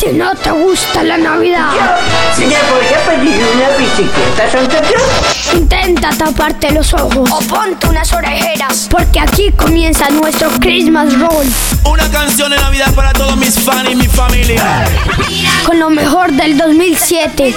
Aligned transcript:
Si 0.00 0.06
no 0.12 0.34
te 0.34 0.50
gusta 0.50 1.02
la 1.02 1.18
Navidad, 1.18 1.72
¿Le 2.38 2.46
voy 2.46 2.86
a 2.94 3.06
pedir 3.06 3.44
una 3.54 3.76
bicicleta, 3.76 4.50
Santa 4.50 4.80
Claus? 4.80 5.54
intenta 5.54 6.08
taparte 6.08 6.70
los 6.72 6.94
ojos 6.94 7.30
o 7.30 7.38
ponte 7.40 7.86
unas 7.86 8.10
orejeras, 8.14 8.88
porque 8.90 9.20
aquí 9.20 9.52
comienza 9.52 10.08
nuestro 10.08 10.48
Christmas 10.58 11.12
Roll 11.18 11.46
Una 11.84 12.08
canción 12.10 12.50
de 12.50 12.56
Navidad 12.56 12.94
para 12.94 13.12
todos 13.12 13.36
mis 13.36 13.58
fans 13.60 13.90
y 13.90 13.94
mi 13.94 14.06
familia. 14.06 14.86
con 15.66 15.78
lo 15.78 15.90
mejor 15.90 16.32
del 16.32 16.56
2007 16.56 17.54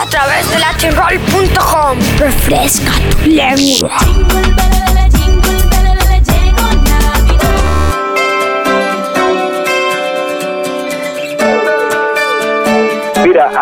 a 0.00 0.06
través 0.06 0.48
de 0.48 0.58
latinroll.com. 0.60 1.98
Refresca 2.18 2.92
tu 3.10 3.28
lengua. 3.28 3.98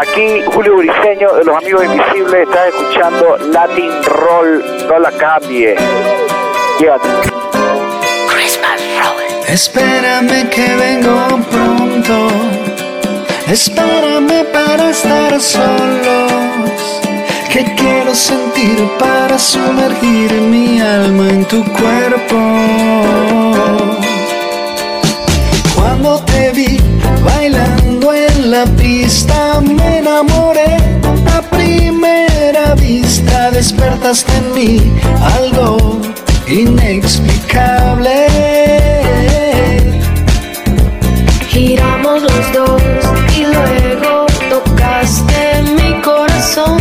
Aquí 0.01 0.43
Julio 0.55 0.77
Briseño 0.77 1.35
de 1.35 1.45
los 1.45 1.57
Amigos 1.57 1.85
Invisibles 1.85 2.49
está 2.49 2.69
escuchando 2.69 3.37
Latin 3.53 4.03
Roll, 4.05 4.65
no 4.89 4.99
la 4.99 5.13
cambie. 5.13 5.77
Llévate. 6.79 7.09
Espérame 9.49 10.49
que 10.49 10.75
vengo 10.77 11.27
pronto. 11.51 12.29
Espérame 13.49 14.45
para 14.53 14.91
estar 14.91 15.41
solos. 15.41 17.01
Que 17.53 17.65
quiero 17.75 18.15
sentir 18.15 18.89
para 18.99 19.39
sumergir 19.39 20.33
mi 20.33 20.81
alma 20.81 21.29
en 21.29 21.45
tu 21.45 21.65
cuerpo. 21.65 22.39
Cuando 25.75 26.21
te 26.25 26.53
vi 26.53 26.79
bailando 27.25 27.90
la 28.51 28.65
pista, 28.65 29.61
me 29.61 29.99
enamoré 29.99 30.77
a 31.37 31.41
primera 31.43 32.75
vista. 32.75 33.51
Despertaste 33.53 34.33
en 34.39 34.55
mí 34.55 34.93
algo 35.37 36.01
inexplicable. 36.49 38.27
Giramos 41.49 42.23
los 42.23 42.53
dos 42.53 42.83
y 43.37 43.43
luego 43.55 44.27
tocaste 44.49 45.63
mi 45.77 46.01
corazón. 46.03 46.79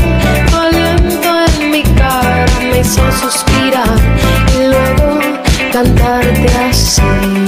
Tu 0.50 0.58
aliento 0.58 1.30
en 1.48 1.72
mi 1.72 1.84
cara 1.84 2.46
me 2.72 2.80
hizo 2.80 3.04
suspirar 3.12 4.00
y 4.56 4.68
luego 4.72 5.20
cantarte 5.72 6.48
así. 6.68 7.39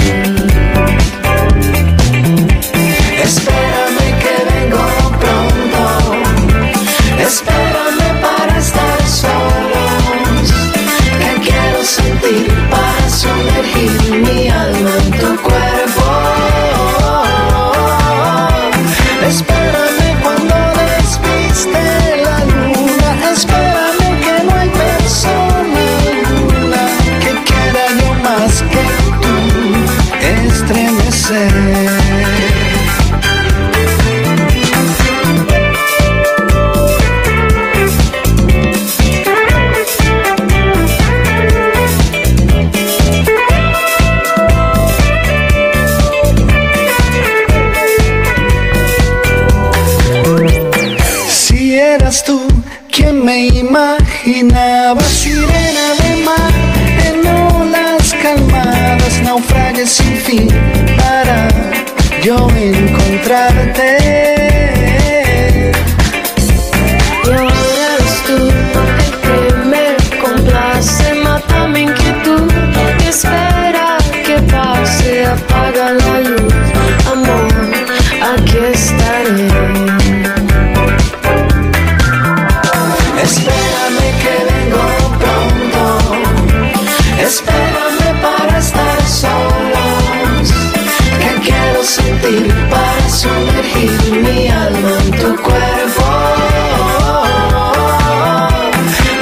Mi 93.88 94.48
alma 94.48 94.98
en 95.04 95.12
tu 95.12 95.36
cuerpo. 95.42 96.06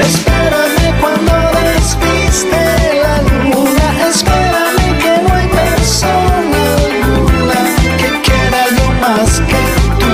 Espérame 0.01 0.99
cuando 0.99 1.33
despiste 1.63 2.61
la 3.03 3.21
luna. 3.21 3.87
Espérame 4.09 4.87
que 5.01 5.13
no 5.23 5.35
hay 5.35 5.47
persona 5.47 6.61
alguna 6.89 7.61
que 7.99 8.09
quiera 8.25 8.61
yo 8.77 8.87
más 8.99 9.31
que 9.49 9.63
tú 9.99 10.13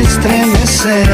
estremecer. 0.00 1.08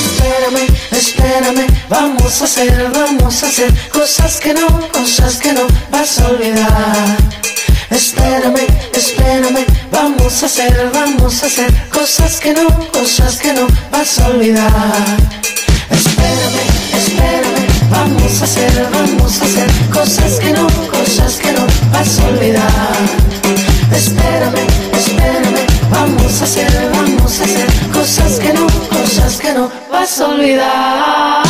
Espérame, 0.00 0.64
espérame, 0.90 1.66
vamos 1.88 2.40
a 2.40 2.44
hacer, 2.44 2.90
vamos 2.92 3.42
a 3.42 3.46
hacer 3.46 3.72
cosas 3.92 4.40
que 4.40 4.54
no, 4.54 4.66
cosas 4.90 5.36
que 5.36 5.52
no 5.52 5.66
vas 5.92 6.18
a 6.18 6.28
olvidar. 6.28 7.39
Espérame, 7.90 8.66
espérame, 8.94 9.66
vamos 9.90 10.42
a 10.44 10.46
hacer, 10.46 10.90
vamos 10.94 11.42
a 11.42 11.46
hacer 11.46 11.72
cosas 11.90 12.38
que 12.38 12.52
no, 12.52 12.68
cosas 12.92 13.36
que 13.40 13.52
no 13.52 13.66
vas 13.90 14.18
a 14.20 14.28
olvidar. 14.28 15.16
Espérame, 15.90 16.62
espérame, 16.96 17.66
vamos 17.90 18.40
a 18.40 18.44
hacer, 18.44 18.88
vamos 18.92 19.40
a 19.40 19.44
hacer 19.44 19.68
cosas 19.92 20.38
que 20.38 20.52
no, 20.52 20.66
cosas 20.88 21.34
que 21.34 21.52
no 21.52 21.66
vas 21.90 22.18
a 22.20 22.28
olvidar. 22.28 22.96
Espérame, 23.92 24.66
espérame, 24.96 25.66
vamos 25.90 26.40
a 26.40 26.44
hacer, 26.44 26.90
vamos 26.94 27.40
a 27.40 27.44
hacer 27.44 27.66
cosas 27.92 28.38
que 28.38 28.52
no, 28.52 28.66
cosas 28.88 29.36
que 29.40 29.52
no 29.52 29.68
vas 29.90 30.20
a 30.20 30.28
olvidar. 30.28 31.42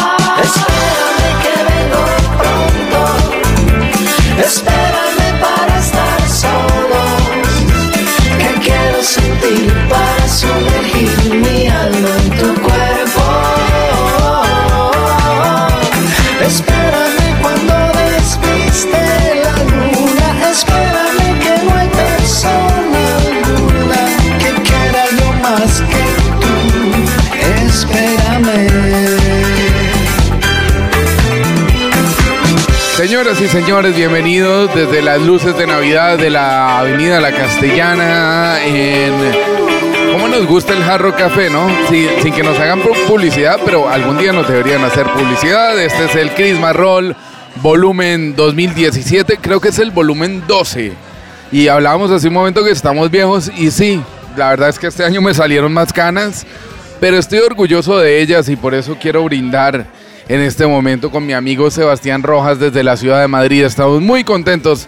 Espérame 0.43 1.43
que 1.43 1.55
vengo 1.69 2.03
pronto. 2.41 3.01
Espérame 4.43 5.20
sentir 9.03 9.73
para 9.89 10.29
sumergir 10.29 11.35
mi 11.35 11.69
alma 11.69 12.20
Señoras 33.01 33.41
y 33.41 33.49
señores, 33.49 33.97
bienvenidos 33.97 34.75
desde 34.75 35.01
las 35.01 35.23
luces 35.23 35.57
de 35.57 35.67
Navidad 35.67 36.19
de 36.19 36.29
la 36.29 36.81
Avenida 36.81 37.19
La 37.19 37.33
Castellana 37.33 38.63
en... 38.63 39.15
¿Cómo 40.13 40.29
nos 40.29 40.47
gusta 40.47 40.75
el 40.75 40.83
Jarro 40.85 41.17
Café, 41.17 41.49
no? 41.49 41.67
Sin 41.89 42.35
que 42.35 42.43
nos 42.43 42.59
hagan 42.59 42.83
pu- 42.83 42.95
publicidad, 43.07 43.59
pero 43.65 43.89
algún 43.89 44.19
día 44.19 44.35
nos 44.35 44.47
deberían 44.47 44.85
hacer 44.85 45.07
publicidad. 45.07 45.81
Este 45.81 46.05
es 46.05 46.15
el 46.15 46.35
Christmas 46.35 46.77
Roll 46.77 47.17
volumen 47.63 48.37
2017, 48.37 49.39
creo 49.41 49.63
que 49.63 49.69
es 49.71 49.79
el 49.79 49.93
volumen 49.93 50.43
12. 50.47 50.93
Y 51.53 51.69
hablábamos 51.69 52.11
hace 52.11 52.29
un 52.29 52.35
momento 52.35 52.63
que 52.63 52.71
estamos 52.71 53.11
viejos 53.11 53.51
y 53.57 53.71
sí, 53.71 54.03
la 54.37 54.51
verdad 54.51 54.69
es 54.69 54.79
que 54.79 54.89
este 54.89 55.05
año 55.07 55.23
me 55.23 55.33
salieron 55.33 55.73
más 55.73 55.91
canas, 55.95 56.45
pero 57.01 57.17
estoy 57.17 57.39
orgulloso 57.39 57.99
de 57.99 58.21
ellas 58.21 58.51
y 58.51 58.57
por 58.57 58.75
eso 58.75 58.99
quiero 59.01 59.25
brindar 59.25 59.87
en 60.31 60.41
este 60.43 60.65
momento 60.65 61.11
con 61.11 61.27
mi 61.27 61.33
amigo 61.33 61.73
Sebastián 61.73 62.23
Rojas 62.23 62.61
desde 62.61 62.85
la 62.85 62.97
ciudad 62.97 63.21
de 63.21 63.27
Madrid. 63.27 63.65
Estamos 63.65 64.01
muy 64.01 64.23
contentos 64.23 64.87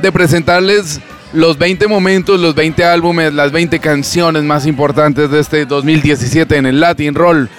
de 0.00 0.10
presentarles 0.10 1.00
los 1.34 1.58
20 1.58 1.86
momentos, 1.86 2.40
los 2.40 2.54
20 2.54 2.82
álbumes, 2.86 3.34
las 3.34 3.52
20 3.52 3.78
canciones 3.78 4.42
más 4.42 4.64
importantes 4.64 5.30
de 5.30 5.38
este 5.38 5.66
2017 5.66 6.56
en 6.56 6.64
el 6.64 6.80
latinroll.com. 6.80 7.50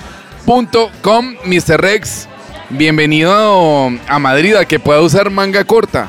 Mr. 1.45 1.79
Rex, 1.79 2.27
bienvenido 2.71 3.91
a 4.07 4.17
Madrid, 4.17 4.55
a 4.55 4.65
que 4.65 4.79
pueda 4.79 5.01
usar 5.01 5.29
manga 5.29 5.63
corta. 5.63 6.07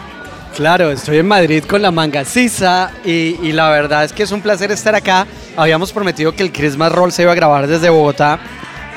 Claro, 0.56 0.90
estoy 0.90 1.18
en 1.18 1.28
Madrid 1.28 1.62
con 1.64 1.82
la 1.82 1.90
manga 1.90 2.24
sisa 2.24 2.90
y, 3.04 3.36
y 3.42 3.52
la 3.52 3.68
verdad 3.68 4.04
es 4.04 4.14
que 4.14 4.22
es 4.22 4.32
un 4.32 4.40
placer 4.40 4.72
estar 4.72 4.94
acá. 4.94 5.26
Habíamos 5.58 5.92
prometido 5.92 6.34
que 6.34 6.42
el 6.42 6.52
Christmas 6.52 6.90
Roll 6.90 7.12
se 7.12 7.20
iba 7.20 7.32
a 7.32 7.34
grabar 7.34 7.66
desde 7.66 7.90
Bogotá, 7.90 8.40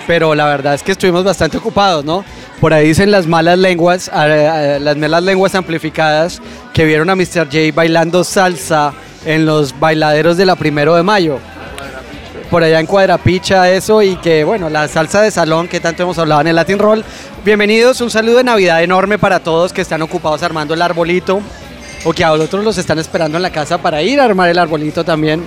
pero 0.07 0.35
la 0.35 0.45
verdad 0.45 0.73
es 0.73 0.83
que 0.83 0.91
estuvimos 0.91 1.23
bastante 1.23 1.57
ocupados, 1.57 2.05
¿no? 2.05 2.23
Por 2.59 2.73
ahí 2.73 2.87
dicen 2.87 3.11
las 3.11 3.27
malas 3.27 3.57
lenguas, 3.57 4.07
eh, 4.07 4.11
eh, 4.15 4.79
las 4.79 4.97
malas 4.97 5.23
lenguas 5.23 5.55
amplificadas 5.55 6.41
que 6.73 6.85
vieron 6.85 7.09
a 7.09 7.15
Mr. 7.15 7.45
J 7.45 7.57
bailando 7.73 8.23
salsa 8.23 8.93
en 9.25 9.45
los 9.45 9.77
bailaderos 9.79 10.37
de 10.37 10.45
la 10.45 10.55
primero 10.55 10.95
de 10.95 11.03
mayo. 11.03 11.39
Por 12.49 12.63
allá 12.63 12.79
en 12.79 12.85
Cuadrapicha, 12.85 13.71
eso, 13.71 14.01
y 14.01 14.15
que 14.17 14.43
bueno, 14.43 14.69
la 14.69 14.87
salsa 14.87 15.21
de 15.21 15.31
salón 15.31 15.67
que 15.67 15.79
tanto 15.79 16.03
hemos 16.03 16.17
hablado 16.19 16.41
en 16.41 16.47
el 16.47 16.55
Latin 16.55 16.79
Roll. 16.79 17.03
Bienvenidos, 17.43 18.01
un 18.01 18.11
saludo 18.11 18.37
de 18.37 18.43
Navidad 18.43 18.83
enorme 18.83 19.17
para 19.17 19.39
todos 19.39 19.73
que 19.73 19.81
están 19.81 20.01
ocupados 20.03 20.43
armando 20.43 20.73
el 20.73 20.81
arbolito 20.81 21.41
o 22.05 22.13
que 22.13 22.23
a 22.23 22.31
otros 22.31 22.63
los 22.63 22.77
están 22.77 22.99
esperando 22.99 23.37
en 23.37 23.41
la 23.41 23.49
casa 23.49 23.79
para 23.79 24.01
ir 24.03 24.19
a 24.19 24.25
armar 24.25 24.49
el 24.49 24.59
arbolito 24.59 25.03
también. 25.03 25.43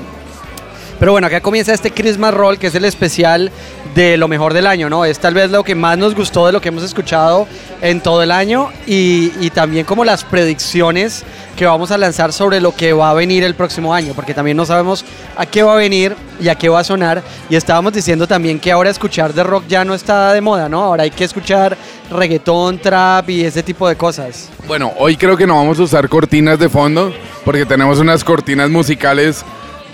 Pero 0.99 1.13
bueno, 1.13 1.27
acá 1.29 1.41
comienza 1.41 1.73
este 1.73 1.93
Christmas 1.93 2.35
Roll, 2.35 2.59
que 2.59 2.67
es 2.67 2.75
el 2.75 2.85
especial 2.85 3.53
de 3.95 4.17
lo 4.17 4.29
mejor 4.29 4.53
del 4.53 4.67
año, 4.67 4.91
¿no? 4.91 5.05
Es 5.05 5.19
tal 5.19 5.35
vez 5.35 5.51
lo 5.51 5.63
que 5.65 5.75
más 5.75 5.97
nos 5.97 6.15
gustó 6.15 6.47
de 6.47 6.53
lo 6.53 6.61
que 6.61 6.69
hemos 6.69 6.83
escuchado 6.83 7.47
en 7.81 8.01
todo 8.01 8.23
el 8.23 8.31
año 8.31 8.71
y, 8.87 9.33
y 9.41 9.51
también 9.51 9.85
como 9.87 10.05
las 10.05 10.25
predicciones 10.25 11.25
que 11.57 11.67
vamos 11.67 11.91
a 11.91 11.99
lanzar 11.99 12.33
sobre 12.33 12.61
lo 12.61 12.75
que 12.75 12.93
va 12.93 13.11
a 13.11 13.15
venir 13.15 13.43
el 13.43 13.55
próximo 13.55 13.93
año, 13.93 14.13
porque 14.15 14.35
también 14.35 14.57
no 14.57 14.65
sabemos 14.65 15.05
a 15.37 15.47
qué 15.47 15.63
va 15.63 15.73
a 15.73 15.77
venir 15.77 16.15
y 16.41 16.49
a 16.49 16.55
qué 16.55 16.69
va 16.69 16.81
a 16.81 16.85
sonar. 16.85 17.23
Y 17.51 17.57
estábamos 17.57 17.93
diciendo 17.93 18.27
también 18.27 18.61
que 18.61 18.71
ahora 18.71 18.91
escuchar 18.91 19.35
de 19.35 19.43
rock 19.43 19.65
ya 19.69 19.85
no 19.85 19.95
está 19.95 20.33
de 20.33 20.41
moda, 20.41 20.69
¿no? 20.69 20.83
Ahora 20.83 21.03
hay 21.05 21.11
que 21.11 21.25
escuchar 21.25 21.77
reggaetón, 22.11 22.79
trap 22.79 23.31
y 23.31 23.45
ese 23.45 23.63
tipo 23.63 23.89
de 23.89 23.97
cosas. 23.97 24.49
Bueno, 24.67 24.93
hoy 24.99 25.17
creo 25.17 25.37
que 25.37 25.47
no 25.47 25.57
vamos 25.57 25.79
a 25.81 25.83
usar 25.83 26.09
cortinas 26.09 26.59
de 26.59 26.69
fondo, 26.69 27.13
porque 27.45 27.67
tenemos 27.67 27.99
unas 27.99 28.23
cortinas 28.23 28.71
musicales 28.71 29.45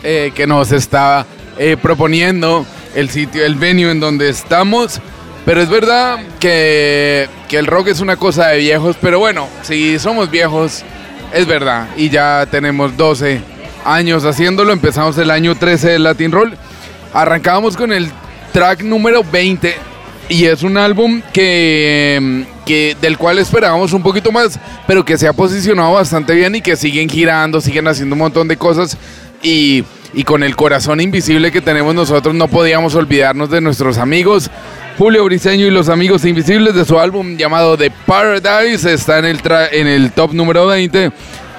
eh, 0.05 0.33
que 0.35 0.47
nos 0.47 0.71
está 0.71 1.27
eh, 1.59 1.77
proponiendo 1.81 2.67
el 2.95 3.11
sitio, 3.11 3.45
el 3.45 3.55
venue 3.55 3.91
en 3.91 4.01
donde 4.01 4.29
estamos. 4.29 5.01
Pero 5.45 5.61
es 5.61 5.69
verdad 5.69 6.21
que, 6.41 7.29
que 7.49 7.59
el 7.59 7.67
rock 7.67 7.89
es 7.89 8.01
una 8.01 8.17
cosa 8.17 8.49
de 8.49 8.59
viejos, 8.59 8.97
pero 9.01 9.19
bueno, 9.19 9.49
si 9.63 9.99
somos 9.99 10.31
viejos, 10.31 10.83
es 11.33 11.47
verdad. 11.47 11.89
Y 11.97 12.09
ya 12.09 12.47
tenemos 12.51 12.97
12 12.97 13.41
años 13.85 14.25
haciéndolo, 14.25 14.73
empezamos 14.73 15.19
el 15.19 15.31
año 15.31 15.55
13 15.55 15.91
del 15.91 16.05
Latin 16.05 16.33
Roll. 16.33 16.57
Arrancábamos 17.13 17.77
con 17.77 17.93
el 17.93 18.11
track 18.53 18.83
número 18.83 19.23
20 19.25 19.75
y 20.29 20.45
es 20.47 20.63
un 20.63 20.79
álbum 20.79 21.21
que, 21.33 22.47
que 22.65 22.97
del 23.01 23.19
cual 23.19 23.39
esperábamos 23.39 23.93
un 23.93 24.03
poquito 24.03 24.33
más, 24.33 24.59
pero 24.87 25.05
que 25.05 25.19
se 25.19 25.29
ha 25.29 25.33
posicionado 25.33 25.93
bastante 25.93 26.35
bien 26.35 26.55
y 26.55 26.61
que 26.61 26.77
siguen 26.77 27.09
girando, 27.09 27.61
siguen 27.61 27.87
haciendo 27.89 28.15
un 28.15 28.21
montón 28.21 28.49
de 28.49 28.57
cosas 28.57 28.97
y, 29.45 29.85
con 30.25 30.43
el 30.43 30.57
corazón 30.57 31.01
invisible 31.01 31.53
que 31.53 31.61
tenemos 31.61 31.95
nosotros 31.95 32.35
no 32.35 32.49
podíamos 32.49 32.95
olvidarnos 32.95 33.51
de 33.51 33.61
nuestros 33.61 33.99
amigos. 33.99 34.51
Julio 34.97 35.25
Briseño 35.25 35.67
y 35.67 35.71
los 35.71 35.89
amigos 35.89 36.25
invisibles 36.25 36.75
de 36.75 36.85
su 36.85 36.99
álbum 36.99 37.37
llamado 37.37 37.77
The 37.77 37.91
Paradise 37.91 38.93
está 38.93 39.19
en 39.19 39.25
el, 39.25 39.41
en 39.73 39.87
el 39.87 40.13
top 40.13 40.33
número 40.33 40.67
20 40.67 41.11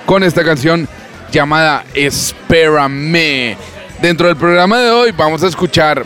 con 0.06 0.24
esta 0.24 0.44
canción 0.44 0.88
llamada 1.32 1.84
Espérame. 1.94 3.58
Dentro 4.02 4.28
del 4.28 4.38
programa 4.38 4.80
de 4.80 4.90
hoy 4.90 5.12
vamos 5.12 5.44
a 5.44 5.48
escuchar 5.48 6.06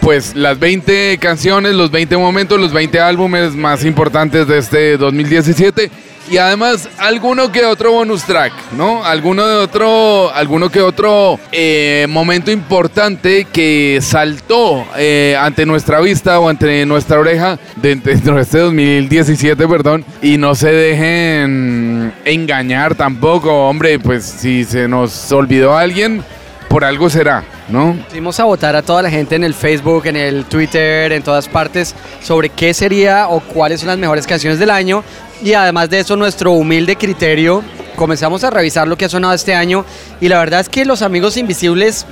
pues 0.00 0.34
las 0.34 0.58
20 0.58 1.18
canciones, 1.18 1.74
los 1.74 1.90
20 1.90 2.16
momentos, 2.16 2.58
los 2.58 2.72
20 2.72 2.98
álbumes 2.98 3.54
más 3.54 3.84
importantes 3.84 4.48
de 4.48 4.58
este 4.58 4.96
2017 4.96 5.90
y 6.30 6.38
además 6.38 6.88
alguno 6.98 7.50
que 7.50 7.64
otro 7.64 7.92
bonus 7.92 8.22
track, 8.24 8.52
¿no? 8.72 9.04
Alguno 9.04 9.46
de 9.46 9.56
otro, 9.56 10.32
alguno 10.32 10.70
que 10.70 10.80
otro 10.80 11.38
eh, 11.50 12.06
momento 12.08 12.50
importante 12.50 13.46
que 13.52 13.98
saltó 14.00 14.86
eh, 14.96 15.36
ante 15.38 15.66
nuestra 15.66 16.00
vista 16.00 16.38
o 16.38 16.48
ante 16.48 16.86
nuestra 16.86 17.18
oreja 17.18 17.58
de- 17.76 17.96
dentro 17.96 18.34
de 18.36 18.42
este 18.42 18.58
2017, 18.58 19.66
perdón, 19.68 20.04
y 20.22 20.38
no 20.38 20.54
se 20.54 20.70
dejen 20.72 22.12
engañar 22.24 22.94
tampoco, 22.94 23.68
hombre, 23.68 23.98
pues 23.98 24.24
si 24.24 24.64
se 24.64 24.86
nos 24.88 25.32
olvidó 25.32 25.76
alguien, 25.76 26.22
por 26.68 26.84
algo 26.84 27.10
será, 27.10 27.42
¿no? 27.68 27.96
Fuimos 28.10 28.38
a 28.38 28.44
votar 28.44 28.76
a 28.76 28.82
toda 28.82 29.02
la 29.02 29.10
gente 29.10 29.34
en 29.34 29.42
el 29.42 29.54
Facebook, 29.54 30.06
en 30.06 30.14
el 30.14 30.44
Twitter, 30.44 31.10
en 31.10 31.22
todas 31.24 31.48
partes, 31.48 31.96
sobre 32.22 32.48
qué 32.48 32.72
sería 32.74 33.26
o 33.28 33.40
cuáles 33.40 33.80
son 33.80 33.88
las 33.88 33.98
mejores 33.98 34.24
canciones 34.24 34.60
del 34.60 34.70
año. 34.70 35.02
Y 35.42 35.54
además 35.54 35.88
de 35.88 36.00
eso, 36.00 36.16
nuestro 36.16 36.52
humilde 36.52 36.96
criterio, 36.96 37.62
comenzamos 37.96 38.44
a 38.44 38.50
revisar 38.50 38.86
lo 38.86 38.96
que 38.96 39.06
ha 39.06 39.08
sonado 39.08 39.32
este 39.32 39.54
año. 39.54 39.84
Y 40.20 40.28
la 40.28 40.38
verdad 40.38 40.60
es 40.60 40.68
que 40.68 40.84
los 40.84 41.00
amigos 41.02 41.36
invisibles 41.36 42.06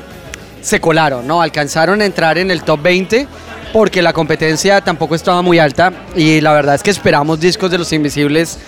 se 0.62 0.80
colaron, 0.80 1.26
¿no? 1.26 1.42
Alcanzaron 1.42 2.00
a 2.00 2.06
entrar 2.06 2.38
en 2.38 2.50
el 2.50 2.62
top 2.62 2.82
20 2.82 3.26
porque 3.72 4.00
la 4.00 4.14
competencia 4.14 4.80
tampoco 4.80 5.14
estaba 5.14 5.42
muy 5.42 5.58
alta. 5.58 5.92
Y 6.16 6.40
la 6.40 6.52
verdad 6.52 6.74
es 6.74 6.82
que 6.82 6.90
esperamos 6.90 7.38
discos 7.38 7.70
de 7.70 7.78
los 7.78 7.92
invisibles 7.92 8.58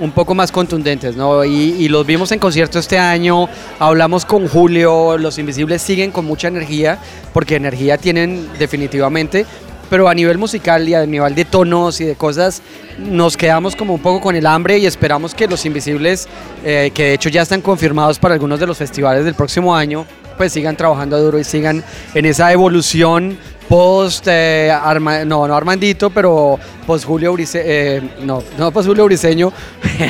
un 0.00 0.12
poco 0.12 0.34
más 0.34 0.52
contundentes, 0.52 1.16
¿no? 1.16 1.44
Y, 1.44 1.74
y 1.78 1.88
los 1.88 2.06
vimos 2.06 2.30
en 2.32 2.38
concierto 2.38 2.78
este 2.78 2.98
año, 2.98 3.48
hablamos 3.78 4.24
con 4.24 4.46
Julio, 4.46 5.18
los 5.18 5.38
Invisibles 5.38 5.82
siguen 5.82 6.12
con 6.12 6.24
mucha 6.24 6.46
energía, 6.46 6.98
porque 7.32 7.56
energía 7.56 7.98
tienen 7.98 8.48
definitivamente, 8.60 9.44
pero 9.90 10.08
a 10.08 10.14
nivel 10.14 10.38
musical 10.38 10.88
y 10.88 10.94
a 10.94 11.04
nivel 11.06 11.34
de 11.34 11.44
tonos 11.44 12.00
y 12.00 12.04
de 12.04 12.14
cosas, 12.14 12.62
nos 12.98 13.36
quedamos 13.36 13.74
como 13.76 13.94
un 13.94 14.00
poco 14.00 14.20
con 14.20 14.36
el 14.36 14.46
hambre 14.46 14.78
y 14.78 14.86
esperamos 14.86 15.34
que 15.34 15.46
los 15.48 15.64
Invisibles, 15.66 16.28
eh, 16.64 16.90
que 16.94 17.04
de 17.04 17.14
hecho 17.14 17.28
ya 17.28 17.42
están 17.42 17.60
confirmados 17.60 18.18
para 18.18 18.34
algunos 18.34 18.60
de 18.60 18.66
los 18.66 18.76
festivales 18.78 19.24
del 19.24 19.34
próximo 19.34 19.74
año, 19.74 20.04
pues 20.36 20.52
sigan 20.52 20.76
trabajando 20.76 21.18
duro 21.20 21.38
y 21.38 21.44
sigan 21.44 21.82
en 22.14 22.24
esa 22.26 22.52
evolución 22.52 23.36
post 23.68 24.26
eh, 24.28 24.70
Arma- 24.72 25.24
no 25.26 25.46
no 25.46 25.54
Armandito 25.54 26.08
pero 26.08 26.58
post 26.86 27.04
Julio 27.04 27.34
Brice- 27.34 27.60
eh, 27.62 28.00
no 28.22 28.42
no 28.56 28.70
post 28.70 28.88
Julio 28.88 29.04
Briseño 29.04 29.52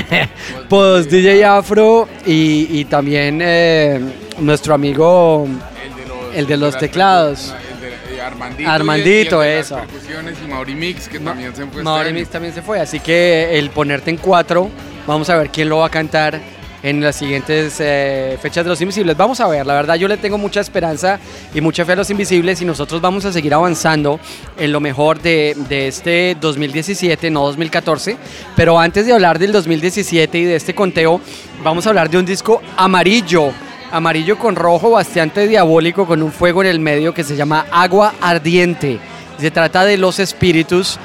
post 0.68 1.10
DJ 1.10 1.44
Afro 1.44 2.08
y, 2.26 2.68
y 2.70 2.84
también 2.84 3.40
eh, 3.42 4.00
nuestro 4.38 4.74
amigo 4.74 5.46
El 6.34 6.46
de 6.46 6.56
los 6.56 6.76
teclados. 6.78 7.54
Armandito, 8.28 8.70
Armandito, 8.70 9.42
y 9.42 9.46
el 9.46 9.50
de 9.52 9.56
las 9.58 9.66
eso. 9.66 9.76
percusiones 9.76 10.36
y 10.44 10.48
Mauri 10.48 10.74
Mix, 10.74 11.08
que 11.08 11.18
también 11.20 11.50
se 11.54 11.62
fue 11.66 11.80
este 11.80 11.82
Mauri. 11.82 12.12
Mix 12.12 12.28
también 12.28 12.54
se 12.54 12.62
fue 12.62 12.80
así 12.80 13.00
que 13.00 13.58
el 13.58 13.70
ponerte 13.70 14.10
en 14.10 14.16
cuatro 14.16 14.70
vamos 15.06 15.28
a 15.30 15.36
ver 15.36 15.50
quién 15.50 15.68
lo 15.68 15.78
va 15.78 15.86
a 15.86 15.90
cantar 15.90 16.40
en 16.82 17.00
las 17.00 17.16
siguientes 17.16 17.76
eh, 17.80 18.38
fechas 18.40 18.64
de 18.64 18.68
Los 18.70 18.80
Invisibles. 18.80 19.16
Vamos 19.16 19.40
a 19.40 19.48
ver, 19.48 19.66
la 19.66 19.74
verdad 19.74 19.96
yo 19.96 20.06
le 20.06 20.16
tengo 20.16 20.38
mucha 20.38 20.60
esperanza 20.60 21.18
y 21.52 21.60
mucha 21.60 21.84
fe 21.84 21.92
a 21.92 21.96
Los 21.96 22.10
Invisibles 22.10 22.62
y 22.62 22.64
nosotros 22.64 23.00
vamos 23.00 23.24
a 23.24 23.32
seguir 23.32 23.52
avanzando 23.52 24.20
en 24.56 24.70
lo 24.70 24.78
mejor 24.80 25.20
de, 25.20 25.56
de 25.68 25.88
este 25.88 26.36
2017, 26.40 27.30
no 27.30 27.46
2014. 27.46 28.16
Pero 28.54 28.78
antes 28.78 29.06
de 29.06 29.12
hablar 29.12 29.38
del 29.38 29.50
2017 29.52 30.38
y 30.38 30.44
de 30.44 30.56
este 30.56 30.74
conteo, 30.74 31.20
vamos 31.64 31.86
a 31.86 31.88
hablar 31.88 32.10
de 32.10 32.18
un 32.18 32.24
disco 32.26 32.62
amarillo. 32.76 33.52
Amarillo 33.90 34.38
con 34.38 34.56
rojo, 34.56 34.90
bastante 34.90 35.46
diabólico, 35.48 36.06
con 36.06 36.22
un 36.22 36.32
fuego 36.32 36.62
en 36.62 36.68
el 36.68 36.80
medio 36.80 37.14
que 37.14 37.24
se 37.24 37.36
llama 37.36 37.66
Agua 37.70 38.14
Ardiente. 38.20 38.98
Se 39.38 39.50
trata 39.50 39.84
de 39.84 39.96
Los 39.96 40.18
Espíritus, 40.18 40.98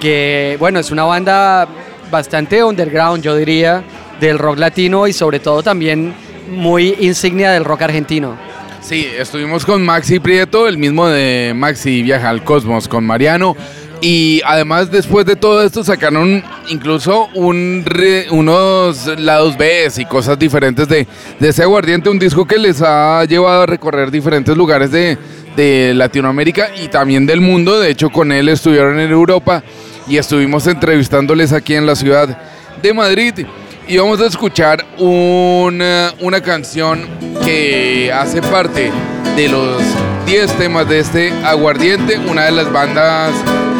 que 0.00 0.56
bueno, 0.60 0.78
es 0.78 0.90
una 0.90 1.04
banda 1.04 1.66
bastante 2.10 2.62
underground, 2.62 3.22
yo 3.22 3.34
diría, 3.34 3.82
del 4.20 4.38
rock 4.38 4.58
latino 4.58 5.06
y 5.06 5.12
sobre 5.12 5.40
todo 5.40 5.62
también 5.62 6.14
muy 6.50 6.96
insignia 7.00 7.50
del 7.50 7.64
rock 7.64 7.82
argentino. 7.82 8.36
Sí, 8.80 9.06
estuvimos 9.18 9.66
con 9.66 9.84
Maxi 9.84 10.18
Prieto, 10.18 10.68
el 10.68 10.78
mismo 10.78 11.08
de 11.08 11.52
Maxi 11.54 12.02
Viaja 12.02 12.30
al 12.30 12.44
Cosmos, 12.44 12.88
con 12.88 13.04
Mariano. 13.04 13.56
Y 14.00 14.40
además, 14.44 14.90
después 14.90 15.26
de 15.26 15.34
todo 15.34 15.62
esto, 15.62 15.82
sacaron 15.82 16.44
incluso 16.68 17.28
unos 17.34 19.06
lados 19.18 19.56
B 19.56 19.88
y 19.96 20.04
cosas 20.04 20.38
diferentes 20.38 20.86
de, 20.88 21.06
de 21.40 21.48
ese 21.48 21.64
aguardiente, 21.64 22.08
un 22.08 22.18
disco 22.18 22.46
que 22.46 22.58
les 22.58 22.80
ha 22.80 23.24
llevado 23.24 23.62
a 23.62 23.66
recorrer 23.66 24.10
diferentes 24.10 24.56
lugares 24.56 24.92
de, 24.92 25.18
de 25.56 25.92
Latinoamérica 25.94 26.68
y 26.80 26.88
también 26.88 27.26
del 27.26 27.40
mundo. 27.40 27.80
De 27.80 27.90
hecho, 27.90 28.10
con 28.10 28.30
él 28.30 28.48
estuvieron 28.48 29.00
en 29.00 29.10
Europa 29.10 29.64
y 30.06 30.16
estuvimos 30.16 30.66
entrevistándoles 30.68 31.52
aquí 31.52 31.74
en 31.74 31.84
la 31.84 31.96
ciudad 31.96 32.38
de 32.80 32.94
Madrid. 32.94 33.46
Y 33.88 33.96
vamos 33.96 34.20
a 34.20 34.26
escuchar 34.26 34.84
una, 34.98 36.14
una 36.20 36.40
canción 36.40 37.04
que 37.44 38.12
hace 38.12 38.42
parte 38.42 38.92
de 39.34 39.48
los 39.48 39.82
10 40.26 40.52
temas 40.58 40.88
de 40.88 41.00
este 41.00 41.32
Aguardiente, 41.42 42.18
una 42.18 42.44
de 42.44 42.52
las 42.52 42.70
bandas 42.70 43.32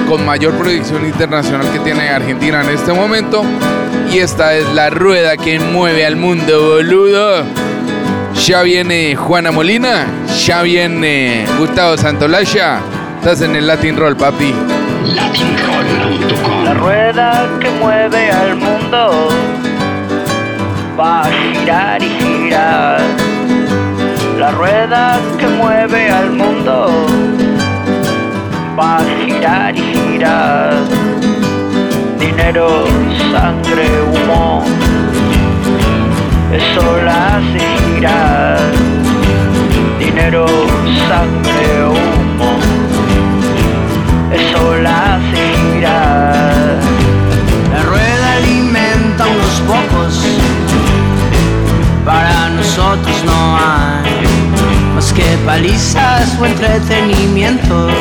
con 0.08 0.24
mayor 0.24 0.54
proyección 0.54 1.04
internacional 1.04 1.70
que 1.70 1.80
tiene 1.80 2.08
Argentina 2.08 2.62
en 2.62 2.70
este 2.70 2.92
momento. 2.92 3.44
Y 4.10 4.18
esta 4.18 4.54
es 4.54 4.66
la 4.72 4.88
rueda 4.90 5.36
que 5.36 5.60
mueve 5.60 6.06
al 6.06 6.16
mundo, 6.16 6.74
boludo. 6.76 7.44
Ya 8.46 8.62
viene 8.62 9.14
Juana 9.16 9.50
Molina, 9.50 10.06
ya 10.46 10.62
viene 10.62 11.44
Gustavo 11.58 11.96
Santolaya. 11.96 12.80
Estás 13.18 13.42
en 13.42 13.56
el 13.56 13.66
Latin 13.66 13.96
Roll, 13.96 14.16
papi. 14.16 14.54
La 16.64 16.74
rueda 16.74 17.48
que 17.60 17.70
mueve 17.70 18.30
al 18.30 18.56
mundo 18.56 19.28
va 20.98 21.22
a 21.22 21.30
girar 21.30 22.02
y 22.02 22.08
girar. 22.08 23.00
La 24.38 24.50
rueda 24.52 25.18
que 25.38 25.46
mueve 25.48 26.10
al 26.10 26.30
mundo 26.30 27.27
va 28.78 28.98
a 28.98 29.04
girar 29.24 29.76
y 29.76 29.80
girar. 29.80 30.74
Dinero, 32.18 32.84
sangre, 33.32 33.88
humo, 34.02 34.62
eso 36.52 36.84
la 37.04 37.36
hace 37.36 37.60
girar. 37.84 38.60
Dinero, 39.98 40.46
sangre, 41.08 41.66
humo, 41.88 42.52
eso 44.32 44.76
la 44.76 45.16
hace 45.16 45.42
girar. 45.58 46.78
La 47.72 47.82
rueda 47.82 48.32
alimenta 48.36 49.24
a 49.24 49.26
unos 49.26 49.60
pocos, 49.72 50.24
para 52.04 52.50
nosotros 52.50 53.24
no 53.24 53.56
hay 53.56 53.78
más 54.94 55.12
que 55.12 55.36
palizas 55.44 56.36
o 56.40 56.46
entretenimientos. 56.46 57.92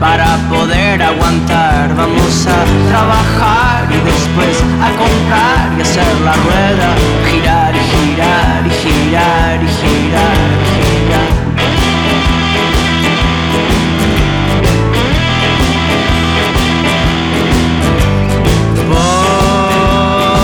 Para 0.00 0.38
poder 0.48 1.02
aguantar 1.02 1.94
vamos 1.94 2.46
a 2.46 2.64
trabajar 2.88 3.86
y 3.90 3.98
después 4.02 4.64
a 4.80 4.90
comprar 4.96 5.72
y 5.76 5.82
hacer 5.82 6.20
la 6.24 6.32
rueda. 6.32 6.96
Girar 7.30 7.74
y 7.76 7.80
girar 7.92 8.66
y 8.66 8.70
girar 8.70 9.62
y 9.62 9.68
girar 9.68 10.48
y 10.64 10.68
girar. 10.80 11.30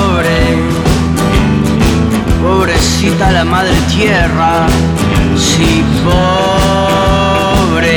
Pobre, 0.06 0.40
pobrecita 2.42 3.32
la 3.32 3.44
madre 3.44 3.76
tierra, 3.90 4.66
sí, 5.36 5.82
pobre, 6.04 7.96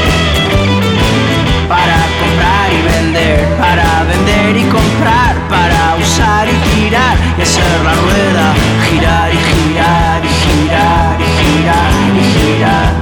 y 2.73 2.81
vender, 2.81 3.47
para 3.57 4.03
vender 4.03 4.57
y 4.57 4.63
comprar, 4.69 5.35
para 5.49 5.95
usar 6.01 6.47
y 6.47 6.57
tirar 6.69 7.17
y 7.37 7.41
hacer 7.41 7.83
la 7.83 7.93
rueda 7.93 8.71
girar 8.91 9.33
y 9.33 9.37
girar 9.37 10.25
y 10.25 10.27
girar 10.27 11.21
y 11.21 11.25
girar 11.39 11.91
y 12.17 12.23
girar. 12.33 13.00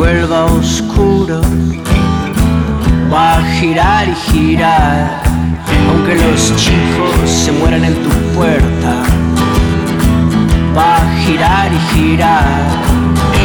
Vuelva 0.00 0.46
oscuro, 0.46 1.42
va 3.12 3.36
a 3.36 3.42
girar 3.58 4.08
y 4.08 4.14
girar. 4.14 5.20
Aunque 5.88 6.14
los 6.14 6.56
chicos 6.56 7.20
se 7.26 7.52
mueran 7.52 7.84
en 7.84 7.94
tu 8.04 8.08
puerta, 8.34 8.92
va 10.74 10.96
a 11.02 11.16
girar 11.22 11.68
y 11.70 11.80
girar. 11.92 12.66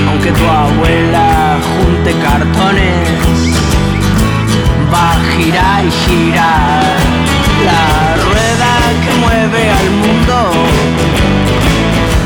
Aunque 0.07 0.31
tu 0.31 0.45
abuela 0.45 1.57
junte 1.71 2.12
cartones, 2.25 3.09
va 4.93 5.12
a 5.12 5.19
girar 5.35 5.83
y 5.83 5.91
girar. 6.03 6.95
La 7.69 7.83
rueda 8.24 8.71
que 9.03 9.12
mueve 9.24 9.62
al 9.79 9.89
mundo 10.03 10.38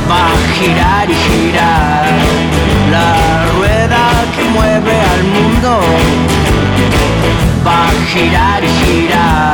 va 0.07 0.23
a 0.27 0.53
girar 0.59 1.09
y 1.09 1.15
girar. 1.15 1.98
Va 8.09 8.15
a 8.15 8.23
girar 8.23 8.63
y 8.63 8.67
girar. 8.67 9.39
La 9.39 9.48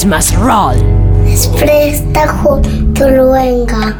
Christmas 0.00 0.34
Roll. 0.34 0.80
Presta 1.58 2.26
junto 2.26 3.06
luenga. 3.06 3.99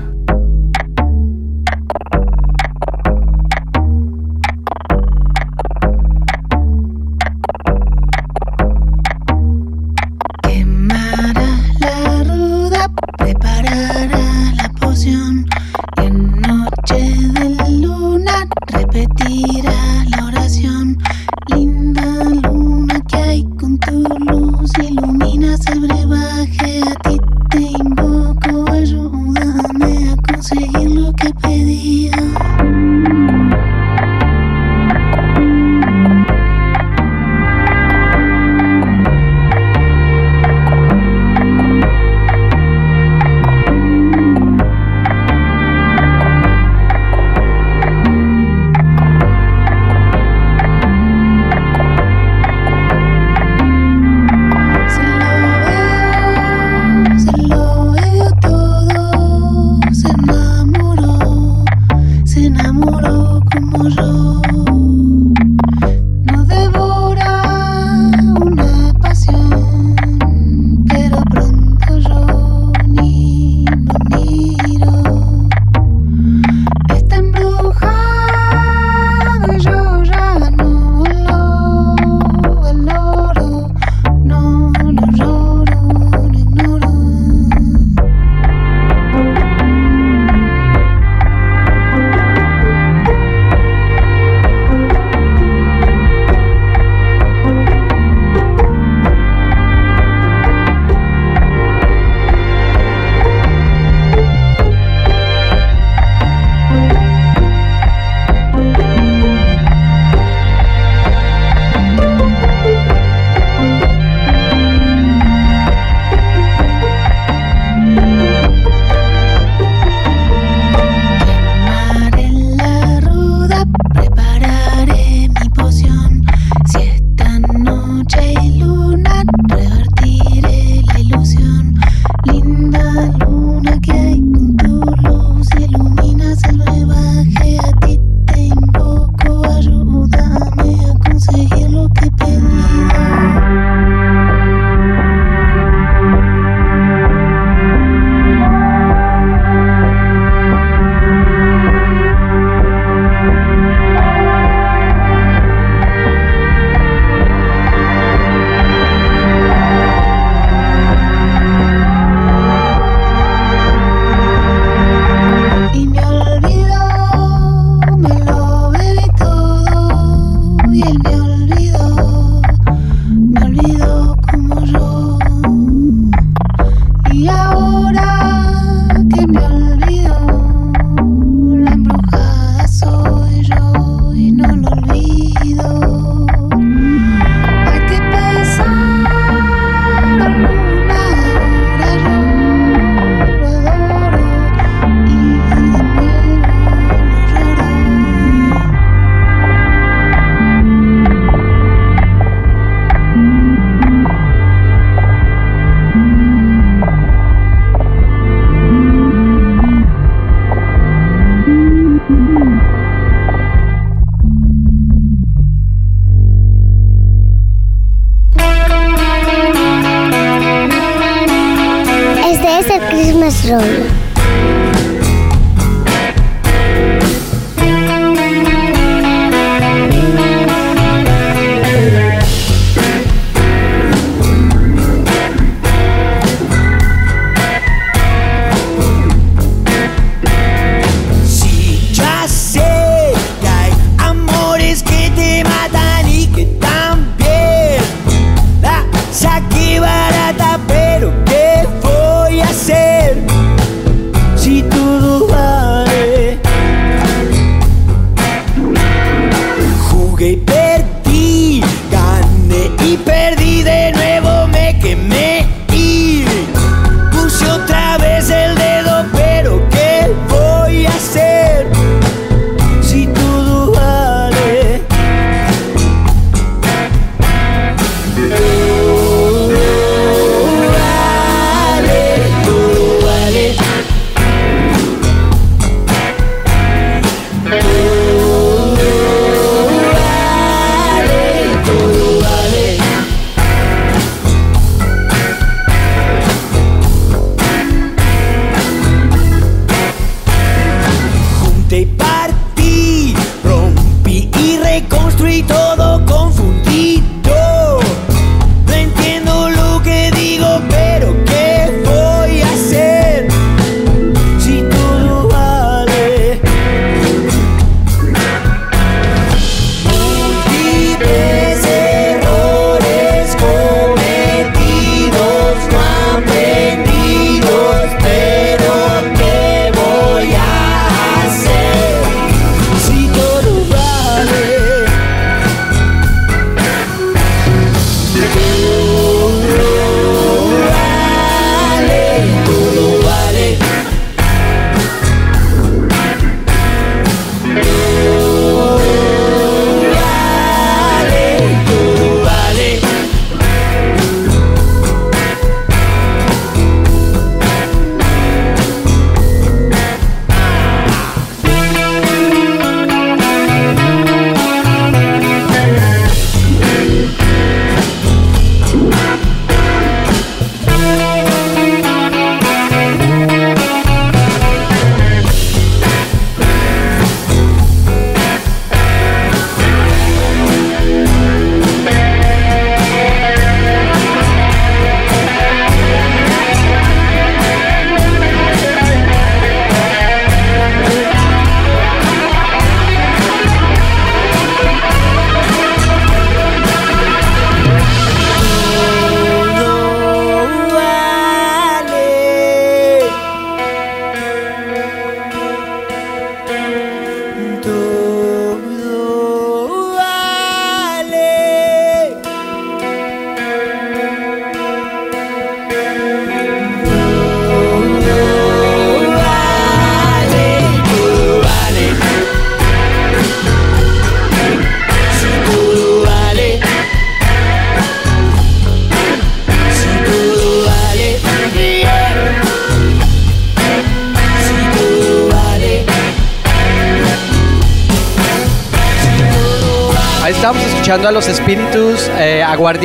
Este 222.58 222.74
es 222.74 222.82
el 222.82 222.88
Christmas 222.88 223.48
Roll. 223.48 223.99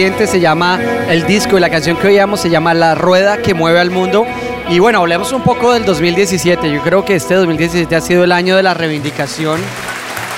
Aguardientes, 0.05 0.29
se 0.29 0.39
llama 0.39 0.79
el 1.09 1.25
disco 1.25 1.57
y 1.57 1.59
la 1.59 1.71
canción 1.71 1.97
que 1.97 2.07
oíamos 2.07 2.39
se 2.39 2.49
llama 2.49 2.75
La 2.75 2.93
Rueda 2.93 3.37
que 3.37 3.55
mueve 3.55 3.79
al 3.79 3.89
mundo. 3.89 4.25
Y 4.69 4.77
bueno, 4.77 4.99
hablemos 4.99 5.31
un 5.31 5.41
poco 5.41 5.73
del 5.73 5.83
2017. 5.83 6.71
Yo 6.71 6.81
creo 6.81 7.03
que 7.03 7.15
este 7.15 7.33
2017 7.33 7.95
ha 7.95 8.01
sido 8.01 8.23
el 8.23 8.31
año 8.31 8.55
de 8.55 8.61
la 8.61 8.75
reivindicación 8.75 9.59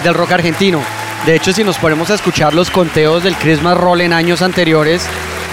del 0.06 0.14
rock 0.14 0.32
argentino. 0.32 0.80
De 1.26 1.36
hecho, 1.36 1.52
si 1.52 1.66
nos 1.66 1.78
ponemos 1.78 2.10
a 2.12 2.14
escuchar 2.14 2.54
los 2.54 2.70
conteos 2.70 3.24
del 3.24 3.36
Christmas 3.36 3.78
Roll 3.78 4.02
en 4.02 4.14
años 4.14 4.42
anteriores, 4.42 5.06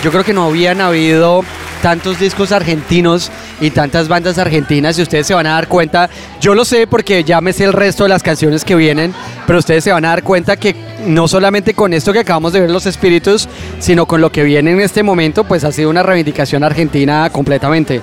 yo 0.04 0.12
creo 0.12 0.22
que 0.22 0.32
no 0.32 0.44
habían 0.44 0.80
habido 0.80 1.42
tantos 1.84 2.18
discos 2.18 2.50
argentinos 2.50 3.30
y 3.60 3.70
tantas 3.70 4.08
bandas 4.08 4.38
argentinas 4.38 4.98
y 4.98 5.02
ustedes 5.02 5.26
se 5.26 5.34
van 5.34 5.46
a 5.46 5.50
dar 5.50 5.68
cuenta, 5.68 6.08
yo 6.40 6.54
lo 6.54 6.64
sé 6.64 6.86
porque 6.86 7.24
ya 7.24 7.42
me 7.42 7.52
sé 7.52 7.64
el 7.64 7.74
resto 7.74 8.04
de 8.04 8.08
las 8.08 8.22
canciones 8.22 8.64
que 8.64 8.74
vienen, 8.74 9.12
pero 9.46 9.58
ustedes 9.58 9.84
se 9.84 9.92
van 9.92 10.06
a 10.06 10.08
dar 10.08 10.22
cuenta 10.22 10.56
que 10.56 10.74
no 11.06 11.28
solamente 11.28 11.74
con 11.74 11.92
esto 11.92 12.14
que 12.14 12.20
acabamos 12.20 12.54
de 12.54 12.60
ver 12.62 12.70
los 12.70 12.86
espíritus, 12.86 13.50
sino 13.84 14.06
con 14.06 14.22
lo 14.22 14.32
que 14.32 14.44
viene 14.44 14.70
en 14.70 14.80
este 14.80 15.02
momento, 15.02 15.44
pues 15.44 15.62
ha 15.62 15.70
sido 15.70 15.90
una 15.90 16.02
reivindicación 16.02 16.64
argentina 16.64 17.28
completamente. 17.30 18.00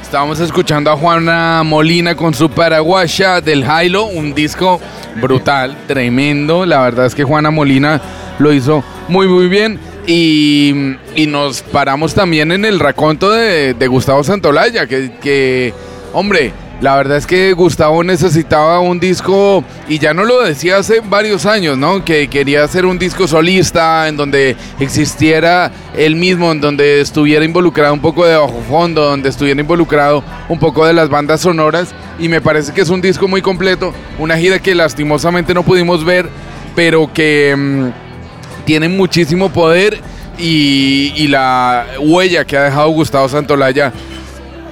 Estábamos 0.00 0.40
escuchando 0.40 0.90
a 0.90 0.96
Juana 0.96 1.62
Molina 1.62 2.14
con 2.14 2.32
su 2.32 2.48
Paraguaya 2.48 3.42
del 3.42 3.62
Jailo, 3.62 4.06
un 4.06 4.34
disco 4.34 4.80
brutal, 5.20 5.76
tremendo. 5.86 6.64
La 6.64 6.80
verdad 6.80 7.04
es 7.04 7.14
que 7.14 7.22
Juana 7.22 7.50
Molina 7.50 8.00
lo 8.38 8.50
hizo 8.50 8.82
muy, 9.08 9.28
muy 9.28 9.48
bien. 9.48 9.78
Y, 10.06 10.96
y 11.14 11.26
nos 11.26 11.60
paramos 11.60 12.14
también 12.14 12.50
en 12.50 12.64
el 12.64 12.80
raconto 12.80 13.30
de, 13.30 13.74
de 13.74 13.86
Gustavo 13.88 14.24
Santolaya, 14.24 14.86
que, 14.86 15.12
que, 15.20 15.74
hombre, 16.14 16.54
la 16.80 16.96
verdad 16.96 17.18
es 17.18 17.26
que 17.26 17.52
Gustavo 17.52 18.02
necesitaba 18.02 18.80
un 18.80 18.98
disco, 18.98 19.62
y 19.86 19.98
ya 19.98 20.14
no 20.14 20.24
lo 20.24 20.42
decía 20.42 20.78
hace 20.78 21.00
varios 21.00 21.44
años, 21.44 21.76
¿no? 21.76 22.04
Que 22.04 22.28
quería 22.28 22.64
hacer 22.64 22.86
un 22.86 22.98
disco 22.98 23.28
solista, 23.28 24.08
en 24.08 24.16
donde 24.16 24.56
existiera 24.78 25.70
él 25.94 26.16
mismo, 26.16 26.50
en 26.52 26.60
donde 26.60 27.02
estuviera 27.02 27.44
involucrado 27.44 27.92
un 27.92 28.00
poco 28.00 28.24
de 28.24 28.34
bajo 28.34 28.62
fondo, 28.68 29.04
donde 29.04 29.28
estuviera 29.28 29.60
involucrado 29.60 30.24
un 30.48 30.58
poco 30.58 30.86
de 30.86 30.94
las 30.94 31.10
bandas 31.10 31.42
sonoras, 31.42 31.94
y 32.18 32.28
me 32.28 32.40
parece 32.40 32.72
que 32.72 32.80
es 32.80 32.88
un 32.88 33.02
disco 33.02 33.28
muy 33.28 33.42
completo, 33.42 33.92
una 34.18 34.38
gira 34.38 34.58
que 34.58 34.74
lastimosamente 34.74 35.52
no 35.52 35.62
pudimos 35.62 36.02
ver, 36.02 36.30
pero 36.74 37.12
que 37.12 37.54
mm, 37.56 38.64
tiene 38.64 38.88
muchísimo 38.88 39.50
poder 39.50 40.00
y, 40.38 41.12
y 41.14 41.28
la 41.28 41.84
huella 42.00 42.46
que 42.46 42.56
ha 42.56 42.62
dejado 42.62 42.88
Gustavo 42.88 43.28
Santolaya 43.28 43.92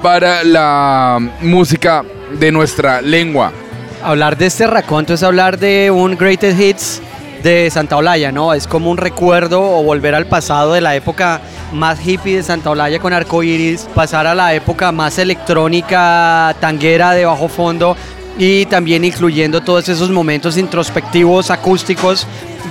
para 0.02 0.44
la 0.44 1.18
música 1.40 2.04
de 2.38 2.52
nuestra 2.52 3.00
lengua. 3.00 3.52
Hablar 4.02 4.36
de 4.36 4.46
este 4.46 4.66
raconto 4.66 5.14
es 5.14 5.22
hablar 5.22 5.58
de 5.58 5.90
un 5.90 6.16
greatest 6.16 6.60
hits 6.60 7.02
de 7.42 7.70
Santa 7.70 7.96
Olaya, 7.96 8.32
¿no? 8.32 8.52
Es 8.54 8.66
como 8.66 8.90
un 8.90 8.96
recuerdo 8.96 9.60
o 9.62 9.82
volver 9.82 10.14
al 10.14 10.26
pasado 10.26 10.72
de 10.72 10.80
la 10.80 10.94
época 10.96 11.40
más 11.72 12.04
hippie 12.04 12.36
de 12.36 12.42
Santa 12.42 12.70
Olaya 12.70 12.98
con 12.98 13.12
arcoiris, 13.12 13.88
pasar 13.94 14.26
a 14.26 14.34
la 14.34 14.54
época 14.54 14.92
más 14.92 15.18
electrónica, 15.18 16.54
tanguera 16.60 17.12
de 17.12 17.24
bajo 17.24 17.48
fondo 17.48 17.96
y 18.38 18.66
también 18.66 19.04
incluyendo 19.04 19.60
todos 19.60 19.88
esos 19.88 20.10
momentos 20.10 20.56
introspectivos, 20.56 21.50
acústicos 21.50 22.26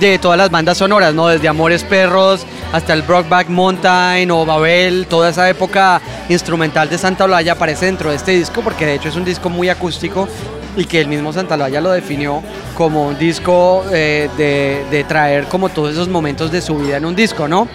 de 0.06 0.18
todas 0.18 0.38
las 0.38 0.50
bandas 0.50 0.78
sonoras, 0.78 1.14
¿no? 1.14 1.28
Desde 1.28 1.48
Amores 1.48 1.82
Perros 1.84 2.46
hasta 2.72 2.92
el 2.92 3.02
Brockback 3.02 3.48
Mountain 3.48 4.30
o 4.30 4.46
Babel, 4.46 5.06
toda 5.08 5.30
esa 5.30 5.48
época 5.48 6.00
instrumental 6.28 6.88
de 6.88 6.98
Santa 6.98 7.24
Olaya 7.24 7.52
aparece 7.52 7.86
dentro 7.86 8.10
de 8.10 8.16
este 8.16 8.32
disco 8.32 8.62
porque 8.62 8.86
de 8.86 8.94
hecho 8.94 9.08
es 9.08 9.16
un 9.16 9.24
disco 9.24 9.48
muy 9.48 9.68
acústico 9.68 10.28
y 10.76 10.84
que 10.84 11.00
el 11.00 11.08
mismo 11.08 11.32
Santa 11.32 11.54
Olaya 11.54 11.80
lo 11.80 11.90
definió 11.90 12.42
como 12.76 13.08
un 13.08 13.18
disco 13.18 13.84
eh, 13.92 14.28
de, 14.36 14.84
de 14.90 15.04
traer 15.04 15.46
como 15.46 15.68
todos 15.68 15.92
esos 15.92 16.08
momentos 16.08 16.52
de 16.52 16.60
su 16.60 16.78
vida 16.78 16.96
en 16.96 17.04
un 17.04 17.16
disco, 17.16 17.48
¿no? 17.48 17.66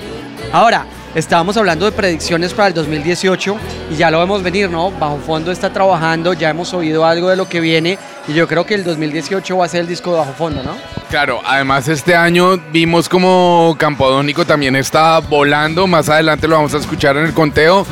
Ahora, 0.52 0.86
estábamos 1.16 1.58
hablando 1.58 1.86
de 1.86 1.92
predicciones 1.92 2.54
para 2.54 2.70
el 2.70 2.74
2018 2.74 3.58
y 3.92 3.96
ya 3.96 4.10
lo 4.10 4.20
vemos 4.20 4.44
venir, 4.44 4.70
¿no? 4.70 4.92
Bajo 4.92 5.18
fondo 5.18 5.52
está 5.52 5.72
trabajando, 5.72 6.34
ya 6.34 6.50
hemos 6.50 6.74
oído 6.74 7.06
algo 7.06 7.30
de 7.30 7.36
lo 7.36 7.50
que 7.50 7.60
viene 7.60 7.98
y 8.28 8.34
yo 8.34 8.48
creo 8.48 8.66
que 8.66 8.76
el 8.76 8.84
2018 8.84 9.58
va 9.58 9.66
a 9.66 9.70
ser 9.70 9.82
el 9.82 9.88
disco 9.88 10.12
de 10.12 10.18
bajo 10.20 10.34
fondo, 10.34 10.64
¿no? 10.64 10.93
Claro, 11.14 11.42
además 11.46 11.88
este 11.90 12.16
año 12.16 12.58
vimos 12.72 13.08
como 13.08 13.76
Campodónico 13.78 14.48
también 14.48 14.76
está 14.76 15.20
volando, 15.20 15.86
más 15.86 16.10
adelante 16.10 16.48
lo 16.48 16.56
vamos 16.56 16.74
a 16.74 16.80
escuchar 16.80 17.18
en 17.18 17.26
el 17.26 17.34
conteo, 17.34 17.86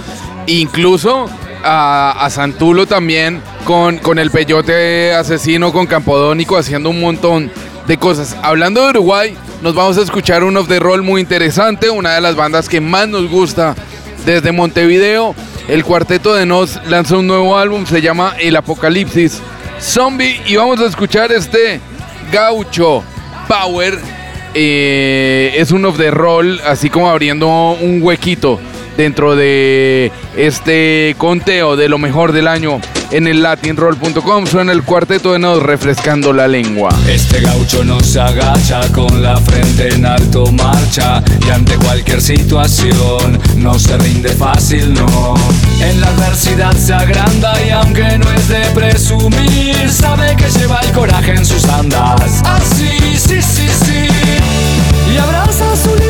incluso 0.48 1.30
a, 1.64 2.28
Santulo 2.32 2.88
también 2.88 3.40
con, 3.64 4.00
con 4.00 4.18
el 4.18 4.32
peyote 4.32 5.14
asesino, 5.14 5.72
con 5.72 5.86
Campodónico 5.86 6.58
haciendo 6.58 6.90
un 6.90 7.00
montón 7.00 7.52
de 7.86 7.98
cosas. 7.98 8.36
Hablando 8.42 8.82
de 8.82 8.90
Uruguay, 8.90 9.38
nos 9.62 9.76
vamos 9.76 10.00
a 10.00 10.02
escuchar 10.02 10.44
un 10.44 10.58
of 10.58 10.68
the 10.68 10.80
roll 10.80 11.04
muy 11.04 11.22
interesante, 11.22 11.92
una 11.92 12.16
de 12.16 12.22
las 12.22 12.36
bandas 12.36 12.68
que 12.68 12.82
más 12.82 13.08
nos 13.08 13.30
gusta 13.30 13.76
desde 14.26 14.52
Montevideo. 14.52 15.36
El 15.68 15.86
cuarteto 15.86 16.34
de 16.34 16.48
Nos 16.48 16.84
lanzó 16.88 17.20
un 17.20 17.28
nuevo 17.28 17.56
álbum, 17.56 17.86
se 17.86 18.02
llama 18.02 18.34
El 18.40 18.56
Apocalipsis 18.56 19.44
Zombie 19.80 20.42
y 20.48 20.56
vamos 20.56 20.80
a 20.80 20.88
escuchar 20.88 21.32
este 21.32 21.80
Gaucho 22.32 23.04
Power. 23.52 24.00
Eh, 24.54 25.56
es 25.58 25.72
un 25.72 25.84
of 25.84 25.98
the 25.98 26.10
roll, 26.10 26.62
así 26.62 26.90
como 26.90 27.10
abriendo 27.10 27.72
un 27.74 28.02
huequito 28.02 28.62
dentro 29.02 29.36
de 29.36 30.12
este 30.38 31.16
conteo 31.18 31.76
de 31.76 31.90
lo 31.90 31.98
mejor 31.98 32.34
del 32.34 32.48
año 32.48 32.80
en 33.10 33.26
el 33.26 33.42
latinroll.com. 33.42 34.46
Suena 34.46 34.72
el 34.72 34.84
cuarteto 34.84 35.34
de 35.34 35.40
Nos 35.40 35.64
refrescando 35.64 36.32
la 36.34 36.48
lengua. 36.48 36.90
Este 37.08 37.42
gaucho 37.42 37.84
no 37.84 38.00
se 38.00 38.20
agacha 38.20 38.82
con 38.92 39.24
la 39.24 39.38
frente 39.38 39.90
en 39.96 40.06
alto 40.06 40.46
marcha 40.52 41.24
y 41.48 41.50
ante 41.50 41.78
cualquier 41.78 42.22
situación 42.22 43.40
no 43.58 43.80
se 43.80 43.98
rinde 43.98 44.30
fácil, 44.30 44.94
no. 44.94 45.34
En 45.82 46.00
la 46.00 46.08
adversidad 46.08 46.74
se 46.74 46.94
agranda 46.94 47.54
y 47.66 47.72
aunque 47.72 48.20
no 48.20 48.32
es 48.32 48.48
de 48.50 48.62
presumir, 48.76 49.90
sabe 49.90 50.36
que 50.36 50.48
lleva 50.60 50.80
el 50.82 50.92
coraje 50.92 51.32
en 51.32 51.46
sus 51.46 51.66
andas. 51.66 52.44
Así, 52.46 53.00
sí, 53.18 53.42
sí, 53.42 53.68
sí. 53.84 54.08
Y 55.12 55.18
abraza 55.18 55.76
su 55.76 56.01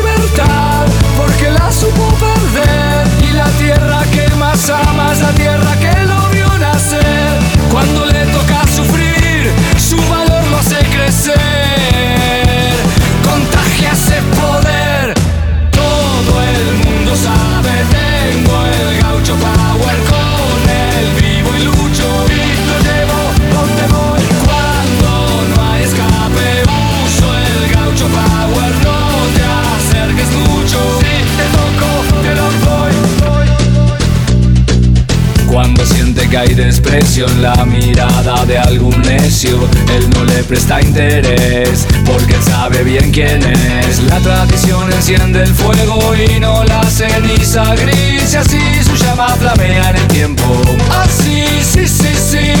Que 36.32 36.38
hay 36.38 36.54
desprecio 36.54 37.28
en 37.28 37.42
la 37.42 37.54
mirada 37.66 38.46
de 38.46 38.56
algún 38.56 38.98
necio, 39.02 39.68
él 39.94 40.08
no 40.14 40.24
le 40.24 40.42
presta 40.44 40.80
interés, 40.80 41.86
porque 42.06 42.40
sabe 42.40 42.82
bien 42.84 43.12
quién 43.12 43.42
es. 43.42 44.02
La 44.04 44.18
tradición 44.18 44.90
enciende 44.90 45.42
el 45.42 45.54
fuego 45.54 46.00
y 46.16 46.40
no 46.40 46.64
la 46.64 46.82
ceniza 46.84 47.74
gris, 47.74 48.32
y 48.32 48.36
así 48.36 48.58
su 48.82 48.94
llama 49.04 49.28
flamea 49.28 49.90
en 49.90 49.96
el 49.96 50.08
tiempo. 50.08 50.62
Así, 51.04 51.44
sí, 51.60 51.86
sí, 51.86 52.14
sí. 52.16 52.52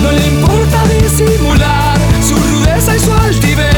No 0.00 0.12
le 0.12 0.24
importa 0.28 0.84
disimular 0.86 1.98
su 2.22 2.36
rudeza 2.36 2.94
y 2.94 3.00
su 3.00 3.12
altivez 3.12 3.75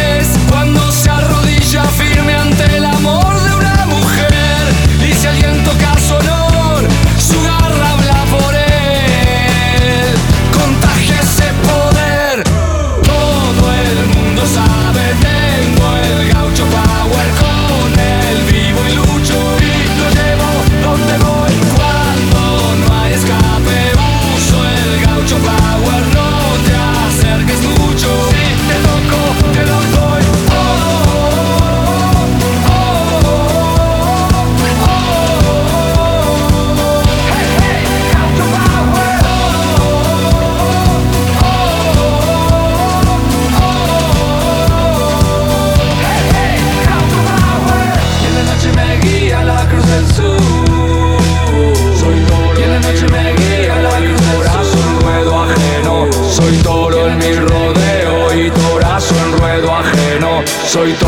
Soy 60.68 60.92
toro 61.00 61.07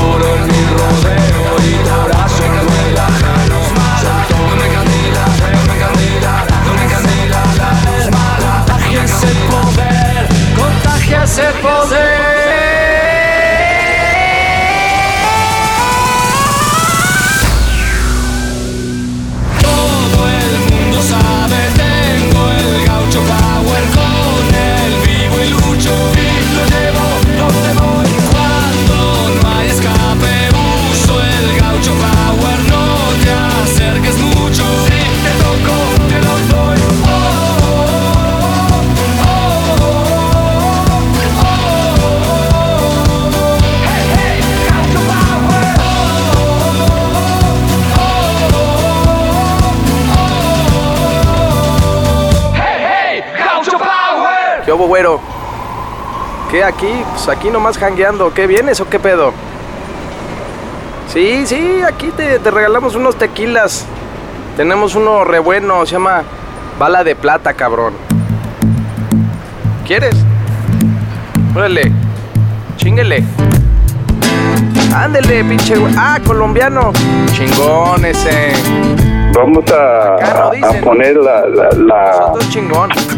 aquí? 56.70 57.02
Pues 57.12 57.28
aquí 57.28 57.50
nomás 57.50 57.76
jangueando. 57.78 58.32
¿Qué 58.34 58.46
vienes 58.46 58.80
o 58.80 58.88
qué 58.88 58.98
pedo? 58.98 59.32
Sí, 61.08 61.44
sí, 61.46 61.80
aquí 61.86 62.08
te, 62.16 62.38
te 62.38 62.50
regalamos 62.50 62.94
unos 62.94 63.16
tequilas. 63.16 63.84
Tenemos 64.56 64.94
uno 64.94 65.24
re 65.24 65.38
bueno, 65.38 65.84
se 65.86 65.92
llama 65.92 66.22
Bala 66.78 67.02
de 67.04 67.14
plata, 67.16 67.52
cabrón. 67.54 67.94
¿Quieres? 69.86 70.14
Órale. 71.54 71.92
Chinguele. 72.76 73.24
Ándele, 74.94 75.44
pinche 75.44 75.76
güey. 75.76 75.92
Ah, 75.96 76.18
colombiano. 76.24 76.92
Chingón 77.32 78.04
ese. 78.04 78.52
Vamos 79.34 79.64
a, 79.72 80.14
a 80.16 80.72
poner 80.82 81.16
la, 81.16 81.46
la, 81.46 81.68
la- 81.70 82.32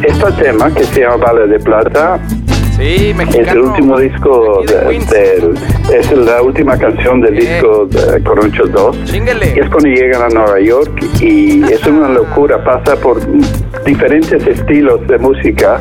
este 0.02 0.32
tema 0.32 0.70
que 0.72 0.84
se 0.84 1.00
llama 1.00 1.16
Bala 1.16 1.46
de 1.46 1.58
Plata. 1.58 2.18
Sí, 2.76 3.14
Es 3.38 3.48
el 3.48 3.58
último 3.60 3.98
disco 3.98 4.62
de- 4.66 4.98
del, 4.98 5.54
es 5.94 6.10
la 6.12 6.42
última 6.42 6.76
canción 6.76 7.20
del 7.20 7.36
disco 7.36 7.86
de 7.86 8.22
Corroncho 8.22 8.64
2. 8.66 9.04
Chinguele. 9.04 9.52
Es 9.60 9.68
cuando 9.68 9.88
llegan 9.88 10.22
a 10.22 10.28
Nueva 10.28 10.58
York 10.60 10.90
y 11.20 11.62
es 11.70 11.84
una 11.86 12.08
locura, 12.08 12.62
pasa 12.64 12.96
por 12.96 13.20
diferentes 13.84 14.44
estilos 14.46 15.06
de 15.06 15.18
música, 15.18 15.78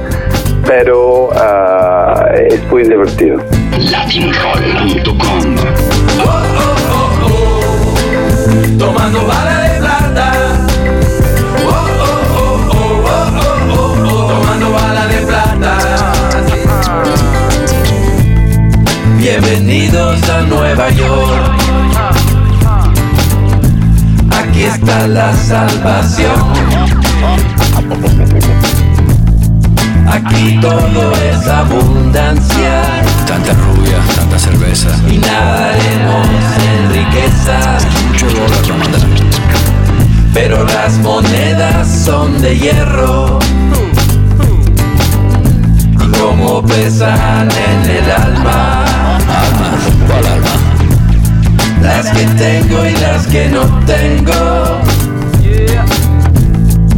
pero 0.67 1.29
ah, 1.33 2.25
es 2.49 2.63
muy 2.69 2.83
divertido. 2.83 3.37
Latinroll.com. 3.91 5.55
Bienvenidos 19.71 20.29
a 20.29 20.41
Nueva 20.41 20.89
York. 20.89 21.53
Aquí 24.37 24.63
está 24.63 25.07
la 25.07 25.33
salvación. 25.33 26.35
Aquí 30.11 30.59
todo 30.59 31.13
es 31.13 31.47
abundancia. 31.47 32.81
Tanta 33.25 33.53
rubia, 33.53 33.97
tanta 34.13 34.37
cerveza. 34.37 34.89
Y 35.09 35.19
nadaremos 35.19 36.27
en 36.67 36.91
riqueza. 36.91 37.77
Mucho 38.09 38.25
dólar. 38.25 38.81
Pero 40.33 40.65
las 40.65 40.97
monedas 40.97 41.87
son 41.87 42.41
de 42.41 42.59
hierro. 42.59 43.39
Y 45.93 46.19
como 46.19 46.61
pesan 46.61 47.47
en 47.49 47.89
el 47.89 48.11
alma. 48.11 49.10
Las 51.81 52.09
que 52.11 52.25
tengo 52.25 52.85
y 52.85 52.95
las 52.97 53.27
que 53.27 53.49
no 53.49 53.61
tengo. 53.85 54.81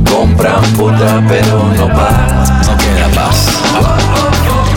Compran 0.09 0.63
puta 0.77 1.23
pero 1.27 1.63
no 1.77 1.87
paz. 1.87 2.67
No 2.67 2.77
queda 2.77 3.07
paz. 3.15 3.47
Oh, 3.75 3.85
oh, 4.15 4.31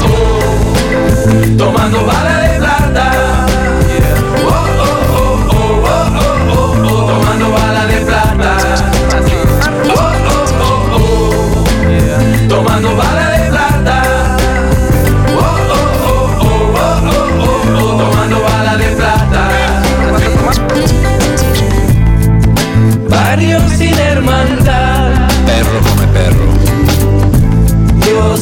oh. 0.04 1.56
Tomando 1.58 2.06
bala 2.06 2.40
de 2.40 2.58
plata. 2.58 3.46
Tomando 12.48 12.96
bala 12.96 13.25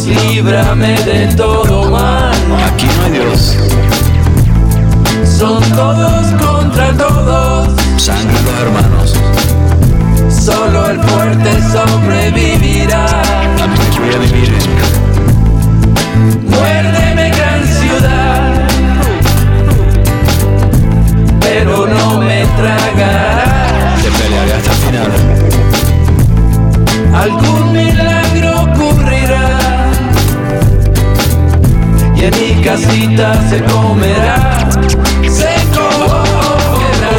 líbrame 0.07 0.99
de 1.03 1.35
todo 1.35 1.91
mal. 1.91 2.33
Aquí 2.67 2.87
no 2.87 3.05
hay 3.05 3.13
Dios. 3.13 3.57
Son 5.25 5.63
todos 5.73 6.27
contra 6.43 6.93
todos. 6.93 7.69
Sangre 7.97 8.37
los 8.45 8.61
hermanos. 8.61 9.15
Solo 10.29 10.91
el 10.91 11.01
fuerte 11.01 11.51
sobrevivirá. 11.73 13.05
A 13.07 13.67
cuida 13.97 14.19
mi 14.19 14.27
virgen. 14.27 14.61
Muérdeme 16.49 17.31
gran 17.31 17.65
ciudad. 17.65 18.69
Pero 21.41 21.87
no 21.87 22.21
me 22.21 22.47
tragará. 22.57 23.97
Te 24.03 24.11
pelearé 24.11 24.53
hasta 24.55 24.71
el 24.71 24.77
final. 24.77 25.13
Algún 27.15 27.73
milagro 27.73 28.14
Mi 32.31 32.55
casita 32.63 33.35
se 33.51 33.61
comerá. 33.65 34.37
Se 35.29 35.55
comerá. 35.75 37.15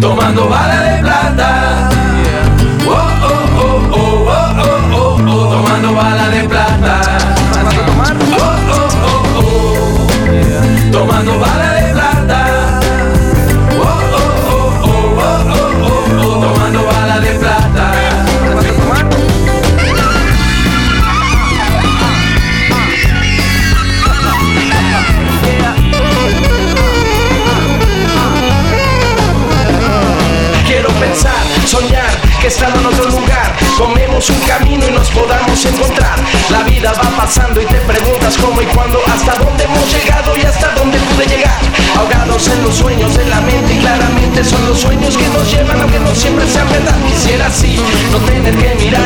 Tomando 0.00 0.48
bala 0.48 0.80
de 0.82 1.02
plata. 1.02 1.88
Oh, 2.86 2.90
oh, 2.92 3.34
oh, 3.56 3.90
oh, 3.92 4.26
oh, 4.28 4.52
oh, 4.60 4.78
oh, 4.92 5.16
oh. 5.26 5.50
Tomando 5.56 5.90
bala 5.94 6.28
de 6.28 6.42
plata. 6.46 6.94
Oh, 8.36 8.46
oh, 8.70 8.88
oh, 9.06 9.38
oh. 9.38 10.92
Tomando 10.92 11.38
bala 11.38 11.63
que 32.44 32.48
estando 32.48 32.78
en 32.78 32.86
otro 32.86 33.08
lugar. 33.08 33.56
Tomemos 33.78 34.28
un 34.28 34.38
camino 34.40 34.84
y 34.86 34.90
nos 34.90 35.08
podamos 35.10 35.64
encontrar. 35.64 36.18
La 36.50 36.62
vida 36.62 36.92
va 36.92 37.16
pasando 37.16 37.60
y 37.62 37.64
te 37.64 37.80
preguntas 37.80 38.36
cómo 38.36 38.60
y 38.60 38.66
cuándo 38.66 39.00
Hasta 39.06 39.32
dónde 39.42 39.64
hemos 39.64 39.90
llegado 39.90 40.36
y 40.36 40.42
hasta 40.42 40.74
dónde 40.74 40.98
pude 40.98 41.26
llegar. 41.26 41.58
Ahogados 41.96 42.46
en 42.48 42.62
los 42.62 42.74
sueños 42.74 43.16
de 43.16 43.24
la 43.26 43.40
mente 43.40 43.74
y 43.74 43.78
claramente 43.78 44.44
son 44.44 44.62
los 44.66 44.78
sueños 44.78 45.16
que 45.16 45.26
nos 45.28 45.50
llevan 45.50 45.80
aunque 45.80 45.98
no 46.00 46.14
siempre 46.14 46.46
sean 46.46 46.68
verdad. 46.68 46.96
Quisiera 47.06 47.46
así 47.46 47.80
no 48.12 48.18
tener 48.18 48.54
que 48.54 48.74
mirar 48.74 49.03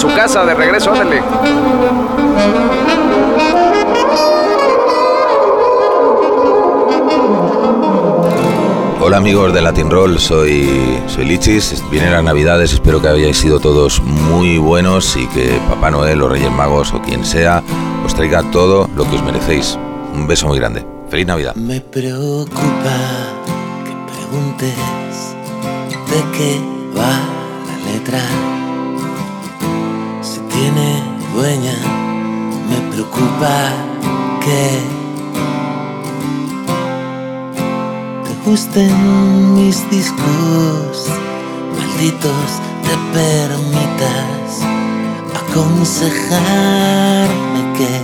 su 0.00 0.08
casa 0.14 0.46
de 0.46 0.54
regreso, 0.54 0.90
ándale. 0.92 1.22
Hola 9.02 9.18
amigos 9.18 9.52
de 9.52 9.60
Latin 9.60 9.90
Roll, 9.90 10.18
soy, 10.18 10.98
soy 11.06 11.26
Lichis, 11.26 11.84
vienen 11.90 12.12
las 12.12 12.24
navidades, 12.24 12.72
espero 12.72 13.02
que 13.02 13.08
hayáis 13.08 13.36
sido 13.36 13.60
todos 13.60 14.00
muy 14.00 14.56
buenos 14.56 15.16
y 15.16 15.26
que 15.28 15.60
Papá 15.68 15.90
Noel 15.90 16.22
o 16.22 16.30
Reyes 16.30 16.50
Magos 16.50 16.94
o 16.94 17.02
quien 17.02 17.26
sea 17.26 17.62
os 18.02 18.14
traiga 18.14 18.42
todo 18.50 18.88
lo 18.96 19.04
que 19.04 19.16
os 19.16 19.22
merecéis. 19.22 19.78
Un 20.14 20.26
beso 20.26 20.46
muy 20.48 20.58
grande. 20.58 20.86
Feliz 21.10 21.26
Navidad. 21.26 21.54
Me 21.56 21.80
preocupa 21.82 22.96
que 23.84 24.14
preguntes 24.14 24.76
de 26.08 26.38
qué 26.38 26.60
va 26.96 27.10
la 27.66 27.92
letra. 27.92 28.59
Tiene 30.60 30.92
dueña, 31.32 31.76
me 32.68 32.76
preocupa 32.92 33.56
que 34.44 34.64
te 38.24 38.32
gusten 38.44 38.92
mis 39.54 39.78
discos 39.90 41.08
malditos, 41.78 42.48
te 42.84 42.94
permitas 43.14 44.48
aconsejarme 45.48 47.60
que 47.78 47.94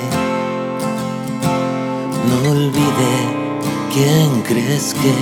no 2.31 2.37
olvide 2.53 3.15
quién 3.93 4.29
crees 4.49 4.87
que 4.95 5.15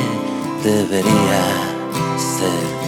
debería 0.62 1.42
ser. 2.16 2.83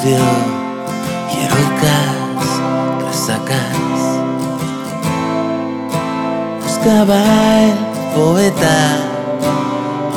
Sucio 0.00 0.18
y 1.32 1.44
heroicas 1.44 2.46
resacas. 3.06 3.76
Buscaba 6.62 7.20
el 7.62 7.78
poeta 8.14 8.78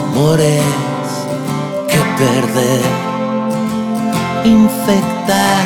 amores 0.05 0.63
que 1.89 1.99
perder, 2.17 2.81
infectar 4.45 5.63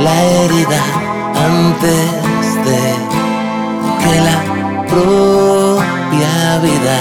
la 0.00 0.22
herida 0.22 0.82
antes 1.34 2.54
de 2.66 2.82
que 4.00 4.14
la 4.20 4.38
propia 4.88 6.58
vida 6.62 6.98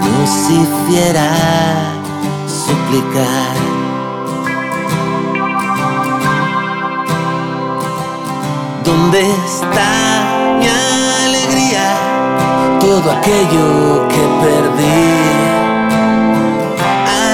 nos 0.00 0.50
hiciera 0.50 1.53
¿Dónde 8.84 9.20
está 9.30 9.90
mi 10.60 10.66
alegría? 11.26 11.86
Todo 12.80 13.10
aquello 13.10 14.08
que 14.08 14.22
perdí. 14.44 15.10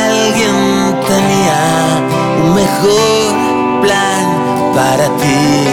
Alguien 0.08 0.56
tenía 1.06 1.60
un 2.42 2.54
mejor 2.54 3.82
plan 3.82 4.26
para 4.74 5.06
ti. 5.18 5.69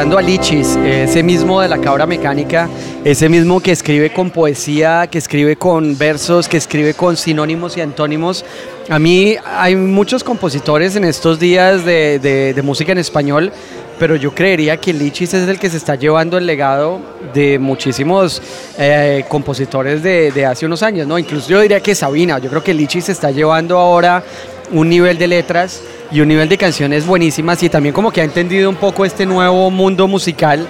Escuchando 0.00 0.16
a 0.16 0.22
Lichis, 0.22 0.76
ese 0.76 1.22
mismo 1.22 1.60
de 1.60 1.68
la 1.68 1.76
cabra 1.76 2.06
mecánica, 2.06 2.70
ese 3.04 3.28
mismo 3.28 3.60
que 3.60 3.70
escribe 3.70 4.10
con 4.10 4.30
poesía, 4.30 5.06
que 5.10 5.18
escribe 5.18 5.56
con 5.56 5.98
versos, 5.98 6.48
que 6.48 6.56
escribe 6.56 6.94
con 6.94 7.18
sinónimos 7.18 7.76
y 7.76 7.82
antónimos. 7.82 8.42
A 8.88 8.98
mí 8.98 9.36
hay 9.44 9.76
muchos 9.76 10.24
compositores 10.24 10.96
en 10.96 11.04
estos 11.04 11.38
días 11.38 11.84
de, 11.84 12.58
música 12.64 12.92
en 12.92 12.98
español, 12.98 13.52
pero 13.98 14.16
yo 14.16 14.34
creería 14.34 14.78
que 14.78 14.94
Lichis 14.94 15.34
es 15.34 15.46
el 15.46 15.58
que 15.58 15.68
se 15.68 15.76
está 15.76 15.96
llevando 15.96 16.38
el 16.38 16.46
legado 16.46 16.98
de 17.34 17.58
muchísimos 17.58 18.40
eh, 18.78 19.26
compositores 19.28 20.02
de, 20.02 20.32
de 20.32 20.46
hace 20.46 20.64
unos 20.64 20.82
años, 20.82 21.06
¿no? 21.06 21.18
Incluso 21.18 21.50
yo 21.50 21.60
diría 21.60 21.80
que 21.80 21.94
Sabina, 21.94 22.38
yo 22.38 22.48
creo 22.48 22.64
que 22.64 22.72
Lichis 22.72 23.04
se 23.04 23.12
está 23.12 23.32
llevando 23.32 23.76
ahora 23.76 24.24
un 24.72 24.88
nivel 24.88 25.18
de 25.18 25.26
letras 25.26 25.82
y 26.10 26.20
un 26.20 26.28
nivel 26.28 26.48
de 26.48 26.58
canciones 26.58 27.06
buenísimas 27.06 27.62
y 27.62 27.68
también 27.68 27.94
como 27.94 28.10
que 28.10 28.20
ha 28.20 28.24
entendido 28.24 28.68
un 28.68 28.76
poco 28.76 29.04
este 29.04 29.26
nuevo 29.26 29.70
mundo 29.70 30.08
musical 30.08 30.66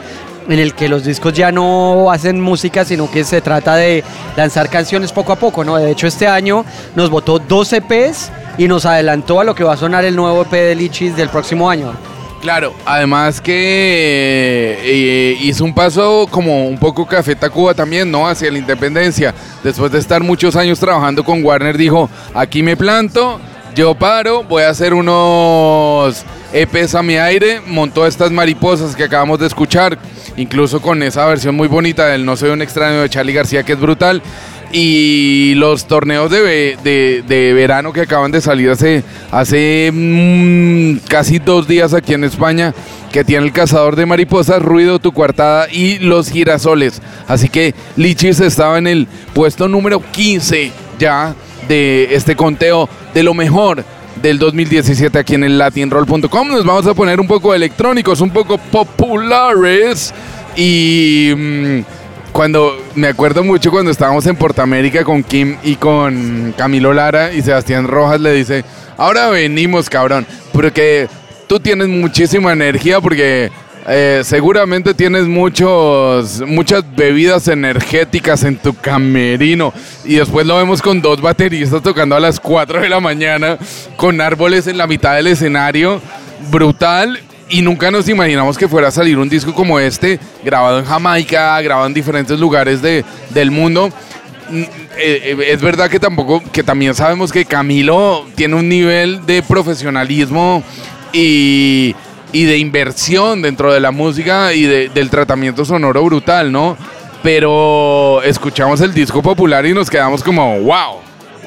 en 0.48 0.58
el 0.58 0.74
que 0.74 0.88
los 0.88 1.04
discos 1.04 1.32
ya 1.32 1.52
no 1.52 2.10
hacen 2.10 2.40
música, 2.40 2.84
sino 2.84 3.10
que 3.10 3.24
se 3.24 3.40
trata 3.40 3.76
de 3.76 4.02
lanzar 4.36 4.68
canciones 4.68 5.12
poco 5.12 5.32
a 5.32 5.36
poco, 5.36 5.64
¿no? 5.64 5.76
De 5.76 5.90
hecho, 5.90 6.06
este 6.06 6.26
año 6.26 6.64
nos 6.96 7.10
votó 7.10 7.38
dos 7.38 7.72
EPs 7.72 8.30
y 8.58 8.66
nos 8.66 8.84
adelantó 8.84 9.40
a 9.40 9.44
lo 9.44 9.54
que 9.54 9.64
va 9.64 9.74
a 9.74 9.76
sonar 9.76 10.04
el 10.04 10.16
nuevo 10.16 10.42
EP 10.42 10.50
de 10.50 10.74
Lichis 10.74 11.16
del 11.16 11.28
próximo 11.28 11.70
año. 11.70 11.92
Claro, 12.40 12.74
además 12.86 13.38
que 13.40 14.78
eh, 14.82 15.36
hizo 15.42 15.62
un 15.62 15.74
paso 15.74 16.26
como 16.30 16.66
un 16.66 16.78
poco 16.78 17.06
Café 17.06 17.36
Tacuba 17.36 17.74
también, 17.74 18.10
¿no? 18.10 18.26
Hacia 18.26 18.50
la 18.50 18.58
independencia. 18.58 19.34
Después 19.62 19.92
de 19.92 19.98
estar 19.98 20.22
muchos 20.22 20.56
años 20.56 20.80
trabajando 20.80 21.22
con 21.22 21.44
Warner, 21.44 21.76
dijo, 21.76 22.08
aquí 22.32 22.62
me 22.62 22.78
planto, 22.78 23.38
yo 23.74 23.94
paro, 23.94 24.42
voy 24.44 24.62
a 24.64 24.70
hacer 24.70 24.94
unos 24.94 26.24
EPs 26.52 26.94
a 26.94 27.02
mi 27.02 27.16
aire, 27.16 27.60
montó 27.66 28.06
estas 28.06 28.30
mariposas 28.30 28.96
que 28.96 29.04
acabamos 29.04 29.38
de 29.38 29.46
escuchar, 29.46 29.98
incluso 30.36 30.80
con 30.80 31.02
esa 31.02 31.26
versión 31.26 31.54
muy 31.54 31.68
bonita 31.68 32.06
del 32.06 32.24
No 32.24 32.36
soy 32.36 32.50
un 32.50 32.62
extraño 32.62 33.00
de 33.02 33.08
Charlie 33.08 33.32
García, 33.32 33.62
que 33.62 33.72
es 33.72 33.80
brutal. 33.80 34.22
Y 34.72 35.54
los 35.56 35.86
torneos 35.86 36.30
de- 36.30 36.76
de 37.26 37.52
verano 37.54 37.92
que 37.92 38.02
acaban 38.02 38.30
de 38.30 38.40
salir 38.40 38.70
hace, 38.70 39.02
hace 39.32 39.90
mm, 39.92 40.98
casi 41.08 41.40
dos 41.40 41.66
días 41.66 41.92
aquí 41.92 42.14
en 42.14 42.22
España, 42.22 42.72
que 43.12 43.24
tiene 43.24 43.46
el 43.46 43.52
cazador 43.52 43.96
de 43.96 44.06
mariposas, 44.06 44.62
Ruido, 44.62 45.00
Tu 45.00 45.10
Cuartada 45.10 45.66
y 45.72 45.98
Los 45.98 46.30
Girasoles. 46.30 47.02
Así 47.26 47.48
que 47.48 47.74
Lichis 47.96 48.38
estaba 48.38 48.78
en 48.78 48.86
el 48.86 49.08
puesto 49.34 49.66
número 49.68 50.00
15 50.12 50.70
ya 51.00 51.34
de 51.70 52.08
este 52.16 52.34
conteo 52.34 52.88
de 53.14 53.22
lo 53.22 53.32
mejor 53.32 53.84
del 54.20 54.40
2017 54.40 55.16
aquí 55.16 55.36
en 55.36 55.44
el 55.44 55.56
latinroll.com. 55.56 56.48
Nos 56.48 56.64
vamos 56.64 56.84
a 56.88 56.94
poner 56.94 57.20
un 57.20 57.28
poco 57.28 57.54
electrónicos, 57.54 58.20
un 58.20 58.30
poco 58.30 58.58
populares 58.58 60.12
y 60.56 61.32
mm, 61.36 61.80
cuando 62.32 62.76
me 62.96 63.06
acuerdo 63.06 63.44
mucho 63.44 63.70
cuando 63.70 63.92
estábamos 63.92 64.26
en 64.26 64.34
Portamérica 64.34 65.04
con 65.04 65.22
Kim 65.22 65.58
y 65.62 65.76
con 65.76 66.52
Camilo 66.56 66.92
Lara 66.92 67.32
y 67.32 67.40
Sebastián 67.40 67.86
Rojas 67.86 68.20
le 68.20 68.32
dice, 68.32 68.64
ahora 68.96 69.28
venimos 69.28 69.88
cabrón, 69.88 70.26
porque 70.52 71.08
tú 71.46 71.60
tienes 71.60 71.86
muchísima 71.86 72.52
energía 72.52 73.00
porque 73.00 73.52
eh, 73.92 74.22
seguramente 74.22 74.94
tienes 74.94 75.26
muchos, 75.26 76.42
muchas 76.46 76.84
bebidas 76.94 77.48
energéticas 77.48 78.44
en 78.44 78.56
tu 78.56 78.72
camerino. 78.72 79.72
Y 80.04 80.14
después 80.14 80.46
lo 80.46 80.56
vemos 80.56 80.80
con 80.80 81.02
dos 81.02 81.20
bateristas 81.20 81.82
tocando 81.82 82.14
a 82.14 82.20
las 82.20 82.38
4 82.38 82.82
de 82.82 82.88
la 82.88 83.00
mañana, 83.00 83.58
con 83.96 84.20
árboles 84.20 84.68
en 84.68 84.78
la 84.78 84.86
mitad 84.86 85.16
del 85.16 85.26
escenario. 85.26 86.00
Brutal. 86.52 87.18
Y 87.48 87.62
nunca 87.62 87.90
nos 87.90 88.08
imaginamos 88.08 88.56
que 88.56 88.68
fuera 88.68 88.88
a 88.88 88.92
salir 88.92 89.18
un 89.18 89.28
disco 89.28 89.52
como 89.52 89.80
este, 89.80 90.20
grabado 90.44 90.78
en 90.78 90.84
Jamaica, 90.84 91.60
grabado 91.60 91.88
en 91.88 91.94
diferentes 91.94 92.38
lugares 92.38 92.80
de, 92.80 93.04
del 93.30 93.50
mundo. 93.50 93.88
Mm, 94.50 94.62
eh, 94.62 94.68
eh, 94.98 95.36
es 95.48 95.60
verdad 95.60 95.90
que 95.90 95.98
tampoco, 95.98 96.40
que 96.52 96.62
también 96.62 96.94
sabemos 96.94 97.32
que 97.32 97.44
Camilo 97.44 98.24
tiene 98.36 98.54
un 98.54 98.68
nivel 98.68 99.26
de 99.26 99.42
profesionalismo 99.42 100.62
y, 101.12 101.96
y 102.32 102.44
de 102.44 102.58
inversión 102.58 103.42
dentro 103.42 103.72
de 103.72 103.80
la 103.80 103.90
música 103.90 104.52
y 104.52 104.62
de- 104.62 104.88
del 104.88 105.10
tratamiento 105.10 105.64
sonoro 105.64 106.02
brutal, 106.04 106.50
¿no? 106.52 106.76
Pero 107.22 108.22
escuchamos 108.22 108.80
el 108.80 108.94
disco 108.94 109.22
popular 109.22 109.66
y 109.66 109.74
nos 109.74 109.90
quedamos 109.90 110.22
como, 110.22 110.58
wow, 110.60 110.98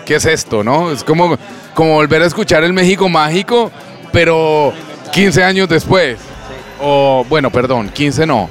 ¿qué 0.06 0.16
es 0.16 0.26
esto, 0.26 0.64
no? 0.64 0.92
Es 0.92 1.04
como, 1.04 1.38
como 1.74 1.96
volver 1.96 2.22
a 2.22 2.26
escuchar 2.26 2.64
el 2.64 2.74
México 2.74 3.10
Mágico, 3.10 3.72
pero 4.12 4.72
15 5.12 5.44
años 5.44 5.68
después. 5.70 6.20
O, 6.80 7.26
bueno, 7.30 7.50
perdón, 7.50 7.90
15 7.90 8.26
no, 8.26 8.50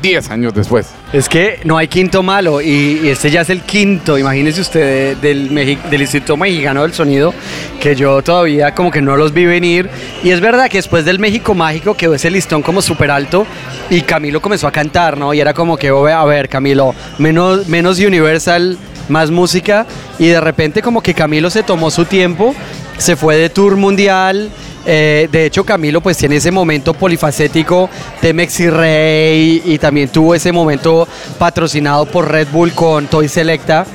10 0.00 0.30
años 0.30 0.54
después. 0.54 0.88
Es 1.12 1.28
que 1.28 1.60
no 1.64 1.76
hay 1.78 1.88
quinto 1.88 2.22
malo 2.22 2.60
y, 2.60 3.08
este 3.08 3.30
ya 3.30 3.40
es 3.42 3.50
el 3.50 3.62
quinto, 3.62 4.16
imagínese 4.18 4.60
usted, 4.60 5.16
de- 5.16 5.28
del, 5.28 5.50
Mexi- 5.50 5.82
del 5.90 6.00
Instituto 6.02 6.36
Mexicano 6.36 6.82
del 6.82 6.92
Sonido, 6.92 7.34
que 7.80 7.94
yo 7.96 8.22
todavía 8.22 8.74
como 8.74 8.90
que 8.90 9.02
no 9.02 9.16
los 9.16 9.32
vi 9.32 9.44
venir. 9.46 9.88
Y 10.22 10.30
es 10.30 10.40
verdad 10.40 10.68
que 10.68 10.78
después 10.78 11.04
del 11.04 11.18
México 11.18 11.54
Mágico 11.54 11.94
quedó 11.96 12.14
ese 12.14 12.30
listón 12.30 12.62
como 12.62 12.82
súper 12.82 13.10
alto 13.10 13.46
y 13.90 14.02
Camilo 14.02 14.40
comenzó 14.40 14.66
a 14.66 14.72
cantar, 14.72 15.16
¿no? 15.18 15.34
Y 15.34 15.40
era 15.40 15.52
como 15.54 15.76
que, 15.76 15.90
"Oh, 15.90 16.06
a 16.06 16.24
ver, 16.24 16.48
Camilo, 16.48 16.94
menos, 17.18 17.68
menos 17.68 17.98
Universal, 17.98 18.78
más 19.08 19.30
música. 19.30 19.86
Y 20.18 20.28
de 20.28 20.40
repente 20.40 20.82
como 20.82 21.02
que 21.02 21.14
Camilo 21.14 21.50
se 21.50 21.62
tomó 21.64 21.90
su 21.90 22.04
tiempo, 22.04 22.54
se 23.00 23.16
fue 23.16 23.36
de 23.36 23.48
tour 23.48 23.76
mundial. 23.76 24.50
Eh, 24.86 25.28
de 25.30 25.46
hecho, 25.46 25.64
Camilo 25.64 26.00
pues 26.00 26.16
tiene 26.16 26.36
ese 26.36 26.50
momento 26.50 26.94
polifacético 26.94 27.88
de 28.20 28.32
Mexi 28.32 28.70
Rey 28.70 29.62
y 29.64 29.78
también 29.78 30.08
tuvo 30.08 30.34
ese 30.34 30.52
momento 30.52 31.06
patrocinado 31.38 32.06
por 32.06 32.30
Red 32.30 32.48
Bull 32.52 32.72
con 32.72 33.06
Toy 33.06 33.28
Selecta. 33.28 33.86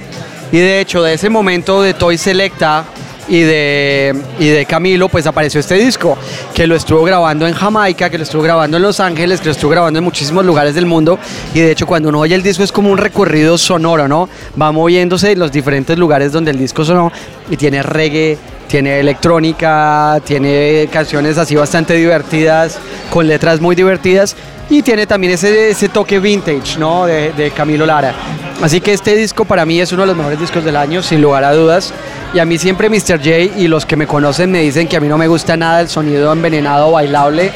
Y 0.51 0.57
de 0.57 0.81
hecho, 0.81 1.01
de 1.01 1.13
ese 1.13 1.29
momento 1.29 1.81
de 1.81 1.93
Toy 1.93 2.17
Selecta 2.17 2.85
y 3.27 3.41
de, 3.41 4.15
y 4.39 4.47
de 4.49 4.65
Camilo, 4.65 5.09
pues 5.09 5.25
apareció 5.25 5.59
este 5.59 5.75
disco, 5.75 6.17
que 6.53 6.67
lo 6.67 6.75
estuvo 6.75 7.03
grabando 7.03 7.47
en 7.47 7.53
Jamaica, 7.53 8.09
que 8.09 8.17
lo 8.17 8.23
estuvo 8.23 8.43
grabando 8.43 8.77
en 8.77 8.83
Los 8.83 8.99
Ángeles, 8.99 9.39
que 9.39 9.47
lo 9.47 9.51
estuvo 9.51 9.71
grabando 9.71 9.97
en 9.99 10.05
muchísimos 10.05 10.45
lugares 10.45 10.75
del 10.75 10.85
mundo. 10.85 11.17
Y 11.53 11.59
de 11.59 11.71
hecho, 11.71 11.87
cuando 11.87 12.09
uno 12.09 12.19
oye 12.19 12.35
el 12.35 12.43
disco 12.43 12.63
es 12.63 12.71
como 12.71 12.91
un 12.91 12.97
recorrido 12.97 13.57
sonoro, 13.57 14.07
¿no? 14.07 14.29
Va 14.59 14.71
moviéndose 14.71 15.31
en 15.31 15.39
los 15.39 15.51
diferentes 15.51 15.97
lugares 15.97 16.31
donde 16.31 16.51
el 16.51 16.57
disco 16.57 16.85
sonó 16.85 17.11
y 17.49 17.57
tiene 17.57 17.81
reggae, 17.81 18.37
tiene 18.67 18.99
electrónica, 18.99 20.19
tiene 20.23 20.89
canciones 20.91 21.37
así 21.37 21.55
bastante 21.55 21.93
divertidas, 21.93 22.79
con 23.09 23.27
letras 23.27 23.61
muy 23.61 23.75
divertidas 23.75 24.35
y 24.69 24.81
tiene 24.81 25.05
también 25.05 25.33
ese, 25.33 25.69
ese 25.69 25.89
toque 25.89 26.19
vintage, 26.19 26.77
¿no? 26.79 27.05
De, 27.05 27.31
de 27.33 27.51
Camilo 27.51 27.85
Lara. 27.85 28.13
Así 28.61 28.81
que 28.81 28.93
este 28.93 29.15
disco 29.15 29.45
para 29.45 29.65
mí 29.65 29.79
es 29.79 29.91
uno 29.91 30.03
de 30.03 30.07
los 30.07 30.17
mejores 30.17 30.39
discos 30.39 30.63
del 30.63 30.75
año, 30.75 31.03
sin 31.03 31.21
lugar 31.21 31.43
a 31.43 31.53
dudas. 31.53 31.93
Y 32.33 32.39
a 32.39 32.45
mí 32.45 32.57
siempre 32.57 32.89
Mr. 32.89 33.17
J 33.17 33.37
y 33.57 33.67
los 33.67 33.85
que 33.85 33.95
me 33.95 34.07
conocen 34.07 34.51
me 34.51 34.61
dicen 34.61 34.87
que 34.87 34.97
a 34.97 34.99
mí 34.99 35.07
no 35.07 35.17
me 35.17 35.27
gusta 35.27 35.55
nada 35.55 35.81
el 35.81 35.87
sonido 35.87 36.31
envenenado 36.33 36.91
bailable 36.91 37.51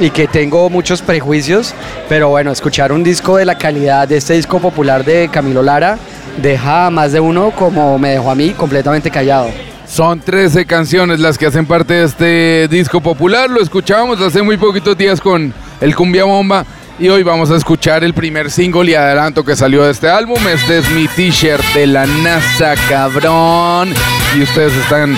y 0.00 0.10
que 0.10 0.26
tengo 0.26 0.70
muchos 0.70 1.02
prejuicios. 1.02 1.74
Pero 2.08 2.30
bueno, 2.30 2.50
escuchar 2.50 2.92
un 2.92 3.04
disco 3.04 3.36
de 3.36 3.44
la 3.44 3.58
calidad 3.58 4.08
de 4.08 4.16
este 4.16 4.34
disco 4.34 4.58
popular 4.60 5.04
de 5.04 5.28
Camilo 5.28 5.62
Lara 5.62 5.98
deja 6.40 6.86
a 6.86 6.90
más 6.90 7.12
de 7.12 7.20
uno 7.20 7.50
como 7.52 7.98
me 7.98 8.10
dejó 8.10 8.30
a 8.30 8.34
mí 8.34 8.50
completamente 8.50 9.10
callado. 9.10 9.73
Son 9.94 10.18
13 10.18 10.66
canciones 10.66 11.20
las 11.20 11.38
que 11.38 11.46
hacen 11.46 11.66
parte 11.66 11.94
de 11.94 12.02
este 12.02 12.66
disco 12.66 13.00
popular. 13.00 13.48
Lo 13.48 13.62
escuchábamos 13.62 14.20
hace 14.20 14.42
muy 14.42 14.56
poquitos 14.56 14.98
días 14.98 15.20
con 15.20 15.54
el 15.80 15.94
Cumbia 15.94 16.24
Bomba. 16.24 16.66
Y 16.98 17.08
hoy 17.10 17.22
vamos 17.22 17.52
a 17.52 17.56
escuchar 17.56 18.02
el 18.02 18.12
primer 18.12 18.50
single 18.50 18.90
y 18.90 18.94
adelanto 18.96 19.44
que 19.44 19.54
salió 19.54 19.84
de 19.84 19.92
este 19.92 20.08
álbum. 20.08 20.36
Este 20.48 20.78
es 20.78 20.90
mi 20.90 21.06
t-shirt 21.06 21.62
de 21.74 21.86
la 21.86 22.06
NASA, 22.06 22.74
cabrón. 22.88 23.94
Y 24.36 24.42
ustedes 24.42 24.72
están 24.72 25.16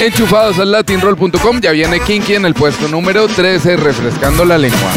enchufados 0.00 0.56
al 0.60 0.70
latinroll.com. 0.70 1.60
Ya 1.60 1.72
viene 1.72 1.98
Kinky 1.98 2.36
en 2.36 2.44
el 2.44 2.54
puesto 2.54 2.86
número 2.86 3.26
13, 3.26 3.76
refrescando 3.76 4.44
la 4.44 4.56
lengua. 4.56 4.92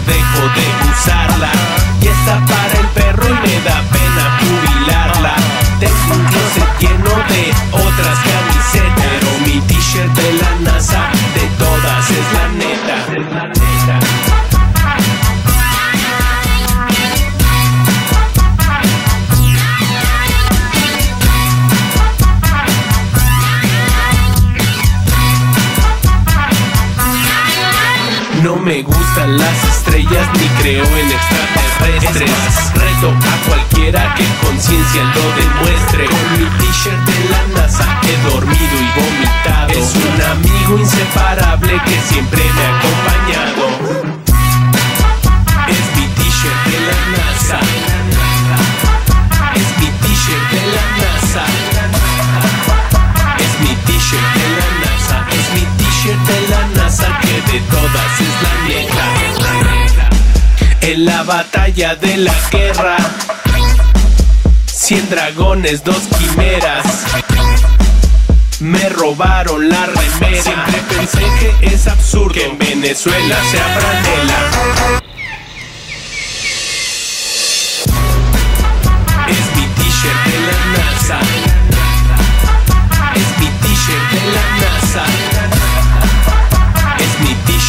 Dejo 0.00 0.42
de 0.56 0.66
usarla. 0.90 1.50
Y 2.00 2.06
está 2.08 2.40
para 2.46 2.74
el 2.80 2.86
perro 2.88 3.28
y 3.28 3.32
me 3.46 3.60
da 3.60 3.82
pena 3.92 4.38
jubilarla. 4.40 5.34
Tengo 5.80 6.14
un 6.14 6.24
closet 6.26 6.78
lleno 6.80 7.14
de 7.28 7.52
otras 7.72 8.18
camisetas 8.18 8.94
Pero 8.96 9.28
mi 9.46 9.60
t-shirt 9.60 10.12
de 10.12 10.32
la 10.32 10.50
NASA 10.70 11.02
de 11.34 11.44
todas 11.58 12.10
es 12.10 12.32
la 12.32 12.48
neta. 12.48 12.78
No 28.42 28.56
me 28.56 28.82
las 29.26 29.64
estrellas 29.64 30.28
ni 30.34 30.46
creo 30.60 30.84
en 30.84 31.10
extraterrestres. 31.10 32.30
Reto 32.74 33.10
a 33.10 33.48
cualquiera 33.48 34.14
que 34.14 34.24
conciencia 34.46 35.02
lo 35.02 35.24
demuestre. 35.34 36.06
Con 36.06 36.32
mi 36.38 36.44
t-shirt 36.58 37.00
de 37.04 37.18
la 37.30 37.60
NASA 37.60 37.86
he 38.02 38.30
dormido 38.30 38.76
y 38.80 38.88
vomitado. 39.00 39.70
Es 39.70 39.94
un 39.96 40.22
amigo 40.22 40.78
inseparable 40.78 41.80
que 41.84 42.00
siempre 42.08 42.42
me 42.44 42.62
ha 42.62 42.78
acompañado. 42.78 43.62
Es 45.68 45.84
mi 45.96 46.06
t-shirt 46.06 46.60
de 46.66 46.78
la 46.86 46.98
NASA. 47.16 47.58
Es 49.54 49.68
mi 49.80 49.88
t-shirt 50.02 50.44
de 50.52 50.62
la 50.74 50.84
NASA. 50.98 51.44
Es 53.38 53.52
mi 53.60 53.74
t-shirt 53.74 54.28
de 54.34 54.46
la 54.58 54.68
NASA. 54.84 55.16
Es 55.30 55.46
mi 55.54 55.64
t-shirt 55.76 56.20
de 56.28 56.38
la 56.48 56.60
NASA 56.82 57.27
de 57.40 57.60
todas 57.70 58.20
es 58.20 58.42
la 58.42 58.54
neta. 58.68 59.06
El 60.80 61.04
la 61.04 61.22
batalla 61.22 61.94
de 61.94 62.16
la 62.16 62.34
guerra. 62.50 62.96
Cien 64.66 65.08
dragones, 65.08 65.84
dos 65.84 66.02
quimeras. 66.18 66.84
Me 68.60 68.88
robaron 68.88 69.68
la 69.68 69.86
remera. 69.86 70.42
Siempre 70.42 70.82
pensé 70.88 71.20
que 71.38 71.66
es 71.66 71.86
absurdo 71.86 72.34
que 72.34 72.46
en 72.46 72.58
Venezuela 72.58 73.36
se 73.50 73.58
franela. 73.58 74.40
Es 79.28 79.56
mi 79.56 79.66
t-shirt 79.76 80.24
de 80.26 80.38
la 80.48 80.58
NASA. 80.76 81.20
Es 83.14 83.38
mi 83.38 83.46
t-shirt 83.46 84.10
de 84.10 84.20
la 84.32 84.42
NASA. 84.60 85.57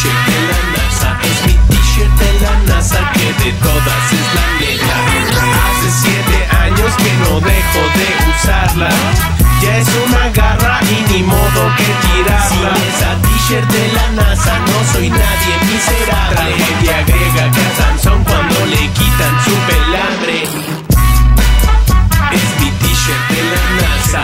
T-shirt 0.00 0.24
de 0.24 0.40
la 0.48 0.60
NASA. 0.72 1.18
Es 1.20 1.38
mi 1.46 1.52
t-shirt 1.68 2.12
de 2.20 2.30
la 2.40 2.54
NASA 2.72 3.00
que 3.12 3.26
de 3.44 3.52
todas 3.60 4.04
es 4.16 4.28
la 4.32 4.46
neta. 4.58 4.96
Hace 5.68 5.90
siete 6.00 6.38
años 6.56 6.92
que 6.96 7.12
no 7.20 7.40
dejo 7.40 7.82
de 7.98 8.08
usarla. 8.32 8.88
Ya 9.60 9.76
es 9.76 9.88
una 10.06 10.30
garra 10.30 10.80
y 10.88 11.12
ni 11.12 11.22
modo 11.22 11.62
que 11.76 11.84
tirarla. 12.00 12.48
Sin 12.48 12.64
esa 12.88 13.12
t-shirt 13.20 13.70
de 13.70 13.92
la 13.92 14.22
NASA 14.22 14.58
no 14.60 14.78
soy 14.90 15.10
nadie 15.10 15.54
miserable. 15.68 16.34
Tragedia 16.34 17.02
griega 17.02 17.50
que 17.50 17.60
a 17.60 17.76
Sansón 17.76 18.24
cuando 18.24 18.66
le 18.72 18.88
quitan 18.96 19.34
su 19.44 19.54
pelambre. 19.68 20.44
Es 22.32 22.48
mi 22.58 22.70
t-shirt 22.70 23.24
de 23.28 23.42
la 23.52 23.64
NASA. 23.82 24.22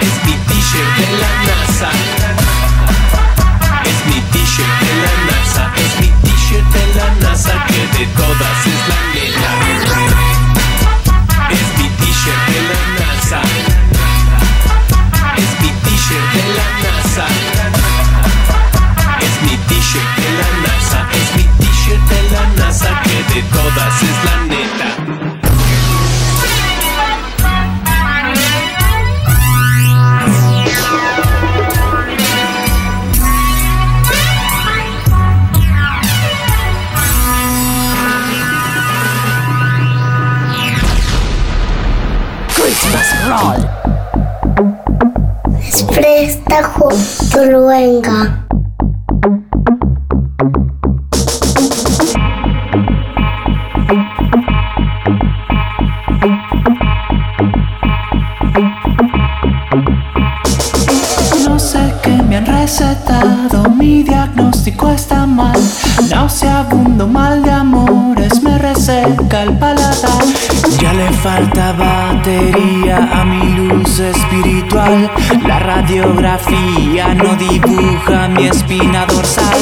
Es 0.00 0.24
mi 0.24 0.34
t-shirt 0.34 0.90
de 0.98 1.08
la 1.18 1.30
NASA. 1.48 2.41
T-shirt 4.62 4.94
la 5.02 5.12
NASA. 5.28 5.64
Es 5.76 5.92
mi 6.00 6.08
t-shirt 6.22 6.66
de 6.72 6.84
la 6.94 7.08
NASA 7.20 7.54
que 7.66 7.80
de 7.98 8.04
todas 8.14 8.66
es 8.66 8.80
la 8.90 8.98
neta. 9.14 9.50
Es 11.50 11.68
mi 11.78 11.88
t-shirt 12.00 12.42
de 12.48 12.60
la 12.70 12.80
NASA. 12.98 13.40
Es 15.36 15.50
mi 15.62 15.70
t-shirt 15.84 16.28
de 16.34 16.42
la 16.56 16.66
NASA. 16.82 17.26
Es 19.20 19.34
mi 19.42 19.56
t-shirt 19.68 20.10
de 20.16 20.28
la 20.38 20.48
NASA. 20.64 21.00
Es 21.12 21.28
mi 21.36 21.44
t-shirt 21.58 22.02
de 22.08 22.20
la 22.30 22.42
NASA 22.58 22.90
que 23.02 23.16
de 23.34 23.42
todas 23.54 24.02
es 24.02 24.18
la 24.24 24.36
neta. 24.46 25.31
Desprestajo 45.56 46.88
Toluenga. 47.32 48.44
No 61.44 61.58
sé 61.58 61.94
qué 62.02 62.10
me 62.10 62.36
han 62.36 62.46
recetado, 62.46 63.70
mi 63.70 64.02
diagnóstico 64.02 64.90
está 64.90 65.24
mal. 65.24 65.58
Nauseabundo 66.10 67.06
mal 67.06 67.42
de 67.42 67.50
amores, 67.50 68.11
me 68.86 69.04
reseca 69.04 69.42
el 69.42 69.58
paladar. 69.58 70.24
Ya 70.80 70.92
le 70.92 71.10
falta 71.12 71.72
batería 71.72 73.08
a 73.12 73.24
mi 73.24 73.54
luz 73.54 73.98
espiritual. 74.00 75.10
La 75.46 75.58
radiografía 75.58 77.14
no 77.14 77.34
dibuja 77.36 78.28
mi 78.28 78.46
espina 78.46 79.06
dorsal. 79.06 79.58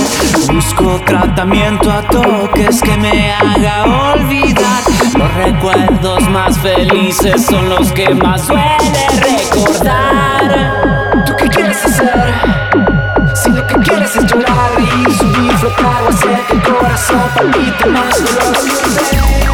Busco 0.53 1.01
tratamiento 1.05 1.91
a 1.91 2.03
toques 2.03 2.81
que 2.81 2.97
me 2.97 3.33
haga 3.33 4.13
olvidar. 4.15 4.83
Los 5.17 5.35
recuerdos 5.35 6.29
más 6.31 6.59
felices 6.59 7.45
son 7.47 7.69
los 7.69 7.93
que 7.93 8.15
más 8.15 8.43
suele 8.43 9.07
recordar. 9.21 10.73
¿Tú 11.27 11.35
qué 11.37 11.49
quieres 11.49 11.85
hacer? 11.85 12.35
Si 13.35 13.51
lo 13.51 13.67
que 13.67 13.75
quieres 13.75 14.17
es 14.17 14.25
llorar 14.27 14.71
Pra 15.77 16.03
você 16.03 16.29
o 16.55 16.79
coração 16.79 17.21
palpita, 17.35 17.87
mas 17.87 18.17
os 18.17 18.37
olhos 18.37 19.50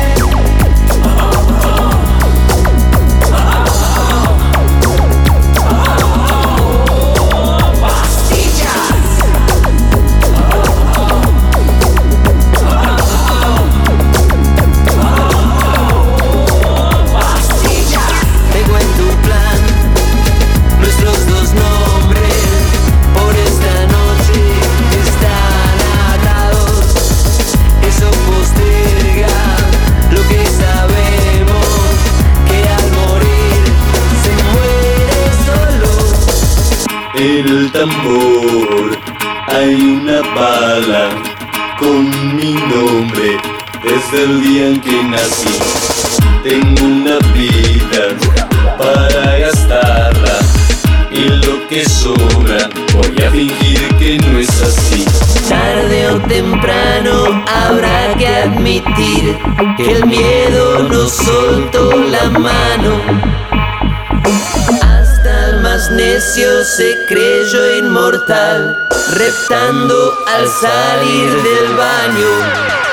tambor 37.73 38.99
hay 39.49 39.75
una 39.75 40.21
bala 40.35 41.09
con 41.79 42.37
mi 42.37 42.55
nombre 42.55 43.39
desde 43.83 44.25
el 44.25 44.43
día 44.43 44.67
en 44.69 44.81
que 44.81 45.03
nací. 45.05 45.59
Tengo 46.43 46.85
una 46.85 47.19
vida 47.33 48.17
para 48.79 49.39
gastarla 49.39 50.39
y 51.11 51.29
lo 51.47 51.67
que 51.69 51.85
sobra 51.85 52.69
voy 52.95 53.25
a 53.25 53.31
fingir 53.31 53.89
que 53.99 54.19
no 54.19 54.39
es 54.39 54.63
así. 54.63 55.05
Tarde 55.49 56.09
o 56.09 56.19
temprano 56.29 57.45
habrá 57.47 58.15
que 58.17 58.29
admitir 58.29 59.37
que 59.77 59.93
el 59.93 60.07
miedo 60.07 60.83
nos 60.89 61.13
soltó 61.13 61.93
la 61.93 62.31
mano. 62.31 63.56
Necio 65.91 66.65
se 66.65 67.07
creyó 67.07 67.77
inmortal, 67.77 68.77
reptando 69.15 70.13
al 70.27 70.49
salir 70.49 71.31
del 71.43 71.77
baño. 71.77 72.86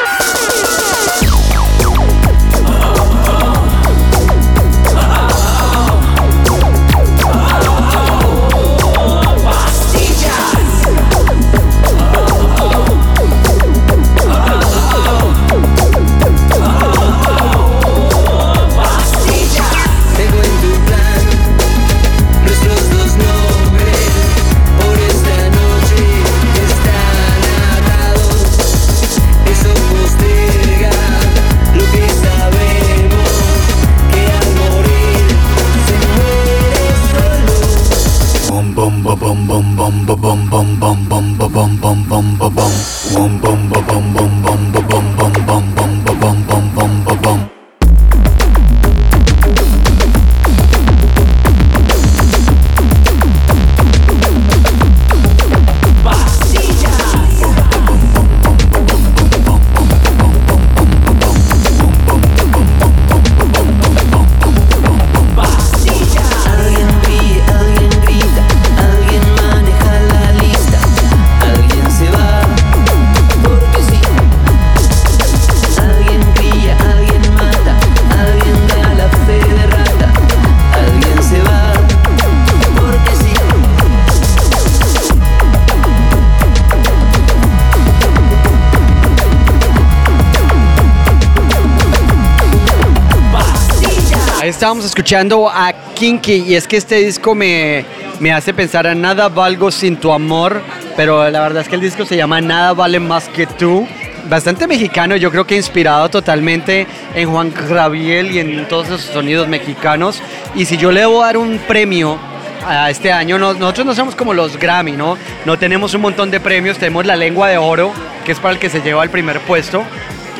Estábamos 94.73 94.85
escuchando 94.89 95.47
a 95.53 95.71
Kinky 95.93 96.45
y 96.47 96.55
es 96.55 96.67
que 96.67 96.77
este 96.77 96.95
disco 96.95 97.35
me, 97.35 97.85
me 98.19 98.31
hace 98.31 98.55
pensar 98.55 98.87
en 98.87 99.01
Nada 99.01 99.29
valgo 99.29 99.69
sin 99.69 99.97
tu 99.97 100.11
amor, 100.11 100.63
pero 100.97 101.29
la 101.29 101.41
verdad 101.41 101.61
es 101.61 101.69
que 101.69 101.75
el 101.75 101.81
disco 101.81 102.05
se 102.05 102.17
llama 102.17 102.41
Nada 102.41 102.73
vale 102.73 102.99
más 102.99 103.29
que 103.29 103.45
tú. 103.45 103.87
Bastante 104.27 104.65
mexicano, 104.65 105.15
yo 105.15 105.29
creo 105.29 105.45
que 105.45 105.55
inspirado 105.55 106.09
totalmente 106.09 106.87
en 107.13 107.29
Juan 107.29 107.53
Gabriel 107.69 108.31
y 108.31 108.39
en 108.39 108.67
todos 108.67 108.87
esos 108.87 109.01
sonidos 109.01 109.47
mexicanos. 109.47 110.19
Y 110.55 110.65
si 110.65 110.75
yo 110.77 110.91
le 110.91 111.01
debo 111.01 111.21
dar 111.21 111.37
un 111.37 111.59
premio 111.67 112.17
a 112.65 112.89
este 112.89 113.11
año, 113.11 113.37
no- 113.37 113.53
nosotros 113.53 113.85
no 113.85 113.93
somos 113.93 114.15
como 114.15 114.33
los 114.33 114.57
Grammy, 114.57 114.93
¿no? 114.93 115.19
No 115.45 115.59
tenemos 115.59 115.93
un 115.93 116.01
montón 116.01 116.31
de 116.31 116.39
premios, 116.39 116.79
tenemos 116.79 117.05
la 117.05 117.15
lengua 117.15 117.47
de 117.49 117.57
oro, 117.59 117.93
que 118.25 118.31
es 118.31 118.39
para 118.39 118.55
el 118.55 118.59
que 118.59 118.71
se 118.71 118.81
lleva 118.81 119.03
el 119.03 119.11
primer 119.11 119.39
puesto, 119.41 119.83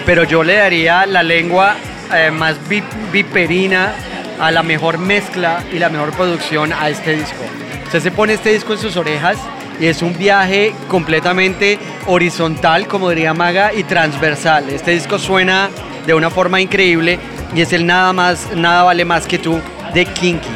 pero 0.07 0.23
yo 0.23 0.41
le 0.43 0.55
daría 0.55 1.05
la 1.05 1.21
lengua 1.21 1.75
eh, 2.15 2.29
más 2.31 2.55
vi- 2.67 2.83
viperina 3.11 3.91
a 4.39 4.51
la 4.51 4.63
mejor 4.63 4.97
mezcla 4.97 5.63
y 5.71 5.79
la 5.79 5.89
mejor 5.89 6.11
producción 6.11 6.73
a 6.73 6.89
este 6.89 7.15
disco. 7.15 7.43
Usted 7.85 7.99
se 8.01 8.11
pone 8.11 8.33
este 8.33 8.51
disco 8.53 8.73
en 8.73 8.79
sus 8.79 8.97
orejas 8.97 9.37
y 9.79 9.87
es 9.87 10.01
un 10.01 10.17
viaje 10.17 10.73
completamente 10.87 11.79
horizontal, 12.07 12.87
como 12.87 13.09
diría 13.09 13.33
Maga, 13.33 13.73
y 13.73 13.83
transversal. 13.83 14.69
Este 14.69 14.91
disco 14.91 15.19
suena 15.19 15.69
de 16.05 16.13
una 16.13 16.29
forma 16.29 16.61
increíble 16.61 17.19
y 17.55 17.61
es 17.61 17.73
el 17.73 17.85
nada 17.85 18.13
más, 18.13 18.49
nada 18.55 18.83
vale 18.83 19.05
más 19.05 19.25
que 19.25 19.37
tú 19.37 19.59
de 19.93 20.05
Kinky. 20.05 20.47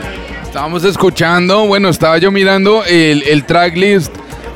Estábamos 0.43 0.83
escuchando, 0.83 1.67
bueno, 1.67 1.89
estaba 1.89 2.17
yo 2.17 2.31
mirando 2.31 2.83
el, 2.85 3.23
el 3.23 3.45
tracklist 3.45 4.13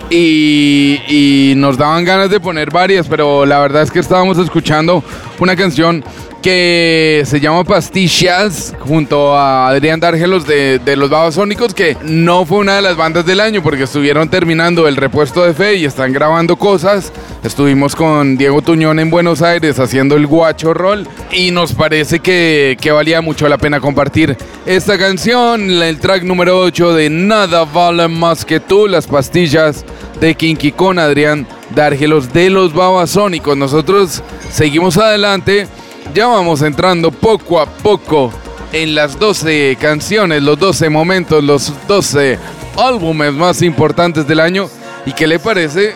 y, 0.09 0.99
y 1.07 1.53
nos 1.55 1.77
daban 1.77 2.03
ganas 2.03 2.29
de 2.29 2.39
poner 2.39 2.71
varias, 2.71 3.07
pero 3.07 3.45
la 3.45 3.59
verdad 3.59 3.83
es 3.83 3.91
que 3.91 3.99
estábamos 3.99 4.37
escuchando 4.37 5.03
una 5.39 5.55
canción 5.55 6.03
que 6.41 7.23
se 7.25 7.39
llama 7.39 7.63
Pastillas 7.63 8.73
junto 8.79 9.35
a 9.37 9.69
Adrián 9.69 9.99
Dárgelos 9.99 10.45
de, 10.45 10.79
de 10.79 10.95
los 10.95 11.09
Babasónicos, 11.09 11.73
que 11.73 11.95
no 12.03 12.45
fue 12.45 12.59
una 12.59 12.75
de 12.75 12.81
las 12.81 12.97
bandas 12.97 13.25
del 13.25 13.39
año 13.39 13.61
porque 13.61 13.83
estuvieron 13.83 14.29
terminando 14.29 14.87
el 14.87 14.95
repuesto 14.95 15.45
de 15.45 15.53
fe 15.53 15.75
y 15.75 15.85
están 15.85 16.11
grabando 16.13 16.55
cosas. 16.55 17.11
Estuvimos 17.43 17.95
con 17.95 18.37
Diego 18.37 18.61
Tuñón 18.61 18.99
en 18.99 19.09
Buenos 19.09 19.41
Aires 19.41 19.79
haciendo 19.79 20.15
el 20.15 20.27
guacho 20.27 20.73
roll 20.73 21.07
y 21.31 21.51
nos 21.51 21.73
parece 21.73 22.19
que, 22.19 22.77
que 22.79 22.91
valía 22.91 23.21
mucho 23.21 23.47
la 23.47 23.57
pena 23.57 23.79
compartir 23.79 24.37
esta 24.65 24.97
canción, 24.97 25.69
el 25.69 25.99
track 25.99 26.23
número 26.23 26.59
8 26.59 26.93
de 26.93 27.09
Nada 27.09 27.65
Vale 27.65 28.07
Más 28.07 28.45
Que 28.45 28.59
Tú, 28.59 28.87
las 28.87 29.07
pastillas 29.07 29.85
de 30.19 30.35
Kinky 30.35 30.71
con 30.71 30.99
Adrián 30.99 31.47
Dárgelos 31.75 32.31
de 32.31 32.49
los 32.49 32.73
Babasónicos. 32.73 33.57
Nosotros 33.57 34.21
seguimos 34.51 34.97
adelante, 34.97 35.67
ya 36.13 36.27
vamos 36.27 36.61
entrando 36.61 37.11
poco 37.11 37.59
a 37.59 37.65
poco 37.65 38.31
en 38.71 38.95
las 38.95 39.17
12 39.17 39.77
canciones, 39.79 40.41
los 40.43 40.57
12 40.59 40.89
momentos, 40.89 41.43
los 41.43 41.73
12 41.87 42.37
álbumes 42.77 43.33
más 43.33 43.61
importantes 43.61 44.27
del 44.27 44.39
año. 44.39 44.69
¿Y 45.05 45.13
qué 45.13 45.27
le 45.27 45.39
parece 45.39 45.95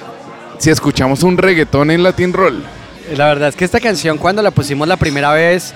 si 0.57 0.69
escuchamos 0.69 1.23
un 1.23 1.37
reggaetón 1.37 1.91
en 1.91 2.03
Latin 2.03 2.33
Roll? 2.33 2.63
La 3.15 3.27
verdad 3.27 3.49
es 3.49 3.55
que 3.55 3.65
esta 3.65 3.79
canción 3.79 4.17
cuando 4.17 4.41
la 4.41 4.51
pusimos 4.51 4.87
la 4.87 4.97
primera 4.97 5.31
vez 5.31 5.73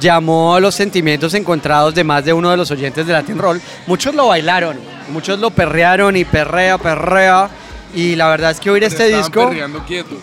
llamó 0.00 0.54
a 0.54 0.60
los 0.60 0.74
sentimientos 0.74 1.34
encontrados 1.34 1.94
de 1.94 2.04
más 2.04 2.24
de 2.24 2.32
uno 2.32 2.50
de 2.50 2.56
los 2.56 2.70
oyentes 2.70 3.06
de 3.06 3.12
Latin 3.12 3.38
Roll. 3.38 3.60
Muchos 3.86 4.14
lo 4.14 4.28
bailaron, 4.28 4.78
muchos 5.10 5.38
lo 5.38 5.50
perrearon 5.50 6.16
y 6.16 6.24
perrea, 6.24 6.78
perrea. 6.78 7.50
Y 7.94 8.16
la 8.16 8.28
verdad 8.28 8.52
es 8.52 8.60
que 8.60 8.70
oír 8.70 8.84
este 8.84 9.14
disco... 9.14 9.48
perreando 9.48 9.84
quietos. 9.84 10.18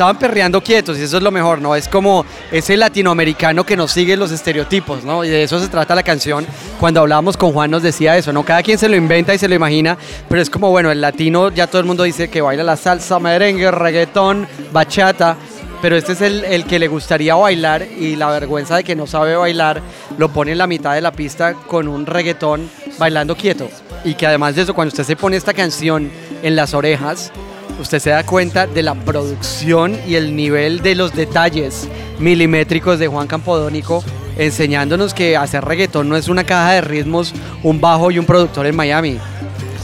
Estaban 0.00 0.18
perreando 0.18 0.62
quietos 0.62 0.96
y 0.96 1.02
eso 1.02 1.18
es 1.18 1.22
lo 1.22 1.30
mejor, 1.30 1.60
¿no? 1.60 1.76
Es 1.76 1.86
como 1.86 2.24
ese 2.50 2.74
latinoamericano 2.74 3.66
que 3.66 3.76
nos 3.76 3.92
sigue 3.92 4.16
los 4.16 4.30
estereotipos, 4.30 5.04
¿no? 5.04 5.26
Y 5.26 5.28
de 5.28 5.42
eso 5.42 5.60
se 5.60 5.68
trata 5.68 5.94
la 5.94 6.02
canción. 6.02 6.46
Cuando 6.78 7.00
hablábamos 7.00 7.36
con 7.36 7.52
Juan 7.52 7.70
nos 7.70 7.82
decía 7.82 8.16
eso, 8.16 8.32
¿no? 8.32 8.42
Cada 8.42 8.62
quien 8.62 8.78
se 8.78 8.88
lo 8.88 8.96
inventa 8.96 9.34
y 9.34 9.38
se 9.38 9.46
lo 9.46 9.54
imagina, 9.54 9.98
pero 10.26 10.40
es 10.40 10.48
como, 10.48 10.70
bueno, 10.70 10.90
el 10.90 11.02
latino 11.02 11.50
ya 11.50 11.66
todo 11.66 11.80
el 11.80 11.86
mundo 11.86 12.04
dice 12.04 12.30
que 12.30 12.40
baila 12.40 12.64
la 12.64 12.78
salsa, 12.78 13.18
merengue, 13.18 13.70
reggaetón, 13.70 14.48
bachata, 14.72 15.36
pero 15.82 15.96
este 15.96 16.12
es 16.12 16.22
el, 16.22 16.46
el 16.46 16.64
que 16.64 16.78
le 16.78 16.88
gustaría 16.88 17.34
bailar 17.34 17.82
y 17.82 18.16
la 18.16 18.30
vergüenza 18.30 18.76
de 18.76 18.84
que 18.84 18.96
no 18.96 19.06
sabe 19.06 19.36
bailar 19.36 19.82
lo 20.16 20.30
pone 20.30 20.52
en 20.52 20.58
la 20.58 20.66
mitad 20.66 20.94
de 20.94 21.02
la 21.02 21.12
pista 21.12 21.52
con 21.52 21.88
un 21.88 22.06
reggaetón 22.06 22.70
bailando 22.96 23.36
quieto. 23.36 23.68
Y 24.02 24.14
que 24.14 24.26
además 24.26 24.56
de 24.56 24.62
eso, 24.62 24.72
cuando 24.72 24.88
usted 24.88 25.04
se 25.04 25.16
pone 25.16 25.36
esta 25.36 25.52
canción 25.52 26.10
en 26.42 26.56
las 26.56 26.72
orejas, 26.72 27.30
usted 27.78 27.98
se 27.98 28.10
da 28.10 28.24
cuenta 28.24 28.66
de 28.66 28.82
la 28.82 28.94
producción 28.94 29.96
y 30.06 30.14
el 30.14 30.34
nivel 30.34 30.80
de 30.80 30.94
los 30.94 31.14
detalles 31.14 31.88
milimétricos 32.18 32.98
de 32.98 33.08
Juan 33.08 33.26
Campodónico, 33.26 34.02
enseñándonos 34.36 35.14
que 35.14 35.36
hacer 35.36 35.64
reggaetón 35.64 36.08
no 36.08 36.16
es 36.16 36.28
una 36.28 36.44
caja 36.44 36.72
de 36.72 36.80
ritmos, 36.80 37.34
un 37.62 37.80
bajo 37.80 38.10
y 38.10 38.18
un 38.18 38.26
productor 38.26 38.66
en 38.66 38.76
Miami. 38.76 39.18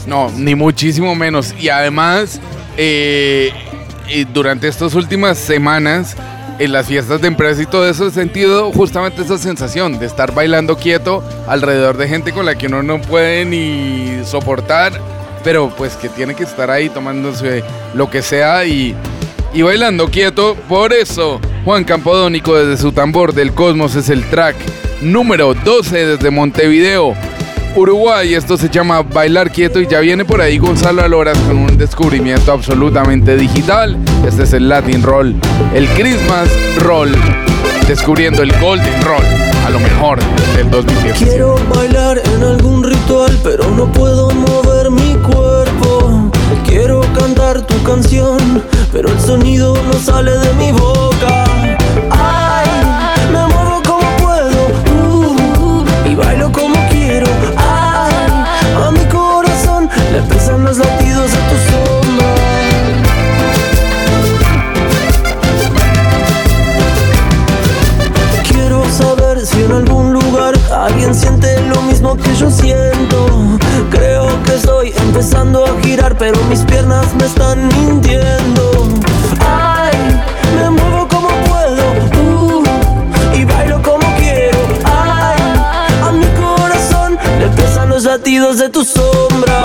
No, 0.05 0.31
ni 0.31 0.55
muchísimo 0.55 1.13
menos. 1.15 1.53
Y 1.59 1.69
además, 1.69 2.39
eh, 2.77 3.51
durante 4.33 4.67
estas 4.67 4.93
últimas 4.95 5.37
semanas, 5.37 6.15
en 6.59 6.71
las 6.71 6.87
fiestas 6.87 7.21
de 7.21 7.27
empresa 7.27 7.61
y 7.61 7.65
todo 7.65 7.87
eso, 7.87 8.07
he 8.07 8.11
sentido 8.11 8.71
justamente 8.71 9.21
esa 9.21 9.37
sensación 9.37 9.99
de 9.99 10.05
estar 10.05 10.33
bailando 10.33 10.77
quieto 10.77 11.23
alrededor 11.47 11.97
de 11.97 12.07
gente 12.07 12.31
con 12.31 12.45
la 12.45 12.55
que 12.55 12.67
uno 12.67 12.81
no 12.83 13.01
puede 13.01 13.45
ni 13.45 14.25
soportar, 14.25 14.99
pero 15.47 15.69
pues 15.69 15.95
que 15.95 16.09
tiene 16.09 16.35
que 16.35 16.43
estar 16.43 16.69
ahí 16.69 16.89
tomándose 16.89 17.63
lo 17.93 18.09
que 18.09 18.21
sea 18.21 18.65
y, 18.65 18.93
y 19.53 19.61
bailando 19.61 20.09
quieto. 20.09 20.57
Por 20.67 20.91
eso, 20.91 21.39
Juan 21.63 21.85
Campodónico 21.85 22.53
desde 22.53 22.75
su 22.75 22.91
tambor 22.91 23.33
del 23.33 23.53
cosmos 23.53 23.95
es 23.95 24.09
el 24.09 24.25
track 24.25 24.57
número 24.99 25.53
12 25.53 26.05
desde 26.05 26.31
Montevideo. 26.31 27.15
Uruguay, 27.77 28.33
esto 28.33 28.57
se 28.57 28.67
llama 28.67 29.03
Bailar 29.03 29.49
Quieto 29.49 29.79
y 29.79 29.87
ya 29.87 30.01
viene 30.01 30.25
por 30.25 30.41
ahí 30.41 30.57
Gonzalo 30.57 31.01
Aloras 31.01 31.37
con 31.37 31.55
un 31.59 31.77
descubrimiento 31.77 32.51
absolutamente 32.51 33.37
digital. 33.37 33.97
Este 34.27 34.43
es 34.43 34.51
el 34.51 34.67
Latin 34.67 35.01
Roll, 35.01 35.33
el 35.73 35.87
Christmas 35.91 36.49
Roll, 36.79 37.13
descubriendo 37.87 38.43
el 38.43 38.51
Golden 38.59 39.01
Roll, 39.01 39.23
a 39.65 39.69
lo 39.69 39.79
mejor 39.79 40.19
del 40.57 40.69
2017. 40.69 41.25
Quiero 41.25 41.55
bailar 41.73 42.21
en 42.35 42.43
algún 42.43 42.83
ritual, 42.83 43.39
pero 43.45 43.71
no 43.71 43.89
puedo 43.93 44.29
mover. 44.31 44.66
Quiero 46.79 47.01
cantar 47.17 47.65
tu 47.65 47.81
canción, 47.81 48.37
pero 48.91 49.09
el 49.09 49.19
sonido 49.19 49.75
no 49.87 49.93
sale 49.93 50.37
de 50.37 50.53
mi 50.53 50.71
boca. 50.71 51.43
Ay, 52.11 52.67
me 53.31 53.47
muevo 53.47 53.81
como 53.83 54.07
puedo 54.17 54.67
uh, 55.59 55.83
y 56.07 56.13
bailo 56.13 56.51
como 56.51 56.75
quiero. 56.91 57.25
Ay, 57.57 58.13
a 58.85 58.91
mi 58.91 59.03
corazón 59.05 59.89
le 60.11 60.21
pesan 60.21 60.65
los 60.65 60.77
latidos 60.77 61.31
de 61.31 61.37
tu 61.49 61.57
sombra. 61.71 62.27
Quiero 68.47 68.85
saber 68.91 69.43
si 69.43 69.63
en 69.63 69.71
algún 69.71 70.13
lugar 70.13 70.53
alguien 70.71 71.15
siente 71.15 71.59
lo 71.73 71.81
mismo 71.81 72.15
que 72.15 72.35
yo 72.35 72.51
siento. 72.51 73.25
Creo 73.89 74.16
que 74.43 74.55
estoy 74.55 74.93
empezando 74.97 75.65
a 75.65 75.81
girar, 75.81 76.17
pero 76.17 76.37
mis 76.45 76.61
piernas 76.61 77.13
me 77.15 77.25
están 77.25 77.67
mintiendo. 77.67 78.87
Ay, 79.39 79.95
me 80.55 80.69
muevo 80.69 81.07
como 81.07 81.29
puedo 81.45 81.83
uh, 82.21 82.63
y 83.35 83.45
bailo 83.45 83.81
como 83.81 84.05
quiero. 84.17 84.57
Ay, 84.83 85.39
a 86.03 86.11
mi 86.11 86.25
corazón 86.39 87.17
le 87.39 87.47
pesan 87.49 87.89
los 87.89 88.03
latidos 88.03 88.57
de 88.57 88.69
tu 88.69 88.83
sombra. 88.83 89.61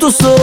Latidos 0.00 0.18
de 0.18 0.39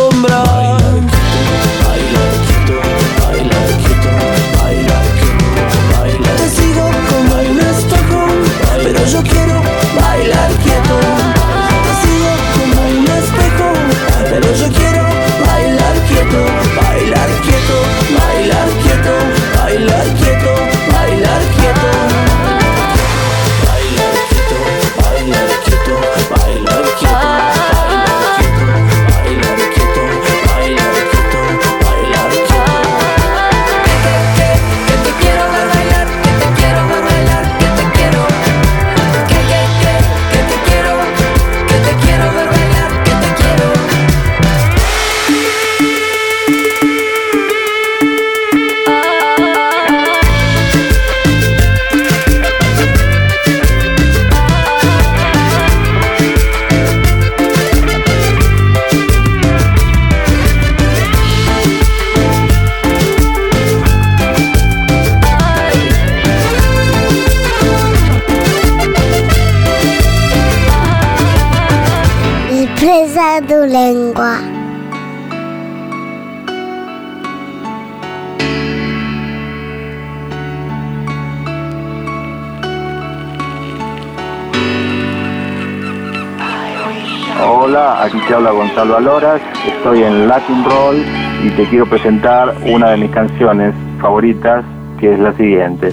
Gonzalo 88.78 88.98
Aloras, 88.98 89.42
estoy 89.66 90.04
en 90.04 90.28
Latin 90.28 90.64
Roll 90.64 91.04
y 91.44 91.50
te 91.50 91.68
quiero 91.68 91.90
presentar 91.90 92.56
una 92.62 92.92
de 92.92 92.98
mis 92.98 93.10
canciones 93.10 93.74
favoritas, 94.00 94.64
que 95.00 95.14
es 95.14 95.20
la 95.20 95.34
siguiente. 95.34 95.92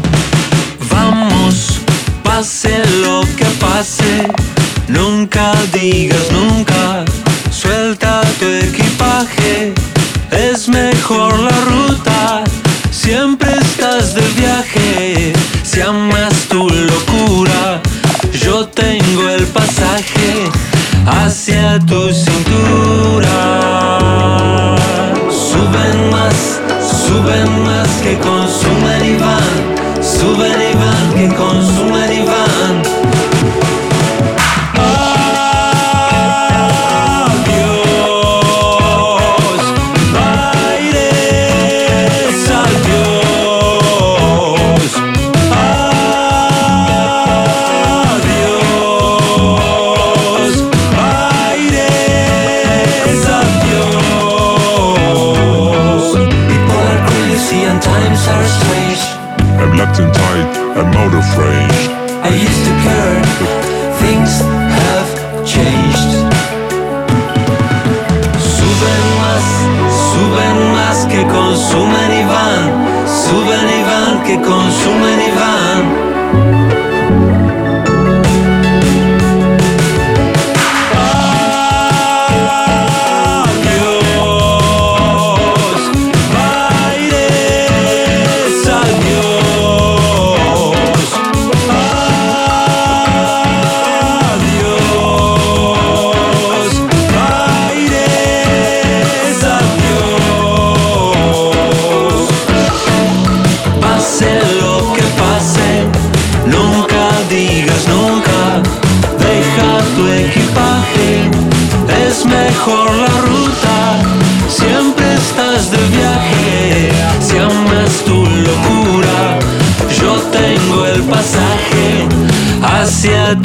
Vamos, 0.90 1.80
pase 2.22 2.82
lo 3.00 3.22
que 3.38 3.46
pase, 3.58 4.28
nunca 4.88 5.54
digas 5.72 6.30
nunca, 6.30 7.06
suelta 7.50 8.20
tu 8.38 8.44
equipaje, 8.44 9.72
es 10.30 10.68
mejor 10.68 11.38
la 11.38 11.60
ruta, 11.64 12.44
siempre 12.90 13.48
estás 13.62 14.14
de 14.14 14.28
viaje, 14.36 15.32
si 15.62 15.80
amas 15.80 16.34
tu 16.50 16.68
locura, 16.68 17.80
yo 18.30 18.68
tengo 18.68 19.30
el 19.30 19.46
pasaje 19.46 20.50
hacia 21.06 21.78
tu 21.80 22.12
cintura. 22.12 22.53
Suben 27.14 27.62
más 27.62 27.88
que 28.02 28.18
consumen 28.18 29.04
y 29.04 29.16
van, 29.18 30.02
suben 30.02 30.58
y 30.60 30.74
van 30.74 31.14
que 31.14 31.34
consumen 31.36 32.12
y 32.12 32.13
A 60.76 60.82
motor 60.82 61.22
frame. 61.22 61.63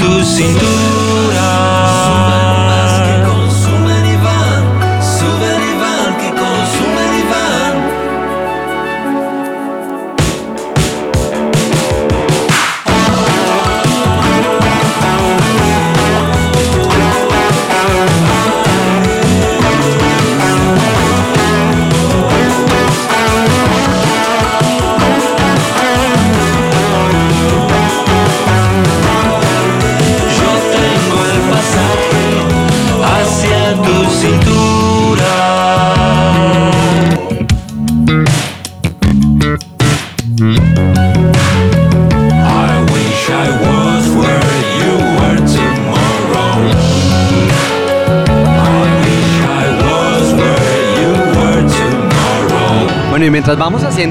Hacia 0.01 0.53
tu 0.59 0.88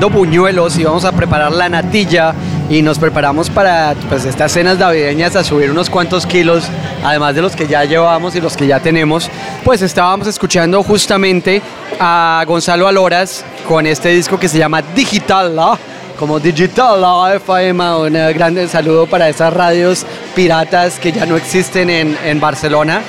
buñuelos 0.06 0.78
y 0.78 0.84
vamos 0.84 1.04
a 1.04 1.12
preparar 1.12 1.50
la 1.52 1.68
natilla 1.68 2.32
y 2.70 2.80
nos 2.82 2.98
preparamos 2.98 3.50
para 3.50 3.94
pues, 4.08 4.24
estas 4.24 4.52
cenas 4.52 4.78
navideñas 4.78 5.34
a 5.34 5.42
subir 5.42 5.70
unos 5.70 5.90
cuantos 5.90 6.24
kilos, 6.24 6.64
además 7.04 7.34
de 7.34 7.42
los 7.42 7.56
que 7.56 7.66
ya 7.66 7.84
llevamos 7.84 8.36
y 8.36 8.40
los 8.40 8.56
que 8.56 8.66
ya 8.66 8.78
tenemos, 8.80 9.28
pues 9.64 9.82
estábamos 9.82 10.28
escuchando 10.28 10.82
justamente 10.82 11.60
a 11.98 12.44
Gonzalo 12.46 12.86
Aloras 12.86 13.44
con 13.66 13.86
este 13.86 14.10
disco 14.10 14.38
que 14.38 14.48
se 14.48 14.58
llama 14.58 14.80
Digital, 14.82 15.54
¿no? 15.54 15.78
como 16.18 16.40
Digital 16.40 17.00
la 17.00 17.34
FM, 17.36 17.94
un 17.96 18.12
grande 18.34 18.66
saludo 18.66 19.06
para 19.06 19.28
esas 19.28 19.52
radios 19.52 20.04
piratas 20.34 20.98
que 20.98 21.12
ya 21.12 21.26
no 21.26 21.36
existen 21.36 21.90
en, 21.90 22.18
en 22.24 22.40
Barcelona. 22.40 23.02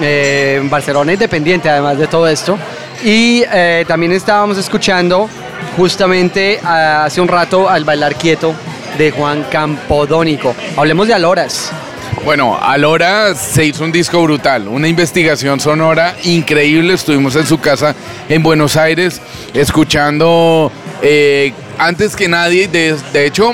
eh, 0.00 0.60
Barcelona 0.64 1.12
Independiente, 1.12 1.70
además 1.70 1.96
de 1.98 2.06
todo 2.06 2.26
esto. 2.28 2.58
Y 3.04 3.44
eh, 3.52 3.84
también 3.86 4.12
estábamos 4.12 4.58
escuchando 4.58 5.28
justamente 5.76 6.60
ah, 6.64 7.04
hace 7.04 7.20
un 7.20 7.28
rato 7.28 7.68
al 7.68 7.84
bailar 7.84 8.14
quieto 8.14 8.54
de 8.98 9.10
Juan 9.10 9.44
Campodónico. 9.50 10.54
Hablemos 10.76 11.06
de 11.08 11.14
Aloras. 11.14 11.70
Bueno, 12.24 12.58
Alora 12.60 13.34
se 13.34 13.64
hizo 13.66 13.84
un 13.84 13.92
disco 13.92 14.20
brutal, 14.22 14.66
una 14.68 14.88
investigación 14.88 15.60
sonora 15.60 16.16
increíble. 16.24 16.94
Estuvimos 16.94 17.36
en 17.36 17.46
su 17.46 17.58
casa 17.60 17.94
en 18.28 18.42
Buenos 18.42 18.76
Aires 18.76 19.20
escuchando, 19.54 20.72
eh, 21.02 21.52
antes 21.78 22.16
que 22.16 22.26
nadie, 22.26 22.66
de, 22.68 22.96
de 23.12 23.26
hecho, 23.26 23.52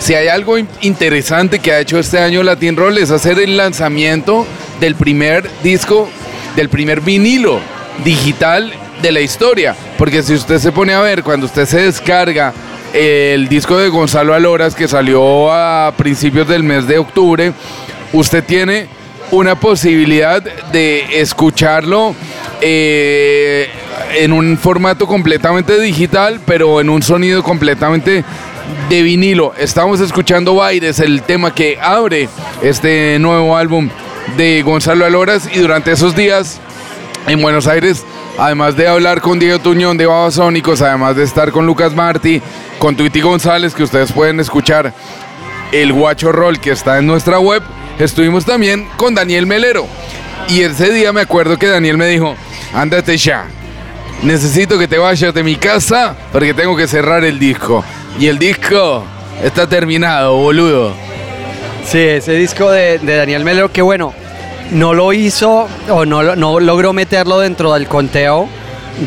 si 0.00 0.14
hay 0.14 0.28
algo 0.28 0.58
in- 0.58 0.68
interesante 0.82 1.60
que 1.60 1.72
ha 1.72 1.78
hecho 1.80 1.98
este 1.98 2.18
año 2.18 2.42
Latin 2.42 2.76
Roll 2.76 2.98
es 2.98 3.10
hacer 3.10 3.38
el 3.38 3.56
lanzamiento 3.56 4.46
del 4.80 4.96
primer 4.96 5.48
disco, 5.62 6.10
del 6.56 6.68
primer 6.68 7.00
vinilo 7.00 7.60
digital 8.04 8.72
de 9.02 9.12
la 9.12 9.20
historia. 9.20 9.74
Porque 9.98 10.22
si 10.22 10.34
usted 10.34 10.58
se 10.58 10.72
pone 10.72 10.92
a 10.92 11.00
ver, 11.00 11.22
cuando 11.22 11.46
usted 11.46 11.66
se 11.66 11.82
descarga 11.82 12.52
el 12.92 13.48
disco 13.48 13.76
de 13.76 13.88
Gonzalo 13.88 14.34
Aloras 14.34 14.74
que 14.74 14.88
salió 14.88 15.52
a 15.52 15.92
principios 15.96 16.48
del 16.48 16.62
mes 16.62 16.86
de 16.86 16.98
octubre, 16.98 17.52
usted 18.12 18.44
tiene 18.44 18.88
una 19.30 19.54
posibilidad 19.54 20.42
de 20.42 21.20
escucharlo 21.20 22.14
eh, 22.60 23.68
en 24.18 24.32
un 24.32 24.58
formato 24.58 25.06
completamente 25.06 25.78
digital, 25.80 26.40
pero 26.44 26.80
en 26.80 26.90
un 26.90 27.02
sonido 27.02 27.42
completamente 27.42 28.24
de 28.88 29.02
vinilo. 29.02 29.54
Estamos 29.56 30.00
escuchando 30.00 30.56
Baires, 30.56 30.98
el 30.98 31.22
tema 31.22 31.54
que 31.54 31.78
abre 31.80 32.28
este 32.62 33.18
nuevo 33.20 33.56
álbum 33.56 33.88
de 34.36 34.62
Gonzalo 34.62 35.04
Aloras 35.04 35.48
y 35.52 35.58
durante 35.60 35.92
esos 35.92 36.16
días 36.16 36.60
en 37.26 37.40
Buenos 37.40 37.66
Aires, 37.66 38.04
además 38.38 38.76
de 38.76 38.88
hablar 38.88 39.20
con 39.20 39.38
Diego 39.38 39.58
Tuñón 39.58 39.96
de 39.96 40.06
Babasónicos, 40.06 40.82
además 40.82 41.16
de 41.16 41.24
estar 41.24 41.50
con 41.52 41.66
Lucas 41.66 41.94
Martí, 41.94 42.40
con 42.78 42.96
Tuiti 42.96 43.20
González, 43.20 43.74
que 43.74 43.82
ustedes 43.82 44.12
pueden 44.12 44.40
escuchar 44.40 44.92
el 45.72 45.92
Guacho 45.92 46.32
Roll 46.32 46.58
que 46.58 46.72
está 46.72 46.98
en 46.98 47.06
nuestra 47.06 47.38
web, 47.38 47.62
estuvimos 47.98 48.44
también 48.44 48.88
con 48.96 49.14
Daniel 49.14 49.46
Melero. 49.46 49.86
Y 50.48 50.62
ese 50.62 50.92
día 50.92 51.12
me 51.12 51.20
acuerdo 51.20 51.58
que 51.58 51.68
Daniel 51.68 51.96
me 51.96 52.06
dijo, 52.06 52.34
ándate 52.74 53.16
ya, 53.16 53.46
necesito 54.22 54.78
que 54.78 54.88
te 54.88 54.98
vayas 54.98 55.32
de 55.32 55.44
mi 55.44 55.56
casa 55.56 56.16
porque 56.32 56.54
tengo 56.54 56.76
que 56.76 56.88
cerrar 56.88 57.24
el 57.24 57.38
disco. 57.38 57.84
Y 58.18 58.26
el 58.26 58.38
disco 58.38 59.04
está 59.44 59.68
terminado, 59.68 60.36
boludo. 60.36 60.92
Sí, 61.84 61.98
ese 61.98 62.32
disco 62.32 62.70
de, 62.70 62.98
de 62.98 63.16
Daniel 63.16 63.44
Melero, 63.44 63.70
que 63.70 63.82
bueno, 63.82 64.12
no 64.70 64.94
lo 64.94 65.12
hizo 65.12 65.68
o 65.88 66.04
no, 66.04 66.36
no 66.36 66.60
logró 66.60 66.92
meterlo 66.92 67.40
dentro 67.40 67.74
del 67.74 67.88
conteo 67.88 68.48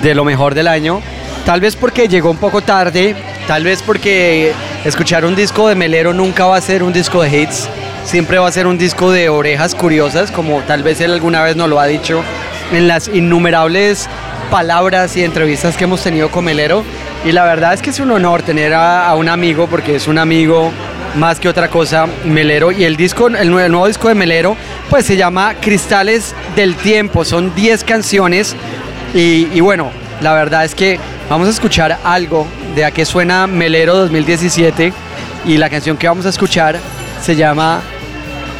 de 0.02 0.16
lo 0.16 0.26
mejor 0.26 0.56
del 0.56 0.68
año. 0.68 1.02
Tal 1.46 1.60
vez 1.62 1.76
porque 1.76 2.08
llegó 2.08 2.32
un 2.32 2.38
poco 2.38 2.62
tarde, 2.62 3.16
tal 3.48 3.64
vez 3.64 3.82
porque 3.84 4.54
escuchar 4.86 5.26
un 5.26 5.36
disco 5.36 5.68
de 5.68 5.76
Melero 5.76 6.14
nunca 6.14 6.46
va 6.46 6.58
a 6.58 6.62
ser 6.62 6.84
un 6.84 6.94
disco 6.94 7.22
de 7.22 7.42
hits, 7.42 7.68
siempre 8.06 8.40
va 8.40 8.48
a 8.48 8.52
ser 8.52 8.66
un 8.66 8.78
disco 8.78 9.12
de 9.12 9.30
orejas 9.30 9.76
curiosas, 9.76 10.32
como 10.32 10.62
tal 10.62 10.84
vez 10.84 11.02
él 11.02 11.12
alguna 11.12 11.44
vez 11.44 11.56
nos 11.56 11.70
lo 11.70 11.80
ha 11.80 11.86
dicho 11.86 12.24
en 12.72 12.88
las 12.88 13.10
innumerables 13.10 14.08
palabras 14.50 15.18
y 15.18 15.24
entrevistas 15.24 15.76
que 15.76 15.84
hemos 15.84 16.02
tenido 16.02 16.30
con 16.30 16.46
Melero. 16.46 16.84
Y 17.26 17.32
la 17.32 17.44
verdad 17.44 17.74
es 17.74 17.82
que 17.82 17.90
es 17.90 18.00
un 18.00 18.12
honor 18.12 18.44
tener 18.44 18.74
a, 18.74 19.08
a 19.08 19.16
un 19.16 19.28
amigo, 19.28 19.68
porque 19.68 19.96
es 19.96 20.08
un 20.08 20.18
amigo 20.18 20.72
más 21.16 21.40
que 21.40 21.50
otra 21.50 21.70
cosa, 21.70 22.08
Melero. 22.26 22.72
Y 22.72 22.84
el 22.84 22.96
disco, 22.96 23.28
el 23.28 23.50
nuevo, 23.50 23.70
nuevo 23.70 23.88
disco 23.88 24.08
de 24.08 24.16
Melero, 24.16 24.56
pues 24.90 25.06
se 25.06 25.16
llama 25.16 25.56
Cristales 25.60 26.34
del 26.56 26.76
Tiempo. 26.76 27.26
Son 27.26 27.54
10 27.56 27.84
canciones. 27.84 28.56
Y, 29.14 29.48
y 29.54 29.60
bueno, 29.60 29.92
la 30.22 30.34
verdad 30.34 30.66
es 30.66 30.76
que 30.76 31.00
vamos 31.30 31.48
a 31.48 31.52
escuchar 31.52 32.00
algo 32.04 32.48
de 32.76 32.86
a 32.86 32.92
qué 32.92 33.06
suena 33.06 33.48
Melero 33.48 33.96
2017. 33.96 34.94
Y 35.46 35.58
la 35.58 35.70
canción 35.70 35.98
que 35.98 36.08
vamos 36.08 36.26
a 36.26 36.30
escuchar 36.30 36.80
se 37.22 37.36
llama 37.36 37.82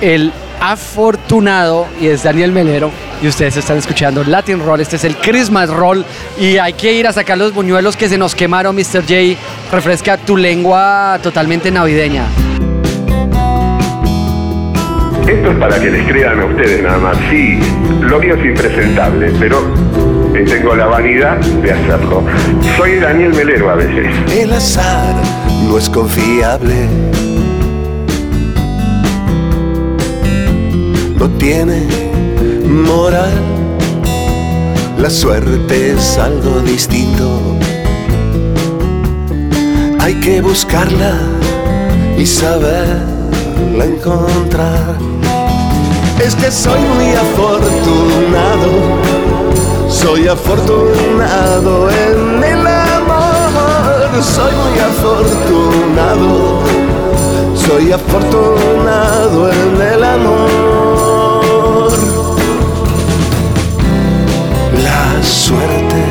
El 0.02 0.32
Afortunado 0.60 1.88
y 2.00 2.08
es 2.08 2.24
Daniel 2.24 2.52
Melero. 2.52 2.92
Y 3.22 3.28
ustedes 3.28 3.56
están 3.58 3.78
escuchando 3.78 4.24
Latin 4.24 4.60
Roll. 4.60 4.82
Este 4.82 4.98
es 4.98 5.04
el 5.06 5.16
Christmas 5.16 5.70
Roll. 5.70 6.06
Y 6.40 6.58
hay 6.58 6.74
que 6.74 6.94
ir 6.94 7.08
a 7.08 7.14
sacar 7.14 7.38
los 7.38 7.54
buñuelos 7.54 7.96
que 7.96 8.10
se 8.10 8.18
nos 8.18 8.36
quemaron, 8.36 8.76
Mr. 8.76 9.02
J. 9.02 9.40
Refresca 9.72 10.18
tu 10.18 10.36
lengua 10.36 11.20
totalmente 11.22 11.72
navideña. 11.72 12.26
Esto 15.28 15.52
es 15.52 15.58
para 15.58 15.80
que 15.80 15.90
les 15.90 16.08
crean 16.08 16.40
a 16.40 16.46
ustedes 16.46 16.84
nada 16.84 16.98
más. 16.98 17.18
Sí, 17.30 17.60
lo 18.02 18.20
mío 18.20 18.36
es 18.36 18.46
impresentable, 18.46 19.32
pero 19.40 19.64
tengo 20.46 20.76
la 20.76 20.88
vanidad 20.88 21.38
de 21.38 21.72
hacerlo. 21.72 22.24
Soy 22.78 23.00
Daniel 23.00 23.34
Melero 23.34 23.70
a 23.70 23.76
veces. 23.76 24.08
El 24.32 24.54
azar 24.54 25.16
no 25.68 25.78
es 25.78 25.90
confiable. 25.90 26.88
No 31.18 31.30
tiene 31.38 31.88
moral. 32.68 33.32
La 34.98 35.10
suerte 35.10 35.92
es 35.94 36.18
algo 36.18 36.60
distinto. 36.62 37.58
Hay 40.00 40.16
que 40.16 40.42
buscarla 40.42 41.14
y 42.18 42.26
saberla 43.54 43.86
encontrar. 43.86 44.96
Es 46.24 46.36
que 46.36 46.52
soy 46.52 46.80
muy 46.80 47.14
afortunado. 47.14 48.72
Soy 49.90 50.28
afortunado 50.28 51.90
en 51.90 52.44
el 52.44 52.68
amor. 52.68 54.22
Soy 54.22 54.54
muy 54.56 54.80
afortunado. 54.80 56.60
Soy 57.56 57.92
afortunado 57.92 59.52
en 59.52 59.82
el 59.82 60.04
amor. 60.04 61.92
La 64.84 65.24
suerte 65.24 66.04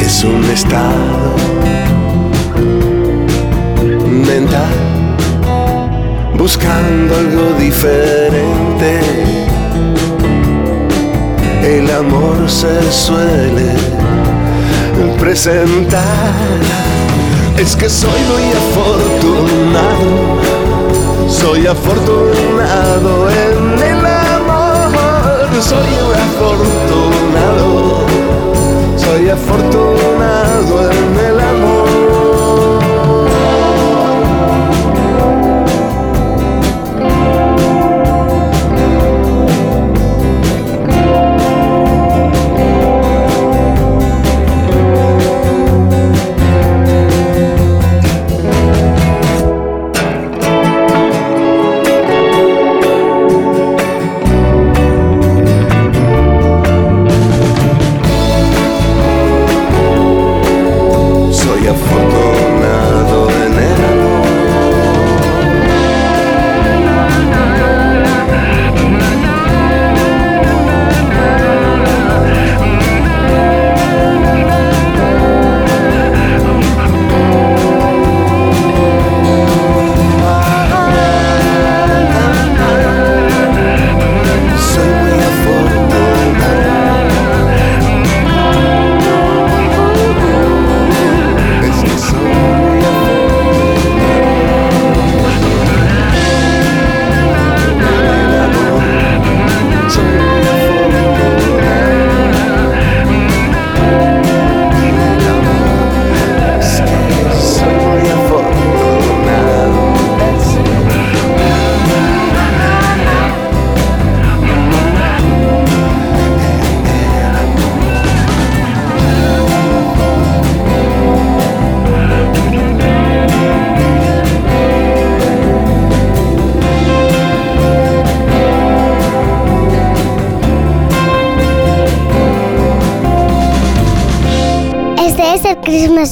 es 0.00 0.24
un 0.24 0.44
estado 0.44 1.61
buscando 6.38 7.14
algo 7.14 7.52
diferente. 7.58 9.00
El 11.62 11.90
amor 11.90 12.48
se 12.48 12.90
suele 12.90 13.74
presentar. 15.20 16.32
Es 17.58 17.76
que 17.76 17.88
soy 17.90 18.20
muy 18.32 18.44
afortunado, 18.62 20.10
soy 21.28 21.66
afortunado 21.66 23.28
en 23.30 23.78
el 23.90 24.06
amor, 24.06 25.48
soy 25.60 25.90
muy 26.00 26.14
afortunado, 26.26 28.06
soy 28.96 29.28
afortunado 29.28 30.90
en 30.90 31.11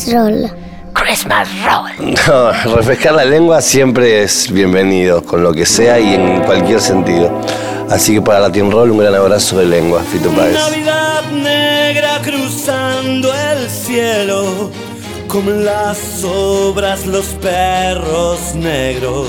Christmas 0.01 0.15
roll. 0.15 0.51
Christmas 0.95 1.49
roll. 1.65 2.15
No, 2.27 2.53
refrescar 2.77 3.13
la 3.13 3.25
lengua 3.25 3.61
siempre 3.61 4.23
es 4.23 4.51
bienvenido, 4.51 5.23
con 5.23 5.43
lo 5.43 5.53
que 5.53 5.67
sea 5.67 6.01
y 6.01 6.15
en 6.15 6.41
cualquier 6.43 6.81
sentido. 6.81 7.31
Así 7.91 8.15
que 8.15 8.23
para 8.23 8.41
Latin 8.41 8.71
Roll 8.71 8.93
un 8.93 8.99
gran 8.99 9.15
abrazo 9.15 9.59
de 9.59 9.67
lengua, 9.67 10.03
Fito 10.03 10.31
Páez. 10.31 10.55
Navidad 10.55 11.23
negra 11.33 12.21
cruzando 12.23 13.31
el 13.35 13.69
cielo, 13.69 14.71
como 15.29 15.51
las 15.51 16.25
obras 16.25 17.07
los 17.07 17.27
perros 17.27 18.55
negros. 18.55 19.29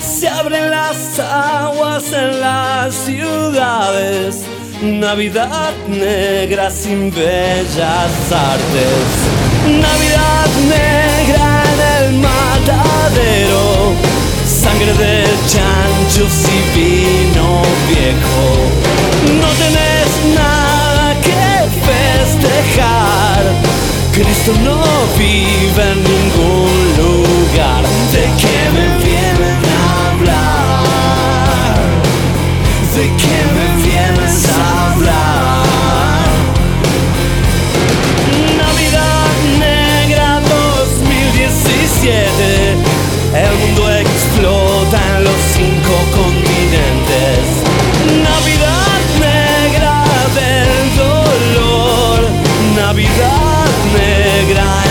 Se 0.00 0.28
abren 0.28 0.70
las 0.70 1.20
aguas 1.20 2.12
en 2.12 2.40
las 2.40 2.94
ciudades. 2.94 4.44
Navidad 4.82 5.72
negra 5.88 6.70
sin 6.70 7.10
bellas 7.10 8.32
artes. 8.32 9.39
Navidad 9.78 10.48
negra 10.68 11.62
en 11.72 11.80
el 11.96 12.12
matadero. 12.18 13.94
Sangre 14.44 14.92
de 14.94 15.24
chanchos 15.46 16.34
y 16.48 16.78
vino 16.78 17.62
viejo. 17.88 18.46
No 19.40 19.48
tenés 19.62 20.10
nada 20.34 21.14
que 21.20 21.44
festejar. 21.88 23.42
Cristo 24.12 24.52
no 24.64 24.82
vive 25.16 25.82
en 25.92 26.02
ningún 26.02 26.72
lugar. 26.98 27.82
¿De 28.12 28.24
qué 28.40 28.58
me 28.74 28.86
2017. 42.00 42.76
El 43.34 43.58
mundo 43.58 43.90
explota 43.90 44.98
en 45.16 45.24
los 45.24 45.36
cinco 45.54 45.92
continentes. 46.16 47.44
Navidad 48.22 49.00
negra 49.20 50.04
del 50.34 50.96
dolor. 50.96 52.20
Navidad 52.74 53.68
negra 53.92 54.89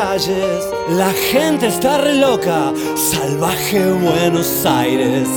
La 0.00 1.12
gente 1.30 1.66
está 1.66 1.98
re 1.98 2.14
loca. 2.14 2.72
Salvaje 2.96 3.84
Buenos 3.92 4.64
Aires. 4.64 5.28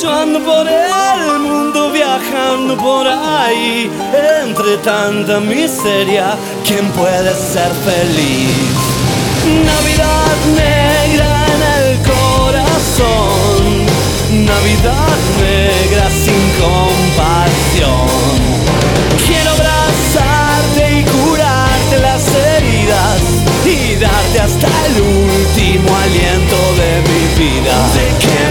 Yo 0.00 0.10
ando 0.10 0.40
por 0.40 0.66
el 0.66 1.38
mundo 1.40 1.90
viajando 1.92 2.74
por 2.78 3.06
ahí, 3.06 3.90
entre 4.42 4.78
tanta 4.78 5.40
miseria, 5.40 6.36
¿quién 6.66 6.88
puede 6.92 7.34
ser 7.34 7.70
feliz? 7.84 8.80
Navidad 9.62 10.36
negra 10.56 11.30
en 11.54 11.62
el 11.76 11.98
corazón, 12.14 13.62
Navidad 14.46 15.18
negra 15.38 16.08
sin 16.08 16.42
compasión. 16.64 18.61
Hasta 24.42 24.66
el 24.86 25.00
último 25.00 25.96
aliento 25.96 26.56
de 26.74 27.02
mi 27.08 27.44
vida. 27.44 28.41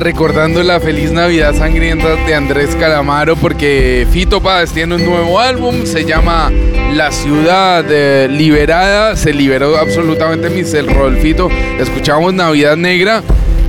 Recordando 0.00 0.62
la 0.62 0.80
feliz 0.80 1.12
Navidad 1.12 1.54
sangrienta 1.54 2.16
de 2.16 2.34
Andrés 2.34 2.74
Calamaro 2.76 3.36
porque 3.36 4.06
Fito 4.10 4.40
Páez 4.40 4.72
tiene 4.72 4.96
un 4.96 5.04
nuevo 5.04 5.38
álbum, 5.38 5.84
se 5.84 6.04
llama 6.04 6.50
La 6.92 7.12
Ciudad 7.12 7.84
eh, 7.88 8.28
Liberada, 8.30 9.14
se 9.16 9.32
liberó 9.32 9.76
absolutamente 9.76 10.50
Mr. 10.50 10.92
Rodolfito, 10.92 11.48
escuchamos 11.78 12.34
Navidad 12.34 12.76
Negra, 12.76 13.22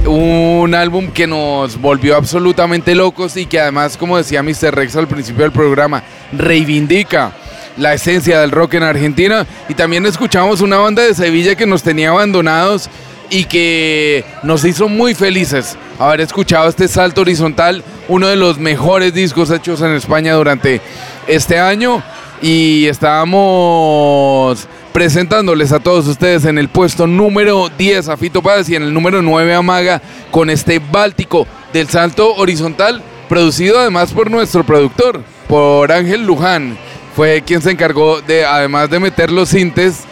un 0.06 0.73
álbum 0.73 1.11
que 1.11 1.27
nos 1.27 1.80
volvió 1.80 2.15
absolutamente 2.15 2.95
locos 2.95 3.38
y 3.38 3.45
que 3.45 3.60
además, 3.60 3.97
como 3.97 4.18
decía 4.18 4.41
Mr. 4.41 4.73
Rex 4.73 4.95
al 4.95 5.07
principio 5.07 5.43
del 5.43 5.52
programa, 5.52 6.03
reivindica 6.31 7.34
la 7.77 7.93
esencia 7.93 8.39
del 8.39 8.52
rock 8.52 8.76
en 8.76 8.84
Argentina 8.84 9.45
y 9.68 9.73
también 9.73 10.06
escuchamos 10.06 10.61
una 10.61 10.77
banda 10.77 11.03
de 11.03 11.14
Sevilla 11.14 11.56
que 11.56 11.65
nos 11.65 11.84
tenía 11.84 12.10
abandonados 12.10 12.89
y 13.30 13.45
que 13.45 14.23
nos 14.43 14.64
hizo 14.65 14.88
muy 14.88 15.14
felices 15.14 15.77
haber 15.99 16.22
escuchado 16.22 16.68
este 16.68 16.88
salto 16.88 17.22
horizontal, 17.22 17.84
uno 18.07 18.27
de 18.27 18.35
los 18.35 18.57
mejores 18.57 19.14
discos 19.14 19.49
hechos 19.52 19.81
en 19.81 19.91
España 19.91 20.34
durante 20.34 20.81
este 21.27 21.60
año 21.60 22.03
y 22.41 22.85
estábamos 22.85 24.68
presentándoles 24.93 25.72
a 25.72 25.80
todos 25.80 26.07
ustedes 26.07 26.45
en 26.45 26.57
el 26.57 26.69
puesto 26.69 27.07
número 27.07 27.69
10 27.77 28.10
a 28.10 28.18
Fito 28.18 28.41
Páez 28.41 28.69
y 28.69 28.76
en 28.76 28.84
el 28.84 28.93
número 28.93 29.22
9 29.22 29.53
a 29.53 29.61
Maga 29.61 30.02
con 30.31 30.49
este 30.49 30.80
Báltico 30.80 31.47
del 31.73 31.89
salto 31.89 32.34
horizontal 32.35 33.02
producido 33.26 33.80
además 33.80 34.14
por 34.14 34.31
nuestro 34.31 34.64
productor, 34.64 35.22
por 35.47 35.91
Ángel 35.91 36.26
Luján. 36.26 36.77
Fue 37.15 37.43
quien 37.45 37.61
se 37.61 37.72
encargó 37.72 38.22
de, 38.22 38.45
además 38.45 38.89
de 38.89 38.99
meter 38.99 39.31
los 39.31 39.49
sintes, 39.49 40.03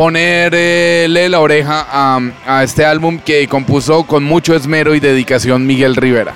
ponerle 0.00 1.28
la 1.28 1.40
oreja 1.40 1.86
a, 2.46 2.62
este 2.64 2.86
álbum 2.86 3.18
que 3.18 3.46
compuso 3.46 4.04
con 4.04 4.24
mucho 4.24 4.56
esmero 4.56 4.94
y 4.94 5.00
dedicación 5.00 5.66
Miguel 5.66 5.94
Rivera. 5.94 6.32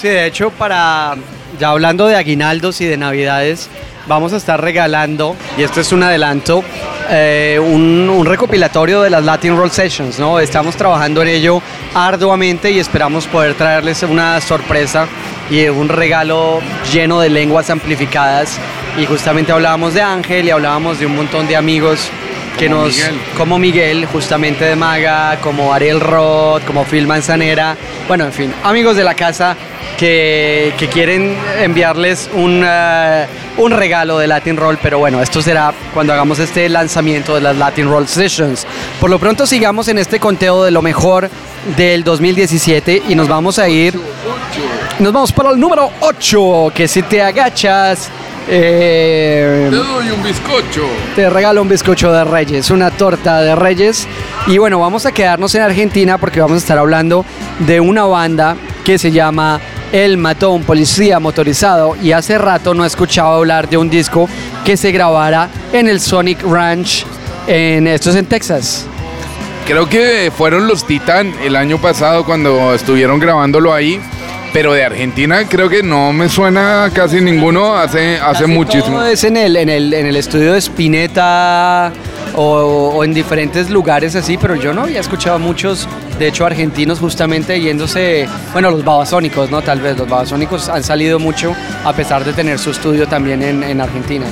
Sí, 0.00 0.06
de 0.06 0.24
hecho, 0.24 0.50
para 0.50 1.16
ya 1.58 1.70
hablando 1.70 2.06
de 2.06 2.14
aguinaldos 2.14 2.80
y 2.80 2.84
de 2.86 2.96
navidades, 2.96 3.68
vamos 4.06 4.32
a 4.32 4.36
estar 4.36 4.60
regalando, 4.60 5.34
y 5.58 5.64
esto 5.64 5.80
es 5.80 5.90
un 5.90 6.04
adelanto, 6.04 6.62
eh, 7.10 7.58
un, 7.60 8.08
un 8.08 8.24
recopilatorio 8.24 9.02
de 9.02 9.10
las 9.10 9.24
Latin 9.24 9.56
Roll 9.56 9.72
Sessions, 9.72 10.20
¿no? 10.20 10.38
Estamos 10.38 10.76
trabajando 10.76 11.22
en 11.22 11.28
ello 11.28 11.60
arduamente 11.94 12.70
y 12.70 12.78
esperamos 12.78 13.26
poder 13.26 13.54
traerles 13.54 14.04
una 14.04 14.40
sorpresa 14.40 15.08
y 15.50 15.66
un 15.66 15.88
regalo 15.88 16.60
lleno 16.92 17.18
de 17.18 17.30
lenguas 17.30 17.68
amplificadas. 17.68 18.60
Y 18.96 19.06
justamente 19.06 19.50
hablábamos 19.50 19.92
de 19.92 20.02
Ángel 20.02 20.46
y 20.46 20.50
hablábamos 20.50 21.00
de 21.00 21.06
un 21.06 21.16
montón 21.16 21.48
de 21.48 21.56
amigos 21.56 22.08
que 22.58 22.68
Como 22.68 22.82
nos, 22.82 22.96
Miguel. 22.96 23.20
como 23.36 23.58
Miguel, 23.58 24.06
justamente 24.06 24.64
de 24.64 24.76
Maga, 24.76 25.38
como 25.40 25.72
Ariel 25.72 26.00
Roth, 26.00 26.64
como 26.64 26.84
Phil 26.84 27.06
Manzanera, 27.06 27.76
bueno, 28.08 28.24
en 28.24 28.32
fin, 28.32 28.54
amigos 28.62 28.96
de 28.96 29.04
la 29.04 29.14
casa 29.14 29.56
que, 29.98 30.74
que 30.78 30.88
quieren 30.88 31.36
enviarles 31.60 32.28
un, 32.34 32.62
eh, 32.66 33.26
un 33.58 33.72
regalo 33.72 34.18
de 34.18 34.26
Latin 34.26 34.56
Roll, 34.56 34.78
pero 34.82 34.98
bueno, 34.98 35.22
esto 35.22 35.42
será 35.42 35.72
cuando 35.94 36.12
hagamos 36.12 36.38
este 36.38 36.68
lanzamiento 36.68 37.34
de 37.34 37.40
las 37.40 37.56
Latin 37.56 37.88
Roll 37.88 38.08
Sessions. 38.08 38.66
Por 39.00 39.10
lo 39.10 39.18
pronto 39.18 39.46
sigamos 39.46 39.88
en 39.88 39.98
este 39.98 40.18
conteo 40.18 40.64
de 40.64 40.70
lo 40.70 40.82
mejor 40.82 41.30
del 41.76 42.04
2017 42.04 43.02
y 43.08 43.14
nos 43.14 43.28
vamos 43.28 43.58
a 43.58 43.68
ir, 43.68 43.98
nos 44.98 45.12
vamos 45.12 45.32
para 45.32 45.50
el 45.50 45.60
número 45.60 45.90
8, 46.00 46.72
que 46.74 46.88
si 46.88 47.02
te 47.02 47.22
agachas... 47.22 48.10
eh, 48.48 49.68
Te 49.70 49.76
doy 49.76 50.10
un 50.10 50.22
bizcocho. 50.22 50.86
te 51.14 51.30
regalo 51.30 51.62
un 51.62 51.68
bizcocho 51.68 52.12
de 52.12 52.24
Reyes, 52.24 52.70
una 52.70 52.90
torta 52.90 53.40
de 53.40 53.54
Reyes. 53.54 54.06
Y 54.46 54.58
bueno, 54.58 54.78
vamos 54.78 55.06
a 55.06 55.12
quedarnos 55.12 55.54
en 55.54 55.62
Argentina 55.62 56.18
porque 56.18 56.40
vamos 56.40 56.56
a 56.56 56.58
estar 56.58 56.78
hablando 56.78 57.24
de 57.60 57.80
una 57.80 58.04
banda 58.04 58.56
que 58.84 58.98
se 58.98 59.10
llama 59.10 59.60
El 59.92 60.16
Matón, 60.18 60.62
Policía 60.64 61.20
Motorizado. 61.20 61.96
Y 62.02 62.12
hace 62.12 62.38
rato 62.38 62.74
no 62.74 62.84
he 62.84 62.86
escuchado 62.86 63.32
hablar 63.32 63.68
de 63.68 63.76
un 63.76 63.88
disco 63.88 64.28
que 64.64 64.76
se 64.76 64.92
grabara 64.92 65.48
en 65.72 65.88
el 65.88 66.00
Sonic 66.00 66.42
Ranch, 66.42 67.06
en, 67.46 67.86
esto 67.86 68.10
es 68.10 68.16
en 68.16 68.26
Texas. 68.26 68.86
Creo 69.66 69.88
que 69.88 70.32
fueron 70.36 70.66
los 70.66 70.84
Titan 70.86 71.32
el 71.42 71.54
año 71.54 71.78
pasado 71.78 72.24
cuando 72.24 72.74
estuvieron 72.74 73.20
grabándolo 73.20 73.72
ahí. 73.72 74.00
Pero 74.52 74.74
de 74.74 74.84
Argentina 74.84 75.48
creo 75.48 75.70
que 75.70 75.82
no 75.82 76.12
me 76.12 76.28
suena 76.28 76.90
casi 76.92 77.22
ninguno 77.22 77.74
hace, 77.74 78.18
hace 78.18 78.46
muchísimo. 78.46 78.98
Todo 78.98 79.06
es 79.06 79.24
en 79.24 79.38
el, 79.38 79.56
en 79.56 79.70
el, 79.70 79.94
en 79.94 80.06
el 80.06 80.16
estudio 80.16 80.52
de 80.52 80.58
Spinetta 80.58 81.90
o, 82.34 82.92
o 82.94 83.04
en 83.04 83.14
diferentes 83.14 83.70
lugares 83.70 84.14
así, 84.14 84.36
pero 84.36 84.54
yo 84.54 84.74
no 84.74 84.82
había 84.82 85.00
escuchado 85.00 85.38
muchos, 85.38 85.88
de 86.18 86.28
hecho 86.28 86.44
argentinos 86.44 86.98
justamente 86.98 87.58
yéndose, 87.60 88.28
bueno, 88.52 88.70
los 88.70 88.84
babasónicos, 88.84 89.50
¿no? 89.50 89.62
Tal 89.62 89.80
vez 89.80 89.96
los 89.96 90.06
babasónicos 90.06 90.68
han 90.68 90.84
salido 90.84 91.18
mucho 91.18 91.56
a 91.84 91.94
pesar 91.94 92.22
de 92.22 92.34
tener 92.34 92.58
su 92.58 92.70
estudio 92.70 93.06
también 93.06 93.42
en, 93.42 93.62
en 93.62 93.80
Argentina. 93.80 94.26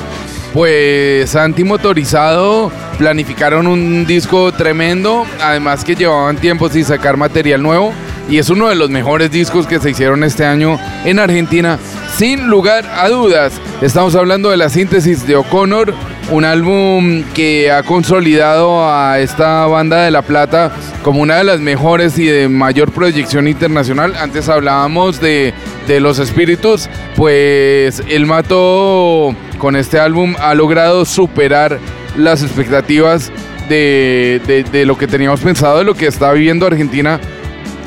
Pues 0.52 1.34
Antimotorizado 1.34 2.70
planificaron 2.98 3.66
un 3.66 4.04
disco 4.04 4.52
tremendo, 4.52 5.24
además 5.40 5.82
que 5.82 5.94
llevaban 5.94 6.36
tiempo 6.36 6.68
sin 6.68 6.84
sacar 6.84 7.16
material 7.16 7.62
nuevo 7.62 7.94
y 8.30 8.38
es 8.38 8.48
uno 8.48 8.68
de 8.68 8.76
los 8.76 8.88
mejores 8.90 9.30
discos 9.30 9.66
que 9.66 9.80
se 9.80 9.90
hicieron 9.90 10.22
este 10.24 10.44
año 10.46 10.78
en 11.04 11.18
Argentina, 11.18 11.78
sin 12.16 12.46
lugar 12.48 12.86
a 12.86 13.08
dudas. 13.08 13.52
Estamos 13.82 14.14
hablando 14.14 14.50
de 14.50 14.56
la 14.56 14.68
síntesis 14.68 15.26
de 15.26 15.34
O'Connor, 15.36 15.92
un 16.30 16.44
álbum 16.44 17.24
que 17.34 17.72
ha 17.72 17.82
consolidado 17.82 18.88
a 18.88 19.18
esta 19.18 19.66
banda 19.66 20.04
de 20.04 20.12
La 20.12 20.22
Plata 20.22 20.70
como 21.02 21.20
una 21.22 21.36
de 21.38 21.44
las 21.44 21.58
mejores 21.58 22.18
y 22.18 22.26
de 22.26 22.48
mayor 22.48 22.92
proyección 22.92 23.48
internacional. 23.48 24.14
Antes 24.16 24.48
hablábamos 24.48 25.20
de, 25.20 25.52
de 25.88 25.98
Los 25.98 26.20
Espíritus, 26.20 26.88
pues 27.16 28.00
el 28.08 28.26
Mato 28.26 29.34
con 29.58 29.74
este 29.74 29.98
álbum 29.98 30.36
ha 30.40 30.54
logrado 30.54 31.04
superar 31.04 31.78
las 32.16 32.42
expectativas 32.44 33.32
de, 33.68 34.40
de- 34.46 34.62
de 34.64 34.86
lo 34.86 34.96
que 34.96 35.06
teníamos 35.08 35.40
pensado, 35.40 35.78
de 35.78 35.84
lo 35.84 35.94
que 35.94 36.06
está 36.06 36.32
viviendo 36.32 36.66
Argentina 36.66 37.20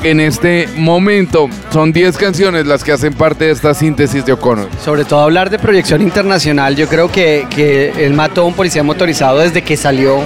en 0.04 0.20
este 0.20 0.68
momento. 0.76 1.48
Son 1.70 1.92
10 1.92 2.16
canciones 2.16 2.66
las 2.66 2.84
que 2.84 2.92
hacen 2.92 3.14
parte 3.14 3.46
de 3.46 3.50
esta 3.50 3.74
síntesis 3.74 4.24
de 4.24 4.32
O'Connor. 4.32 4.68
Sobre 4.84 5.04
todo 5.04 5.20
hablar 5.20 5.50
de 5.50 5.58
proyección 5.58 6.02
internacional, 6.02 6.76
yo 6.76 6.86
creo 6.86 7.10
que, 7.10 7.46
que 7.50 8.04
él 8.04 8.12
mató 8.12 8.42
a 8.42 8.44
un 8.44 8.54
policía 8.54 8.82
motorizado 8.82 9.38
desde 9.38 9.62
que 9.62 9.76
salió. 9.76 10.20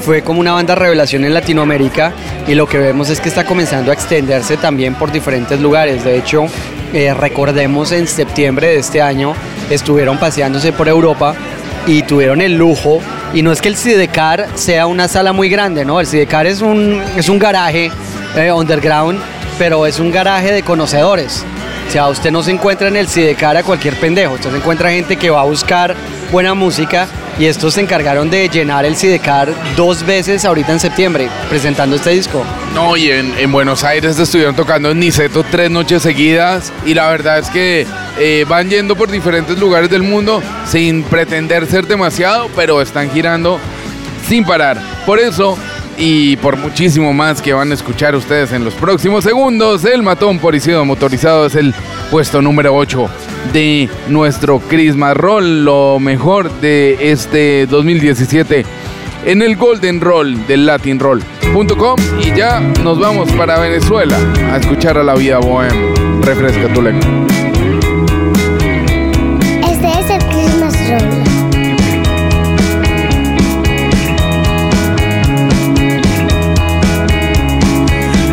Fue 0.00 0.22
como 0.22 0.40
una 0.40 0.52
banda 0.52 0.74
revelación 0.74 1.24
en 1.24 1.32
Latinoamérica 1.32 2.12
y 2.46 2.54
lo 2.54 2.68
que 2.68 2.78
vemos 2.78 3.08
es 3.08 3.20
que 3.20 3.30
está 3.30 3.44
comenzando 3.46 3.90
a 3.90 3.94
extenderse 3.94 4.58
también 4.58 4.94
por 4.94 5.10
diferentes 5.10 5.58
lugares. 5.58 6.04
De 6.04 6.18
hecho, 6.18 6.44
eh, 6.92 7.14
recordemos 7.14 7.90
en 7.90 8.06
septiembre 8.06 8.68
de 8.68 8.76
este 8.76 9.00
año 9.00 9.34
estuvieron 9.70 10.18
paseándose 10.18 10.72
por 10.72 10.88
Europa 10.88 11.34
y 11.86 12.02
tuvieron 12.02 12.40
el 12.40 12.56
lujo. 12.56 13.00
Y 13.32 13.42
no 13.42 13.52
es 13.52 13.60
que 13.60 13.68
el 13.68 13.76
Sidecar 13.76 14.48
sea 14.54 14.86
una 14.86 15.08
sala 15.08 15.32
muy 15.32 15.48
grande, 15.48 15.84
¿no? 15.84 16.00
El 16.00 16.06
Sidecar 16.06 16.46
es 16.46 16.60
un, 16.60 17.02
es 17.16 17.28
un 17.28 17.38
garaje 17.38 17.90
eh, 18.36 18.52
underground, 18.52 19.20
pero 19.58 19.86
es 19.86 19.98
un 19.98 20.10
garaje 20.10 20.52
de 20.52 20.62
conocedores. 20.62 21.44
O 21.86 21.90
sea, 21.90 22.08
usted 22.08 22.30
no 22.30 22.42
se 22.42 22.50
encuentra 22.50 22.88
en 22.88 22.96
el 22.96 23.08
Sidecar 23.08 23.56
a 23.56 23.62
cualquier 23.62 23.94
pendejo. 23.96 24.34
Usted 24.34 24.50
se 24.50 24.56
encuentra 24.56 24.90
gente 24.90 25.16
que 25.16 25.30
va 25.30 25.40
a 25.40 25.44
buscar 25.44 25.94
buena 26.32 26.54
música 26.54 27.06
y 27.38 27.46
estos 27.46 27.74
se 27.74 27.80
encargaron 27.80 28.30
de 28.30 28.48
llenar 28.48 28.84
el 28.84 28.96
Sidecar 28.96 29.52
dos 29.76 30.04
veces 30.06 30.44
ahorita 30.44 30.72
en 30.72 30.80
septiembre 30.80 31.28
presentando 31.48 31.96
este 31.96 32.10
disco. 32.10 32.44
No, 32.74 32.96
y 32.96 33.10
en, 33.10 33.34
en 33.38 33.52
Buenos 33.52 33.84
Aires 33.84 34.18
estuvieron 34.18 34.54
tocando 34.54 34.90
en 34.90 35.00
Niceto 35.00 35.44
tres 35.50 35.70
noches 35.70 36.02
seguidas 36.02 36.72
y 36.86 36.94
la 36.94 37.08
verdad 37.08 37.38
es 37.38 37.50
que 37.50 37.86
eh, 38.18 38.44
van 38.48 38.68
yendo 38.70 38.96
por 38.96 39.10
diferentes 39.10 39.58
lugares 39.58 39.90
del 39.90 40.02
mundo 40.02 40.42
sin 40.66 41.02
pretender 41.04 41.66
ser 41.66 41.86
demasiado, 41.86 42.48
pero 42.54 42.80
están 42.80 43.10
girando 43.10 43.58
sin 44.28 44.44
parar. 44.44 44.80
Por 45.06 45.18
eso 45.18 45.58
y 45.96 46.36
por 46.36 46.56
muchísimo 46.56 47.12
más 47.12 47.40
que 47.40 47.52
van 47.52 47.70
a 47.70 47.74
escuchar 47.74 48.14
ustedes 48.16 48.52
en 48.52 48.64
los 48.64 48.74
próximos 48.74 49.24
segundos, 49.24 49.84
el 49.84 50.02
matón 50.02 50.38
poricido 50.38 50.84
motorizado 50.84 51.46
es 51.46 51.54
el 51.54 51.74
puesto 52.10 52.42
número 52.42 52.74
8 52.74 53.08
de 53.52 53.88
nuestro 54.08 54.58
Christmas 54.60 55.16
Roll, 55.16 55.64
lo 55.64 55.98
mejor 56.00 56.50
de 56.60 57.12
este 57.12 57.66
2017 57.66 58.64
en 59.26 59.42
el 59.42 59.56
Golden 59.56 60.00
Roll 60.00 60.46
del 60.46 60.66
latinroll.com 60.66 61.96
y 62.20 62.36
ya 62.36 62.60
nos 62.60 62.98
vamos 62.98 63.30
para 63.32 63.58
Venezuela 63.58 64.18
a 64.52 64.58
escuchar 64.58 64.98
a 64.98 65.02
la 65.02 65.14
vida 65.14 65.38
bohem. 65.38 66.22
Refresca 66.22 66.72
tu 66.72 66.82
lengua. 66.82 67.33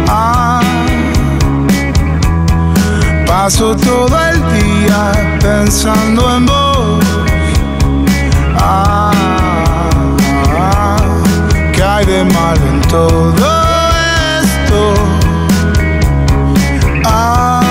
Ah, 0.07 0.61
paso 3.25 3.75
todo 3.75 4.17
el 4.29 4.38
día 4.53 5.11
pensando 5.41 6.35
en 6.35 6.45
vos. 6.45 7.05
Ah, 8.57 9.11
¿qué 11.73 11.83
hay 11.83 12.05
de 12.05 12.23
malo 12.25 12.61
en 12.67 12.81
todo 12.81 13.47
esto? 14.43 14.93
Ah, 17.05 17.61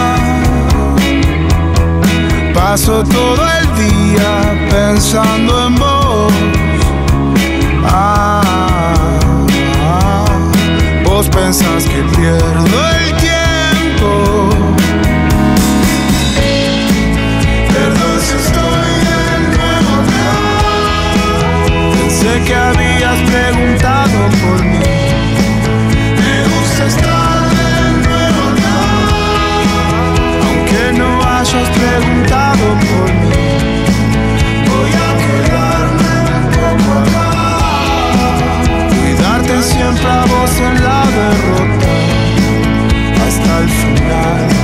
paso 2.53 3.05
todo 3.05 3.47
el 3.61 3.67
día 3.77 4.50
pensando 4.71 5.67
en 5.67 5.75
vos. 5.75 6.33
Ah, 7.85 8.41
vos 11.05 11.29
pensás 11.29 11.85
que 11.85 12.03
pierdo 12.17 12.79
el 12.97 13.17
tiempo. 13.17 14.49
Perdón 17.75 18.17
si 18.27 18.35
estoy 18.45 18.93
de 19.09 19.23
nuevo. 19.57 19.93
Pensé 21.93 22.33
que 22.47 22.55
habías 22.55 23.19
preguntado 23.31 23.80
en 40.69 40.85
la 40.85 41.07
derrota. 41.21 41.93
Hasta 43.27 43.59
el 43.61 43.69
final, 43.69 44.60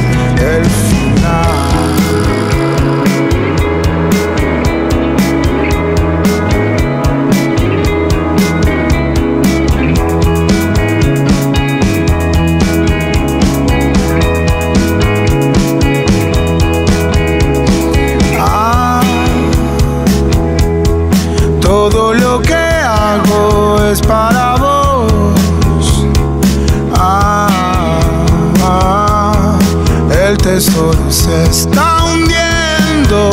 tesoro 30.77 31.11
se 31.11 31.45
está 31.45 32.05
hundiendo. 32.05 33.31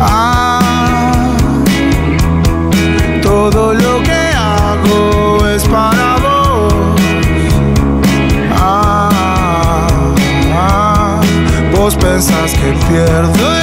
Ah, 0.00 1.30
todo 3.22 3.74
lo 3.74 4.02
que 4.02 4.32
hago 4.36 5.46
es 5.46 5.62
para 5.68 6.16
vos. 6.16 6.74
Ah, 8.52 9.88
ah, 10.54 11.20
vos 11.76 11.94
pensás 11.96 12.52
que 12.54 12.72
pierdo 12.88 13.57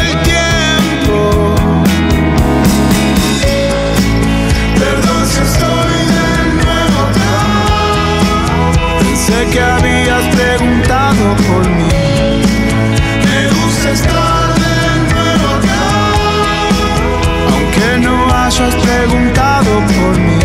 hayas 18.57 18.76
preguntado 18.76 19.72
por 19.80 20.18
mí. 20.18 20.40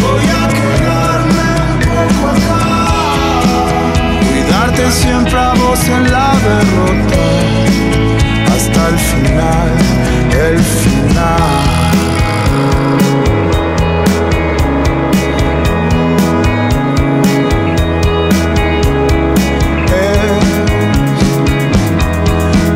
Voy 0.00 0.24
a 0.30 0.48
quedarme 0.48 1.48
un 1.72 1.78
poco 1.88 2.28
acá. 2.28 2.62
Cuidarte 4.28 4.84
siempre 4.92 5.38
a 5.38 5.54
vos 5.54 5.80
en 5.88 6.04
la 6.12 6.34
derrota. 6.46 7.24
Hasta 8.54 8.88
el 8.88 8.98
final, 8.98 9.72
el 10.30 10.58
final. 10.58 11.58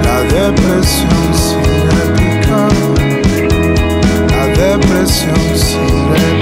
La 0.04 0.16
depresión 0.22 1.21
depresión 5.12 5.58
sin 5.58 6.41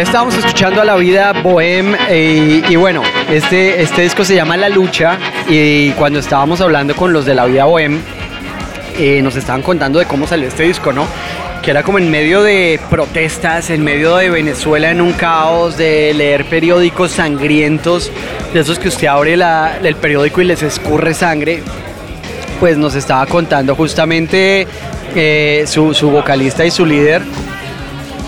Estábamos 0.00 0.34
escuchando 0.34 0.80
a 0.80 0.84
la 0.84 0.96
vida 0.96 1.32
Bohem 1.32 1.94
eh, 2.08 2.62
y 2.68 2.76
bueno, 2.76 3.02
este, 3.28 3.82
este 3.82 4.02
disco 4.02 4.24
se 4.24 4.34
llama 4.34 4.56
La 4.56 4.68
Lucha 4.68 5.18
y 5.48 5.90
cuando 5.92 6.18
estábamos 6.20 6.60
hablando 6.60 6.96
con 6.96 7.12
los 7.12 7.26
de 7.26 7.34
la 7.34 7.44
vida 7.46 7.64
Bohem 7.64 8.00
eh, 8.98 9.20
nos 9.22 9.36
estaban 9.36 9.62
contando 9.62 9.98
de 9.98 10.06
cómo 10.06 10.26
salió 10.26 10.48
este 10.48 10.62
disco, 10.64 10.92
¿no? 10.92 11.06
que 11.62 11.70
era 11.70 11.82
como 11.82 11.98
en 11.98 12.10
medio 12.10 12.42
de 12.42 12.80
protestas, 12.88 13.70
en 13.70 13.84
medio 13.84 14.16
de 14.16 14.30
Venezuela 14.30 14.90
en 14.90 15.00
un 15.00 15.12
caos, 15.12 15.76
de 15.76 16.14
leer 16.14 16.46
periódicos 16.46 17.12
sangrientos, 17.12 18.10
de 18.54 18.60
esos 18.60 18.78
que 18.78 18.88
usted 18.88 19.08
abre 19.08 19.36
la, 19.36 19.78
el 19.82 19.96
periódico 19.96 20.40
y 20.40 20.44
les 20.44 20.62
escurre 20.62 21.12
sangre, 21.12 21.62
pues 22.58 22.78
nos 22.78 22.94
estaba 22.94 23.26
contando 23.26 23.74
justamente 23.74 24.66
eh, 25.14 25.64
su, 25.66 25.94
su 25.94 26.10
vocalista 26.10 26.64
y 26.64 26.70
su 26.70 26.84
líder. 26.86 27.22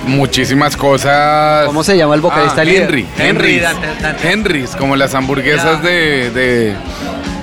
Muchísimas 0.06 0.76
cosas. 0.76 1.66
¿Cómo 1.66 1.84
se 1.84 1.96
llama 1.96 2.14
el 2.16 2.20
vocalista 2.20 2.62
Ah, 2.62 2.64
líder? 2.64 2.82
Henry. 2.84 3.06
Henry, 3.18 3.62
Henrys. 4.24 4.70
Como 4.76 4.96
las 4.96 5.14
hamburguesas 5.14 5.82
de, 5.82 6.30
de, 6.32 6.74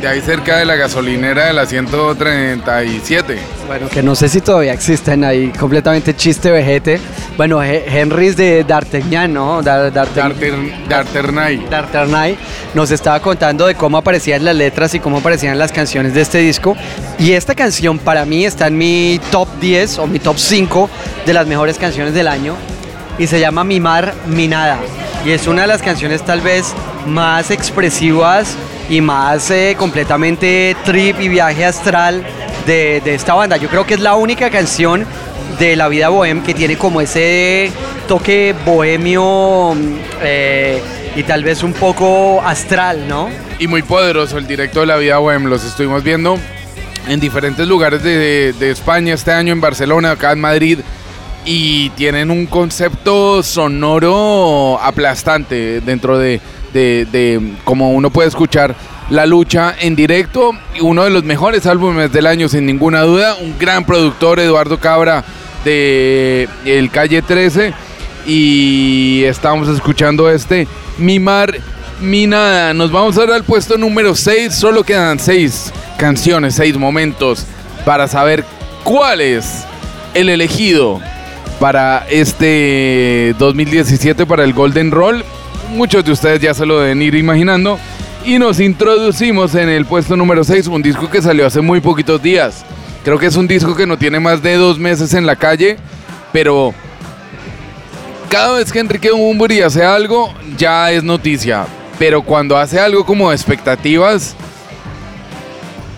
de 0.02 0.08
ahí 0.08 0.22
cerca 0.22 0.58
de 0.58 0.66
la 0.66 0.76
gasolinera 0.76 1.46
de 1.48 1.54
la 1.54 1.66
137. 1.66 3.38
Bueno, 3.68 3.90
que 3.90 4.02
no 4.02 4.16
sé 4.16 4.30
si 4.30 4.40
todavía 4.42 4.74
existen 4.74 5.24
ahí, 5.24 5.50
completamente 5.60 6.16
chiste 6.16 6.52
vejete. 6.52 7.00
Bueno, 7.38 7.62
He- 7.64 7.84
Henrys 7.88 8.36
de 8.38 8.64
D'Artagnan, 8.64 9.34
¿no? 9.34 9.62
D'Arternay. 9.62 11.66
D'Arternay 11.70 12.38
nos 12.74 12.92
estaba 12.92 13.20
contando 13.20 13.68
de 13.68 13.76
cómo 13.76 13.98
aparecían 13.98 14.44
las 14.46 14.56
letras 14.56 14.94
y 14.96 15.00
cómo 15.00 15.18
aparecían 15.20 15.58
las 15.60 15.72
canciones 15.72 16.14
de 16.14 16.22
este 16.22 16.40
disco. 16.40 16.76
Y 17.18 17.34
esta 17.34 17.56
canción 17.56 18.00
para 18.00 18.26
mí 18.26 18.46
está 18.46 18.68
en 18.68 18.78
mi 18.78 19.20
top 19.32 19.48
10 19.60 20.00
o 20.00 20.08
mi 20.08 20.20
top 20.20 20.38
5 20.38 20.90
de 21.26 21.34
las 21.34 21.46
mejores 21.48 21.78
canciones 21.78 22.14
del 22.14 22.28
año. 22.28 22.56
Y 23.18 23.28
se 23.28 23.40
llama 23.40 23.64
Mi 23.66 23.80
Mar, 23.80 24.14
Mi 24.28 24.48
Nada. 24.48 24.78
Y 25.26 25.32
es 25.32 25.48
una 25.48 25.64
de 25.64 25.68
las 25.68 25.82
canciones 25.82 26.22
tal 26.24 26.40
vez 26.42 26.74
más 27.06 27.52
expresivas 27.52 28.56
y 28.90 29.02
más 29.02 29.52
eh, 29.52 29.76
completamente 29.78 30.76
trip 30.84 31.20
y 31.22 31.30
viaje 31.30 31.64
astral 31.64 32.24
de, 32.66 33.02
esta 33.06 33.34
banda. 33.34 33.58
Yo 33.58 33.70
creo 33.70 33.86
que 33.86 33.94
es 33.94 34.00
la 34.00 34.16
única 34.16 34.50
canción 34.50 35.06
de 35.60 35.76
la 35.76 35.88
vida 35.88 36.10
bohem 36.10 36.44
que 36.44 36.54
tiene 36.54 36.78
como 36.78 37.02
ese 37.02 37.72
toque 38.08 38.56
bohemio 38.66 39.74
mm, 39.76 39.96
eh, 40.22 40.82
y 41.16 41.24
tal 41.24 41.44
vez 41.44 41.64
un 41.64 41.74
poco 41.74 42.42
astral, 42.42 43.08
¿no? 43.08 43.30
Y 43.60 43.68
muy 43.68 43.82
poderoso 43.82 44.38
el 44.38 44.48
directo 44.48 44.82
de 44.82 44.88
la 44.88 44.98
vida 44.98 45.20
web. 45.20 45.42
Los 45.42 45.64
estuvimos 45.64 46.04
viendo 46.04 46.38
en 47.08 47.20
diferentes 47.20 47.68
lugares 47.68 48.04
de, 48.04 48.54
de 48.54 48.72
España 48.72 49.14
este 49.14 49.32
año, 49.32 49.54
en 49.54 49.62
Barcelona, 49.62 50.12
acá 50.12 50.32
en 50.32 50.42
Madrid. 50.42 50.80
Y 51.46 51.90
tienen 51.92 52.32
un 52.32 52.46
concepto 52.46 53.42
sonoro 53.42 54.80
aplastante 54.82 55.82
dentro 55.82 56.20
de, 56.20 56.42
de, 56.74 57.56
como 57.64 57.92
uno 57.92 58.10
puede 58.10 58.28
escuchar 58.28 58.76
la 59.10 59.26
lucha 59.26 59.76
en 59.80 59.96
directo. 59.96 60.52
Y 60.76 60.82
uno 60.82 61.04
de 61.04 61.10
los 61.10 61.24
mejores 61.24 61.66
álbumes 61.66 62.12
del 62.12 62.28
año, 62.28 62.50
sin 62.50 62.66
ninguna 62.66 63.02
duda. 63.02 63.36
Un 63.36 63.58
gran 63.58 63.86
productor, 63.86 64.40
Eduardo 64.40 64.80
Cabra, 64.80 65.24
de 65.64 66.48
El 66.66 66.90
Calle 66.92 67.22
13. 67.22 67.74
Y 68.26 69.24
estamos 69.26 69.68
escuchando 69.70 70.30
este 70.30 70.68
Mi 70.98 71.20
Mar, 71.20 71.58
Mi 72.02 72.28
Nada. 72.28 72.74
Nos 72.74 72.92
vamos 72.92 73.18
ahora 73.18 73.36
al 73.36 73.44
puesto 73.44 73.78
número 73.78 74.16
6. 74.16 74.54
Solo 74.54 74.84
quedan 74.84 75.20
6 75.20 75.74
canciones, 75.98 76.56
6 76.56 76.78
momentos 76.78 77.46
para 77.86 78.08
saber 78.08 78.46
cuál 78.84 79.22
es 79.22 79.66
el 80.14 80.30
elegido 80.30 81.00
para 81.60 82.06
este 82.10 83.36
2017 83.38 84.26
para 84.26 84.44
el 84.44 84.54
Golden 84.54 84.92
Roll. 84.92 85.24
Muchos 85.70 86.04
de 86.04 86.12
ustedes 86.12 86.42
ya 86.42 86.54
se 86.54 86.66
lo 86.66 86.80
deben 86.80 87.02
ir 87.02 87.16
imaginando. 87.16 87.80
Y 88.26 88.38
nos 88.38 88.60
introducimos 88.60 89.56
en 89.56 89.70
el 89.70 89.86
puesto 89.86 90.18
número 90.18 90.44
6, 90.44 90.68
un 90.68 90.82
disco 90.82 91.10
que 91.10 91.22
salió 91.22 91.46
hace 91.46 91.62
muy 91.62 91.80
poquitos 91.80 92.22
días. 92.22 92.66
Creo 93.04 93.18
que 93.18 93.28
es 93.28 93.36
un 93.36 93.48
disco 93.48 93.76
que 93.76 93.88
no 93.88 93.98
tiene 93.98 94.20
más 94.20 94.42
de 94.42 94.56
dos 94.56 94.78
meses 94.78 95.14
en 95.14 95.26
la 95.26 95.36
calle, 95.36 95.78
pero 96.34 96.74
cada 98.30 98.58
vez 98.58 98.72
que 98.72 98.80
Enrique 98.80 99.12
Bunbury 99.12 99.62
hace 99.62 99.84
algo, 99.84 100.34
ya 100.58 100.92
es 100.92 101.04
noticia. 101.04 101.66
Pero 101.98 102.22
cuando 102.22 102.58
hace 102.58 102.80
algo 102.80 103.06
como 103.06 103.32
expectativas, 103.32 104.36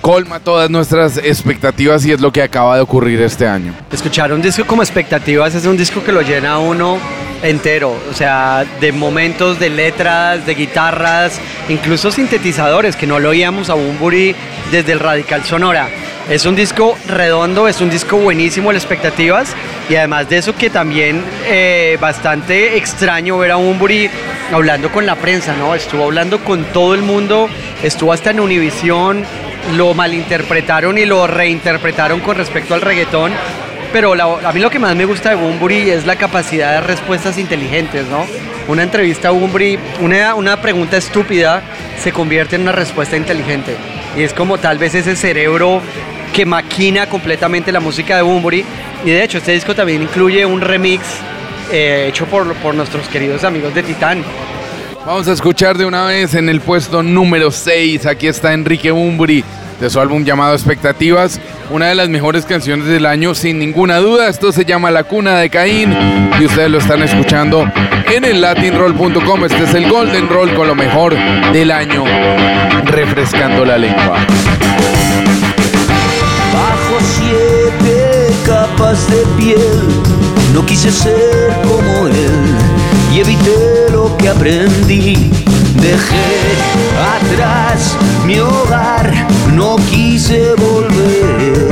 colma 0.02 0.40
todas 0.40 0.70
nuestras 0.70 1.18
expectativas 1.18 2.06
y 2.06 2.12
es 2.12 2.20
lo 2.20 2.32
que 2.32 2.42
acaba 2.42 2.76
de 2.76 2.82
ocurrir 2.82 3.22
este 3.22 3.48
año. 3.48 3.74
Escuchar 3.92 4.34
un 4.34 4.42
disco 4.42 4.66
como 4.66 4.82
expectativas 4.82 5.54
es 5.56 5.66
un 5.66 5.78
disco 5.78 6.04
que 6.04 6.12
lo 6.12 6.22
llena 6.22 6.60
uno 6.60 6.98
entero, 7.44 7.96
o 8.10 8.14
sea, 8.14 8.66
de 8.80 8.92
momentos, 8.92 9.60
de 9.60 9.70
letras, 9.70 10.46
de 10.46 10.56
guitarras, 10.56 11.40
incluso 11.70 12.12
sintetizadores, 12.12 12.96
que 12.96 13.08
no 13.08 13.20
lo 13.20 13.30
oíamos 13.30 13.70
a 13.70 13.76
Bumburi 13.76 14.36
desde 14.72 14.92
el 14.92 15.00
Radical 15.00 15.44
Sonora. 15.44 15.88
Es 16.30 16.46
un 16.46 16.56
disco 16.56 16.98
redondo, 17.08 17.68
es 17.68 17.82
un 17.82 17.90
disco 17.90 18.18
buenísimo, 18.18 18.70
el 18.70 18.78
expectativas, 18.78 19.56
y 19.90 19.96
además 19.96 20.30
de 20.30 20.38
eso 20.38 20.56
que 20.56 20.70
también 20.70 21.24
eh, 21.48 21.98
bastante 22.00 22.78
extraño 22.78 23.40
ver 23.40 23.52
a 23.52 23.56
Bumburi 23.56 24.10
hablando 24.54 24.92
con 24.92 25.06
la 25.06 25.16
prensa, 25.16 25.56
¿no? 25.58 25.74
Estuvo 25.74 26.06
hablando 26.06 26.40
con 26.44 26.64
todo 26.66 26.94
el 26.94 27.02
mundo, 27.02 27.50
estuvo 27.84 28.14
hasta 28.14 28.30
en 28.30 28.40
Univisión, 28.40 29.26
lo 29.76 29.94
malinterpretaron 29.94 30.98
y 30.98 31.06
lo 31.06 31.28
reinterpretaron 31.28 32.20
con 32.20 32.36
respecto 32.36 32.74
al 32.74 32.82
reggaetón. 32.82 33.32
Pero 33.94 34.14
a 34.14 34.52
mí 34.54 34.62
lo 34.62 34.70
que 34.70 34.80
más 34.80 34.96
me 34.96 35.06
gusta 35.06 35.30
de 35.30 35.36
Bumburi 35.36 35.90
es 35.90 36.06
la 36.06 36.16
capacidad 36.16 36.74
de 36.74 36.82
respuestas 36.88 37.38
inteligentes, 37.38 38.08
¿no? 38.08 38.26
Una 38.68 38.84
entrevista 38.84 39.28
a 39.28 39.32
Bumburi, 39.32 39.78
una, 40.00 40.34
una 40.36 40.62
pregunta 40.62 40.96
estúpida 40.96 41.62
se 42.00 42.14
convierte 42.14 42.56
en 42.56 42.62
una 42.62 42.72
respuesta 42.72 43.18
inteligente. 43.18 43.76
Y 44.16 44.24
es 44.24 44.34
como 44.34 44.58
tal 44.58 44.78
vez 44.78 44.96
ese 44.96 45.16
cerebro 45.16 45.82
que 46.34 46.46
maquina 46.46 47.08
completamente 47.08 47.72
la 47.72 47.82
música 47.82 48.16
de 48.16 48.22
Bumburi. 48.22 48.64
Y 49.04 49.10
de 49.10 49.24
hecho, 49.24 49.40
este 49.40 49.52
disco 49.52 49.76
también 49.76 50.02
incluye 50.02 50.46
un 50.46 50.62
remix 50.62 51.04
eh, 51.72 52.06
hecho 52.08 52.26
por, 52.28 52.54
por 52.56 52.76
nuestros 52.76 53.08
queridos 53.10 53.44
amigos 53.44 53.74
de 53.74 53.84
Titán. 53.84 54.24
Vamos 55.06 55.28
a 55.28 55.32
escuchar 55.32 55.80
de 55.80 55.86
una 55.86 56.06
vez 56.06 56.36
en 56.36 56.48
el 56.48 56.62
puesto 56.62 57.02
número 57.02 57.50
6. 57.50 58.06
Aquí 58.06 58.28
está 58.28 58.54
Enrique 58.54 58.92
Bumburi 58.92 59.44
de 59.80 59.90
su 59.90 60.00
álbum 60.00 60.24
llamado 60.24 60.54
Expectativas. 60.54 61.42
Una 61.72 61.88
de 61.88 61.96
las 61.96 62.08
mejores 62.08 62.46
canciones 62.46 62.86
del 62.86 63.08
año, 63.08 63.34
sin 63.34 63.58
ninguna 63.58 63.98
duda. 63.98 64.30
Esto 64.30 64.52
se 64.52 64.64
llama 64.64 64.92
La 64.92 65.04
Cuna 65.04 65.40
de 65.40 65.50
Caín 65.50 65.92
y 66.40 66.46
ustedes 66.46 66.70
lo 66.70 66.78
están 66.78 67.02
escuchando 67.02 67.66
en 68.14 68.26
el 68.26 68.42
latinroll.com. 68.42 69.46
Este 69.46 69.64
es 69.64 69.74
el 69.74 69.90
Golden 69.90 70.30
Roll 70.30 70.54
con 70.54 70.68
lo 70.68 70.76
mejor 70.76 71.16
del 71.52 71.72
año, 71.72 72.04
refrescando 72.86 73.66
la 73.66 73.80
lengua. 73.80 74.20
Bajo 76.54 77.00
siete 77.02 78.28
capas 78.46 79.10
de 79.10 79.24
piel, 79.36 79.82
no 80.54 80.64
quise 80.64 80.92
ser 80.92 81.56
como 81.64 82.08
él 82.08 82.81
y 83.14 83.20
evité 83.20 83.90
lo 83.92 84.16
que 84.18 84.30
aprendí. 84.30 85.32
Dejé 85.82 86.56
atrás 87.18 87.98
mi 88.26 88.40
hogar, 88.40 89.12
no 89.54 89.76
quise 89.90 90.54
volver. 90.56 91.68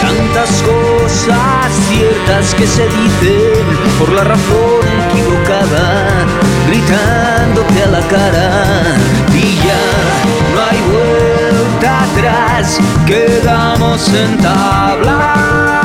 Tantas 0.00 0.62
cosas 0.62 1.72
ciertas 1.88 2.54
que 2.54 2.66
se 2.66 2.84
dicen 2.84 3.64
por 3.98 4.12
la 4.12 4.24
razón 4.24 4.82
equivocada, 5.10 6.08
gritándote 6.68 7.82
a 7.84 7.88
la 7.88 8.00
cara 8.08 8.64
y 9.34 9.56
ya 9.66 9.84
no 10.54 10.60
hay 10.68 10.80
vuelta 10.90 12.04
atrás, 12.04 12.78
quedamos 13.06 14.08
en 14.14 14.38
tablas. 14.38 15.77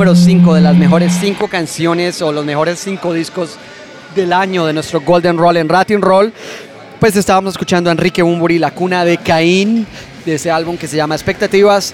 Número 0.00 0.16
5 0.16 0.54
de 0.54 0.62
las 0.62 0.74
mejores 0.76 1.12
5 1.20 1.48
canciones 1.48 2.22
o 2.22 2.32
los 2.32 2.42
mejores 2.42 2.78
5 2.78 3.12
discos 3.12 3.56
del 4.14 4.32
año 4.32 4.64
de 4.64 4.72
nuestro 4.72 5.02
Golden 5.02 5.36
Roll 5.36 5.58
en 5.58 5.68
Latin 5.68 6.00
Roll. 6.00 6.32
Pues 6.98 7.16
estábamos 7.16 7.52
escuchando 7.52 7.90
a 7.90 7.92
Enrique 7.92 8.22
Bumburi, 8.22 8.58
La 8.58 8.70
Cuna 8.70 9.04
de 9.04 9.18
Caín, 9.18 9.86
de 10.24 10.36
ese 10.36 10.50
álbum 10.50 10.78
que 10.78 10.88
se 10.88 10.96
llama 10.96 11.16
Expectativas. 11.16 11.92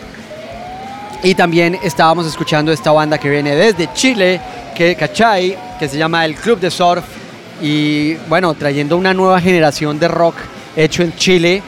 Y 1.24 1.34
también 1.34 1.80
estábamos 1.82 2.28
escuchando 2.28 2.70
esta 2.70 2.92
banda 2.92 3.18
que 3.18 3.28
viene 3.28 3.56
desde 3.56 3.92
Chile, 3.92 4.40
que 4.76 4.94
Cachai, 4.94 5.58
que 5.76 5.88
se 5.88 5.98
llama 5.98 6.24
El 6.24 6.36
Club 6.36 6.60
de 6.60 6.70
Surf. 6.70 7.02
Y 7.60 8.14
bueno, 8.28 8.54
trayendo 8.54 8.96
una 8.96 9.14
nueva 9.14 9.40
generación 9.40 9.98
de 9.98 10.06
rock 10.06 10.36
hecho 10.76 11.02
en 11.02 11.12
Chile 11.16 11.60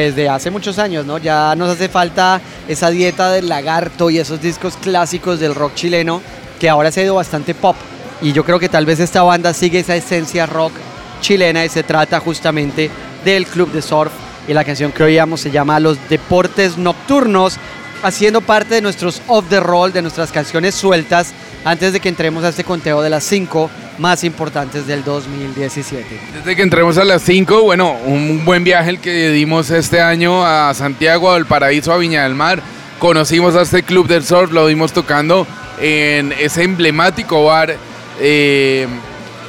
desde 0.00 0.28
hace 0.28 0.50
muchos 0.50 0.78
años, 0.78 1.06
¿no? 1.06 1.18
Ya 1.18 1.54
nos 1.56 1.70
hace 1.70 1.88
falta 1.88 2.40
esa 2.68 2.90
dieta 2.90 3.30
del 3.30 3.48
lagarto 3.48 4.10
y 4.10 4.18
esos 4.18 4.40
discos 4.40 4.76
clásicos 4.76 5.40
del 5.40 5.54
rock 5.54 5.74
chileno 5.74 6.20
que 6.58 6.68
ahora 6.68 6.90
se 6.90 7.00
ha 7.00 7.04
ido 7.04 7.14
bastante 7.14 7.54
pop. 7.54 7.76
Y 8.20 8.32
yo 8.32 8.44
creo 8.44 8.58
que 8.58 8.68
tal 8.68 8.86
vez 8.86 9.00
esta 9.00 9.22
banda 9.22 9.52
sigue 9.52 9.80
esa 9.80 9.96
esencia 9.96 10.46
rock 10.46 10.72
chilena 11.20 11.64
y 11.64 11.68
se 11.68 11.82
trata 11.82 12.20
justamente 12.20 12.90
del 13.24 13.46
Club 13.46 13.72
de 13.72 13.82
Surf. 13.82 14.12
Y 14.46 14.54
la 14.54 14.64
canción 14.64 14.92
que 14.92 15.02
oíamos 15.02 15.40
se 15.40 15.50
llama 15.50 15.80
Los 15.80 15.98
Deportes 16.08 16.78
Nocturnos, 16.78 17.56
haciendo 18.02 18.40
parte 18.40 18.76
de 18.76 18.82
nuestros 18.82 19.22
off 19.28 19.44
the 19.48 19.60
roll, 19.60 19.92
de 19.92 20.02
nuestras 20.02 20.32
canciones 20.32 20.74
sueltas, 20.74 21.32
antes 21.64 21.92
de 21.92 22.00
que 22.00 22.08
entremos 22.08 22.44
a 22.44 22.48
este 22.48 22.64
conteo 22.64 23.02
de 23.02 23.10
las 23.10 23.24
cinco 23.24 23.70
más 24.02 24.24
importantes 24.24 24.86
del 24.86 25.04
2017. 25.04 26.20
Desde 26.34 26.56
que 26.56 26.62
entremos 26.62 26.98
a 26.98 27.04
las 27.04 27.22
5, 27.22 27.62
bueno, 27.62 27.96
un 28.04 28.44
buen 28.44 28.64
viaje 28.64 28.90
el 28.90 28.98
que 28.98 29.30
dimos 29.30 29.70
este 29.70 30.00
año 30.00 30.44
a 30.44 30.74
Santiago, 30.74 31.30
al 31.30 31.46
Paraíso, 31.46 31.92
a 31.92 31.96
Viña 31.96 32.24
del 32.24 32.34
Mar. 32.34 32.60
Conocimos 32.98 33.54
a 33.54 33.62
este 33.62 33.84
club 33.84 34.08
del 34.08 34.24
surf, 34.24 34.50
lo 34.50 34.66
vimos 34.66 34.92
tocando 34.92 35.46
en 35.80 36.32
ese 36.32 36.64
emblemático 36.64 37.44
bar 37.44 37.76
eh, 38.20 38.88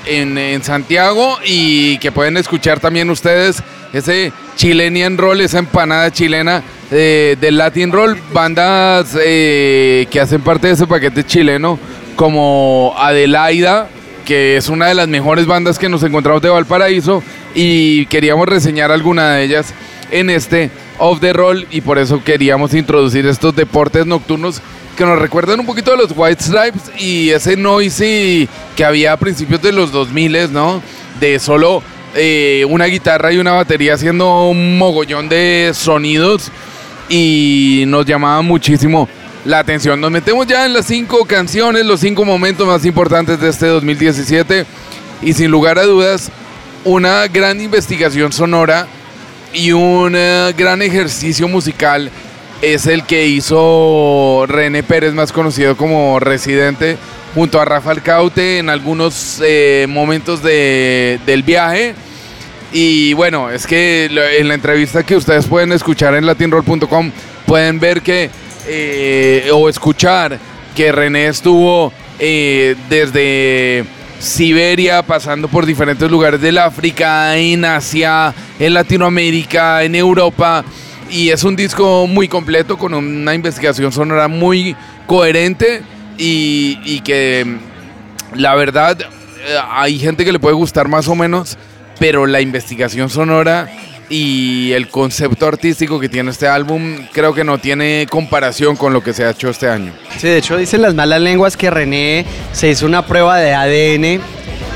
en, 0.06 0.38
en 0.38 0.64
Santiago 0.64 1.38
y 1.44 1.98
que 1.98 2.12
pueden 2.12 2.38
escuchar 2.38 2.80
también 2.80 3.10
ustedes 3.10 3.64
ese 3.92 4.32
Chilenian 4.56 5.18
Roll, 5.18 5.42
esa 5.42 5.60
empanada 5.60 6.12
chilena 6.12 6.64
eh, 6.92 7.38
del 7.42 7.58
Latin 7.58 7.92
Roll, 7.92 8.20
bandas 8.32 9.18
eh, 9.20 10.08
que 10.12 10.20
hacen 10.20 10.42
parte 10.42 10.68
de 10.68 10.74
ese 10.74 10.86
paquete 10.86 11.24
chileno 11.24 11.80
como 12.16 12.94
Adelaida, 12.98 13.88
que 14.26 14.58
es 14.58 14.70
una 14.70 14.88
de 14.88 14.95
las 14.95 15.08
mejores 15.08 15.45
bandas 15.45 15.78
que 15.78 15.90
nos 15.90 16.04
encontramos 16.04 16.41
de 16.41 16.50
Valparaíso 16.50 17.24
y 17.56 18.06
queríamos 18.08 18.48
reseñar 18.48 18.91
alguna 18.91 19.34
de 19.34 19.44
ellas 19.44 19.74
en 20.12 20.30
este 20.30 20.70
Off 21.00 21.20
the 21.20 21.34
Roll 21.34 21.68
y 21.72 21.82
por 21.82 21.98
eso 21.98 22.24
queríamos 22.24 22.74
introducir 22.74 23.26
estos 23.26 23.56
deportes 23.56 24.06
nocturnos 24.06 24.62
que 24.95 25.06
nos 25.06 25.20
recuerdan 25.20 25.60
un 25.60 25.66
poquito 25.66 25.94
a 25.94 25.98
los 25.98 26.14
White 26.16 26.44
Stripes 26.44 26.91
y 27.00 27.32
ese 27.32 27.58
noisy 27.58 28.48
que 28.76 28.86
había 28.86 29.14
a 29.14 29.18
principios 29.18 29.62
de 29.62 29.72
los 29.72 29.91
2000, 29.91 30.54
¿no? 30.54 30.82
De 31.20 31.40
solo 31.40 31.82
eh, 32.16 32.66
una 32.70 32.86
guitarra 32.86 33.34
y 33.34 33.38
una 33.38 33.54
batería 33.54 33.95
haciendo 33.95 34.48
un 34.50 34.78
mogollón 34.78 35.30
de 35.30 35.72
sonidos 35.74 36.52
y 37.10 37.86
nos 37.88 38.06
llamaba 38.06 38.41
muchísimo 38.44 39.10
la 39.45 39.60
atención. 39.60 39.99
Nos 39.99 40.11
metemos 40.11 40.48
ya 40.48 40.65
en 40.65 40.74
las 40.74 40.86
cinco 40.86 41.26
canciones, 41.26 41.86
los 41.86 41.99
cinco 41.99 42.24
momentos 42.26 42.65
más 42.68 42.86
importantes 42.86 43.40
de 43.40 43.49
este 43.49 43.68
2017 43.68 44.65
y 45.22 45.34
sin 45.34 45.52
lugar 45.52 45.80
a 45.80 45.84
dudas 45.84 46.32
una 46.86 47.28
gran 47.28 47.61
investigación 47.61 48.32
sonora 48.34 48.88
y 49.53 49.72
un 49.72 50.14
eh, 50.15 50.53
gran 50.57 50.82
ejercicio 50.82 51.48
musical 51.48 52.10
es 52.61 52.88
el 52.88 53.03
que 53.03 53.28
hizo 53.28 54.45
René 54.48 54.84
Pérez, 54.84 55.14
más 55.14 55.32
conocido 55.34 55.76
como 55.76 56.20
Residente, 56.20 56.98
junto 57.36 57.60
a 57.60 57.65
Rafa 57.65 57.91
Alcaute 57.91 58.57
en 58.60 58.70
algunos 58.70 59.41
eh, 59.45 59.86
momentos 59.90 60.41
de- 60.41 61.20
del 61.26 61.44
viaje. 61.44 61.94
Y 62.72 63.14
bueno, 63.14 63.49
es 63.52 63.68
que 63.68 64.06
en 64.40 64.48
la 64.48 64.53
entrevista 64.56 65.03
que 65.03 65.15
ustedes 65.18 65.45
pueden 65.45 65.74
escuchar 65.74 66.15
en 66.15 66.26
latinroll.com 66.26 67.11
pueden 67.45 67.80
ver 67.80 68.02
que, 68.02 68.30
eh, 68.68 69.49
o 69.53 69.69
escuchar 69.69 70.40
que 70.76 70.91
René 70.91 71.27
estuvo 71.27 71.91
eh, 72.19 72.76
desde 72.90 73.85
Siberia, 74.19 75.03
pasando 75.03 75.48
por 75.48 75.65
diferentes 75.65 76.10
lugares 76.10 76.40
del 76.41 76.57
África, 76.57 77.35
en 77.35 77.65
Asia, 77.65 78.34
en 78.60 78.73
Latinoamérica, 78.73 79.84
en 79.84 79.95
Europa. 79.95 80.64
Y 81.11 81.30
es 81.30 81.44
un 81.44 81.56
disco 81.56 82.07
muy 82.07 82.27
completo, 82.27 82.77
con 82.77 82.94
una 82.94 83.35
investigación 83.35 83.91
sonora 83.91 84.27
muy 84.27 84.76
coherente 85.06 85.81
y, 86.18 87.02
que 87.02 87.57
la 88.34 88.56
verdad 88.56 88.98
eh, 89.02 89.57
hay 89.72 89.99
gente 89.99 90.23
que 90.23 90.31
le 90.31 90.40
puede 90.40 90.56
gustar 90.56 90.88
más 90.88 91.07
o 91.07 91.15
menos, 91.15 91.57
pero 91.99 92.26
la 92.26 92.41
investigación 92.41 93.10
sonora 93.10 93.69
y 94.15 94.72
el 94.73 94.90
concepto 94.90 95.48
artístico 95.48 95.99
que 95.99 96.07
tiene 96.07 96.30
este 96.30 96.48
álbum 96.48 96.98
creo 97.11 97.34
que 97.34 97.44
no 97.44 97.57
tiene 97.57 98.06
comparación 98.07 98.76
con 98.76 98.94
lo 98.94 99.02
que 99.02 99.11
se 99.11 99.26
ha 99.26 99.31
hecho 99.31 99.49
este 99.49 99.68
año. 99.68 99.91
Sí, 100.19 100.27
de 100.27 100.38
hecho 100.38 100.56
dicen 100.56 100.84
las 100.84 100.94
malas 100.94 101.19
lenguas 101.19 101.57
que 101.57 101.72
René 101.72 102.23
se 102.52 102.69
hizo 102.69 102.85
una 102.85 103.03
prueba 103.07 103.40
de 103.40 103.56
ADN 103.56 104.22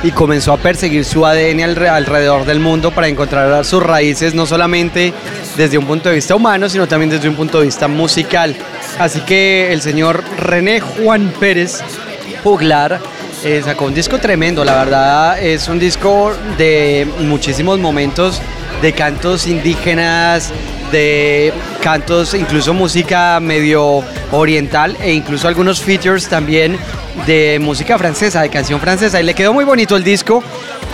y 0.04 0.10
comenzó 0.12 0.54
a 0.54 0.58
perseguir 0.58 1.06
su 1.06 1.24
ADN 1.24 1.60
alre- 1.60 1.88
alrededor 1.88 2.46
del 2.46 2.60
mundo 2.60 2.90
para 2.90 3.10
encontrar 3.10 3.64
sus 3.64 3.84
raíces 3.84 4.34
no 4.34 4.48
solamente 4.48 5.14
desde 5.56 5.78
un 5.78 5.86
punto 5.86 6.10
de 6.10 6.16
vista 6.16 6.34
humano, 6.34 6.68
sino 6.68 6.88
también 6.88 7.12
desde 7.12 7.30
un 7.30 7.36
punto 7.36 7.60
de 7.60 7.66
vista 7.66 7.88
musical. 7.88 8.56
Así 8.98 9.22
que 9.22 9.72
el 9.72 9.82
señor 9.84 10.24
René 10.40 10.80
Juan 10.80 11.32
Pérez 11.40 11.82
Juglar 12.44 13.00
eh, 13.44 13.62
sacó 13.64 13.86
un 13.86 13.94
disco 13.94 14.18
tremendo, 14.18 14.66
la 14.66 14.76
verdad 14.84 15.40
es 15.40 15.68
un 15.68 15.78
disco 15.78 16.34
de 16.58 17.08
muchísimos 17.20 17.78
momentos 17.78 18.42
de 18.82 18.94
cantos 18.94 19.48
indígenas, 19.48 20.52
de 20.92 21.54
cantos, 21.82 22.34
incluso 22.34 22.74
música 22.74 23.40
medio 23.40 24.04
oriental 24.32 24.96
e 25.02 25.14
incluso 25.14 25.48
algunos 25.48 25.82
features 25.82 26.28
también 26.28 26.78
de 27.26 27.60
música 27.62 27.98
francesa, 27.98 28.42
de 28.42 28.50
canción 28.50 28.80
francesa. 28.80 29.20
Y 29.20 29.24
le 29.24 29.34
quedó 29.34 29.54
muy 29.54 29.66
bonito 29.66 29.96
el 29.96 30.04
disco. 30.04 30.44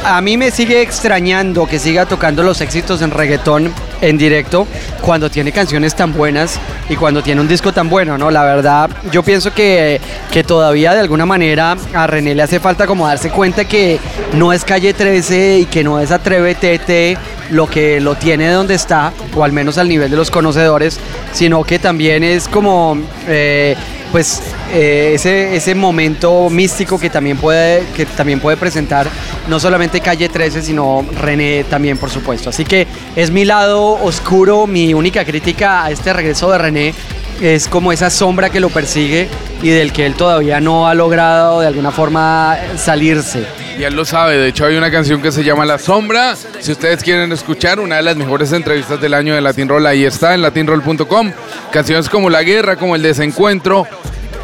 A 0.05 0.21
mí 0.21 0.37
me 0.37 0.51
sigue 0.51 0.81
extrañando 0.81 1.65
que 1.65 1.79
siga 1.79 2.05
tocando 2.05 2.43
los 2.43 2.59
éxitos 2.61 3.01
en 3.01 3.11
reggaetón 3.11 3.73
en 4.01 4.17
directo 4.17 4.67
cuando 5.01 5.29
tiene 5.29 5.53
canciones 5.53 5.95
tan 5.95 6.13
buenas 6.13 6.59
y 6.89 6.97
cuando 6.97 7.23
tiene 7.23 7.39
un 7.39 7.47
disco 7.47 7.71
tan 7.71 7.89
bueno, 7.89 8.17
¿no? 8.17 8.29
La 8.29 8.43
verdad, 8.43 8.89
yo 9.11 9.23
pienso 9.23 9.53
que, 9.53 10.01
que 10.31 10.43
todavía 10.43 10.93
de 10.93 10.99
alguna 10.99 11.25
manera 11.25 11.77
a 11.93 12.07
René 12.07 12.35
le 12.35 12.43
hace 12.43 12.59
falta 12.59 12.85
como 12.85 13.07
darse 13.07 13.29
cuenta 13.29 13.63
que 13.63 13.97
no 14.33 14.51
es 14.51 14.65
Calle 14.65 14.93
13 14.93 15.59
y 15.59 15.65
que 15.65 15.85
no 15.85 15.99
es 16.01 16.11
Atrévete 16.11 17.17
lo 17.49 17.67
que 17.67 17.99
lo 18.01 18.15
tiene 18.15 18.49
donde 18.49 18.73
está, 18.73 19.13
o 19.35 19.43
al 19.43 19.51
menos 19.51 19.77
al 19.77 19.87
nivel 19.87 20.09
de 20.09 20.17
los 20.17 20.31
conocedores, 20.31 20.99
sino 21.33 21.63
que 21.63 21.79
también 21.79 22.23
es 22.23 22.47
como, 22.47 22.97
eh, 23.27 23.75
pues, 24.13 24.43
eh, 24.71 25.13
ese, 25.15 25.55
ese 25.55 25.73
momento 25.73 26.47
místico 26.51 26.99
que 26.99 27.09
también, 27.09 27.35
puede, 27.35 27.83
que 27.95 28.05
también 28.05 28.39
puede 28.39 28.57
presentar 28.57 29.07
no 29.47 29.59
solamente 29.59 30.01
Calle 30.01 30.29
13, 30.29 30.61
sino 30.61 31.03
René 31.19 31.65
también, 31.67 31.97
por 31.97 32.11
supuesto. 32.11 32.51
Así 32.51 32.63
que 32.63 32.85
es 33.15 33.31
mi 33.31 33.43
lado 33.43 33.93
oscuro, 34.03 34.67
mi 34.67 34.93
única 34.93 35.25
crítica 35.25 35.83
a 35.83 35.89
este 35.89 36.13
regreso 36.13 36.51
de 36.51 36.59
René 36.59 36.93
es 37.41 37.67
como 37.67 37.91
esa 37.91 38.11
sombra 38.11 38.51
que 38.51 38.59
lo 38.59 38.69
persigue 38.69 39.27
y 39.63 39.69
del 39.69 39.91
que 39.91 40.05
él 40.05 40.13
todavía 40.13 40.59
no 40.59 40.87
ha 40.87 40.93
logrado 40.93 41.61
de 41.61 41.65
alguna 41.65 41.91
forma 41.91 42.55
salirse. 42.77 43.62
Y 43.77 43.83
él 43.83 43.95
lo 43.95 44.05
sabe, 44.05 44.37
de 44.37 44.49
hecho 44.49 44.65
hay 44.65 44.75
una 44.75 44.91
canción 44.91 45.21
que 45.21 45.31
se 45.31 45.43
llama 45.43 45.65
La 45.65 45.79
Sombra. 45.79 46.35
Si 46.35 46.71
ustedes 46.71 47.03
quieren 47.03 47.31
escuchar 47.31 47.79
una 47.79 47.95
de 47.97 48.03
las 48.03 48.15
mejores 48.15 48.51
entrevistas 48.51 49.01
del 49.01 49.13
año 49.13 49.33
de 49.33 49.41
Latin 49.41 49.67
Roll, 49.67 49.85
ahí 49.87 50.05
está 50.05 50.35
en 50.35 50.43
latinroll.com. 50.43 51.31
Canciones 51.71 52.07
como 52.07 52.29
La 52.29 52.43
Guerra, 52.43 52.75
como 52.75 52.95
El 52.95 53.01
Desencuentro 53.01 53.87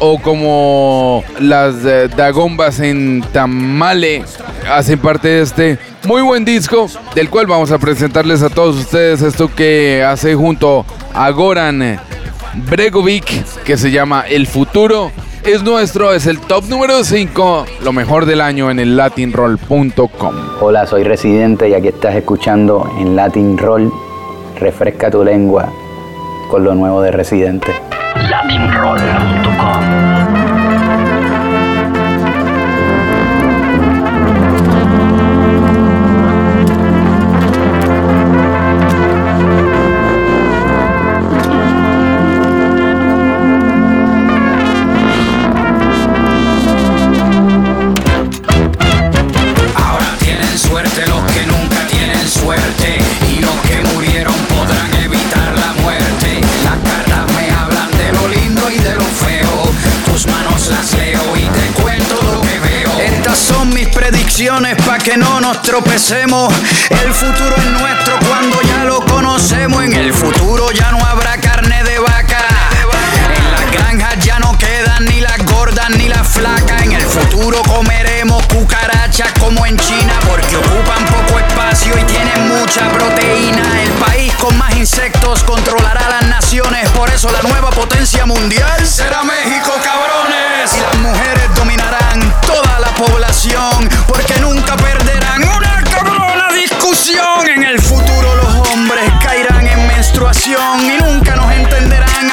o 0.00 0.20
como 0.20 1.22
las 1.38 1.84
eh, 1.84 2.08
Dagombas 2.16 2.80
en 2.80 3.22
Tamale 3.32 4.24
hacen 4.68 4.98
parte 4.98 5.28
de 5.28 5.42
este 5.42 5.78
muy 6.04 6.22
buen 6.22 6.44
disco 6.44 6.88
del 7.14 7.28
cual 7.28 7.46
vamos 7.46 7.70
a 7.70 7.78
presentarles 7.78 8.42
a 8.42 8.48
todos 8.48 8.76
ustedes 8.76 9.20
esto 9.20 9.54
que 9.54 10.02
hace 10.02 10.34
junto 10.34 10.86
a 11.12 11.28
Goran 11.30 12.00
Bregovic 12.54 13.62
que 13.62 13.76
se 13.76 13.90
llama 13.90 14.24
El 14.26 14.46
Futuro 14.46 15.12
es 15.44 15.62
nuestro, 15.62 16.12
es 16.12 16.26
el 16.26 16.40
top 16.40 16.64
número 16.68 17.04
5, 17.04 17.66
lo 17.82 17.92
mejor 17.92 18.26
del 18.26 18.40
año 18.40 18.70
en 18.70 18.78
el 18.78 18.96
latinroll.com. 18.96 20.34
Hola, 20.60 20.86
soy 20.86 21.04
Residente 21.04 21.68
y 21.68 21.74
aquí 21.74 21.88
estás 21.88 22.14
escuchando 22.14 22.90
en 22.98 23.16
Latin 23.16 23.58
Roll. 23.58 23.92
Refresca 24.58 25.10
tu 25.10 25.24
lengua 25.24 25.70
con 26.50 26.64
lo 26.64 26.74
nuevo 26.74 27.02
de 27.02 27.10
Residente. 27.10 27.72
Latinroll.com 28.28 30.39
mis 64.40 64.48
predicciones 64.48 64.76
pa' 64.86 64.98
que 64.98 65.16
no 65.16 65.40
nos 65.40 65.60
tropecemos. 65.62 66.52
El 66.88 67.12
futuro 67.12 67.54
es 67.56 67.64
nuestro 67.78 68.18
cuando 68.26 68.60
ya 68.62 68.84
lo 68.84 69.00
conocemos. 69.04 69.84
En 69.84 69.92
el 69.92 70.14
futuro 70.14 70.70
ya 70.72 70.90
no 70.92 71.04
habrá 71.04 71.36
carne 71.38 71.82
de 71.84 71.98
vaca. 71.98 72.38
En 73.36 73.50
las 73.52 73.70
granjas 73.70 74.24
ya 74.24 74.38
no 74.38 74.56
quedan 74.56 75.04
ni 75.04 75.20
las 75.20 75.44
gordas 75.44 75.90
ni 75.90 76.08
las 76.08 76.26
flacas. 76.26 76.82
En 76.82 76.92
el 76.92 77.02
futuro 77.02 77.60
comeremos 77.62 78.46
cucarachas 78.46 79.30
como 79.38 79.66
en 79.66 79.76
China 79.76 80.14
porque 80.26 80.56
ocupan 80.56 81.04
poco 81.06 81.38
espacio 81.38 81.98
y 81.98 82.04
tienen 82.04 82.48
mucha 82.48 82.88
proteína. 82.88 83.82
El 83.82 83.90
país 83.92 84.32
con 84.34 84.56
más 84.56 84.74
insectos 84.76 85.44
controlará 85.44 86.08
las 86.08 86.26
naciones. 86.28 86.88
Por 86.90 87.10
eso 87.10 87.30
la 87.30 87.42
nueva 87.42 87.70
potencia 87.70 88.24
mundial 88.24 88.86
será 88.86 89.22
México, 89.22 89.72
cabrones. 89.84 90.09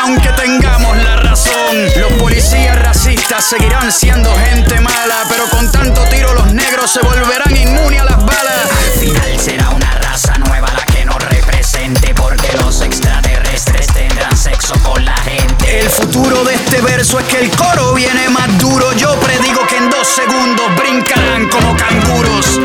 Aunque 0.08 0.30
tengamos 0.42 0.96
la 0.98 1.18
razón. 1.18 1.76
Los 1.98 2.14
policías 2.14 2.80
racistas 2.80 3.44
seguirán 3.44 3.92
siendo 3.92 4.34
gente 4.36 4.80
mala, 4.80 5.24
pero 5.30 5.50
con 5.50 5.70
tanto 5.72 6.02
tiro 6.06 6.34
los 6.34 6.54
negros 6.54 6.90
se 6.92 7.02
volverán 7.02 7.56
inmunes 7.56 8.02
a 8.02 8.06
las 8.06 8.26
balas. 8.26 8.70
Al 8.72 9.00
final 9.00 9.40
será 9.40 9.70
una 9.70 9.92
raza 10.00 10.38
nueva 10.38 10.72
la 10.72 10.86
que 10.86 11.04
nos 11.04 11.18
represente 11.18 12.14
porque 12.16 12.48
los 12.58 12.82
extraterrestres 12.82 13.88
tendrán 13.88 14.38
sexo 14.38 14.74
con 14.82 15.04
la 15.04 15.18
gente. 15.18 15.82
El 15.82 15.90
futuro 15.90 16.44
de 16.46 16.56
este 16.56 16.82
verso 16.82 17.20
es 17.20 17.26
que 17.26 17.40
el 17.42 17.50
coro 17.52 17.94
viene 17.94 18.30
más 18.30 18.58
duro. 18.60 18.94
Yo 18.94 19.14
predigo 19.20 19.68
que 19.68 19.76
en 19.76 19.90
dos 19.90 20.08
segundos 20.08 20.66
brincarán 20.78 21.50
como 21.50 21.76
canguros. 21.76 22.60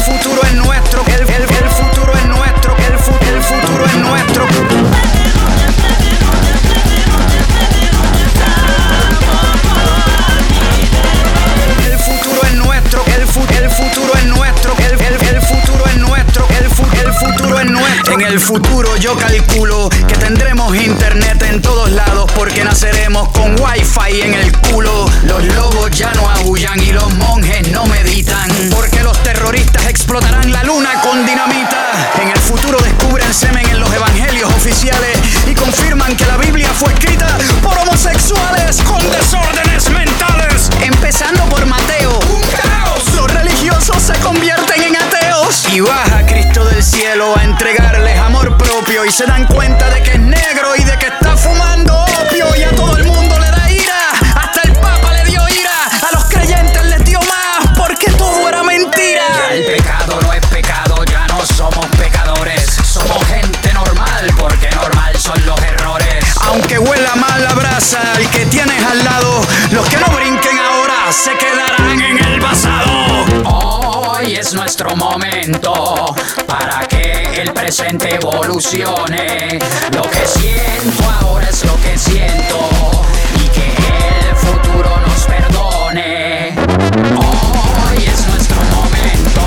Futuro 0.00 0.42
es 0.42 0.54
nuestro, 0.54 1.02
el, 1.06 1.20
el- 1.20 1.42
el 1.42 1.70
futuro 1.70 2.12
es 2.14 2.24
nuestro, 2.26 2.76
el, 2.76 3.34
el 3.34 3.42
futuro 3.42 3.84
es 3.86 3.94
nuestro. 3.96 4.89
En 18.10 18.22
el 18.22 18.40
futuro 18.40 18.96
yo 18.96 19.16
calculo 19.16 19.88
que 19.88 20.16
tendremos 20.16 20.74
internet 20.74 21.40
en 21.48 21.62
todos 21.62 21.88
lados 21.90 22.28
porque 22.34 22.64
naceremos 22.64 23.28
con 23.28 23.54
wifi 23.60 24.20
en 24.20 24.34
el 24.34 24.52
culo. 24.58 25.08
Los 25.22 25.44
lobos 25.54 25.90
ya 25.92 26.12
no 26.14 26.28
aullan 26.28 26.82
y 26.82 26.92
los 26.92 27.14
monjes 27.14 27.70
no 27.70 27.86
meditan 27.86 28.50
porque 28.74 29.04
los 29.04 29.16
terroristas 29.22 29.86
explotarán 29.86 30.50
la 30.50 30.64
luna 30.64 31.00
con 31.02 31.24
dinamita. 31.24 32.10
En 32.20 32.30
el 32.30 32.38
futuro 32.38 32.78
descubren 32.80 33.32
semen 33.32 33.68
en 33.68 33.78
los 33.78 33.92
evangelios 33.94 34.52
oficiales 34.54 35.16
y 35.46 35.54
confirman 35.54 36.16
que 36.16 36.26
la 36.26 36.36
Biblia 36.36 36.68
fue 36.74 36.92
escrita 36.92 37.28
por 37.62 37.78
homosexuales 37.78 38.82
con 38.82 38.98
desórdenes 39.08 39.88
mentales. 39.90 40.68
Empezando 40.80 41.44
por 41.44 41.64
Mateo. 41.64 42.18
Un 42.34 42.42
caos. 42.42 43.04
Los 43.14 43.32
religiosos 43.32 44.02
se 44.02 44.14
convierten 44.14 44.82
en 44.82 44.96
ateos. 44.96 45.68
Y 45.72 45.80
baja 45.80 46.26
del 46.80 46.86
cielo 46.86 47.36
a 47.36 47.44
entregarles 47.44 48.18
amor 48.18 48.56
propio 48.56 49.04
y 49.04 49.10
se 49.10 49.26
dan 49.26 49.46
cuenta 49.46 49.90
de 49.90 50.02
que 50.02 50.12
es 50.12 50.18
negro 50.18 50.74
y 50.78 50.84
de 50.84 50.96
que 50.96 51.08
está 51.08 51.36
fumando 51.36 52.04
opio 52.24 52.46
y 52.56 52.62
a 52.62 52.70
todo 52.70 52.96
el 52.96 53.04
mundo 53.04 53.38
le 53.38 53.50
da 53.50 53.70
ira. 53.70 54.10
Hasta 54.34 54.62
el 54.62 54.72
Papa 54.76 55.12
le 55.12 55.24
dio 55.24 55.46
ira. 55.50 55.84
A 56.08 56.14
los 56.14 56.24
creyentes 56.24 56.82
les 56.86 57.04
dio 57.04 57.18
más 57.20 57.76
porque 57.76 58.10
todo 58.12 58.48
era 58.48 58.62
mentira. 58.62 59.24
Ya 59.28 59.54
el 59.56 59.66
pecado 59.66 60.20
no 60.22 60.32
es 60.32 60.46
pecado, 60.46 61.04
ya 61.04 61.26
no 61.26 61.44
somos 61.44 61.84
pecadores. 61.98 62.64
Somos 62.82 63.22
gente 63.26 63.74
normal 63.74 64.32
porque 64.38 64.70
normal 64.70 65.14
son 65.18 65.44
los 65.44 65.60
errores. 65.62 66.24
Aunque 66.46 66.78
huela 66.78 67.14
mal 67.16 67.44
la 67.44 67.52
brasa 67.52 68.00
al 68.14 68.26
que 68.30 68.46
tienes 68.46 68.82
al 68.86 69.04
lado, 69.04 69.42
los 69.72 69.86
que 69.86 69.98
no 69.98 70.06
brinquen 70.16 70.58
ahora 70.58 71.12
se 71.12 71.36
quedarán 71.36 72.00
en 72.00 72.24
el 72.24 72.40
pasado. 72.40 73.26
Hoy 73.44 74.34
es 74.34 74.54
nuestro 74.54 74.96
momento 74.96 75.99
presente 77.70 78.16
evolucione. 78.16 79.60
Lo 79.94 80.02
que 80.02 80.26
siento 80.26 81.04
ahora 81.20 81.48
es 81.48 81.64
lo 81.64 81.76
que 81.76 81.96
siento 81.96 82.68
y 83.36 83.48
que 83.48 83.66
el 83.68 84.34
futuro 84.34 84.90
nos 85.06 85.24
perdone. 85.24 86.56
Hoy 87.16 88.04
es 88.04 88.26
nuestro 88.26 88.56
momento 88.74 89.42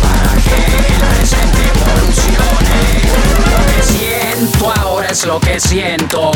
para 0.00 0.32
que 0.46 0.64
el 0.78 1.02
presente 1.12 1.60
evolucione. 1.74 2.80
Lo 3.50 3.60
que 3.66 3.82
siento 3.82 4.72
ahora 4.80 5.08
es 5.08 5.26
lo 5.26 5.38
que 5.38 5.60
siento 5.60 6.30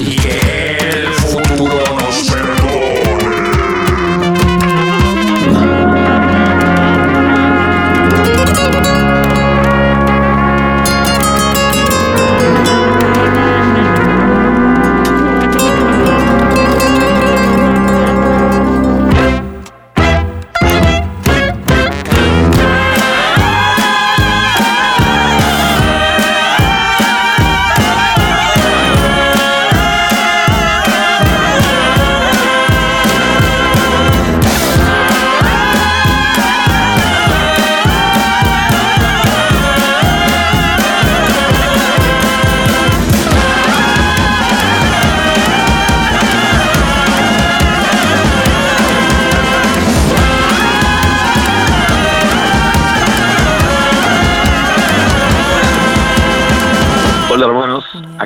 y 0.00 0.16
que 0.16 0.76
el 0.80 1.14
futuro 1.14 1.84
nos 2.00 2.31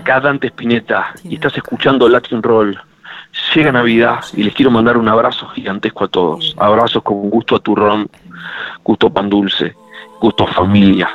acá 0.07 0.21
Dante 0.21 0.47
Spinetta 0.47 1.15
y 1.25 1.35
estás 1.35 1.57
escuchando 1.57 2.09
Latin 2.09 2.41
Roll. 2.41 2.79
Llega 3.53 3.73
Navidad 3.73 4.25
y 4.35 4.45
les 4.45 4.55
quiero 4.55 4.71
mandar 4.71 4.97
un 4.97 5.09
abrazo 5.09 5.49
gigantesco 5.49 6.05
a 6.05 6.09
todos. 6.09 6.55
Abrazos 6.59 7.03
con 7.03 7.29
gusto 7.29 7.57
a 7.57 7.59
turrón, 7.59 8.09
gusto 8.85 9.09
a 9.09 9.11
pan 9.13 9.29
dulce, 9.29 9.75
gusto 10.21 10.45
a 10.45 10.53
familia. 10.53 11.11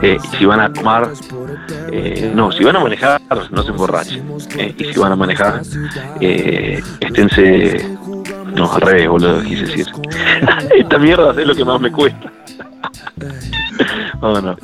Eh, 0.00 0.16
y 0.22 0.36
si 0.38 0.46
van 0.46 0.60
a 0.60 0.72
tomar, 0.72 1.12
eh, 1.92 2.32
no, 2.34 2.50
si 2.50 2.64
van 2.64 2.76
a 2.76 2.80
manejar, 2.80 3.20
no 3.50 3.62
se 3.62 3.70
emborrachen. 3.70 4.26
Eh, 4.56 4.74
y 4.78 4.84
si 4.84 4.98
van 4.98 5.12
a 5.12 5.16
manejar, 5.16 5.60
esténse, 7.00 7.98
no, 8.54 8.72
al 8.72 8.80
revés, 8.80 9.08
boludo, 9.08 9.42
quise 9.42 9.66
decir. 9.66 9.86
Esta 10.74 10.98
mierda 10.98 11.38
es 11.38 11.46
lo 11.46 11.54
que 11.54 11.64
más 11.64 11.78
me 11.78 11.92
cuesta. 11.92 12.32
Vámonos. 14.20 14.56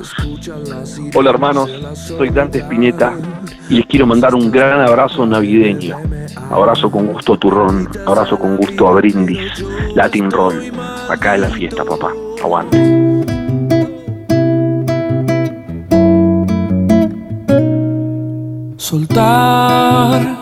Hola 1.15 1.29
hermanos, 1.29 1.69
soy 1.95 2.29
Dante 2.29 2.59
Espineta 2.59 3.13
y 3.69 3.75
les 3.75 3.85
quiero 3.85 4.05
mandar 4.05 4.35
un 4.35 4.51
gran 4.51 4.81
abrazo 4.81 5.25
navideño. 5.25 5.97
Abrazo 6.49 6.89
con 6.89 7.07
gusto 7.07 7.33
a 7.33 7.37
turrón, 7.37 7.89
abrazo 8.05 8.37
con 8.37 8.57
gusto 8.57 8.87
a 8.87 8.93
brindis, 8.93 9.63
Latin 9.95 10.31
Roll. 10.31 10.71
Acá 11.09 11.35
es 11.35 11.41
la 11.41 11.49
fiesta, 11.49 11.83
papá. 11.83 12.11
Aguante. 12.41 12.77
Soltar, 18.77 20.35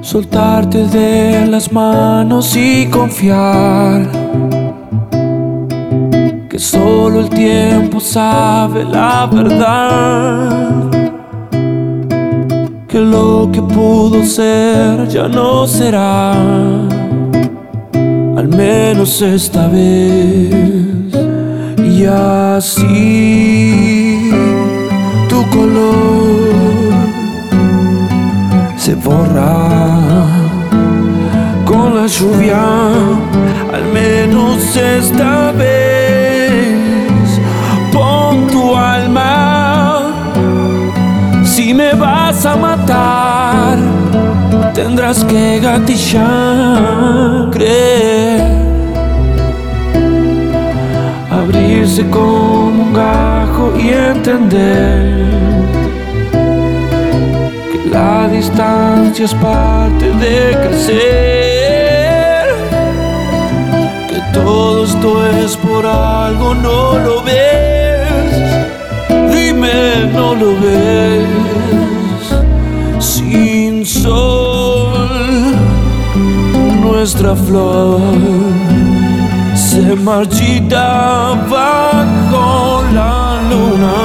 soltarte 0.00 0.86
de 0.86 1.46
las 1.46 1.72
manos 1.72 2.54
y 2.56 2.86
confiar 2.88 4.08
que 6.54 6.60
solo 6.60 7.18
el 7.18 7.30
tiempo 7.30 7.98
sabe 7.98 8.84
la 8.84 9.26
verdad. 9.26 10.88
Que 12.86 13.00
lo 13.00 13.50
que 13.52 13.60
pudo 13.60 14.22
ser 14.24 15.08
ya 15.08 15.26
no 15.26 15.66
será, 15.66 16.30
al 18.36 18.46
menos 18.46 19.20
esta 19.20 19.66
vez. 19.66 20.54
Y 21.76 22.04
así 22.04 22.70
tu 25.28 25.42
color 25.50 26.54
se 28.76 28.94
borra 28.94 30.28
con 31.64 31.96
la 31.96 32.06
lluvia, 32.06 32.62
al 33.72 33.84
menos 33.92 34.76
esta 34.76 35.50
vez. 35.50 36.03
Me 41.74 41.92
vas 41.94 42.46
a 42.46 42.54
matar, 42.56 43.76
tendrás 44.74 45.24
que 45.24 45.58
gatillar, 45.60 47.50
creer. 47.50 48.42
Abrirse 51.30 52.08
como 52.10 52.68
un 52.68 52.92
gajo 52.92 53.72
y 53.76 53.88
entender 53.88 55.26
que 57.70 57.90
la 57.90 58.28
distancia 58.28 59.24
es 59.24 59.34
parte 59.34 60.12
de 60.12 60.56
crecer. 60.68 62.54
Que 64.08 64.20
todo 64.32 64.84
esto 64.84 65.26
es 65.26 65.56
por 65.56 65.84
algo, 65.86 66.54
no 66.54 66.98
lo 66.98 67.22
ves. 67.22 67.53
No 70.12 70.34
lo 70.34 70.50
ves. 70.60 71.26
Sin 72.98 73.84
sol, 73.84 75.08
nuestra 76.82 77.34
flor 77.34 78.00
se 79.54 79.96
marchita 79.96 81.34
bajo 81.50 82.82
la 82.94 83.40
luna, 83.50 83.96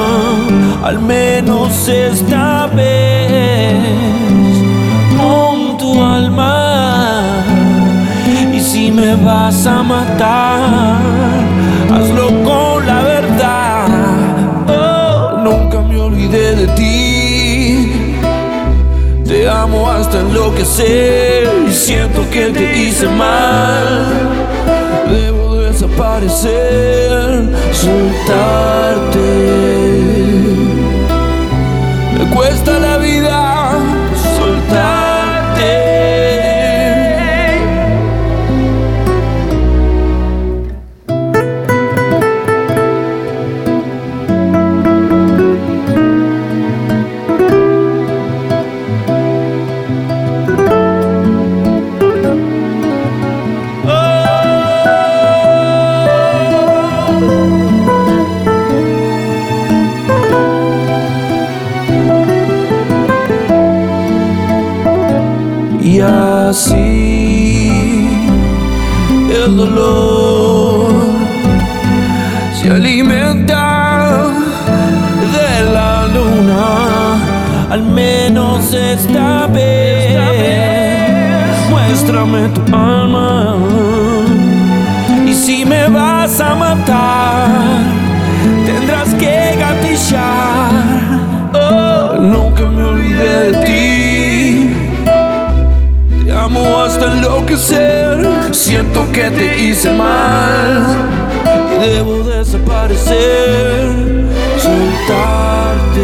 al 0.83 0.99
menos 0.99 1.87
esta 1.87 2.67
vez. 2.67 3.75
Pon 5.17 5.77
tu 5.77 6.03
alma 6.03 7.21
y 8.53 8.59
si 8.59 8.91
me 8.91 9.15
vas 9.15 9.65
a 9.67 9.83
matar, 9.83 10.97
hasta 20.09 20.21
enloquecer 20.21 21.47
y 21.67 21.71
siento 21.71 22.27
que 22.31 22.47
te 22.47 22.79
hice 22.79 23.07
mal. 23.09 24.07
Debo 25.07 25.57
desaparecer, 25.57 27.47
soltarte. 27.71 29.18
Siento 97.59 99.11
que 99.11 99.29
te 99.31 99.59
hice 99.59 99.91
mal. 99.91 101.09
Debo 101.79 102.23
desaparecer. 102.23 103.89
Soltarte. 104.57 105.99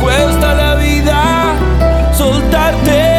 Cuesta 0.00 0.54
la 0.54 0.74
vida 0.76 1.56
soltarte. 2.16 3.12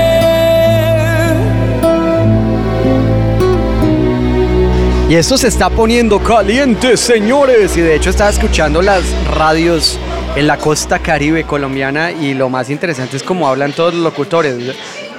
Y 5.10 5.15
esto 5.15 5.38
se 5.38 5.48
está 5.48 5.69
poniendo 5.69 6.19
caliente, 6.23 6.98
señores. 6.98 7.77
Y 7.77 7.81
de 7.81 7.95
hecho 7.95 8.10
estaba 8.10 8.31
escuchando 8.31 8.81
las 8.81 9.03
radios 9.35 9.99
en 10.35 10.48
la 10.48 10.57
costa 10.57 10.98
caribe 10.99 11.44
colombiana 11.44 12.11
y 12.11 12.34
lo 12.34 12.49
más 12.49 12.69
interesante 12.72 13.18
es 13.18 13.23
cómo 13.23 13.48
hablan 13.48 13.72
todos 13.72 13.94
los 13.94 14.03
locutores. 14.03 14.56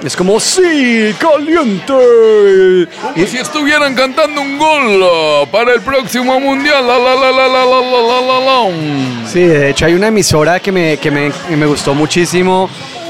Es 0.05 0.15
como, 0.15 0.39
sí, 0.39 1.15
caliente. 1.17 2.87
Como 3.01 3.25
si 3.25 3.37
estuvieran 3.37 3.95
cantando 3.95 4.39
un 4.39 4.55
gol 4.59 5.47
para 5.51 5.73
el 5.73 5.81
próximo 5.81 6.39
mundial. 6.39 6.85
La, 6.85 6.99
la, 6.99 7.15
la, 7.15 7.31
la, 7.31 7.47
la, 7.47 7.65
la, 7.65 8.21
la, 8.21 8.39
la, 8.39 9.27
Sí, 9.27 9.41
de 9.41 9.71
hecho 9.71 9.87
hay 9.87 9.95
una 9.95 10.09
emisora 10.09 10.59
que 10.59 10.71
me, 10.71 10.97
que 10.97 11.09
me, 11.09 11.31
que 11.49 11.57
me 11.57 11.65
gustó 11.65 11.95
muchísimo 11.95 12.69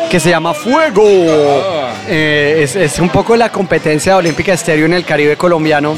que 0.09 0.21
se 0.21 0.29
llama 0.29 0.53
Fuego. 0.53 1.03
Ah. 1.29 1.93
Eh, 2.07 2.61
es, 2.63 2.77
es, 2.77 2.97
un 2.99 3.09
poco 3.09 3.35
la 3.35 3.51
competencia 3.51 4.15
olímpica 4.15 4.53
estéreo 4.53 4.85
en 4.85 4.93
el 4.93 5.03
Caribe 5.03 5.35
colombiano. 5.35 5.97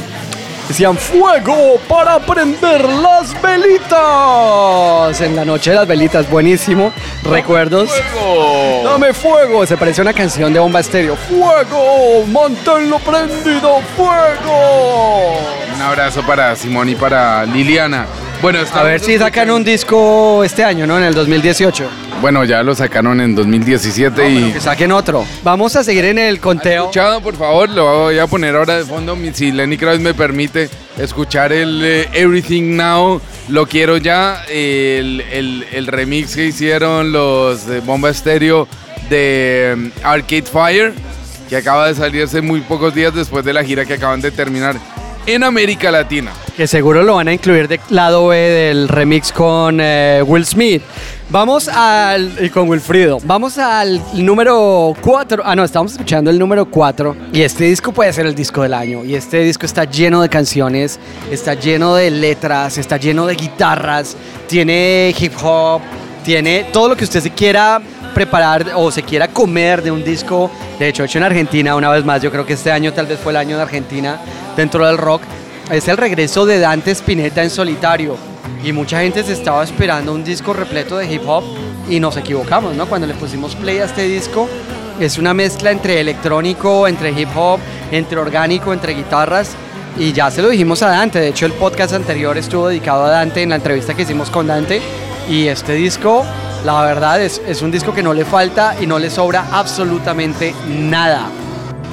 Decían 0.68 0.98
fuego 0.98 1.80
para 1.88 2.20
prender 2.20 2.84
las 2.84 3.42
velitas. 3.42 5.22
En 5.22 5.34
la 5.34 5.46
noche 5.46 5.70
de 5.70 5.78
las 5.78 5.88
velitas, 5.88 6.30
buenísimo. 6.30 6.92
Recuerdos. 7.30 7.90
Dame 8.84 9.14
fuego. 9.14 9.66
Se 9.66 9.78
parece 9.78 10.02
a 10.02 10.04
una 10.04 10.14
canción 10.14 10.54
de 10.54 10.60
Bomba 10.60 10.80
Estéreo. 10.80 11.16
Fuego, 11.16 12.26
manténlo 12.28 13.00
prendido. 13.00 13.80
Fuego. 13.96 15.40
Un 15.76 15.82
abrazo 15.82 16.24
para 16.26 16.56
Simón 16.56 16.90
y 16.90 16.96
para 16.96 17.46
Liliana. 17.46 18.06
Bueno, 18.42 18.60
A 18.74 18.84
ver 18.84 19.00
si 19.00 19.18
sacan 19.18 19.50
un 19.50 19.64
disco 19.64 20.44
este 20.44 20.64
año, 20.64 20.86
¿no? 20.86 20.98
En 20.98 21.04
el 21.06 21.14
2018. 21.14 21.90
Bueno, 22.22 22.44
ya 22.46 22.64
lo 22.64 22.74
sacaron 22.74 23.22
en 23.22 23.36
2017 23.36 24.30
y... 24.30 24.52
Que 24.54 24.60
saquen 24.60 24.92
otro. 24.92 25.24
Vamos 25.44 25.76
a 25.76 25.84
seguir 25.84 26.06
en 26.06 26.18
el 26.18 26.40
conteo. 26.40 26.84
Escuchado, 26.86 27.22
por 27.22 27.36
favor, 27.36 27.70
lo 27.70 28.06
voy 28.06 28.18
a 28.18 28.26
poner 28.26 28.56
ahora 28.56 28.78
de 28.78 28.86
fondo, 28.86 29.16
si 29.34 29.52
Lenny 29.52 29.78
Kravitz 29.78 30.02
me 30.02 30.14
permite 30.16 30.68
escuchar 30.98 31.54
el 31.54 31.80
eh, 31.86 32.10
Everything 32.14 32.76
Now, 32.76 33.22
lo 33.50 33.68
quiero 33.68 33.98
ya, 33.98 34.44
el, 34.50 35.22
el- 35.32 35.66
el 35.72 35.88
remix 35.88 36.36
que 36.36 36.46
hicieron 36.48 37.12
los 37.12 37.68
de 37.68 37.82
Bomba 37.82 38.10
Estéreo 38.10 38.68
de 39.12 39.74
um, 39.78 39.92
Arcade 40.04 40.42
Fire, 40.44 40.94
que 41.48 41.56
acaba 41.56 41.88
de 41.88 41.94
salir 41.96 42.24
hace 42.24 42.42
muy 42.42 42.62
pocos 42.62 42.96
días 42.96 43.14
después 43.14 43.46
de 43.46 43.54
la 43.54 43.64
gira 43.64 43.86
que 43.86 43.94
acaban 43.94 44.22
de 44.22 44.32
terminar 44.32 44.76
en 45.28 45.44
América 45.44 45.92
Latina. 45.92 46.32
Que 46.58 46.66
seguro 46.66 47.04
lo 47.04 47.16
van 47.16 47.28
a 47.28 47.34
incluir 47.34 47.68
de 47.68 47.80
lado 47.90 48.28
B 48.30 48.38
del 48.38 48.88
remix 48.90 49.32
con 49.32 49.78
eh, 49.80 50.24
Will 50.26 50.46
Smith. 50.46 50.82
Vamos 51.30 51.68
al. 51.68 52.32
y 52.42 52.50
con 52.50 52.70
Wilfrido. 52.70 53.20
Vamos 53.26 53.58
al 53.58 54.02
número 54.14 54.94
4. 55.02 55.44
Ah, 55.46 55.58
no, 55.58 55.66
estamos 55.66 55.92
escuchando 55.92 56.32
el 56.32 56.40
número 56.40 56.66
4. 56.66 57.18
Y 57.34 57.42
este 57.42 57.66
disco 57.66 57.92
puede 57.92 58.14
ser 58.14 58.26
el 58.28 58.34
disco 58.34 58.62
del 58.62 58.74
año. 58.74 59.04
Y 59.04 59.14
este 59.14 59.40
disco 59.42 59.66
está 59.66 59.84
lleno 59.84 60.22
de 60.22 60.30
canciones, 60.30 61.00
está 61.30 61.54
lleno 61.54 61.96
de 61.96 62.12
letras, 62.12 62.78
está 62.78 62.96
lleno 62.96 63.26
de 63.26 63.36
guitarras, 63.36 64.16
tiene 64.48 65.14
hip 65.20 65.34
hop, 65.44 65.82
tiene 66.24 66.68
todo 66.72 66.88
lo 66.88 66.96
que 66.96 67.04
usted 67.04 67.20
se 67.20 67.32
quiera 67.32 67.82
preparar 68.14 68.66
o 68.76 68.90
se 68.90 69.04
quiera 69.04 69.28
comer 69.28 69.84
de 69.84 69.92
un 69.92 70.06
disco, 70.06 70.50
de 70.80 70.88
hecho 70.88 71.04
hecho 71.04 71.20
en 71.20 71.26
Argentina 71.26 71.76
una 71.76 71.90
vez 71.90 72.04
más, 72.04 72.22
yo 72.22 72.32
creo 72.32 72.48
que 72.48 72.54
este 72.54 72.72
año 72.72 72.92
tal 72.92 73.06
vez 73.06 73.20
fue 73.20 73.32
el 73.32 73.38
año 73.38 73.58
de 73.58 73.62
Argentina 73.62 74.20
dentro 74.56 74.88
del 74.88 74.98
rock, 74.98 75.22
es 75.70 75.88
el 75.88 75.98
regreso 75.98 76.48
de 76.48 76.60
Dante 76.60 76.92
Spinetta 76.92 77.44
en 77.44 77.52
solitario 77.52 78.18
y 78.64 78.72
mucha 78.72 79.02
gente 79.02 79.24
se 79.24 79.34
estaba 79.34 79.64
esperando 79.64 80.14
un 80.14 80.24
disco 80.24 80.54
repleto 80.54 80.98
de 80.98 81.12
hip 81.12 81.22
hop 81.28 81.44
y 81.90 82.00
nos 82.00 82.18
equivocamos, 82.18 82.76
¿no? 82.76 82.86
Cuando 82.88 83.08
le 83.08 83.14
pusimos 83.14 83.56
play 83.56 83.80
a 83.80 83.86
este 83.86 84.04
disco 84.04 84.50
es 85.00 85.18
una 85.18 85.34
mezcla 85.34 85.72
entre 85.72 86.00
electrónico, 86.00 86.88
entre 86.88 87.12
hip 87.12 87.30
hop, 87.36 87.60
entre 87.92 88.20
orgánico, 88.20 88.74
entre 88.74 88.94
guitarras 88.94 89.56
y 89.98 90.12
ya 90.12 90.30
se 90.30 90.42
lo 90.42 90.50
dijimos 90.50 90.82
a 90.84 90.90
Dante, 90.90 91.20
de 91.20 91.30
hecho 91.30 91.46
el 91.46 91.54
podcast 91.54 91.94
anterior 91.94 92.38
estuvo 92.38 92.68
dedicado 92.68 93.06
a 93.06 93.10
Dante 93.10 93.42
en 93.42 93.50
la 93.50 93.56
entrevista 93.56 93.94
que 93.94 94.04
hicimos 94.04 94.30
con 94.30 94.48
Dante 94.48 94.82
y 95.30 95.48
este 95.48 95.74
disco 95.74 96.26
La 96.66 96.82
verdad 96.84 97.22
es, 97.22 97.42
es 97.48 97.62
un 97.62 97.72
disco 97.72 97.94
que 97.94 98.04
no 98.04 98.14
le 98.14 98.26
falta 98.26 98.76
y 98.82 98.88
no 98.88 99.00
le 99.00 99.10
sobra 99.10 99.46
absolutamente 99.52 100.54
nada. 100.68 101.30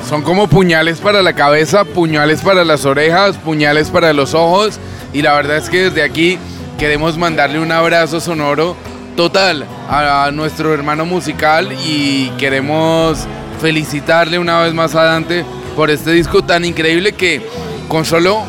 Son 0.08 0.22
como 0.22 0.48
puñales 0.48 1.00
para 1.00 1.22
la 1.22 1.32
cabeza, 1.32 1.84
puñales 1.84 2.42
para 2.42 2.64
las 2.64 2.84
orejas, 2.84 3.36
puñales 3.36 3.90
para 3.90 4.12
los 4.12 4.34
ojos. 4.34 4.78
Y 5.14 5.22
la 5.22 5.32
verdad 5.34 5.56
es 5.56 5.70
que 5.70 5.84
desde 5.84 6.02
aquí 6.02 6.38
queremos 6.78 7.16
mandarle 7.16 7.60
un 7.60 7.70
abrazo 7.70 8.20
sonoro 8.20 8.76
total 9.16 9.64
a, 9.88 10.28
nuestro 10.32 10.74
hermano 10.74 11.06
musical 11.06 11.72
y 11.86 12.30
queremos 12.30 13.20
felicitarle 13.60 14.40
una 14.40 14.60
vez 14.60 14.74
más 14.74 14.96
a 14.96 15.04
Dante 15.04 15.44
por 15.76 15.88
este 15.88 16.10
disco 16.10 16.42
tan 16.42 16.64
increíble 16.64 17.12
que 17.12 17.40
con 17.86 18.04
solo, 18.04 18.42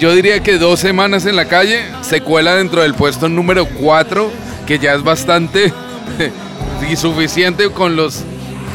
yo 0.00 0.12
diría 0.12 0.42
que 0.42 0.58
dos 0.58 0.80
semanas 0.80 1.24
en 1.24 1.36
la 1.36 1.44
calle, 1.44 1.84
se 2.00 2.20
cuela 2.20 2.56
dentro 2.56 2.82
del 2.82 2.94
puesto 2.94 3.28
número 3.28 3.66
4, 3.66 4.30
que 4.66 4.80
ya 4.80 4.94
es 4.94 5.04
bastante 5.04 5.72
y 6.90 6.96
suficiente 6.96 7.70
con 7.70 7.94
los 7.94 8.24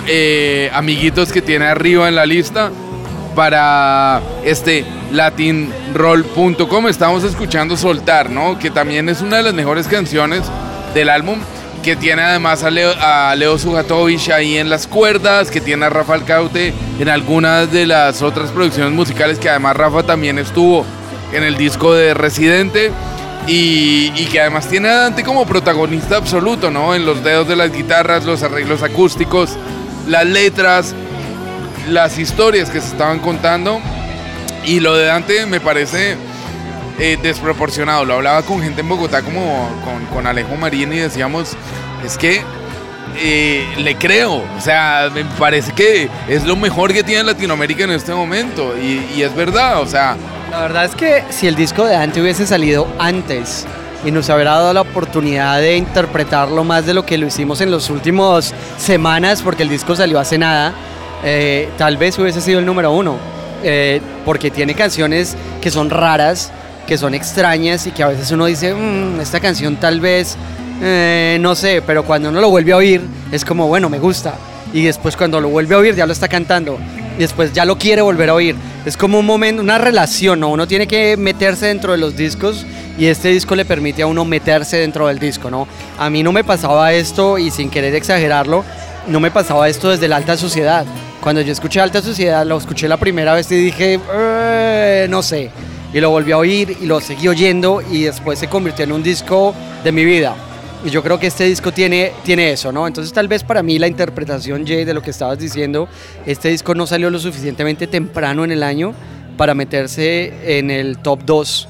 eh, 0.07 0.71
amiguitos 0.73 1.33
que 1.33 1.41
tiene 1.41 1.65
arriba 1.65 2.07
en 2.07 2.15
la 2.15 2.25
lista 2.25 2.71
para 3.35 4.21
este 4.45 4.85
latinroll.com. 5.13 6.87
Estamos 6.87 7.23
escuchando 7.23 7.77
Soltar, 7.77 8.29
¿no? 8.29 8.59
Que 8.59 8.69
también 8.69 9.07
es 9.07 9.21
una 9.21 9.37
de 9.37 9.43
las 9.43 9.53
mejores 9.53 9.87
canciones 9.87 10.41
del 10.93 11.09
álbum. 11.09 11.39
Que 11.83 11.95
tiene 11.97 12.21
además 12.21 12.63
a 12.63 12.71
Leo, 12.71 12.93
a 12.99 13.35
Leo 13.35 13.57
Sujatovich 13.57 14.29
ahí 14.29 14.57
en 14.57 14.69
las 14.69 14.87
cuerdas, 14.87 15.51
que 15.51 15.59
tiene 15.59 15.85
a 15.85 15.89
Rafa 15.89 16.13
Alcaute 16.13 16.73
en 16.97 17.09
algunas 17.09 17.71
de 17.73 17.85
las 17.85 18.21
otras 18.21 18.51
producciones 18.51 18.93
musicales, 18.93 19.37
que 19.37 19.49
además 19.49 19.75
Rafa 19.75 20.03
también 20.03 20.39
estuvo 20.39 20.85
en 21.33 21.43
el 21.43 21.57
disco 21.57 21.93
de 21.93 22.13
Residente. 22.13 22.91
Y, 23.45 24.09
que 24.31 24.39
además 24.39 24.69
tiene 24.69 24.87
a 24.87 24.99
Dante 24.99 25.23
como 25.23 25.45
protagonista 25.45 26.15
absoluto, 26.15 26.71
¿no? 26.71 26.95
En 26.95 27.05
los 27.05 27.21
dedos 27.23 27.47
de 27.47 27.57
las 27.57 27.73
guitarras, 27.73 28.23
los 28.23 28.41
arreglos 28.41 28.81
acústicos, 28.83 29.57
las 30.07 30.25
letras, 30.25 30.95
las 31.89 32.17
historias 32.17 32.69
que 32.69 32.79
se 32.79 32.87
estaban 32.87 33.19
contando. 33.19 33.81
Y 34.65 34.79
lo 34.79 34.95
de 34.95 35.05
Dante 35.05 35.45
me 35.45 35.59
parece 35.59 36.15
eh, 36.99 37.17
desproporcionado. 37.21 38.05
Lo 38.05 38.15
hablaba 38.15 38.41
con 38.43 38.61
gente 38.61 38.81
en 38.81 38.89
Bogotá 38.89 39.21
como 39.21 39.69
con, 39.83 40.05
con 40.07 40.27
Alejo 40.27 40.55
Marín 40.55 40.93
y 40.93 40.97
decíamos, 40.97 41.55
es 42.05 42.17
que 42.17 42.43
eh, 43.17 43.67
le 43.77 43.95
creo. 43.95 44.43
O 44.57 44.61
sea, 44.61 45.09
me 45.13 45.25
parece 45.25 45.71
que 45.73 46.09
es 46.27 46.45
lo 46.45 46.55
mejor 46.55 46.93
que 46.93 47.03
tiene 47.03 47.23
Latinoamérica 47.23 47.83
en 47.83 47.91
este 47.91 48.13
momento. 48.13 48.75
Y, 48.77 49.21
es 49.21 49.35
verdad, 49.35 49.81
o 49.81 49.85
sea... 49.85 50.15
La 50.51 50.61
verdad 50.61 50.85
es 50.85 50.95
que 50.95 51.23
si 51.29 51.47
el 51.47 51.55
disco 51.55 51.85
de 51.85 51.93
Dante 51.93 52.21
hubiese 52.21 52.45
salido 52.45 52.87
antes 52.99 53.65
y 54.05 54.11
nos 54.11 54.29
hubiera 54.29 54.51
dado 54.51 54.73
la 54.73 54.81
oportunidad 54.81 55.59
de 55.59 55.77
interpretarlo 55.77 56.63
más 56.63 56.85
de 56.85 56.93
lo 56.93 57.05
que 57.05 57.17
lo 57.17 57.25
hicimos 57.25 57.59
en 57.61 57.71
las 57.71 57.89
últimas 57.89 58.53
semanas, 58.77 59.41
porque 59.41 59.63
el 59.63 59.69
disco 59.69 59.95
salió 59.95 60.19
hace 60.19 60.37
nada, 60.37 60.73
eh, 61.23 61.69
tal 61.77 61.97
vez 61.97 62.19
hubiese 62.19 62.39
sido 62.39 62.59
el 62.59 62.65
número 62.65 62.91
uno, 62.91 63.17
eh, 63.63 64.01
porque 64.25 64.51
tiene 64.51 64.75
canciones 64.75 65.35
que 65.61 65.71
son 65.71 65.89
raras, 65.89 66.51
que 66.87 66.97
son 66.97 67.13
extrañas 67.13 67.87
y 67.87 67.91
que 67.91 68.03
a 68.03 68.07
veces 68.07 68.29
uno 68.31 68.45
dice, 68.45 68.73
"Mm, 68.73 69.19
esta 69.21 69.39
canción 69.39 69.77
tal 69.77 69.99
vez, 69.99 70.35
eh, 70.81 71.37
no 71.39 71.55
sé, 71.55 71.81
pero 71.85 72.03
cuando 72.03 72.29
uno 72.29 72.41
lo 72.41 72.49
vuelve 72.49 72.73
a 72.73 72.77
oír 72.77 73.01
es 73.31 73.45
como, 73.45 73.67
bueno, 73.67 73.89
me 73.89 73.99
gusta. 73.99 74.35
Y 74.73 74.83
después 74.83 75.15
cuando 75.15 75.39
lo 75.39 75.49
vuelve 75.49 75.75
a 75.75 75.77
oír 75.77 75.95
ya 75.95 76.05
lo 76.05 76.13
está 76.13 76.27
cantando. 76.27 76.77
Y 77.17 77.21
después 77.21 77.53
ya 77.53 77.63
lo 77.63 77.77
quiere 77.77 78.01
volver 78.01 78.29
a 78.29 78.33
oír. 78.33 78.55
Es 78.85 78.97
como 78.97 79.19
un 79.19 79.25
momento, 79.25 79.61
una 79.61 79.77
relación, 79.77 80.39
¿no? 80.39 80.49
Uno 80.49 80.67
tiene 80.67 80.87
que 80.87 81.15
meterse 81.15 81.67
dentro 81.67 81.91
de 81.91 81.99
los 81.99 82.17
discos 82.17 82.65
y 82.97 83.05
este 83.05 83.29
disco 83.29 83.55
le 83.55 83.65
permite 83.65 84.01
a 84.01 84.07
uno 84.07 84.25
meterse 84.25 84.77
dentro 84.77 85.07
del 85.07 85.19
disco, 85.19 85.49
¿no? 85.49 85.67
A 85.97 86.09
mí 86.09 86.23
no 86.23 86.31
me 86.31 86.43
pasaba 86.43 86.91
esto 86.91 87.37
y 87.37 87.51
sin 87.51 87.69
querer 87.69 87.95
exagerarlo, 87.95 88.63
no 89.07 89.19
me 89.19 89.31
pasaba 89.31 89.69
esto 89.69 89.89
desde 89.89 90.07
la 90.07 90.17
alta 90.17 90.37
sociedad. 90.37 90.85
Cuando 91.23 91.39
yo 91.39 91.53
escuché 91.53 91.79
Alta 91.79 92.01
Sociedad, 92.01 92.45
lo 92.45 92.57
escuché 92.57 92.85
la 92.89 92.97
primera 92.97 93.33
vez 93.33 93.49
y 93.49 93.55
dije, 93.55 93.97
"Eh, 94.13 95.07
no 95.09 95.23
sé. 95.23 95.51
Y 95.93 96.01
lo 96.01 96.09
volví 96.09 96.33
a 96.33 96.37
oír 96.37 96.75
y 96.81 96.85
lo 96.85 96.99
seguí 96.99 97.29
oyendo 97.29 97.81
y 97.81 98.03
después 98.03 98.37
se 98.37 98.49
convirtió 98.49 98.83
en 98.83 98.91
un 98.91 99.01
disco 99.01 99.55
de 99.85 99.93
mi 99.93 100.03
vida. 100.03 100.35
Y 100.83 100.89
yo 100.89 101.01
creo 101.01 101.17
que 101.21 101.27
este 101.27 101.45
disco 101.45 101.71
tiene, 101.71 102.11
tiene 102.25 102.51
eso, 102.51 102.73
¿no? 102.73 102.85
Entonces 102.85 103.13
tal 103.13 103.29
vez 103.29 103.41
para 103.41 103.63
mí 103.63 103.79
la 103.79 103.87
interpretación, 103.87 104.67
Jay, 104.67 104.83
de 104.83 104.93
lo 104.93 105.01
que 105.01 105.11
estabas 105.11 105.39
diciendo, 105.39 105.87
este 106.25 106.49
disco 106.49 106.75
no 106.75 106.85
salió 106.85 107.09
lo 107.09 107.19
suficientemente 107.19 107.87
temprano 107.87 108.43
en 108.43 108.51
el 108.51 108.61
año 108.61 108.93
para 109.37 109.53
meterse 109.53 110.57
en 110.59 110.69
el 110.69 110.97
top 110.97 111.21
2, 111.23 111.69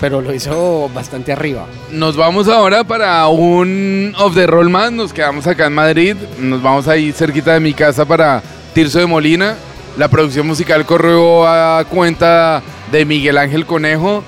pero 0.00 0.20
lo 0.20 0.34
hizo 0.34 0.90
bastante 0.92 1.30
arriba. 1.30 1.66
Nos 1.92 2.16
vamos 2.16 2.48
ahora 2.48 2.82
para 2.82 3.28
un 3.28 4.12
off 4.18 4.34
the 4.34 4.48
roll 4.48 4.68
más. 4.68 4.90
Nos 4.90 5.12
quedamos 5.12 5.46
acá 5.46 5.66
en 5.66 5.74
Madrid. 5.74 6.16
Nos 6.40 6.60
vamos 6.60 6.88
ahí 6.88 7.12
cerquita 7.12 7.54
de 7.54 7.60
mi 7.60 7.74
casa 7.74 8.04
para 8.04 8.42
Tirso 8.72 8.98
de 8.98 9.06
Molina. 9.06 9.56
La 9.96 10.08
producción 10.08 10.46
musical 10.46 10.86
corrió 10.86 11.46
a 11.46 11.84
cuenta 11.84 12.62
de 12.92 13.04
Miguel 13.04 13.36
Ángel 13.36 13.66
Conejo, 13.66 14.22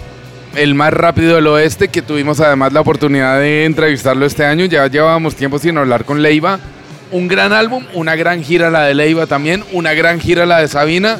el 0.56 0.74
más 0.74 0.92
rápido 0.92 1.36
del 1.36 1.46
oeste, 1.46 1.88
que 1.88 2.02
tuvimos 2.02 2.40
además 2.40 2.72
la 2.72 2.80
oportunidad 2.80 3.38
de 3.38 3.64
entrevistarlo 3.66 4.26
este 4.26 4.44
año. 4.44 4.64
Ya 4.64 4.86
llevábamos 4.88 5.36
tiempo 5.36 5.58
sin 5.58 5.78
hablar 5.78 6.04
con 6.04 6.22
Leiva. 6.22 6.58
Un 7.12 7.28
gran 7.28 7.52
álbum, 7.52 7.84
una 7.94 8.16
gran 8.16 8.42
gira 8.42 8.70
la 8.70 8.82
de 8.82 8.94
Leiva 8.94 9.26
también, 9.26 9.64
una 9.72 9.94
gran 9.94 10.20
gira 10.20 10.44
la 10.46 10.60
de 10.60 10.68
Sabina. 10.68 11.18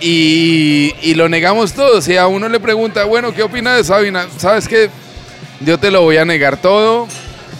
Y, 0.00 1.12
lo 1.14 1.28
negamos 1.28 1.74
todo. 1.74 2.00
Si 2.00 2.16
a 2.16 2.26
uno 2.26 2.48
le 2.48 2.60
pregunta, 2.60 3.04
bueno, 3.04 3.34
¿qué 3.34 3.42
opina 3.42 3.74
de 3.74 3.84
Sabina? 3.84 4.26
¿Sabes 4.38 4.66
qué? 4.66 4.88
Yo 5.60 5.76
te 5.76 5.90
lo 5.90 6.00
voy 6.00 6.16
a 6.16 6.24
negar 6.24 6.56
todo 6.56 7.06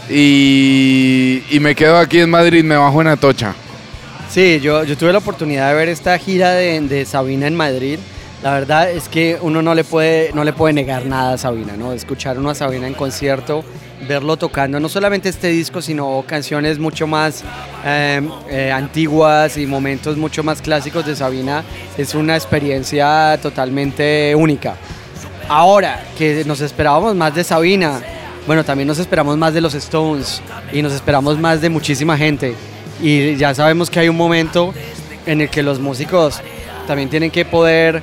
y, 0.08 1.42
y 1.50 1.60
me 1.60 1.74
quedo 1.74 1.98
aquí 1.98 2.20
en 2.20 2.30
Madrid, 2.30 2.64
me 2.64 2.76
bajo 2.76 3.02
en 3.02 3.08
Atocha. 3.08 3.54
Sí, 4.30 4.60
yo, 4.60 4.84
yo 4.84 4.96
tuve 4.96 5.10
la 5.12 5.18
oportunidad 5.18 5.70
de 5.70 5.74
ver 5.74 5.88
esta 5.88 6.16
gira 6.16 6.52
de, 6.52 7.04
Sabina 7.04 7.48
en 7.48 7.56
Madrid. 7.56 7.98
La 8.44 8.52
verdad 8.52 8.88
es 8.88 9.08
que 9.08 9.36
uno 9.42 9.60
no 9.60 9.74
le 9.74 9.82
puede, 9.82 10.30
no 10.34 10.44
le 10.44 10.52
puede 10.52 10.72
negar 10.72 11.04
nada 11.04 11.32
a 11.32 11.38
Sabina, 11.38 11.76
¿no? 11.76 11.92
Escuchar 11.92 12.38
uno 12.38 12.48
a 12.48 12.54
Sabina 12.54 12.86
en 12.86 12.94
concierto, 12.94 13.64
verlo 14.06 14.36
tocando 14.36 14.78
no 14.78 14.88
solamente 14.88 15.28
este 15.28 15.48
disco, 15.48 15.82
sino 15.82 16.24
canciones 16.28 16.78
mucho 16.78 17.08
más 17.08 17.42
eh, 17.84 18.22
eh, 18.48 18.70
antiguas 18.70 19.56
y 19.56 19.66
momentos 19.66 20.16
mucho 20.16 20.44
más 20.44 20.62
clásicos 20.62 21.04
de 21.04 21.16
Sabina, 21.16 21.64
es 21.98 22.14
una 22.14 22.36
experiencia 22.36 23.36
totalmente 23.42 24.32
única. 24.36 24.76
Ahora, 25.48 26.04
que 26.16 26.44
nos 26.44 26.60
esperábamos 26.60 27.16
más 27.16 27.34
de 27.34 27.42
Sabina, 27.42 28.00
bueno, 28.46 28.64
también 28.64 28.86
nos 28.86 29.00
esperamos 29.00 29.36
más 29.36 29.54
de 29.54 29.60
los 29.60 29.74
Stones 29.74 30.40
y 30.72 30.82
nos 30.82 30.92
esperamos 30.92 31.36
más 31.36 31.60
de 31.60 31.68
muchísima 31.68 32.16
gente. 32.16 32.54
Y 33.02 33.36
ya 33.36 33.54
sabemos 33.54 33.88
que 33.90 34.00
hay 34.00 34.08
un 34.08 34.16
momento 34.16 34.74
en 35.26 35.40
el 35.40 35.48
que 35.48 35.62
los 35.62 35.78
músicos 35.78 36.40
también 36.86 37.08
tienen 37.08 37.30
que 37.30 37.44
poder 37.44 38.02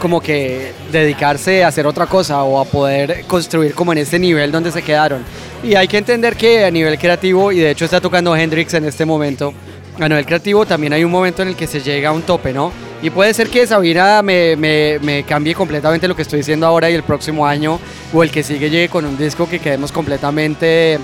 como 0.00 0.20
que 0.20 0.72
dedicarse 0.92 1.64
a 1.64 1.68
hacer 1.68 1.86
otra 1.86 2.06
cosa 2.06 2.42
o 2.42 2.60
a 2.60 2.64
poder 2.64 3.24
construir 3.26 3.74
como 3.74 3.92
en 3.92 3.98
este 3.98 4.18
nivel 4.18 4.52
donde 4.52 4.70
se 4.70 4.82
quedaron. 4.82 5.22
Y 5.62 5.74
hay 5.74 5.88
que 5.88 5.98
entender 5.98 6.36
que 6.36 6.64
a 6.64 6.70
nivel 6.70 6.98
creativo, 6.98 7.50
y 7.50 7.58
de 7.58 7.70
hecho 7.70 7.84
está 7.84 8.00
tocando 8.00 8.36
Hendrix 8.36 8.74
en 8.74 8.84
este 8.84 9.04
momento, 9.04 9.54
a 9.98 10.08
nivel 10.08 10.26
creativo 10.26 10.66
también 10.66 10.92
hay 10.92 11.04
un 11.04 11.10
momento 11.10 11.42
en 11.42 11.48
el 11.48 11.56
que 11.56 11.66
se 11.66 11.80
llega 11.80 12.10
a 12.10 12.12
un 12.12 12.22
tope, 12.22 12.52
¿no? 12.52 12.72
Y 13.02 13.10
puede 13.10 13.32
ser 13.32 13.48
que 13.48 13.66
Sabina 13.66 14.22
me, 14.22 14.56
me, 14.56 14.98
me 15.00 15.22
cambie 15.22 15.54
completamente 15.54 16.08
lo 16.08 16.16
que 16.16 16.22
estoy 16.22 16.40
diciendo 16.40 16.66
ahora 16.66 16.90
y 16.90 16.94
el 16.94 17.02
próximo 17.02 17.46
año, 17.46 17.78
o 18.12 18.22
el 18.22 18.30
que 18.30 18.42
sigue 18.42 18.68
llegue 18.68 18.88
con 18.88 19.04
un 19.04 19.16
disco 19.16 19.48
que 19.48 19.58
quedemos 19.58 19.92
completamente 19.92 20.98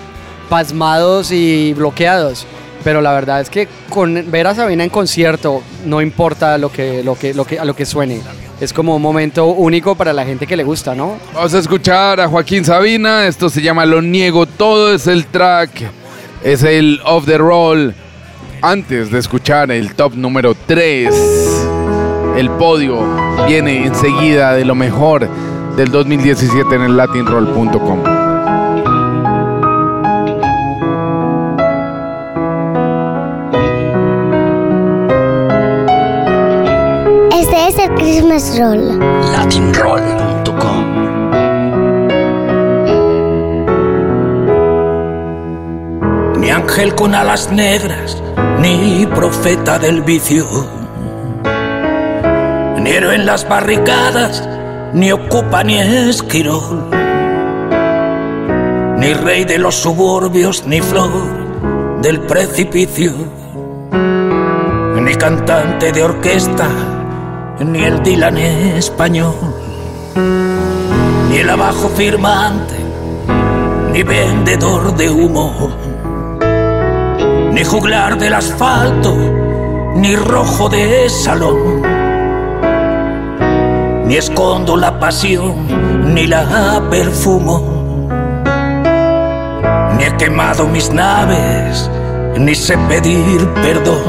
pasmados 0.48 1.32
y 1.32 1.72
bloqueados. 1.74 2.46
Pero 2.82 3.00
la 3.00 3.12
verdad 3.12 3.40
es 3.40 3.50
que 3.50 3.68
con 3.88 4.30
ver 4.30 4.46
a 4.46 4.54
Sabina 4.54 4.84
en 4.84 4.90
concierto 4.90 5.62
no 5.84 6.00
importa 6.00 6.58
lo 6.58 6.70
que, 6.70 7.02
lo 7.02 7.14
que, 7.14 7.34
lo 7.34 7.44
que, 7.44 7.58
a 7.58 7.64
lo 7.64 7.74
que 7.74 7.86
suene. 7.86 8.20
Es 8.60 8.72
como 8.72 8.94
un 8.94 9.02
momento 9.02 9.46
único 9.46 9.94
para 9.96 10.12
la 10.12 10.24
gente 10.24 10.46
que 10.46 10.56
le 10.56 10.62
gusta, 10.62 10.94
¿no? 10.94 11.16
Vamos 11.34 11.52
a 11.54 11.58
escuchar 11.58 12.20
a 12.20 12.28
Joaquín 12.28 12.64
Sabina. 12.64 13.26
Esto 13.26 13.50
se 13.50 13.60
llama 13.60 13.84
Lo 13.84 14.00
Niego 14.00 14.46
Todo. 14.46 14.94
Es 14.94 15.06
el 15.06 15.26
track. 15.26 15.70
Es 16.44 16.62
el 16.62 17.00
off 17.04 17.26
the 17.26 17.38
roll. 17.38 17.94
Antes 18.60 19.10
de 19.10 19.18
escuchar 19.18 19.72
el 19.72 19.94
top 19.94 20.14
número 20.14 20.54
3. 20.66 21.12
El 22.36 22.50
podio 22.50 23.04
viene 23.46 23.84
enseguida 23.84 24.54
de 24.54 24.64
lo 24.64 24.74
mejor 24.74 25.28
del 25.76 25.90
2017 25.90 26.74
en 26.74 26.82
el 26.82 26.96
latinroll.com. 26.96 28.11
Latinroll.com 39.32 40.84
Ni 46.38 46.50
ángel 46.50 46.94
con 46.94 47.14
alas 47.14 47.50
negras, 47.50 48.22
ni 48.60 49.06
profeta 49.06 49.78
del 49.78 50.02
vicio. 50.02 50.46
Ni 52.78 52.90
héroe 52.90 53.14
en 53.14 53.24
las 53.24 53.48
barricadas, 53.48 54.46
ni 54.92 55.10
ocupa 55.10 55.64
ni 55.64 55.78
esquirol. 55.78 56.90
ni 58.98 59.14
rey 59.14 59.44
de 59.44 59.56
los 59.58 59.76
suburbios, 59.76 60.66
ni 60.66 60.82
flor 60.82 61.10
del 62.02 62.20
precipicio, 62.20 63.12
ni 65.00 65.14
cantante 65.14 65.92
de 65.92 66.02
orquesta, 66.02 66.68
ni 67.64 67.84
el 67.84 68.02
Dylan 68.02 68.38
español, 68.38 69.34
ni 71.28 71.36
el 71.36 71.50
abajo 71.50 71.88
firmante, 71.88 72.76
ni 73.92 74.02
vendedor 74.02 74.94
de 74.96 75.10
humo, 75.10 75.70
ni 77.52 77.64
juglar 77.64 78.18
del 78.18 78.34
asfalto, 78.34 79.14
ni 79.96 80.16
rojo 80.16 80.68
de 80.68 81.08
salón, 81.08 81.82
ni 84.06 84.16
escondo 84.16 84.76
la 84.76 84.98
pasión, 84.98 86.14
ni 86.14 86.26
la 86.26 86.82
perfumo 86.90 87.82
ni 90.02 90.08
he 90.08 90.16
quemado 90.16 90.66
mis 90.66 90.90
naves, 90.90 91.88
ni 92.36 92.54
sé 92.54 92.76
pedir 92.88 93.46
perdón. 93.62 94.02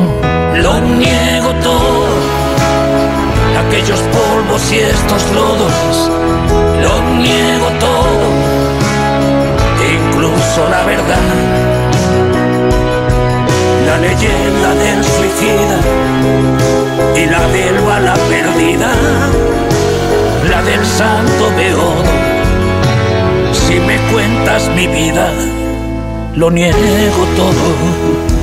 Lo 0.61 0.79
niego 0.81 1.49
todo, 1.63 1.92
aquellos 3.73 4.01
polvos 4.01 4.71
y 4.71 4.77
estos 4.77 5.31
lodos, 5.31 6.11
lo 6.79 7.01
niego 7.17 7.69
todo, 7.79 8.27
incluso 9.97 10.69
la 10.69 10.83
verdad. 10.83 11.17
La 13.87 13.97
leyenda 13.97 14.75
del 14.75 15.03
suicida 15.03 15.79
y 17.15 17.25
la 17.25 17.47
del 17.47 17.79
bala 17.79 18.13
perdida, 18.29 18.91
la 20.51 20.61
del 20.61 20.85
santo 20.85 21.51
beodo. 21.57 22.03
Si 23.53 23.79
me 23.79 23.97
cuentas 24.11 24.69
mi 24.75 24.85
vida, 24.85 25.31
lo 26.35 26.51
niego 26.51 27.25
todo. 27.35 28.42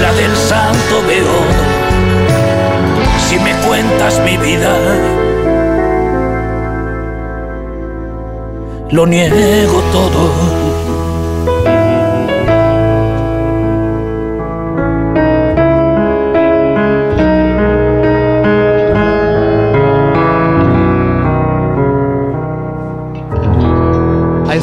La 0.00 0.12
del 0.12 0.36
santo 0.36 1.02
beodo. 1.06 1.42
Si 3.28 3.38
me 3.38 3.52
cuentas 3.66 4.20
mi 4.24 4.36
vida. 4.36 5.18
lo 8.90 9.06
niego 9.06 9.82
todo. 9.92 10.47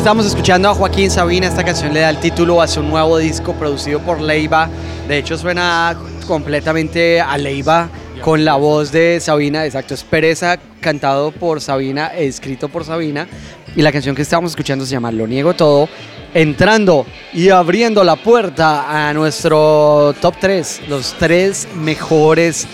Estamos 0.06 0.27
escuchando 0.27 0.69
a 0.69 0.76
Joaquín 0.76 1.10
Sabina. 1.10 1.48
Esta 1.48 1.64
canción 1.64 1.91
le 1.91 2.02
da 2.02 2.11
el 2.11 2.19
título 2.19 2.61
a 2.61 2.68
su 2.68 2.84
nuevo 2.84 3.18
disco 3.18 3.53
producido 3.53 3.99
por 4.02 4.22
Leiva. 4.22 4.69
De 5.07 5.18
hecho, 5.18 5.36
suena 5.36 5.98
completamente 6.27 7.19
a 7.19 7.36
Leiva 7.40 7.90
con 8.22 8.45
la 8.45 8.53
voz 8.53 8.91
de 8.91 9.19
Sabina. 9.19 9.65
Exacto, 9.65 9.95
es 9.95 10.03
Pereza, 10.03 10.60
cantado 10.80 11.32
por 11.32 11.60
Sabina, 11.60 12.10
escrito 12.10 12.69
por 12.69 12.86
Sabina. 12.86 13.27
Y 13.76 13.82
la 13.82 13.91
canción 13.91 14.15
que 14.15 14.22
estamos 14.22 14.52
escuchando 14.52 14.86
se 14.86 14.91
llama 14.91 15.11
Lo 15.11 15.26
Niego 15.26 15.56
Todo. 15.56 15.90
Entrando 16.36 17.07
y 17.34 17.49
abriendo 17.49 18.03
la 18.03 18.15
puerta 18.15 19.07
a 19.07 19.11
nuestro 19.11 20.14
top 20.22 20.36
3, 20.40 20.82
los 20.88 21.15
tres 21.18 21.68
mejores 21.73 22.68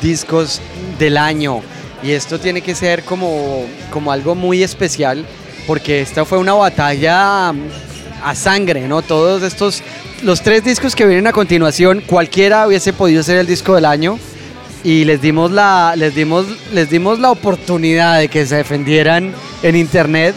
discos 0.00 0.60
del 0.96 1.16
año. 1.16 1.60
Y 2.04 2.12
esto 2.12 2.38
tiene 2.38 2.60
que 2.60 2.76
ser 2.76 3.02
como, 3.02 3.64
como 3.90 4.12
algo 4.12 4.36
muy 4.36 4.62
especial 4.62 5.26
porque 5.68 6.00
esta 6.00 6.24
fue 6.24 6.38
una 6.38 6.54
batalla 6.54 7.50
a 7.50 8.34
sangre, 8.34 8.88
¿no? 8.88 9.02
Todos 9.02 9.42
estos, 9.42 9.82
los 10.22 10.40
tres 10.40 10.64
discos 10.64 10.96
que 10.96 11.04
vienen 11.04 11.26
a 11.26 11.32
continuación, 11.32 12.02
cualquiera 12.06 12.66
hubiese 12.66 12.94
podido 12.94 13.22
ser 13.22 13.36
el 13.36 13.46
disco 13.46 13.74
del 13.74 13.84
año 13.84 14.18
y 14.82 15.04
les 15.04 15.20
dimos 15.20 15.50
la, 15.50 15.92
les 15.94 16.14
dimos, 16.14 16.46
les 16.72 16.88
dimos 16.88 17.18
la 17.18 17.30
oportunidad 17.30 18.18
de 18.18 18.28
que 18.28 18.46
se 18.46 18.56
defendieran 18.56 19.34
en 19.62 19.76
internet 19.76 20.34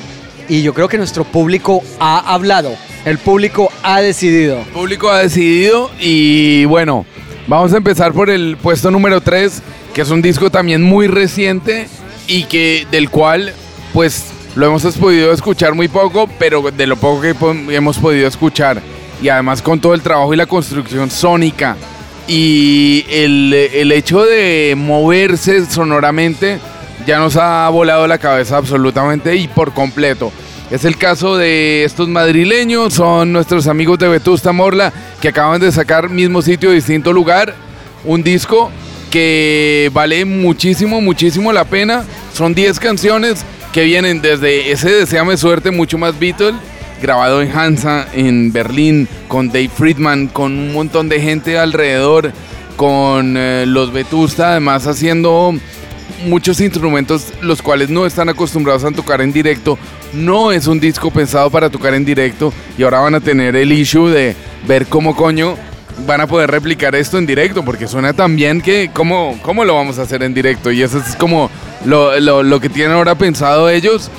y 0.49 0.64
yo 0.64 0.74
creo 0.74 0.90
que 0.90 0.98
nuestro 0.98 1.24
público 1.24 1.82
ha 2.02 2.34
hablado, 2.34 2.76
el 3.06 3.18
público 3.18 3.72
ha 3.84 4.02
decidido. 4.02 4.60
El 4.60 4.66
público 4.66 5.10
ha 5.10 5.20
decidido 5.20 5.90
y 5.98 6.66
bueno, 6.66 7.06
vamos 7.48 7.72
a 7.74 7.78
empezar 7.78 8.12
por 8.12 8.30
el 8.30 8.58
puesto 8.58 8.91
número 8.91 9.22
3, 9.22 9.62
que 9.94 10.02
es 10.02 10.10
un 10.10 10.22
disco 10.22 10.52
también 10.52 10.84
muy 10.84 11.08
reciente 11.08 11.88
y 12.28 12.44
que 12.44 12.86
del 12.91 13.10
cual 13.10 13.53
pues 13.94 14.26
lo 14.56 14.65
hemos 14.65 14.84
podido 14.98 15.32
escuchar 15.32 15.73
muy 15.73 15.88
poco, 15.88 16.28
pero 16.40 16.61
de 16.72 16.88
lo 16.88 16.98
poco 16.98 17.22
que 17.22 17.36
hemos 17.76 17.98
podido 17.98 18.28
escuchar 18.28 18.82
y 19.22 19.30
además 19.30 19.61
con 19.61 19.80
todo 19.80 19.94
el 19.94 20.02
trabajo 20.02 20.34
y 20.34 20.38
la 20.38 20.45
construcción 20.45 21.10
sónica 21.11 21.78
y 22.28 23.06
el, 23.10 23.53
el 23.53 23.91
hecho 23.91 24.23
de 24.23 24.73
moverse 24.78 25.65
sonoramente 25.65 26.60
ya 27.06 27.19
nos 27.19 27.36
ha 27.36 27.68
volado 27.69 28.07
la 28.07 28.18
cabeza 28.18 28.57
absolutamente 28.57 29.36
y 29.36 29.48
por 29.48 29.73
completo. 29.73 30.32
Es 30.69 30.86
el 30.86 30.98
caso 30.98 31.36
de 31.38 31.84
estos 31.84 32.07
madrileños, 32.07 32.94
son 32.94 33.34
nuestros 33.34 33.68
amigos 33.68 33.99
de 33.99 34.07
Vetusta 34.07 34.53
Morla 34.53 34.94
que 35.19 35.28
acaban 35.28 35.60
de 35.60 35.72
sacar 35.72 36.10
mismo 36.10 36.41
sitio, 36.41 36.72
distinto 36.72 37.11
lugar, 37.11 37.53
un 38.06 38.23
disco 38.23 38.72
que 39.10 39.91
vale 39.94 40.23
muchísimo, 40.23 41.02
muchísimo 41.02 41.52
la 41.52 41.65
pena. 41.65 42.06
Son 42.34 42.56
10 42.56 42.80
canciones 42.80 43.44
que 43.72 43.84
vienen 43.84 44.22
desde 44.22 44.72
ese 44.72 44.91
Deseame 44.91 45.38
Suerte, 45.38 45.72
mucho 45.72 45.98
más 45.98 46.19
Beatles, 46.19 46.56
grabado 47.02 47.41
en 47.41 47.52
Hansa, 47.56 48.07
en 48.14 48.52
Berlín, 48.52 49.07
con 49.27 49.48
Dave 49.48 49.69
Friedman, 49.69 50.27
con 50.27 50.52
un 50.52 50.73
montón 50.73 51.07
de 51.07 51.22
gente 51.22 51.57
alrededor, 51.57 52.34
con 52.76 53.35
eh, 53.38 53.65
los 53.68 53.93
Vetusta, 53.93 54.52
además 54.52 54.88
haciendo 54.88 55.53
muchos 56.26 56.60
instrumentos 56.60 57.34
los 57.41 57.61
cuales 57.61 57.89
no 57.89 58.06
están 58.06 58.30
acostumbrados 58.30 58.84
a 58.84 58.91
tocar 58.91 59.22
en 59.22 59.31
directo. 59.31 59.77
No 60.14 60.52
es 60.52 60.68
un 60.68 60.80
disco 60.80 61.10
pensado 61.10 61.49
para 61.49 61.69
tocar 61.69 61.93
en 61.93 62.06
directo 62.06 62.53
y 62.77 62.84
ahora 62.84 62.99
van 62.99 63.15
a 63.15 63.22
tener 63.22 63.56
el 63.56 63.72
issue 63.72 64.10
de 64.10 64.35
ver 64.68 64.85
cómo 64.88 65.15
coño 65.15 65.56
van 66.06 66.22
a 66.22 66.28
poder 66.28 66.49
replicar 66.52 66.95
esto 66.95 67.18
en 67.18 67.26
directo 67.26 67.64
porque 67.64 67.88
suena 67.88 68.14
tan 68.14 68.36
bien 68.36 68.61
que 68.61 68.90
cómo, 68.94 69.38
cómo 69.41 69.64
lo 69.65 69.76
vamos 69.76 69.99
a 69.99 70.03
hacer 70.03 70.23
en 70.23 70.34
directo 70.34 70.72
y 70.72 70.82
eso 70.82 70.98
es 70.99 71.15
como 71.15 71.49
lo, 71.86 72.19
lo- 72.19 72.44
lo 72.44 72.60
que 72.60 72.69
tienen 72.69 72.94
ahora 72.95 73.15
pensado 73.15 73.69
ellos. 73.69 74.10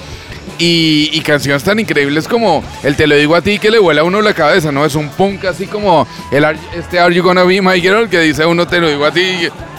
Y, 0.59 1.09
y 1.13 1.21
canciones 1.23 1.65
tan 1.65 1.81
increíbles 1.81 2.29
como 2.29 2.63
el 2.85 2.95
Te 2.95 3.07
lo 3.07 3.17
digo 3.17 3.35
a 3.35 3.41
ti 3.43 3.59
que 3.59 3.71
le 3.71 3.79
vuela 3.79 4.03
a 4.03 4.05
uno 4.05 4.21
la 4.21 4.35
cabeza, 4.35 4.71
¿no? 4.71 4.85
Es 4.85 4.95
un 4.95 5.09
punk 5.09 5.45
así 5.47 5.67
como 5.67 6.07
el 6.31 6.45
este 6.77 7.01
Are 7.01 7.13
You 7.13 7.23
Gonna 7.23 7.43
Be 7.45 7.61
My 7.63 7.81
Girl 7.81 8.09
que 8.09 8.21
dice 8.21 8.45
uno 8.47 8.67
Te 8.69 8.79
lo 8.81 8.89
digo 8.89 9.05
a 9.05 9.11
ti, 9.13 9.23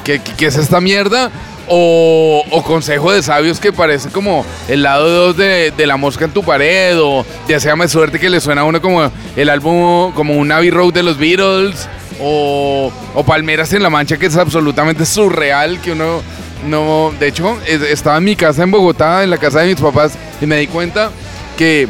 que, 0.03 0.19
que- 0.19 0.33
que 0.33 0.45
es 0.47 0.57
esta 0.57 0.81
mierda. 0.81 1.31
O, 1.67 2.43
Consejo 2.65 3.11
de 3.11 3.21
Sabios 3.23 3.59
que 3.59 3.71
parece 3.73 4.09
como 4.09 4.45
el 4.67 4.83
lado 4.83 5.09
2 5.27 5.37
de, 5.37 5.71
de 5.75 5.87
La 5.87 5.97
Mosca 5.97 6.25
en 6.25 6.31
tu 6.31 6.43
pared 6.43 6.97
o 7.01 7.25
Deseame 7.47 7.87
Suerte 7.87 8.19
que 8.19 8.29
le 8.29 8.39
suena 8.41 8.61
a 8.61 8.63
uno 8.63 8.81
como 8.81 9.09
el 9.35 9.49
álbum, 9.49 10.11
como 10.13 10.35
un 10.35 10.51
Abbey 10.51 10.69
Road 10.71 10.93
de 10.93 11.03
los 11.03 11.17
Beatles 11.17 11.87
o, 12.21 12.91
o 13.15 13.23
Palmeras 13.23 13.73
en 13.73 13.83
la 13.83 13.89
Mancha 13.89 14.17
que 14.17 14.25
es 14.27 14.37
absolutamente 14.37 15.05
surreal 15.05 15.79
que 15.81 15.91
uno 15.93 16.21
no, 16.67 17.13
de 17.19 17.27
hecho 17.27 17.57
es- 17.67 17.81
estaba 17.81 18.17
en 18.17 18.23
mi 18.23 18.35
casa 18.35 18.63
en 18.63 18.71
Bogotá, 18.71 19.23
en 19.23 19.29
la 19.29 19.37
casa 19.37 19.59
de 19.61 19.67
mis 19.67 19.81
papás 19.81 20.13
y 20.41 20.45
me 20.45 20.57
di 20.57 20.67
cuenta 20.67 21.11
que 21.57 21.87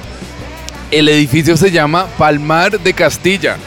el 0.91 1.09
edificio 1.09 1.57
se 1.57 1.71
llama 1.71 2.07
Palmar 2.17 2.79
de 2.79 2.93
Castilla 2.93 3.57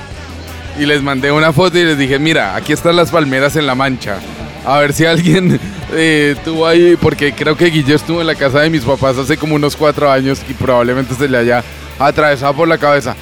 y 0.78 0.86
les 0.86 1.02
mandé 1.02 1.30
una 1.32 1.52
foto 1.52 1.78
y 1.78 1.84
les 1.84 1.96
dije, 1.98 2.18
mira, 2.18 2.54
aquí 2.54 2.72
están 2.72 2.96
las 2.96 3.10
palmeras 3.10 3.56
en 3.56 3.66
la 3.66 3.74
mancha. 3.74 4.18
A 4.64 4.78
ver 4.80 4.92
si 4.92 5.06
alguien 5.06 5.58
eh, 5.92 6.34
estuvo 6.36 6.66
ahí, 6.66 6.96
porque 7.00 7.32
creo 7.32 7.56
que 7.56 7.66
Guillo 7.66 7.94
estuvo 7.94 8.20
en 8.20 8.26
la 8.26 8.34
casa 8.34 8.60
de 8.60 8.70
mis 8.70 8.82
papás 8.82 9.16
hace 9.18 9.36
como 9.36 9.54
unos 9.54 9.76
cuatro 9.76 10.10
años 10.10 10.40
y 10.48 10.54
probablemente 10.54 11.14
se 11.14 11.28
le 11.28 11.38
haya 11.38 11.62
atravesado 11.98 12.54
por 12.54 12.68
la 12.68 12.78
cabeza. 12.78 13.14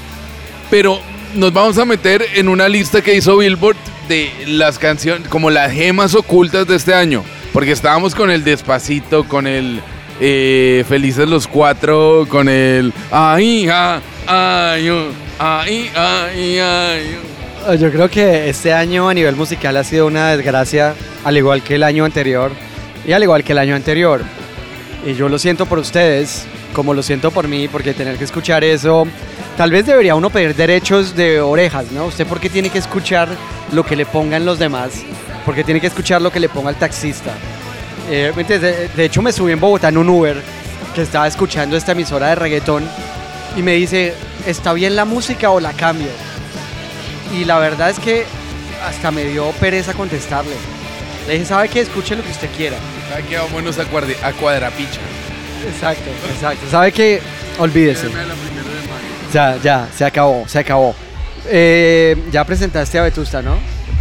Pero 0.71 0.99
nos 1.35 1.53
vamos 1.53 1.79
a 1.79 1.85
meter 1.85 2.25
en 2.35 2.49
una 2.49 2.69
lista 2.69 3.03
que 3.03 3.15
hizo 3.15 3.37
Billboard 3.37 3.77
de 4.09 4.31
las 4.47 4.79
canciones, 4.79 5.29
como 5.29 5.51
las 5.51 5.73
gemas 5.73 6.15
ocultas 6.15 6.67
de 6.67 6.77
este 6.77 6.95
año. 6.95 7.23
Porque 7.53 7.73
estábamos 7.73 8.15
con 8.15 8.31
el 8.31 8.45
Despacito, 8.45 9.25
con 9.25 9.47
el 9.47 9.81
eh, 10.21 10.85
Felices 10.89 11.29
los 11.29 11.47
Cuatro, 11.47 12.27
con 12.29 12.49
el 12.49 12.93
Ay, 13.11 13.69
ay, 13.71 14.01
ay, 14.27 14.89
oh, 14.91 15.09
ay, 15.39 15.91
ay, 15.95 16.59
ay. 16.59 17.34
Oh". 17.67 17.73
Eh, 17.73 17.79
Yo 17.79 17.91
creo 17.91 18.09
que 18.09 18.49
este 18.49 18.73
año 18.73 19.09
a 19.09 19.15
nivel 19.15 19.37
musical 19.37 19.77
ha 19.77 19.85
sido 19.85 20.07
una 20.07 20.31
desgracia, 20.31 20.95
al 21.25 21.37
igual 21.37 21.63
que 21.63 21.77
el 21.77 21.83
año 21.83 22.05
anterior 22.05 22.53
y 23.07 23.13
al 23.13 23.23
igual 23.23 23.45
que 23.45 23.53
el 23.53 23.59
año 23.59 23.75
anterior. 23.75 24.23
Y 25.07 25.15
yo 25.15 25.29
lo 25.29 25.39
siento 25.39 25.67
por 25.67 25.79
ustedes, 25.79 26.47
como 26.73 26.95
lo 26.95 27.03
siento 27.03 27.31
por 27.31 27.47
mí, 27.47 27.69
porque 27.69 27.93
tener 27.93 28.17
que 28.17 28.25
escuchar 28.25 28.65
eso, 28.65 29.07
tal 29.57 29.71
vez 29.71 29.85
debería 29.87 30.15
uno 30.15 30.31
pedir 30.31 30.55
derechos 30.55 31.15
de 31.15 31.41
orejas, 31.41 31.93
¿no? 31.93 32.07
¿Usted 32.07 32.27
por 32.27 32.41
qué 32.41 32.49
tiene 32.49 32.71
que 32.71 32.79
escuchar 32.79 33.29
lo 33.73 33.85
que 33.85 33.97
le 33.97 34.07
pongan 34.07 34.47
los 34.47 34.59
demás? 34.59 34.93
Porque 35.45 35.63
tiene 35.63 35.81
que 35.81 35.89
escuchar 35.89 36.23
lo 36.23 36.31
que 36.31 36.41
le 36.41 36.49
ponga 36.49 36.71
el 36.71 36.77
taxista. 36.77 37.33
Eh, 38.11 38.33
de 38.97 39.05
hecho, 39.05 39.21
me 39.21 39.33
subí 39.33 39.53
en 39.53 39.61
Bogotá 39.61 39.89
en 39.89 39.99
un 39.99 40.09
Uber 40.09 40.37
que 40.95 41.03
estaba 41.03 41.27
escuchando 41.27 41.77
esta 41.77 41.93
emisora 41.93 42.29
de 42.29 42.35
reggaetón 42.37 42.85
y 43.57 43.63
me 43.63 43.73
dice, 43.73 44.15
¿está 44.47 44.73
bien 44.73 44.97
la 44.97 45.05
música 45.05 45.51
o 45.51 45.61
la 45.61 45.73
cambio? 45.73 46.09
Y 47.35 47.45
la 47.45 47.59
verdad 47.59 47.91
es 47.91 47.99
que 47.99 48.25
hasta 48.87 49.11
me 49.11 49.25
dio 49.25 49.51
pereza 49.53 49.93
contestarle. 49.95 50.55
Le 51.27 51.35
dije, 51.35 51.45
¿sabe 51.47 51.69
qué? 51.69 51.81
Escuche 51.81 52.15
lo 52.15 52.23
que 52.23 52.31
usted 52.31 52.49
quiera. 52.57 52.77
¿Sabe 53.11 53.25
qué? 53.29 53.39
Vámonos 53.39 53.79
a, 53.79 53.83
a 53.83 54.33
cuadrapicha. 54.33 55.01
Exacto, 55.67 56.11
exacto. 56.33 56.67
¿Sabe 56.71 56.93
qué? 56.93 57.21
Olvídese. 57.59 58.09
Ya, 59.33 59.57
ya, 59.63 59.89
se 59.97 60.05
acabó, 60.05 60.45
se 60.47 60.61
acabó. 60.61 60.95
Eh, 61.47 62.17
ya 62.31 62.45
presentaste 62.45 62.99
a 62.99 63.03
Vetusta, 63.03 63.43
¿no? 63.43 63.57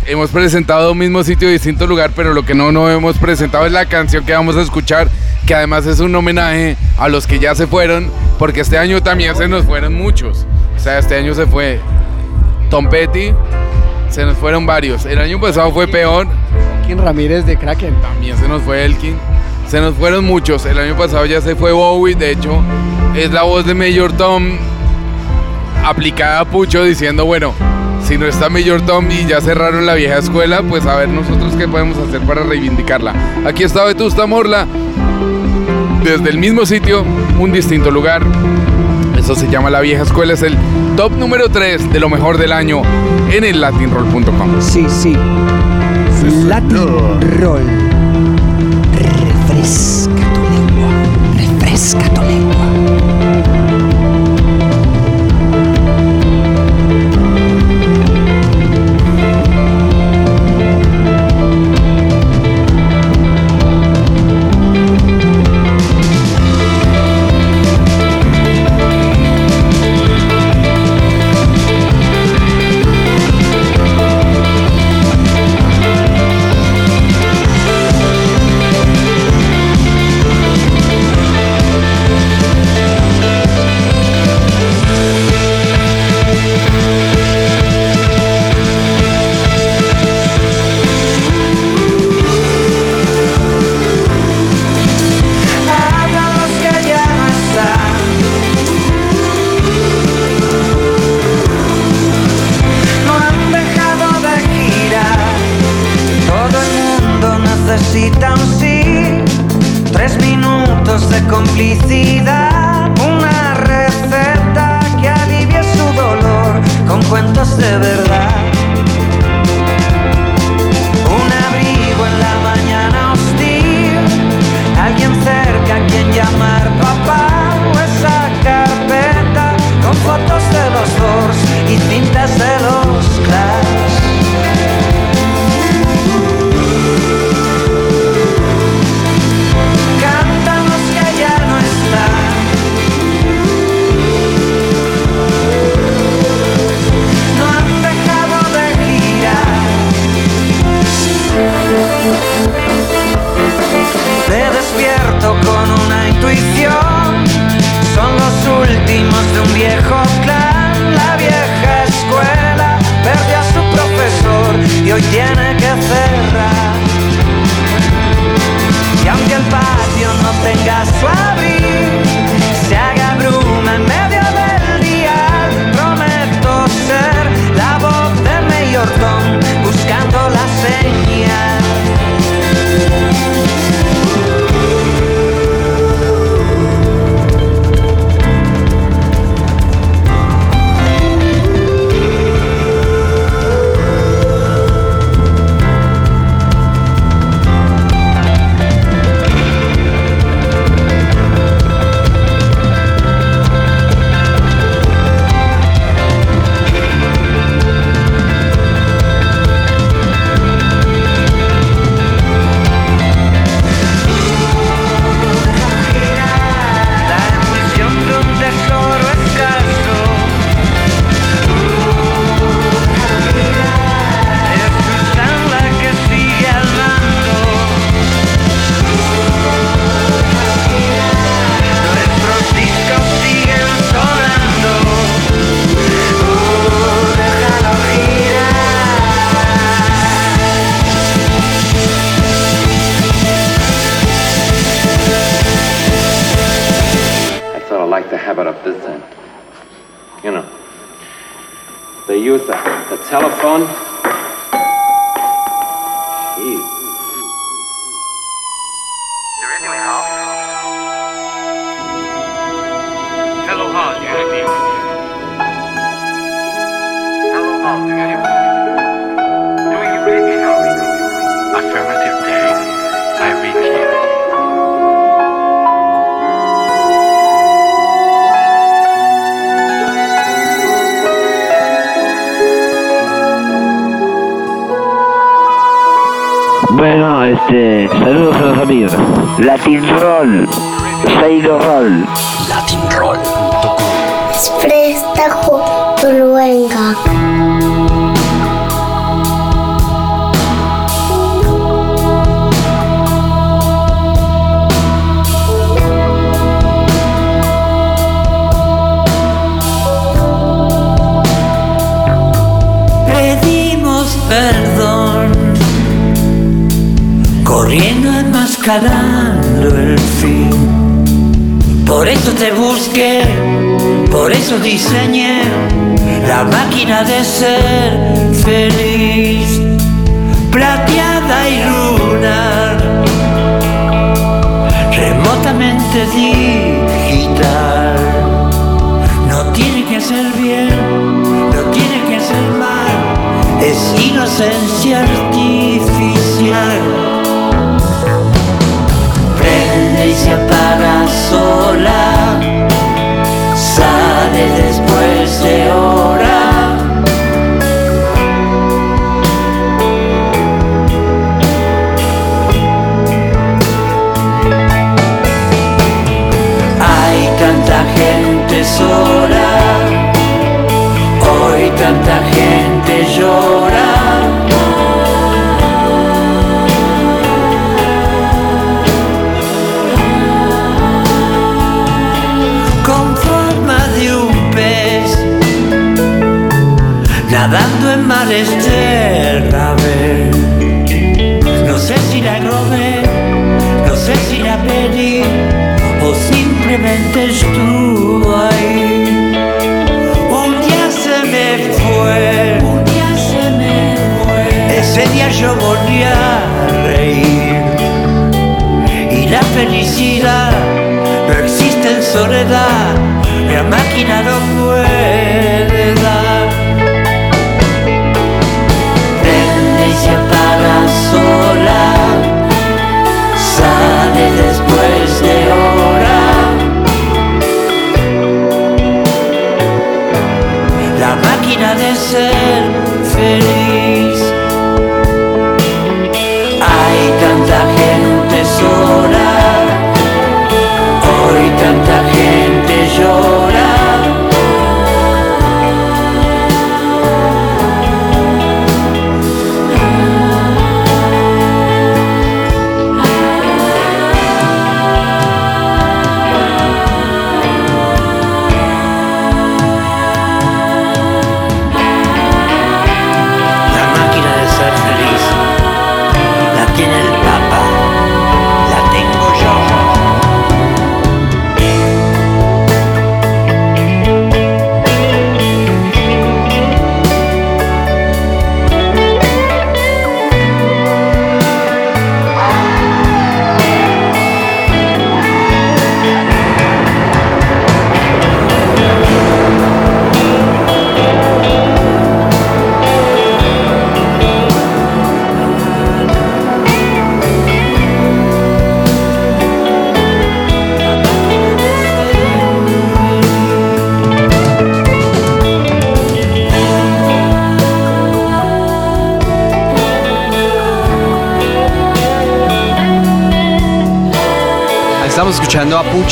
Hemos 0.06 0.30
presentado 0.30 0.94
mismo 0.94 1.24
sitio, 1.24 1.50
distinto 1.50 1.88
lugar, 1.88 2.12
pero 2.16 2.34
lo 2.34 2.46
que 2.46 2.54
no, 2.54 2.72
no 2.72 2.90
hemos 2.90 3.18
presentado 3.18 3.66
es 3.66 3.72
la 3.72 3.86
canción 3.86 4.26
que 4.26 4.34
vamos 4.34 4.58
a 4.58 4.62
escuchar, 4.62 5.10
que 5.48 5.56
además 5.56 5.86
es 5.88 6.02
un 6.02 6.14
homenaje 6.14 6.76
a 6.98 7.08
los 7.08 7.26
que 7.26 7.40
ya 7.40 7.56
se 7.56 7.68
fueron, 7.68 8.12
porque 8.38 8.62
este 8.62 8.78
año 8.78 9.02
también 9.02 9.36
se 9.36 9.48
nos 9.48 9.66
fueron 9.66 9.94
muchos. 9.94 10.46
O 10.76 10.80
sea, 10.80 11.00
este 11.00 11.16
año 11.16 11.34
se 11.34 11.48
fue 11.48 11.80
Tom 12.74 12.90
Petty, 12.90 13.32
se 14.10 14.26
nos 14.26 14.36
fueron 14.36 14.66
varios. 14.66 15.06
El 15.06 15.20
año 15.20 15.40
pasado 15.40 15.72
fue 15.72 15.88
peor. 15.88 16.26
Elkin 16.82 16.98
Ramírez 16.98 17.46
de 17.46 17.56
Kraken. 17.56 17.94
También 18.02 18.36
se 18.36 18.48
nos 18.48 18.64
fue 18.64 18.84
Elkin. 18.84 19.16
Se 19.68 19.80
nos 19.80 19.94
fueron 19.94 20.26
muchos. 20.26 20.66
El 20.66 20.80
año 20.80 20.98
pasado 20.98 21.24
ya 21.28 21.40
se 21.40 21.56
fue 21.56 21.72
Bowie, 21.72 22.16
de 22.16 22.32
hecho, 22.32 22.64
es 23.16 23.32
la 23.32 23.44
voz 23.44 23.68
de 23.68 23.76
Mayor 23.76 24.14
Tom 24.14 24.58
aplicada 25.86 26.40
a 26.40 26.46
Pucho 26.46 26.84
diciendo, 26.84 27.26
bueno, 27.26 27.54
si 28.04 28.18
no 28.18 28.26
está 28.26 28.50
Mayor 28.50 28.82
Tom 28.82 29.06
y 29.12 29.28
ya 29.28 29.40
cerraron 29.40 29.86
la 29.86 29.94
vieja 29.94 30.18
escuela, 30.18 30.64
pues 30.64 30.88
a 30.88 30.96
ver 30.96 31.10
nosotros 31.10 31.54
qué 31.56 31.68
podemos 31.68 32.00
hacer 32.00 32.22
para 32.22 32.42
reivindicarla. 32.42 33.14
Aquí 33.46 33.62
está 33.62 33.84
Vetusta 33.84 34.26
Morla, 34.26 34.66
desde 36.04 36.28
el 36.28 36.40
mismo 36.40 36.66
sitio, 36.66 37.06
un 37.38 37.52
distinto 37.52 37.92
lugar. 37.92 38.24
Eso 39.24 39.36
se 39.36 39.48
llama 39.48 39.70
La 39.70 39.80
Vieja 39.80 40.04
Escuela, 40.04 40.34
es 40.34 40.42
el 40.42 40.58
top 40.98 41.14
número 41.14 41.48
3 41.48 41.94
de 41.94 42.00
lo 42.02 42.10
mejor 42.10 42.38
del 42.38 42.52
año 42.52 42.82
en 43.32 43.46
el 43.46 43.62
latinroll.com. 43.62 44.62
Sí, 44.62 44.86
sí. 44.90 45.16
Latin 46.46 47.22
Roll. 47.40 47.64
Refresca 48.92 50.12
tu 50.34 50.42
lengua. 50.42 50.90
Refresca 51.38 52.10
tu 52.14 52.22
lengua. 52.22 52.53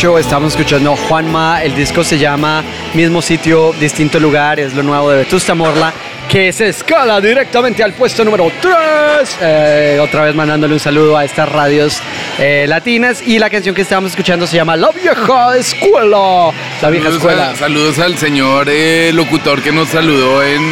Estamos 0.01 0.53
escuchando 0.53 0.95
Juanma. 0.95 1.61
El 1.61 1.75
disco 1.75 2.03
se 2.03 2.17
llama 2.17 2.63
Mismo 2.95 3.21
Sitio, 3.21 3.71
Distinto 3.79 4.19
Lugar. 4.19 4.59
Es 4.59 4.73
lo 4.73 4.81
nuevo 4.81 5.11
de 5.11 5.17
Vetusta 5.17 5.53
Morla, 5.53 5.93
que 6.27 6.51
se 6.51 6.69
escala 6.69 7.21
directamente 7.21 7.83
al 7.83 7.93
puesto 7.93 8.25
número 8.25 8.51
3. 8.61 9.37
Eh, 9.39 9.99
otra 10.01 10.23
vez 10.23 10.33
mandándole 10.33 10.73
un 10.73 10.79
saludo 10.79 11.15
a 11.15 11.23
estas 11.23 11.47
radios 11.47 12.01
eh, 12.39 12.65
latinas. 12.67 13.21
Y 13.21 13.37
la 13.37 13.51
canción 13.51 13.75
que 13.75 13.83
estábamos 13.83 14.09
escuchando 14.09 14.47
se 14.47 14.55
llama 14.55 14.75
La 14.75 14.89
Vieja 14.89 15.55
Escuela. 15.55 16.49
La 16.81 16.89
Vieja 16.89 17.05
saludos 17.05 17.21
Escuela. 17.21 17.55
Saludos 17.55 17.99
al 17.99 18.17
señor 18.17 18.69
eh, 18.71 19.11
locutor 19.13 19.61
que 19.61 19.71
nos 19.71 19.89
saludó 19.89 20.41
en, 20.41 20.63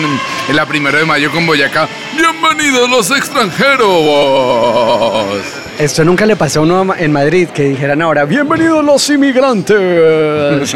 en 0.49 0.55
la 0.55 0.65
primera 0.65 0.97
de 0.97 1.05
mayo 1.05 1.29
con 1.29 1.45
Boyacá. 1.45 1.87
Bienvenidos 2.17 2.89
los 2.89 3.11
extranjeros. 3.11 5.43
Esto 5.79 6.03
nunca 6.03 6.25
le 6.25 6.35
pasó 6.35 6.59
a 6.59 6.63
uno 6.63 6.93
en 6.93 7.11
Madrid, 7.13 7.47
que 7.47 7.63
dijeran 7.63 8.01
ahora, 8.01 8.25
bienvenidos 8.25 8.83
los 8.83 9.09
inmigrantes. 9.09 9.77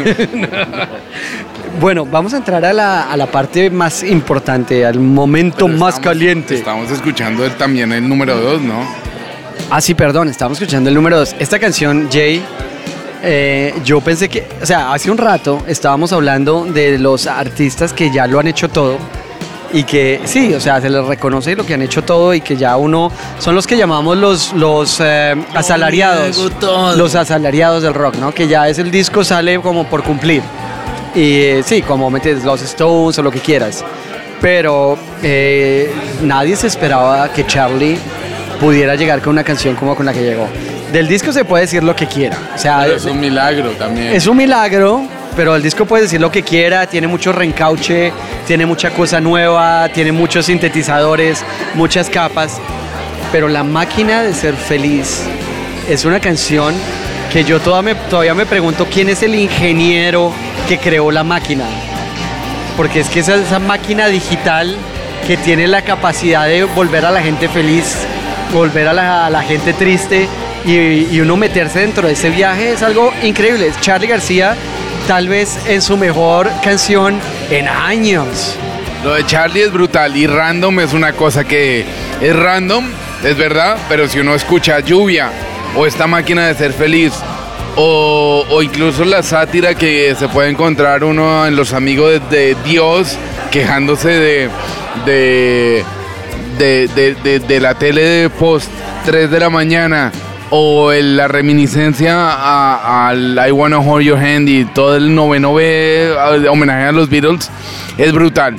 bueno, 1.80 2.06
vamos 2.06 2.32
a 2.32 2.38
entrar 2.38 2.64
a 2.64 2.72
la, 2.72 3.02
a 3.10 3.16
la 3.16 3.26
parte 3.26 3.68
más 3.68 4.02
importante, 4.02 4.86
al 4.86 4.98
momento 4.98 5.68
más 5.68 6.00
caliente. 6.00 6.54
Estamos 6.54 6.90
escuchando 6.90 7.44
el- 7.44 7.52
también 7.52 7.92
el 7.92 8.08
número 8.08 8.34
2, 8.40 8.62
¿no? 8.62 8.80
Ah, 9.70 9.82
sí, 9.82 9.92
perdón, 9.94 10.30
estábamos 10.30 10.58
escuchando 10.58 10.88
el 10.88 10.94
número 10.94 11.18
2. 11.18 11.36
Esta 11.38 11.58
canción, 11.58 12.08
Jay, 12.10 12.42
eh, 13.22 13.74
yo 13.84 14.00
pensé 14.00 14.30
que, 14.30 14.46
o 14.62 14.64
sea, 14.64 14.94
hace 14.94 15.10
un 15.10 15.18
rato 15.18 15.62
estábamos 15.66 16.14
hablando 16.14 16.64
de 16.64 16.98
los 16.98 17.26
artistas 17.26 17.92
que 17.92 18.10
ya 18.10 18.26
lo 18.26 18.40
han 18.40 18.46
hecho 18.46 18.70
todo 18.70 18.96
y 19.74 19.82
que 19.82 20.20
sí, 20.24 20.54
o 20.54 20.60
sea, 20.60 20.80
se 20.80 20.88
les 20.88 21.04
reconoce 21.04 21.56
lo 21.56 21.66
que 21.66 21.74
han 21.74 21.82
hecho 21.82 22.02
todo 22.02 22.32
y 22.32 22.40
que 22.40 22.56
ya 22.56 22.76
uno 22.76 23.10
son 23.40 23.56
los 23.56 23.66
que 23.66 23.76
llamamos 23.76 24.16
los, 24.16 24.52
los 24.52 25.00
eh, 25.00 25.34
asalariados. 25.52 26.38
Los 26.96 27.16
asalariados 27.16 27.82
del 27.82 27.92
rock, 27.92 28.14
¿no? 28.16 28.32
Que 28.32 28.46
ya 28.46 28.68
es 28.68 28.78
el 28.78 28.92
disco, 28.92 29.24
sale 29.24 29.58
como 29.60 29.84
por 29.84 30.04
cumplir. 30.04 30.42
Y 31.12 31.40
eh, 31.40 31.62
sí, 31.66 31.82
como 31.82 32.08
metes 32.08 32.44
los 32.44 32.62
Stones 32.62 33.18
o 33.18 33.22
lo 33.24 33.32
que 33.32 33.40
quieras. 33.40 33.84
Pero 34.40 34.96
eh, 35.24 35.92
nadie 36.22 36.54
se 36.54 36.68
esperaba 36.68 37.28
que 37.32 37.44
Charlie 37.44 37.98
pudiera 38.60 38.94
llegar 38.94 39.20
con 39.22 39.32
una 39.32 39.42
canción 39.42 39.74
como 39.74 39.96
con 39.96 40.06
la 40.06 40.12
que 40.12 40.22
llegó. 40.22 40.46
Del 40.92 41.08
disco 41.08 41.32
se 41.32 41.44
puede 41.44 41.62
decir 41.62 41.82
lo 41.82 41.96
que 41.96 42.06
quiera. 42.06 42.38
O 42.54 42.58
sea, 42.58 42.82
Pero 42.84 42.94
es 42.94 43.04
un 43.06 43.18
milagro 43.18 43.70
también. 43.70 44.12
es 44.12 44.28
un 44.28 44.36
milagro, 44.36 45.02
pero 45.36 45.56
el 45.56 45.62
disco 45.62 45.84
puede 45.86 46.04
decir 46.04 46.20
lo 46.20 46.30
que 46.30 46.42
quiera, 46.42 46.86
tiene 46.86 47.06
mucho 47.06 47.32
reencauche, 47.32 48.12
tiene 48.46 48.66
mucha 48.66 48.90
cosa 48.90 49.20
nueva, 49.20 49.88
tiene 49.92 50.12
muchos 50.12 50.46
sintetizadores, 50.46 51.44
muchas 51.74 52.08
capas. 52.10 52.60
Pero 53.32 53.48
La 53.48 53.64
máquina 53.64 54.22
de 54.22 54.32
ser 54.32 54.54
feliz 54.54 55.22
es 55.88 56.04
una 56.04 56.20
canción 56.20 56.74
que 57.32 57.42
yo 57.44 57.58
toda 57.60 57.82
me- 57.82 57.94
todavía 57.96 58.34
me 58.34 58.46
pregunto 58.46 58.86
quién 58.90 59.08
es 59.08 59.22
el 59.24 59.34
ingeniero 59.34 60.32
que 60.68 60.78
creó 60.78 61.10
la 61.10 61.24
máquina. 61.24 61.64
Porque 62.76 63.00
es 63.00 63.08
que 63.08 63.20
esa, 63.20 63.34
esa 63.36 63.58
máquina 63.58 64.06
digital 64.08 64.76
que 65.26 65.36
tiene 65.36 65.66
la 65.66 65.82
capacidad 65.82 66.46
de 66.46 66.64
volver 66.64 67.04
a 67.06 67.10
la 67.10 67.22
gente 67.22 67.48
feliz, 67.48 67.96
volver 68.52 68.86
a 68.88 68.92
la, 68.92 69.26
a 69.26 69.30
la 69.30 69.42
gente 69.42 69.72
triste 69.72 70.28
y, 70.64 70.72
y 71.14 71.20
uno 71.20 71.36
meterse 71.36 71.80
dentro 71.80 72.06
de 72.06 72.12
ese 72.14 72.30
viaje 72.30 72.72
es 72.72 72.82
algo 72.82 73.12
increíble. 73.22 73.72
Charlie 73.80 74.06
García, 74.08 74.54
tal 75.06 75.28
vez 75.28 75.58
en 75.66 75.82
su 75.82 75.96
mejor 75.96 76.50
canción 76.62 77.20
en 77.50 77.68
años. 77.68 78.56
Lo 79.02 79.14
de 79.14 79.26
Charlie 79.26 79.62
es 79.62 79.72
brutal 79.72 80.16
y 80.16 80.26
random 80.26 80.80
es 80.80 80.92
una 80.94 81.12
cosa 81.12 81.44
que 81.44 81.84
es 82.22 82.34
random, 82.36 82.86
es 83.22 83.36
verdad, 83.36 83.76
pero 83.88 84.08
si 84.08 84.18
uno 84.20 84.34
escucha 84.34 84.80
lluvia 84.80 85.30
o 85.76 85.86
esta 85.86 86.06
máquina 86.06 86.46
de 86.46 86.54
ser 86.54 86.72
feliz 86.72 87.12
o, 87.76 88.62
incluso 88.62 89.04
la 89.04 89.22
sátira 89.22 89.74
que 89.74 90.14
se 90.18 90.28
puede 90.28 90.48
encontrar 90.48 91.02
uno 91.04 91.44
en 91.46 91.56
los 91.56 91.72
amigos 91.72 92.20
de, 92.30 92.56
Dios 92.64 93.16
quejándose 93.50 94.08
de, 94.10 94.48
de, 95.04 95.84
de, 96.58 96.88
de- 96.94 97.14
de- 97.16 97.40
de 97.40 97.60
la 97.60 97.74
tele 97.74 98.02
de 98.02 98.30
post 98.30 98.70
3 99.04 99.28
de 99.30 99.40
la 99.40 99.50
mañana 99.50 100.12
o 100.56 100.92
el- 100.92 101.16
la 101.16 101.26
reminiscencia 101.26 103.08
al 103.08 103.40
I 103.44 103.50
Wanna 103.50 103.80
Hold 103.80 104.04
Your 104.06 104.18
Hand 104.18 104.48
y 104.48 104.64
todo 104.66 104.94
el 104.96 105.12
noveno 105.12 105.52
B 105.52 106.14
a- 106.16 106.50
homenaje 106.50 106.84
a 106.84 106.92
los 106.92 107.08
Beatles 107.10 107.50
es 107.98 108.12
brutal. 108.12 108.56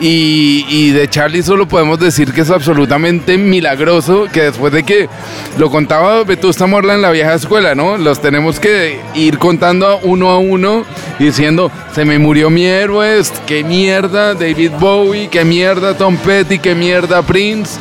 Y, 0.00 0.64
y 0.68 0.90
de 0.90 1.08
Charlie 1.08 1.42
solo 1.42 1.66
podemos 1.66 1.98
decir 1.98 2.32
que 2.32 2.42
es 2.42 2.50
absolutamente 2.50 3.36
milagroso 3.38 4.26
que 4.32 4.42
después 4.42 4.72
de 4.74 4.82
que 4.84 5.08
lo 5.56 5.70
contaba 5.70 6.22
Vetusta 6.22 6.66
Morla 6.66 6.94
en 6.94 7.02
la 7.02 7.10
vieja 7.10 7.32
escuela, 7.34 7.74
¿no? 7.74 7.96
Los 7.96 8.20
tenemos 8.20 8.60
que 8.60 9.00
ir 9.14 9.38
contando 9.38 9.98
uno 10.04 10.30
a 10.30 10.38
uno 10.38 10.84
diciendo, 11.18 11.72
se 11.94 12.04
me 12.04 12.18
murió 12.18 12.48
mi 12.50 12.64
héroe, 12.66 13.20
qué 13.46 13.64
mierda 13.64 14.34
David 14.34 14.72
Bowie, 14.78 15.28
qué 15.28 15.44
mierda 15.44 15.96
Tom 15.96 16.16
Petty, 16.18 16.58
qué 16.60 16.74
mierda 16.76 17.22
Prince. 17.22 17.80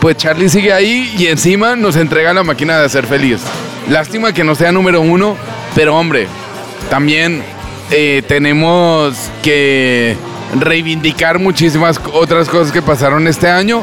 Pues 0.00 0.16
Charlie 0.16 0.48
sigue 0.48 0.72
ahí 0.72 1.14
y 1.18 1.26
encima 1.26 1.76
nos 1.76 1.96
entrega 1.96 2.32
la 2.34 2.42
máquina 2.42 2.78
de 2.80 2.88
ser 2.88 3.06
feliz. 3.06 3.40
Lástima 3.88 4.32
que 4.32 4.44
no 4.44 4.54
sea 4.54 4.72
número 4.72 5.00
uno, 5.00 5.36
pero 5.74 5.96
hombre, 5.96 6.26
también 6.90 7.42
eh, 7.90 8.22
tenemos 8.26 9.14
que 9.42 10.16
reivindicar 10.58 11.38
muchísimas 11.38 12.00
otras 12.12 12.48
cosas 12.48 12.72
que 12.72 12.82
pasaron 12.82 13.26
este 13.26 13.48
año, 13.48 13.82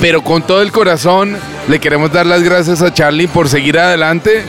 pero 0.00 0.22
con 0.22 0.42
todo 0.42 0.62
el 0.62 0.72
corazón 0.72 1.36
le 1.68 1.78
queremos 1.80 2.12
dar 2.12 2.26
las 2.26 2.42
gracias 2.42 2.82
a 2.82 2.92
Charlie 2.94 3.26
por 3.28 3.48
seguir 3.48 3.78
adelante 3.78 4.42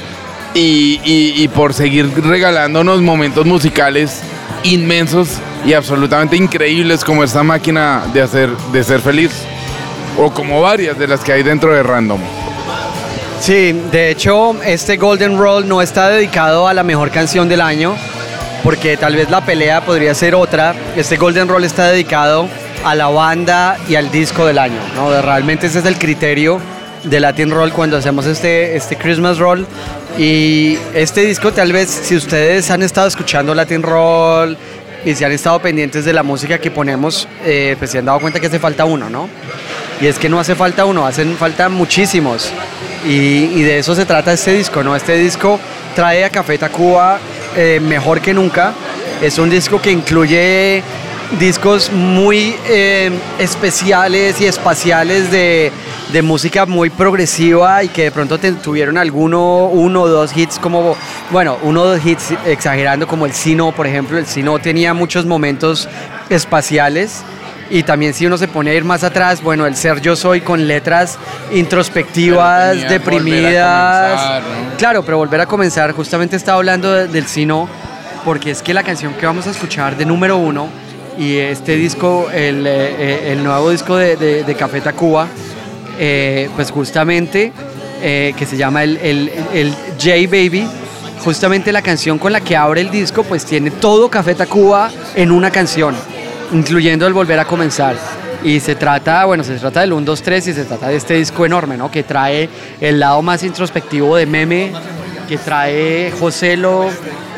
y, 0.53 0.99
y- 1.03 1.47
por 1.49 1.73
seguir 1.73 2.09
regalándonos 2.23 3.01
momentos 3.01 3.45
musicales 3.45 4.21
inmensos 4.63 5.29
y 5.65 5.73
absolutamente 5.73 6.35
increíbles 6.37 7.03
como 7.03 7.23
esta 7.23 7.43
máquina 7.43 8.03
de, 8.13 8.21
hacer, 8.21 8.49
de 8.71 8.83
ser 8.83 8.99
feliz, 9.01 9.31
o 10.19 10.33
como 10.33 10.61
varias 10.61 10.97
de 10.99 11.07
las 11.07 11.21
que 11.21 11.31
hay 11.31 11.43
dentro 11.43 11.73
de 11.73 11.81
Random. 11.81 12.19
Sí, 13.39 13.71
de 13.91 14.11
hecho, 14.11 14.61
este 14.63 14.97
Golden 14.97 15.37
Roll 15.37 15.67
no 15.67 15.81
está 15.81 16.09
dedicado 16.09 16.67
a 16.67 16.73
la 16.73 16.83
mejor 16.83 17.09
canción 17.09 17.47
del 17.47 17.61
año, 17.61 17.95
porque 18.63 18.97
tal 18.97 19.15
vez 19.15 19.29
la 19.29 19.45
pelea 19.45 19.81
podría 19.81 20.13
ser 20.13 20.35
otra. 20.35 20.75
Este 20.97 21.15
Golden 21.15 21.47
Roll 21.47 21.63
está 21.63 21.87
dedicado 21.87 22.49
a 22.83 22.95
la 22.95 23.07
banda 23.07 23.77
y 23.87 23.95
al 23.95 24.11
disco 24.11 24.45
del 24.45 24.59
año, 24.59 24.79
¿no? 24.93 25.21
Realmente 25.21 25.67
ese 25.67 25.79
es 25.79 25.85
el 25.85 25.97
criterio 25.97 26.59
de 27.03 27.19
Latin 27.21 27.49
Roll 27.49 27.71
cuando 27.71 27.95
hacemos 27.95 28.25
este, 28.25 28.75
este 28.75 28.97
Christmas 28.97 29.37
Roll. 29.37 29.65
Y 30.17 30.77
este 30.93 31.21
disco 31.21 31.53
tal 31.53 31.71
vez, 31.71 31.89
si 31.89 32.17
ustedes 32.17 32.69
han 32.71 32.83
estado 32.83 33.07
escuchando 33.07 33.55
Latin 33.55 33.83
Roll 33.83 34.57
y 35.05 35.15
si 35.15 35.23
han 35.23 35.31
estado 35.31 35.59
pendientes 35.61 36.03
de 36.03 36.11
la 36.11 36.23
música 36.23 36.57
que 36.57 36.71
ponemos, 36.71 37.25
eh, 37.45 37.77
pues 37.79 37.91
se 37.91 37.99
han 37.99 38.05
dado 38.05 38.19
cuenta 38.19 38.41
que 38.41 38.47
hace 38.47 38.59
falta 38.59 38.83
uno, 38.83 39.09
¿no? 39.09 39.29
Y 40.01 40.07
es 40.07 40.17
que 40.17 40.29
no 40.29 40.39
hace 40.39 40.55
falta 40.55 40.85
uno, 40.85 41.05
hacen 41.05 41.35
falta 41.37 41.69
muchísimos. 41.69 42.51
Y, 43.05 43.61
de 43.63 43.79
eso 43.79 43.95
se 43.95 44.05
trata 44.05 44.33
este 44.33 44.53
disco, 44.53 44.83
¿no? 44.83 44.95
Este 44.95 45.17
disco 45.17 45.59
trae 45.95 46.23
a 46.23 46.29
Café 46.29 46.57
Tacuba 46.57 47.19
eh, 47.55 47.79
mejor 47.81 48.21
que 48.21 48.33
nunca. 48.33 48.73
Es 49.21 49.37
un 49.37 49.49
disco 49.49 49.81
que 49.81 49.91
incluye 49.91 50.83
discos 51.39 51.91
muy 51.91 52.55
eh, 52.67 53.11
especiales 53.37 54.41
y 54.41 54.45
espaciales 54.45 55.31
de, 55.31 55.71
de 56.11 56.21
música 56.21 56.65
muy 56.65 56.89
progresiva 56.89 57.83
y 57.83 57.89
que 57.89 58.05
de 58.05 58.11
pronto 58.11 58.39
tuvieron 58.39 58.97
alguno, 58.97 59.65
uno 59.65 60.01
o 60.01 60.07
dos 60.07 60.35
hits 60.35 60.57
como, 60.57 60.95
bueno, 61.31 61.57
uno 61.61 61.81
o 61.81 61.85
dos 61.85 62.05
hits 62.05 62.33
exagerando 62.45 63.07
como 63.07 63.25
el 63.25 63.33
Sino, 63.33 63.71
por 63.71 63.85
ejemplo. 63.85 64.17
El 64.17 64.25
Sino 64.25 64.57
tenía 64.59 64.93
muchos 64.93 65.25
momentos 65.25 65.87
espaciales. 66.29 67.23
Y 67.71 67.83
también 67.83 68.13
si 68.15 68.25
uno 68.25 68.37
se 68.37 68.47
pone 68.47 68.71
a 68.71 68.73
ir 68.73 68.83
más 68.83 69.03
atrás, 69.03 69.43
bueno, 69.43 69.65
el 69.67 69.75
ser 69.75 70.01
yo 70.01 70.15
soy 70.15 70.41
con 70.41 70.67
letras 70.67 71.17
introspectivas, 71.51 72.71
tenía 72.71 72.89
deprimidas. 72.89 74.41
Claro, 74.77 75.03
pero 75.05 75.17
volver 75.17 75.41
a 75.41 75.45
comenzar, 75.45 75.91
justamente 75.93 76.35
estaba 76.35 76.57
hablando 76.57 76.91
de- 76.91 77.07
del 77.07 77.27
Sino, 77.27 77.69
porque 78.25 78.51
es 78.51 78.61
que 78.61 78.73
la 78.73 78.83
canción 78.83 79.13
que 79.13 79.25
vamos 79.25 79.47
a 79.47 79.51
escuchar 79.51 79.95
de 79.97 80.05
número 80.05 80.37
uno 80.37 80.67
y 81.17 81.37
este 81.37 81.75
disco, 81.75 82.29
el, 82.33 82.65
eh, 82.65 82.71
eh, 82.97 83.29
el 83.33 83.43
nuevo 83.43 83.69
disco 83.69 83.95
de, 83.95 84.15
de, 84.15 84.43
de 84.43 84.55
Café 84.55 84.81
Tacuba, 84.81 85.27
eh, 85.99 86.49
pues 86.55 86.71
justamente, 86.71 87.51
eh, 88.01 88.33
que 88.37 88.45
se 88.45 88.57
llama 88.57 88.83
el, 88.83 88.97
el, 88.97 89.31
el 89.53 89.71
J 90.01 90.09
Baby, 90.29 90.65
justamente 91.23 91.71
la 91.73 91.81
canción 91.81 92.17
con 92.17 92.31
la 92.31 92.39
que 92.41 92.55
abre 92.55 92.81
el 92.81 92.89
disco, 92.89 93.23
pues 93.23 93.45
tiene 93.45 93.69
todo 93.71 94.09
Café 94.09 94.33
Tacuba 94.35 94.89
en 95.15 95.31
una 95.31 95.51
canción, 95.51 95.93
incluyendo 96.51 97.07
el 97.07 97.13
Volver 97.13 97.39
a 97.39 97.45
Comenzar. 97.45 97.95
Y 98.43 98.59
se 98.61 98.75
trata, 98.75 99.25
bueno, 99.25 99.43
se 99.43 99.55
trata 99.55 99.81
del 99.81 99.91
1, 99.93 100.05
2, 100.05 100.21
3 100.21 100.47
y 100.47 100.53
se 100.53 100.65
trata 100.65 100.87
de 100.87 100.95
este 100.95 101.15
disco 101.15 101.45
enorme, 101.45 101.75
¿no? 101.75 101.91
Que 101.91 102.03
trae 102.03 102.49
el 102.79 102.99
lado 102.99 103.21
más 103.21 103.43
introspectivo 103.43 104.15
de 104.15 104.25
Meme, 104.25 104.71
que 105.27 105.37
trae 105.37 106.11
Joselo, 106.17 106.89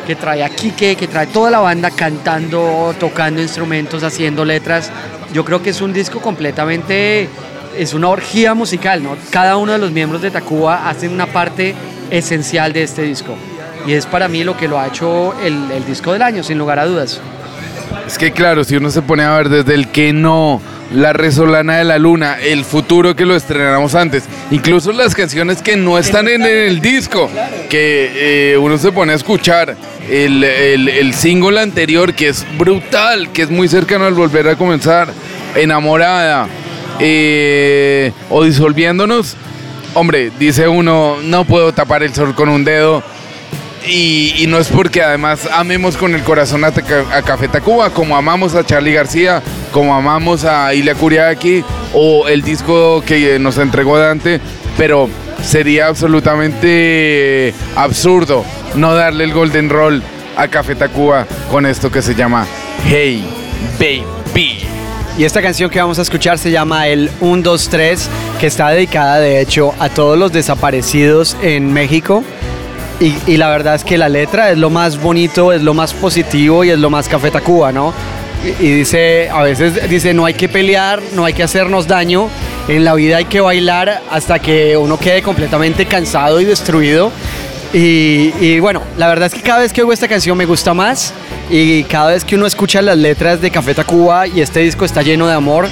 que 0.06 0.14
trae 0.14 0.44
a 0.44 0.48
Quique, 0.48 0.94
que 0.94 1.08
trae 1.08 1.26
toda 1.26 1.50
la 1.50 1.58
banda 1.58 1.90
cantando, 1.90 2.94
tocando 3.00 3.42
instrumentos, 3.42 4.04
haciendo 4.04 4.44
letras. 4.44 4.90
Yo 5.32 5.44
creo 5.44 5.60
que 5.60 5.70
es 5.70 5.80
un 5.80 5.92
disco 5.92 6.20
completamente, 6.20 7.28
es 7.76 7.94
una 7.94 8.08
orgía 8.08 8.54
musical, 8.54 9.02
¿no? 9.02 9.16
Cada 9.30 9.56
uno 9.56 9.72
de 9.72 9.78
los 9.78 9.90
miembros 9.90 10.22
de 10.22 10.30
Tacuba 10.30 10.88
hacen 10.88 11.12
una 11.12 11.26
parte 11.26 11.74
esencial 12.10 12.72
de 12.72 12.84
este 12.84 13.02
disco. 13.02 13.34
Y 13.88 13.94
es 13.94 14.06
para 14.06 14.28
mí 14.28 14.44
lo 14.44 14.56
que 14.56 14.68
lo 14.68 14.78
ha 14.78 14.86
hecho 14.86 15.34
el, 15.42 15.68
el 15.72 15.84
disco 15.84 16.12
del 16.12 16.22
año, 16.22 16.44
sin 16.44 16.58
lugar 16.58 16.78
a 16.78 16.86
dudas. 16.86 17.20
Es 18.06 18.18
que 18.18 18.32
claro, 18.32 18.64
si 18.64 18.76
uno 18.76 18.90
se 18.90 19.02
pone 19.02 19.22
a 19.22 19.36
ver 19.36 19.48
desde 19.48 19.74
el 19.74 19.88
que 19.88 20.12
no, 20.12 20.60
la 20.94 21.12
resolana 21.12 21.78
de 21.78 21.84
la 21.84 21.98
luna, 21.98 22.38
el 22.38 22.64
futuro 22.64 23.16
que 23.16 23.24
lo 23.24 23.34
estrenamos 23.34 23.94
antes, 23.94 24.24
incluso 24.50 24.92
las 24.92 25.14
canciones 25.14 25.62
que 25.62 25.76
no 25.76 25.98
están 25.98 26.28
en 26.28 26.42
el 26.42 26.80
disco, 26.80 27.30
que 27.70 28.52
eh, 28.52 28.56
uno 28.58 28.76
se 28.78 28.92
pone 28.92 29.12
a 29.12 29.16
escuchar 29.16 29.76
el, 30.10 30.44
el, 30.44 30.88
el 30.88 31.14
single 31.14 31.60
anterior 31.60 32.12
que 32.14 32.28
es 32.28 32.44
brutal, 32.58 33.30
que 33.32 33.42
es 33.42 33.50
muy 33.50 33.68
cercano 33.68 34.04
al 34.04 34.14
volver 34.14 34.48
a 34.48 34.56
comenzar, 34.56 35.08
enamorada 35.54 36.48
eh, 36.98 38.12
o 38.30 38.44
disolviéndonos. 38.44 39.36
hombre, 39.94 40.30
dice 40.38 40.68
uno, 40.68 41.16
no 41.22 41.44
puedo 41.44 41.72
tapar 41.72 42.02
el 42.02 42.14
sol 42.14 42.34
con 42.34 42.48
un 42.48 42.64
dedo. 42.64 43.02
Y, 43.86 44.44
no 44.48 44.58
es 44.58 44.68
porque 44.68 45.02
además 45.02 45.48
amemos 45.52 45.96
con 45.96 46.14
el 46.14 46.22
corazón 46.22 46.64
a, 46.64 46.72
Café 47.22 47.48
Tacuba, 47.48 47.90
como 47.90 48.16
amamos 48.16 48.54
a 48.54 48.64
Charlie 48.64 48.92
García, 48.92 49.42
como 49.72 49.94
amamos 49.94 50.44
a 50.44 50.72
Ilia 50.74 50.94
Kuriaki 50.94 51.64
o 51.92 52.28
el 52.28 52.42
disco 52.42 53.02
que 53.04 53.38
nos 53.38 53.58
entregó 53.58 53.98
Dante, 53.98 54.40
pero 54.76 55.08
sería 55.42 55.88
absolutamente 55.88 57.54
absurdo 57.74 58.44
no 58.76 58.94
darle 58.94 59.24
el 59.24 59.32
Golden 59.32 59.68
Roll 59.68 60.02
a 60.36 60.48
Café 60.48 60.74
Tacuba 60.74 61.26
con 61.50 61.66
esto 61.66 61.90
que 61.90 62.02
se 62.02 62.14
llama 62.14 62.46
Hey 62.86 63.24
Baby. 63.78 64.60
Y 65.18 65.24
esta 65.24 65.42
canción 65.42 65.68
que 65.68 65.78
vamos 65.78 65.98
a 65.98 66.02
escuchar 66.02 66.38
se 66.38 66.50
llama 66.50 66.88
El 66.88 67.10
1, 67.20 67.42
2, 67.42 67.68
3, 67.68 68.08
que 68.40 68.46
está 68.46 68.70
dedicada 68.70 69.18
de 69.18 69.40
hecho 69.40 69.74
a 69.78 69.90
todos 69.90 70.18
los 70.18 70.32
desaparecidos 70.32 71.36
en 71.42 71.70
México. 71.72 72.24
Y, 73.02 73.16
y 73.26 73.36
la 73.36 73.48
verdad 73.48 73.74
es 73.74 73.82
que 73.82 73.98
la 73.98 74.08
letra 74.08 74.52
es 74.52 74.58
lo 74.58 74.70
más 74.70 75.02
bonito, 75.02 75.52
es 75.52 75.60
lo 75.60 75.74
más 75.74 75.92
positivo 75.92 76.62
y 76.62 76.70
es 76.70 76.78
lo 76.78 76.88
más 76.88 77.08
Café 77.08 77.32
Tacuba, 77.32 77.72
¿no? 77.72 77.92
Y, 78.44 78.64
y 78.64 78.70
dice, 78.76 79.28
a 79.28 79.42
veces 79.42 79.90
dice, 79.90 80.14
no 80.14 80.24
hay 80.24 80.34
que 80.34 80.48
pelear, 80.48 81.02
no 81.12 81.24
hay 81.24 81.32
que 81.32 81.42
hacernos 81.42 81.88
daño, 81.88 82.28
en 82.68 82.84
la 82.84 82.94
vida 82.94 83.16
hay 83.16 83.24
que 83.24 83.40
bailar 83.40 84.02
hasta 84.08 84.38
que 84.38 84.76
uno 84.76 85.00
quede 85.00 85.20
completamente 85.20 85.84
cansado 85.86 86.40
y 86.40 86.44
destruido. 86.44 87.10
Y, 87.74 88.32
y 88.38 88.60
bueno, 88.60 88.82
la 88.96 89.08
verdad 89.08 89.26
es 89.26 89.34
que 89.34 89.40
cada 89.40 89.60
vez 89.60 89.72
que 89.72 89.80
oigo 89.80 89.92
esta 89.92 90.06
canción 90.06 90.38
me 90.38 90.44
gusta 90.44 90.72
más 90.72 91.12
y 91.50 91.82
cada 91.84 92.12
vez 92.12 92.24
que 92.24 92.36
uno 92.36 92.46
escucha 92.46 92.82
las 92.82 92.98
letras 92.98 93.40
de 93.40 93.50
Café 93.50 93.74
Tacuba 93.74 94.28
y 94.28 94.42
este 94.42 94.60
disco 94.60 94.84
está 94.84 95.02
lleno 95.02 95.26
de 95.26 95.32
amor, 95.32 95.68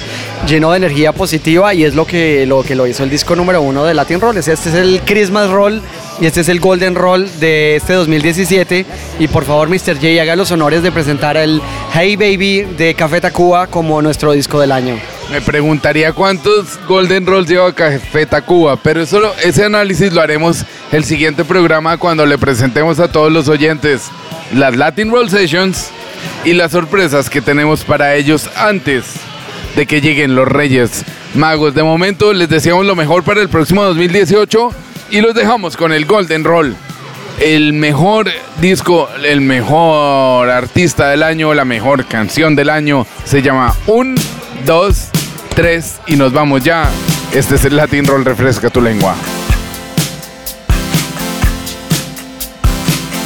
lleno 0.47 0.71
de 0.71 0.77
energía 0.77 1.13
positiva 1.13 1.73
y 1.73 1.85
es 1.85 1.95
lo 1.95 2.05
que 2.05 2.45
lo, 2.45 2.63
que 2.63 2.75
lo 2.75 2.87
hizo 2.87 3.03
el 3.03 3.09
disco 3.09 3.35
número 3.35 3.61
uno 3.61 3.85
de 3.85 3.93
Latin 3.93 4.19
Roll. 4.19 4.35
Este 4.35 4.51
es 4.51 4.65
el 4.73 5.01
Christmas 5.05 5.49
Roll 5.49 5.81
y 6.21 6.27
este 6.27 6.41
es 6.41 6.49
el 6.49 6.59
Golden 6.59 6.93
Roll 6.93 7.27
de 7.39 7.75
este 7.75 7.93
2017 7.93 8.85
y 9.19 9.27
por 9.27 9.43
favor 9.43 9.69
Mr. 9.69 9.95
J 9.95 10.21
haga 10.21 10.35
los 10.35 10.51
honores 10.51 10.83
de 10.83 10.91
presentar 10.91 11.35
el 11.35 11.59
Hey 11.93 12.15
Baby 12.15 12.61
de 12.77 12.93
Café 12.93 13.19
Tacuba 13.19 13.65
como 13.65 14.01
nuestro 14.03 14.31
disco 14.31 14.59
del 14.59 14.71
año. 14.71 14.99
Me 15.31 15.41
preguntaría 15.41 16.13
cuántos 16.13 16.79
Golden 16.87 17.25
Rolls 17.25 17.49
lleva 17.49 17.73
Café 17.73 18.27
Tacuba, 18.27 18.77
pero 18.77 19.01
eso 19.01 19.33
ese 19.43 19.65
análisis 19.65 20.13
lo 20.13 20.21
haremos 20.21 20.63
el 20.91 21.03
siguiente 21.03 21.43
programa 21.43 21.97
cuando 21.97 22.23
le 22.27 22.37
presentemos 22.37 22.99
a 22.99 23.11
todos 23.11 23.31
los 23.31 23.47
oyentes 23.47 24.03
las 24.53 24.77
Latin 24.77 25.09
Roll 25.09 25.31
Sessions 25.31 25.89
y 26.45 26.53
las 26.53 26.71
sorpresas 26.71 27.31
que 27.31 27.41
tenemos 27.41 27.83
para 27.83 28.13
ellos 28.13 28.47
antes 28.55 29.05
de 29.75 29.87
que 29.87 30.01
lleguen 30.01 30.35
los 30.35 30.47
Reyes 30.47 31.03
Magos. 31.33 31.73
De 31.73 31.81
momento 31.81 32.31
les 32.31 32.47
deseamos 32.47 32.85
lo 32.85 32.95
mejor 32.95 33.23
para 33.23 33.41
el 33.41 33.49
próximo 33.49 33.83
2018 33.83 34.71
y 35.11 35.19
los 35.21 35.35
dejamos 35.35 35.75
con 35.77 35.91
el 35.91 36.05
Golden 36.05 36.43
Roll. 36.43 36.75
El 37.39 37.73
mejor 37.73 38.31
disco, 38.59 39.09
el 39.23 39.41
mejor 39.41 40.49
artista 40.49 41.09
del 41.09 41.21
año, 41.23 41.53
la 41.53 41.65
mejor 41.65 42.05
canción 42.05 42.55
del 42.55 42.69
año 42.69 43.05
se 43.25 43.41
llama 43.41 43.75
Un, 43.87 44.15
Dos, 44.65 45.09
Tres 45.55 45.99
y 46.07 46.15
nos 46.15 46.31
vamos 46.31 46.63
ya. 46.63 46.89
Este 47.33 47.55
es 47.55 47.65
el 47.65 47.75
Latin 47.75 48.05
Roll 48.05 48.23
Refresca 48.23 48.69
tu 48.69 48.79
lengua. 48.79 49.15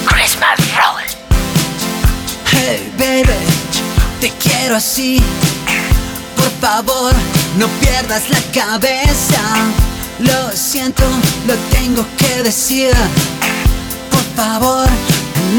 Christmas 0.08 0.60
Roll. 0.76 1.04
Hey 2.52 2.92
baby, 2.98 3.38
te 4.22 4.32
quiero 4.42 4.78
así. 4.78 5.22
Por 6.36 6.50
favor, 6.60 7.14
no 7.60 7.68
pierdas 7.80 8.24
la 8.30 8.40
cabeza. 8.54 9.42
Lo 10.19 10.52
siento, 10.56 11.03
lo 11.45 11.56
tengo 11.77 12.06
que 12.18 12.44
decir. 12.44 12.94
Por 14.10 14.24
favor, 14.35 14.88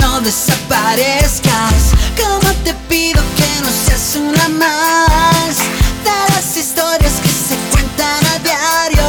no 0.01 0.21
desaparezcas. 0.23 1.93
Como 2.17 2.51
te 2.65 2.73
pido 2.89 3.23
que 3.37 3.63
no 3.63 3.69
seas 3.69 4.17
una 4.17 4.49
más 4.49 5.57
de 6.05 6.35
las 6.35 6.57
historias 6.57 7.13
que 7.23 7.29
se 7.29 7.57
cuentan 7.71 8.25
a 8.35 8.39
diario. 8.39 9.03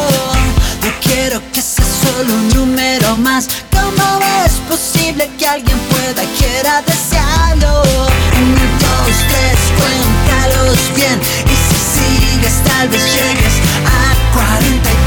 No 0.84 0.90
quiero 1.02 1.42
que 1.54 1.62
seas 1.62 1.88
solo 2.04 2.34
un 2.34 2.50
número 2.50 3.16
más. 3.16 3.48
¿Cómo 3.72 4.20
es 4.46 4.52
posible 4.68 5.30
que 5.40 5.48
alguien 5.48 5.80
pueda 5.90 6.24
quiera 6.38 6.82
desearlo? 6.82 7.84
Uno, 7.84 8.62
dos, 8.82 9.16
tres, 9.30 9.60
cuéntalos 9.80 10.78
bien. 10.94 11.18
Y 11.46 11.56
si 11.68 11.80
sigues, 11.96 12.64
tal 12.66 12.90
vez 12.90 13.02
llegues 13.02 13.54
a 13.86 14.34
43. 14.34 15.07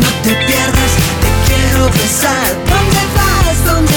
No 0.00 0.08
te 0.24 0.34
pierdas, 0.46 0.92
te 1.22 1.30
quiero 1.46 1.86
besar. 1.90 2.46
¿Dónde 2.68 3.02
vas? 3.16 3.64
¿Dónde 3.64 3.93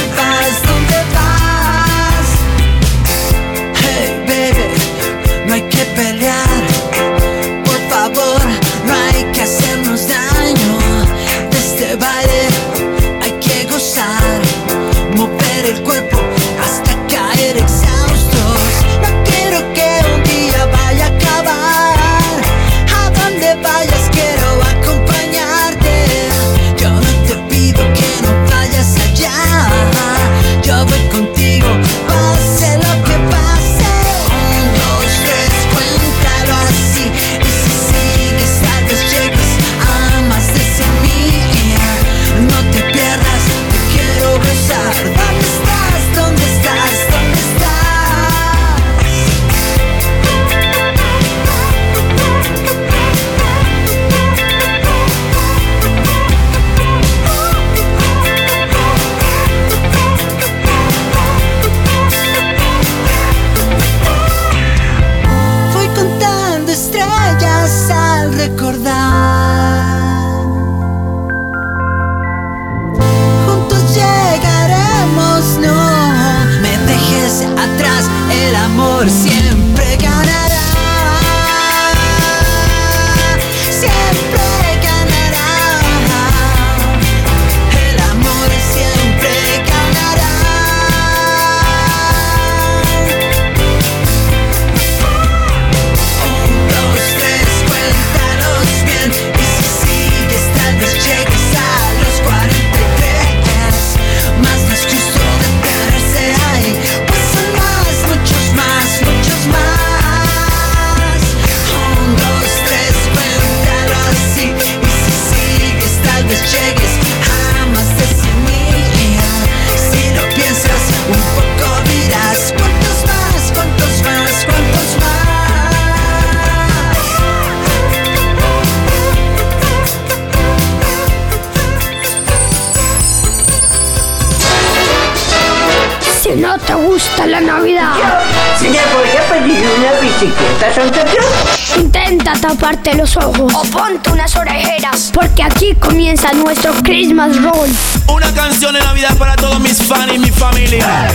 taparte 142.48 142.94
los 142.96 143.18
ojos 143.18 143.54
o 143.54 143.62
ponte 143.64 144.10
unas 144.10 144.34
orejeras, 144.38 145.12
porque 145.14 145.44
aquí 145.44 145.74
comienza 145.80 146.32
nuestro 146.32 146.72
Christmas 146.82 147.36
Roll 147.42 147.70
Una 148.08 148.34
canción 148.34 148.74
de 148.74 148.80
Navidad 148.80 149.18
para 149.18 149.36
todos 149.36 149.60
mis 149.60 149.78
fans 149.84 150.14
y 150.14 150.20
mi 150.20 150.30
familia. 150.30 151.10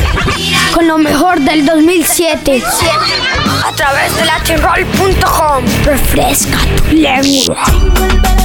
con 0.75 0.87
lo 0.87 0.99
mejor 0.99 1.41
del 1.41 1.65
2007 1.65 2.63
a 3.67 3.73
través 3.73 4.15
de 4.15 4.25
latinroll.com. 4.27 5.65
Refresca 5.85 6.59
tu 6.77 6.97
lengua. 6.97 8.42